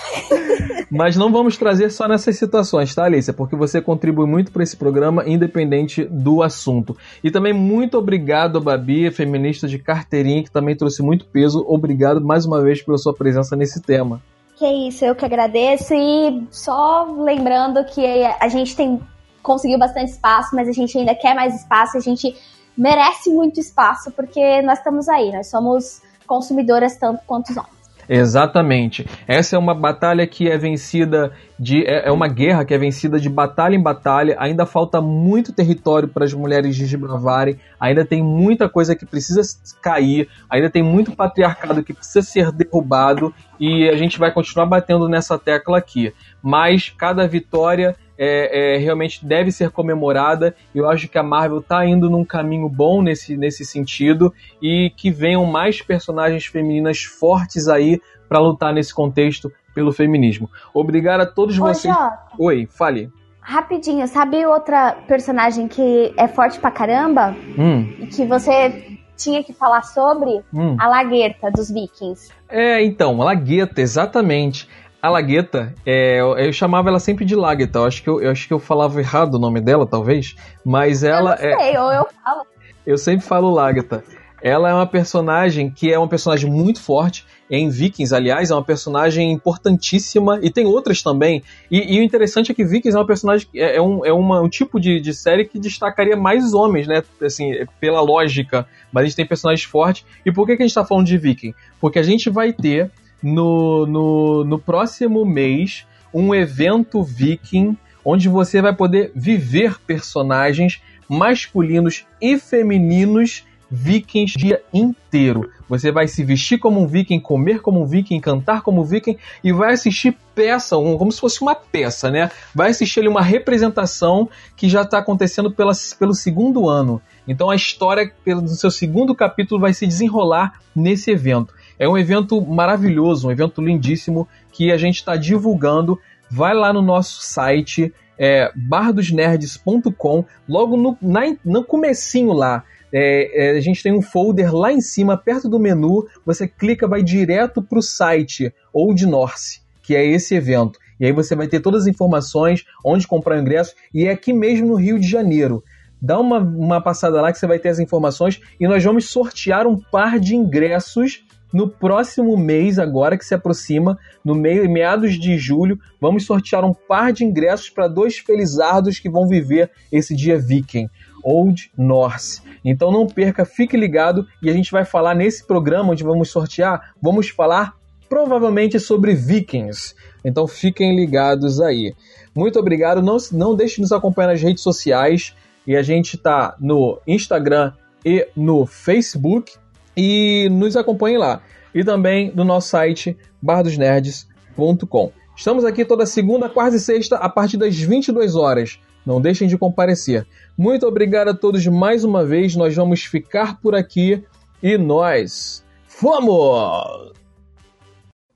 Mas 0.91 1.17
não 1.17 1.33
vamos 1.33 1.57
trazer 1.57 1.91
só 1.91 2.07
nessas 2.07 2.37
situações, 2.37 2.95
tá, 2.95 3.05
Alicia? 3.05 3.33
Porque 3.33 3.57
você 3.57 3.81
contribui 3.81 4.27
muito 4.27 4.53
para 4.53 4.63
esse 4.63 4.77
programa, 4.77 5.25
independente 5.27 6.05
do 6.05 6.43
assunto. 6.43 6.97
E 7.23 7.31
também 7.31 7.53
muito 7.53 7.99
obrigado, 7.99 8.61
Babi, 8.61 9.11
feminista 9.11 9.67
de 9.67 9.79
carteirinha, 9.79 10.43
que 10.43 10.51
também 10.51 10.77
trouxe 10.77 11.03
muito 11.03 11.27
peso. 11.27 11.65
Obrigado 11.67 12.21
mais 12.21 12.45
uma 12.45 12.61
vez 12.63 12.83
pela 12.83 12.99
sua 12.99 13.15
presença 13.15 13.57
nesse 13.57 13.83
tema. 13.83 14.21
Que 14.57 14.67
isso, 14.89 15.05
eu 15.05 15.15
que 15.15 15.25
agradeço. 15.25 15.95
E 15.95 16.47
só 16.51 17.05
lembrando 17.17 17.85
que 17.85 18.05
a 18.41 18.49
gente 18.49 18.75
tem 18.75 19.01
conseguiu 19.43 19.79
bastante 19.79 20.11
espaço, 20.11 20.55
mas 20.55 20.69
a 20.69 20.73
gente 20.73 20.97
ainda 20.97 21.15
quer 21.15 21.35
mais 21.35 21.55
espaço, 21.55 21.97
a 21.97 22.01
gente 22.01 22.37
merece 22.77 23.31
muito 23.31 23.59
espaço, 23.59 24.11
porque 24.13 24.63
nós 24.63 24.79
estamos 24.79 25.09
aí, 25.09 25.33
nós 25.33 25.49
somos 25.49 26.01
consumidoras 26.27 26.97
tanto 26.97 27.23
quanto 27.27 27.51
os 27.51 27.57
homens. 27.57 27.79
Exatamente. 28.09 29.07
Essa 29.27 29.57
é 29.57 29.59
uma 29.59 29.75
batalha 29.75 30.27
que 30.27 30.49
é 30.49 30.57
vencida 30.57 31.31
de. 31.59 31.85
É, 31.85 32.09
é 32.09 32.13
uma 32.13 32.27
guerra 32.27 32.65
que 32.65 32.73
é 32.73 32.79
vencida 32.79 33.21
de 33.21 33.29
batalha 33.29 33.77
em 33.77 33.83
batalha. 33.83 34.35
Ainda 34.39 34.65
falta 34.65 35.01
muito 35.01 35.53
território 35.53 36.09
para 36.09 36.25
as 36.25 36.33
mulheres 36.33 36.75
desbravarem. 36.75 37.59
Ainda 37.79 38.07
tem 38.07 38.23
muita 38.23 38.67
coisa 38.67 38.97
que 38.97 39.05
precisa 39.05 39.43
cair. 39.83 40.27
Ainda 40.49 40.71
tem 40.71 40.83
muito 40.83 41.15
patriarcado 41.15 41.85
que 41.85 41.93
precisa 41.93 42.23
ser 42.23 42.51
derrubado. 42.51 43.35
E 43.61 43.91
a 43.91 43.97
gente 43.97 44.19
vai 44.19 44.33
continuar 44.33 44.65
batendo 44.65 45.07
nessa 45.07 45.39
tecla 45.39 45.77
aqui. 45.77 46.15
Mas 46.43 46.89
cada 46.89 47.29
vitória 47.29 47.95
é, 48.19 48.75
é, 48.75 48.79
realmente 48.79 49.25
deve 49.25 49.53
ser 49.53 49.71
comemorada. 49.71 50.55
Eu 50.75 50.89
acho 50.89 51.09
que 51.09 51.17
a 51.17 51.23
Marvel 51.23 51.61
está 51.61 51.87
indo 51.87 52.11
num 52.11 52.25
caminho 52.25 52.69
bom 52.69 53.01
nesse, 53.01 53.37
nesse 53.37 53.65
sentido 53.65 54.35
e 54.61 54.91
que 54.97 55.11
venham 55.11 55.45
mais 55.47 55.81
personagens 55.81 56.47
femininas 56.47 57.05
fortes 57.05 57.69
aí 57.69 58.01
para 58.29 58.41
lutar 58.41 58.75
nesse 58.75 58.93
contexto 58.93 59.51
pelo 59.75 59.93
feminismo. 59.93 60.51
Obrigado 60.75 61.21
a 61.21 61.27
todos 61.27 61.57
Ô, 61.59 61.63
vocês. 61.63 61.95
Jota, 61.95 62.19
Oi, 62.39 62.67
fale. 62.71 63.11
Rapidinho, 63.41 64.07
sabe 64.09 64.45
outra 64.45 64.97
personagem 65.07 65.69
que 65.69 66.13
é 66.19 66.29
forte 66.29 66.59
pra 66.59 66.71
caramba? 66.71 67.35
Hum. 67.57 67.95
E 68.01 68.07
que 68.09 68.27
você 68.27 68.99
tinha 69.17 69.43
que 69.43 69.53
falar 69.53 69.83
sobre 69.83 70.43
hum. 70.53 70.77
a 70.79 70.87
Lagueta 70.87 71.51
dos 71.51 71.71
Vikings. 71.71 72.31
É, 72.49 72.83
então, 72.85 73.21
a 73.21 73.25
Lagueta, 73.25 73.81
exatamente. 73.81 74.69
A 75.01 75.09
Lagueta, 75.09 75.75
é, 75.87 76.21
eu, 76.21 76.37
eu, 76.37 76.53
chamava 76.53 76.89
ela 76.89 76.99
sempre 76.99 77.25
de 77.25 77.37
Lagueta. 77.37 77.79
Eu 77.79 77.85
acho, 77.85 78.03
que 78.03 78.11
eu, 78.11 78.21
eu, 78.21 78.31
acho 78.33 78.49
que 78.49 78.53
eu 78.53 78.59
falava 78.59 78.99
errado 79.01 79.35
o 79.35 79.39
nome 79.39 79.61
dela, 79.61 79.87
talvez. 79.87 80.35
Mas 80.65 81.05
ela 81.05 81.37
eu 81.41 81.51
não 81.51 81.61
sei, 81.61 81.75
é. 81.75 81.81
Ou 81.81 81.93
eu 81.93 82.07
falo. 82.25 82.47
Eu 82.85 82.99
sempre 82.99 83.25
falo 83.25 83.51
Lagueta. 83.51 84.03
Ela 84.43 84.71
é 84.71 84.75
uma 84.75 84.87
personagem 84.87 85.71
que 85.71 85.93
é 85.93 85.99
uma 85.99 86.09
personagem 86.09 86.51
muito 86.51 86.81
forte. 86.81 87.25
Em 87.51 87.69
Vikings, 87.69 88.15
aliás, 88.15 88.51
é 88.51 88.55
uma 88.55 88.65
personagem 88.65 89.33
importantíssima. 89.33 90.39
E 90.43 90.51
tem 90.51 90.67
outras 90.67 91.01
também. 91.01 91.43
E, 91.71 91.97
e 91.97 92.01
o 92.01 92.03
interessante 92.03 92.51
é 92.51 92.55
que 92.55 92.65
Vikings 92.65 92.97
é 92.97 93.01
uma 93.01 93.07
personagem. 93.07 93.49
É, 93.55 93.77
é, 93.77 93.83
um, 93.83 94.05
é 94.05 94.13
uma, 94.13 94.41
um 94.41 94.49
tipo 94.49 94.81
de, 94.81 95.01
de 95.01 95.15
série 95.15 95.45
que 95.45 95.61
destacaria 95.61 96.17
mais 96.17 96.55
homens, 96.55 96.89
né? 96.89 97.03
Assim, 97.23 97.53
pela 97.81 98.01
lógica. 98.01 98.67
Mas 98.93 99.03
a 99.03 99.07
gente 99.07 99.17
tem 99.17 99.27
personagens 99.27 99.65
fortes. 99.65 100.05
E 100.27 100.33
por 100.33 100.45
que, 100.45 100.57
que 100.57 100.63
a 100.63 100.67
gente 100.67 100.73
está 100.73 100.85
falando 100.85 101.07
de 101.07 101.17
Viking? 101.17 101.55
Porque 101.81 102.01
a 102.01 102.03
gente 102.03 102.29
vai 102.29 102.53
ter 102.53 102.91
no, 103.23 103.87
no, 103.87 104.45
no 104.45 104.59
próximo 104.59 105.25
mês 105.25 105.87
um 106.13 106.35
evento 106.35 107.03
Viking 107.03 107.77
onde 108.05 108.29
você 108.29 108.63
vai 108.63 108.75
poder 108.75 109.13
viver 109.15 109.79
personagens 109.81 110.81
masculinos 111.09 112.07
e 112.21 112.39
femininos 112.39 113.45
vikings 113.71 114.39
dia 114.39 114.63
inteiro. 114.73 115.51
Você 115.69 115.93
vai 115.93 116.09
se 116.09 116.25
vestir 116.25 116.59
como 116.59 116.81
um 116.81 116.87
viking, 116.87 117.21
comer 117.21 117.61
como 117.61 117.83
um 117.83 117.87
viking, 117.87 118.19
cantar 118.19 118.63
como 118.63 118.81
um 118.81 118.85
viking 118.85 119.19
e 119.45 119.53
vai 119.53 119.75
assistir 119.75 120.17
peça, 120.35 120.77
como 120.77 121.13
se 121.13 121.21
fosse 121.21 121.43
uma 121.43 121.55
peça, 121.55 122.11
né? 122.11 122.31
Vai 122.55 122.71
assistir 122.71 123.01
ali 123.01 123.09
uma 123.09 123.21
representação 123.21 124.29
que 124.57 124.69
já 124.69 124.83
está 124.83 124.99
acontecendo 124.99 125.51
pela, 125.51 125.73
pelo 125.99 126.15
segundo 126.15 126.67
ano. 126.67 127.03
Então 127.27 127.51
a 127.51 127.55
história 127.55 128.11
do 128.25 128.49
seu 128.49 128.71
segundo 128.71 129.15
capítulo 129.15 129.61
vai 129.61 129.75
se 129.75 129.87
desenrolar 129.87 130.61
nesse 130.75 131.11
evento. 131.11 131.53
É 131.79 131.89
um 131.89 131.97
evento 131.97 132.41
maravilhoso, 132.41 133.29
um 133.29 133.31
evento 133.31 133.63
lindíssimo 133.63 134.27
que 134.53 134.73
a 134.73 134.77
gente 134.77 134.97
está 134.97 135.17
divulgando. 135.17 135.99
Vai 136.31 136.55
lá 136.55 136.73
no 136.73 136.83
nosso 136.83 137.23
site, 137.23 137.93
é, 138.19 138.51
bardosnerds.com, 138.55 140.25
logo 140.49 140.77
no, 140.77 140.99
na, 141.01 141.37
no 141.45 141.65
comecinho 141.65 142.33
lá 142.33 142.65
é, 142.93 143.51
é, 143.51 143.51
a 143.57 143.61
gente 143.61 143.83
tem 143.83 143.93
um 143.93 144.03
folder 144.03 144.55
lá 144.55 144.73
em 144.73 144.81
cima, 144.81 145.17
perto 145.17 145.49
do 145.49 145.59
menu. 145.59 146.07
Você 146.25 146.49
clica, 146.49 146.89
vai 146.89 147.03
direto 147.03 147.63
para 147.63 147.79
o 147.79 147.83
site 147.83 148.53
Old 148.73 149.07
Norse, 149.07 149.61
que 149.83 149.95
é 149.95 150.05
esse 150.05 150.35
evento. 150.35 150.79
E 150.99 151.07
aí 151.07 151.13
você 151.13 151.37
vai 151.37 151.47
ter 151.47 151.61
todas 151.61 151.83
as 151.83 151.87
informações, 151.87 152.65
onde 152.85 153.07
comprar 153.07 153.37
o 153.37 153.41
ingresso, 153.41 153.75
e 153.95 154.07
é 154.07 154.11
aqui 154.11 154.33
mesmo 154.33 154.69
no 154.69 154.75
Rio 154.75 154.99
de 154.99 155.07
Janeiro. 155.07 155.63
Dá 156.01 156.19
uma, 156.19 156.39
uma 156.39 156.81
passada 156.81 157.21
lá 157.21 157.33
que 157.33 157.39
você 157.39 157.47
vai 157.47 157.59
ter 157.59 157.69
as 157.69 157.79
informações 157.79 158.41
e 158.59 158.67
nós 158.67 158.83
vamos 158.83 159.07
sortear 159.07 159.67
um 159.67 159.77
par 159.77 160.19
de 160.19 160.35
ingressos 160.35 161.25
no 161.53 161.69
próximo 161.69 162.37
mês, 162.37 162.79
agora 162.79 163.17
que 163.17 163.25
se 163.25 163.35
aproxima, 163.35 163.99
no 164.25 164.35
meio 164.35 164.69
meados 164.71 165.19
de 165.19 165.39
julho, 165.39 165.79
vamos 166.01 166.25
sortear 166.25 166.65
um 166.65 166.75
par 166.75 167.13
de 167.13 167.25
ingressos 167.25 167.71
para 167.71 167.89
dois 167.89 168.19
felizardos 168.19 168.99
que 168.99 169.09
vão 169.09 169.27
viver 169.27 169.71
esse 169.91 170.15
dia 170.15 170.39
viking. 170.39 170.89
Old 171.23 171.71
Norse. 171.77 172.41
Então 172.65 172.93
não 172.93 173.07
perca, 173.07 173.45
fique 173.45 173.77
ligado 173.77 174.27
e 174.41 174.49
a 174.49 174.53
gente 174.53 174.71
vai 174.71 174.85
falar 174.85 175.15
nesse 175.15 175.47
programa 175.47 175.91
onde 175.91 176.05
vamos 176.05 176.31
sortear, 176.31 176.95
vamos 177.03 177.29
falar 177.29 177.75
provavelmente 178.09 178.81
sobre 178.81 179.15
Vikings. 179.15 179.95
Então 180.25 180.47
fiquem 180.49 180.97
ligados 180.97 181.61
aí. 181.61 181.95
Muito 182.35 182.59
obrigado. 182.59 183.03
Não, 183.03 183.17
não 183.33 183.55
deixe 183.55 183.77
de 183.77 183.83
nos 183.83 183.93
acompanhar 183.93 184.29
nas 184.29 184.43
redes 184.43 184.63
sociais. 184.63 185.35
E 185.67 185.77
a 185.77 185.83
gente 185.83 186.17
está 186.17 186.57
no 186.59 186.99
Instagram 187.07 187.73
e 188.05 188.27
no 188.35 188.65
Facebook. 188.65 189.53
E 190.01 190.49
nos 190.49 190.77
acompanhe 190.77 191.19
lá. 191.19 191.43
E 191.75 191.83
também 191.83 192.33
no 192.33 192.45
nosso 192.45 192.69
site 192.69 193.17
bardosnerds.com. 193.43 195.13
Estamos 195.37 195.65
aqui 195.65 195.85
toda 195.85 196.07
segunda, 196.07 196.49
quarta 196.49 196.77
e 196.77 196.81
sexta, 196.81 197.17
a 197.17 197.29
partir 197.29 197.57
das 197.57 197.77
22 197.77 198.37
horas. 198.37 198.79
Não 199.05 199.21
deixem 199.21 199.49
de 199.49 199.59
comparecer. 199.59 200.25
Muito 200.57 200.87
obrigado 200.87 201.29
a 201.29 201.35
todos 201.35 201.67
mais 201.67 202.05
uma 202.05 202.25
vez. 202.25 202.55
Nós 202.55 202.77
vamos 202.77 203.05
ficar 203.05 203.61
por 203.61 203.75
aqui 203.75 204.23
e 204.63 204.79
nós 204.79 205.65
fomos! 205.87 207.13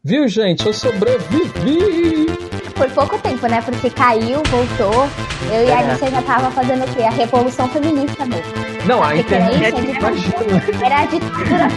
Viu, 0.03 0.27
gente? 0.27 0.67
Eu 0.67 0.73
sobrevivi! 0.73 2.32
Por 2.83 2.91
pouco 2.91 3.19
tempo, 3.19 3.47
né? 3.47 3.63
Porque 3.63 3.89
caiu, 3.91 4.43
voltou. 4.51 5.09
Eu 5.53 5.65
e 5.65 5.71
a 5.71 5.83
é. 5.83 5.91
Alicia 5.91 6.11
já 6.11 6.21
tava 6.23 6.51
fazendo 6.51 6.83
o 6.83 6.93
quê? 6.93 7.05
A 7.05 7.11
revolução 7.11 7.69
feminista 7.69 8.27
mesmo. 8.27 8.53
Não, 8.85 9.01
a, 9.01 9.11
a 9.11 9.17
internet. 9.17 9.77
Era 10.85 11.03
a 11.03 11.07
ditadura. 11.07 11.69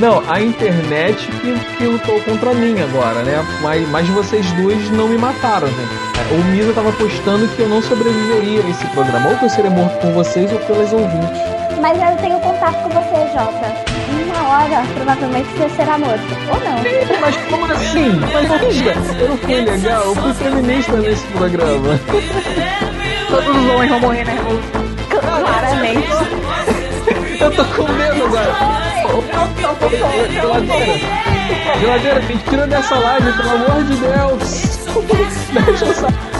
Não, 0.00 0.28
a 0.28 0.42
internet 0.42 1.24
que, 1.24 1.76
que 1.76 1.84
lutou 1.84 2.20
contra 2.22 2.52
mim 2.52 2.80
agora, 2.80 3.22
né? 3.22 3.46
Mas, 3.62 3.88
mas 3.90 4.08
vocês 4.08 4.50
duas 4.54 4.90
não 4.90 5.06
me 5.06 5.16
mataram, 5.16 5.68
gente. 5.68 5.78
É, 5.78 6.34
o 6.34 6.44
Misa 6.46 6.72
tava 6.72 6.90
postando 6.90 7.46
que 7.46 7.62
eu 7.62 7.68
não 7.68 7.80
sobreviveria 7.80 8.60
a 8.60 8.68
esse 8.68 8.86
programa. 8.88 9.30
Ou 9.30 9.36
que 9.36 9.44
eu 9.44 9.50
seria 9.50 9.70
morto 9.70 10.00
com 10.00 10.12
vocês 10.14 10.52
ou 10.52 10.58
pelas 10.58 10.92
ouvintes. 10.92 11.38
Mas 11.80 11.96
eu 11.96 12.16
tenho 12.16 12.40
contato 12.40 12.82
com 12.82 12.88
você, 12.88 13.32
Jota. 13.32 13.95
Uma 14.24 14.48
hora, 14.48 14.82
provavelmente 14.94 15.48
você 15.56 15.68
será 15.76 15.98
morto. 15.98 16.22
Ou 16.48 16.60
não. 16.60 16.78
Sim, 16.82 17.20
mas 17.20 17.36
como 17.36 17.72
assim? 17.72 18.10
Mas 18.32 18.60
veja, 18.60 18.94
eu 19.20 19.28
não 19.28 19.36
fui 19.36 19.54
legal, 19.60 20.02
eu 20.04 20.14
fui 20.14 20.34
feminista 20.34 20.96
nesse 20.96 21.26
programa. 21.28 22.00
Todos 23.28 23.48
os 23.48 23.70
homens 23.70 23.90
vão 23.90 24.00
morrer, 24.00 24.24
né? 24.24 24.36
Claramente. 25.10 26.08
Eu 27.40 27.50
tô 27.52 27.64
com 27.64 27.92
medo 27.92 28.24
agora. 28.24 28.56
Geladeira. 30.32 31.00
Geladeira, 31.80 32.20
me 32.20 32.36
tira 32.38 32.66
dessa 32.66 32.94
live, 32.96 33.32
pelo 33.32 33.50
amor 33.50 33.84
de 33.84 33.96
Deus. 33.96 34.78
Deixa 35.66 35.84
eu 35.84 35.94
sair. 35.94 36.35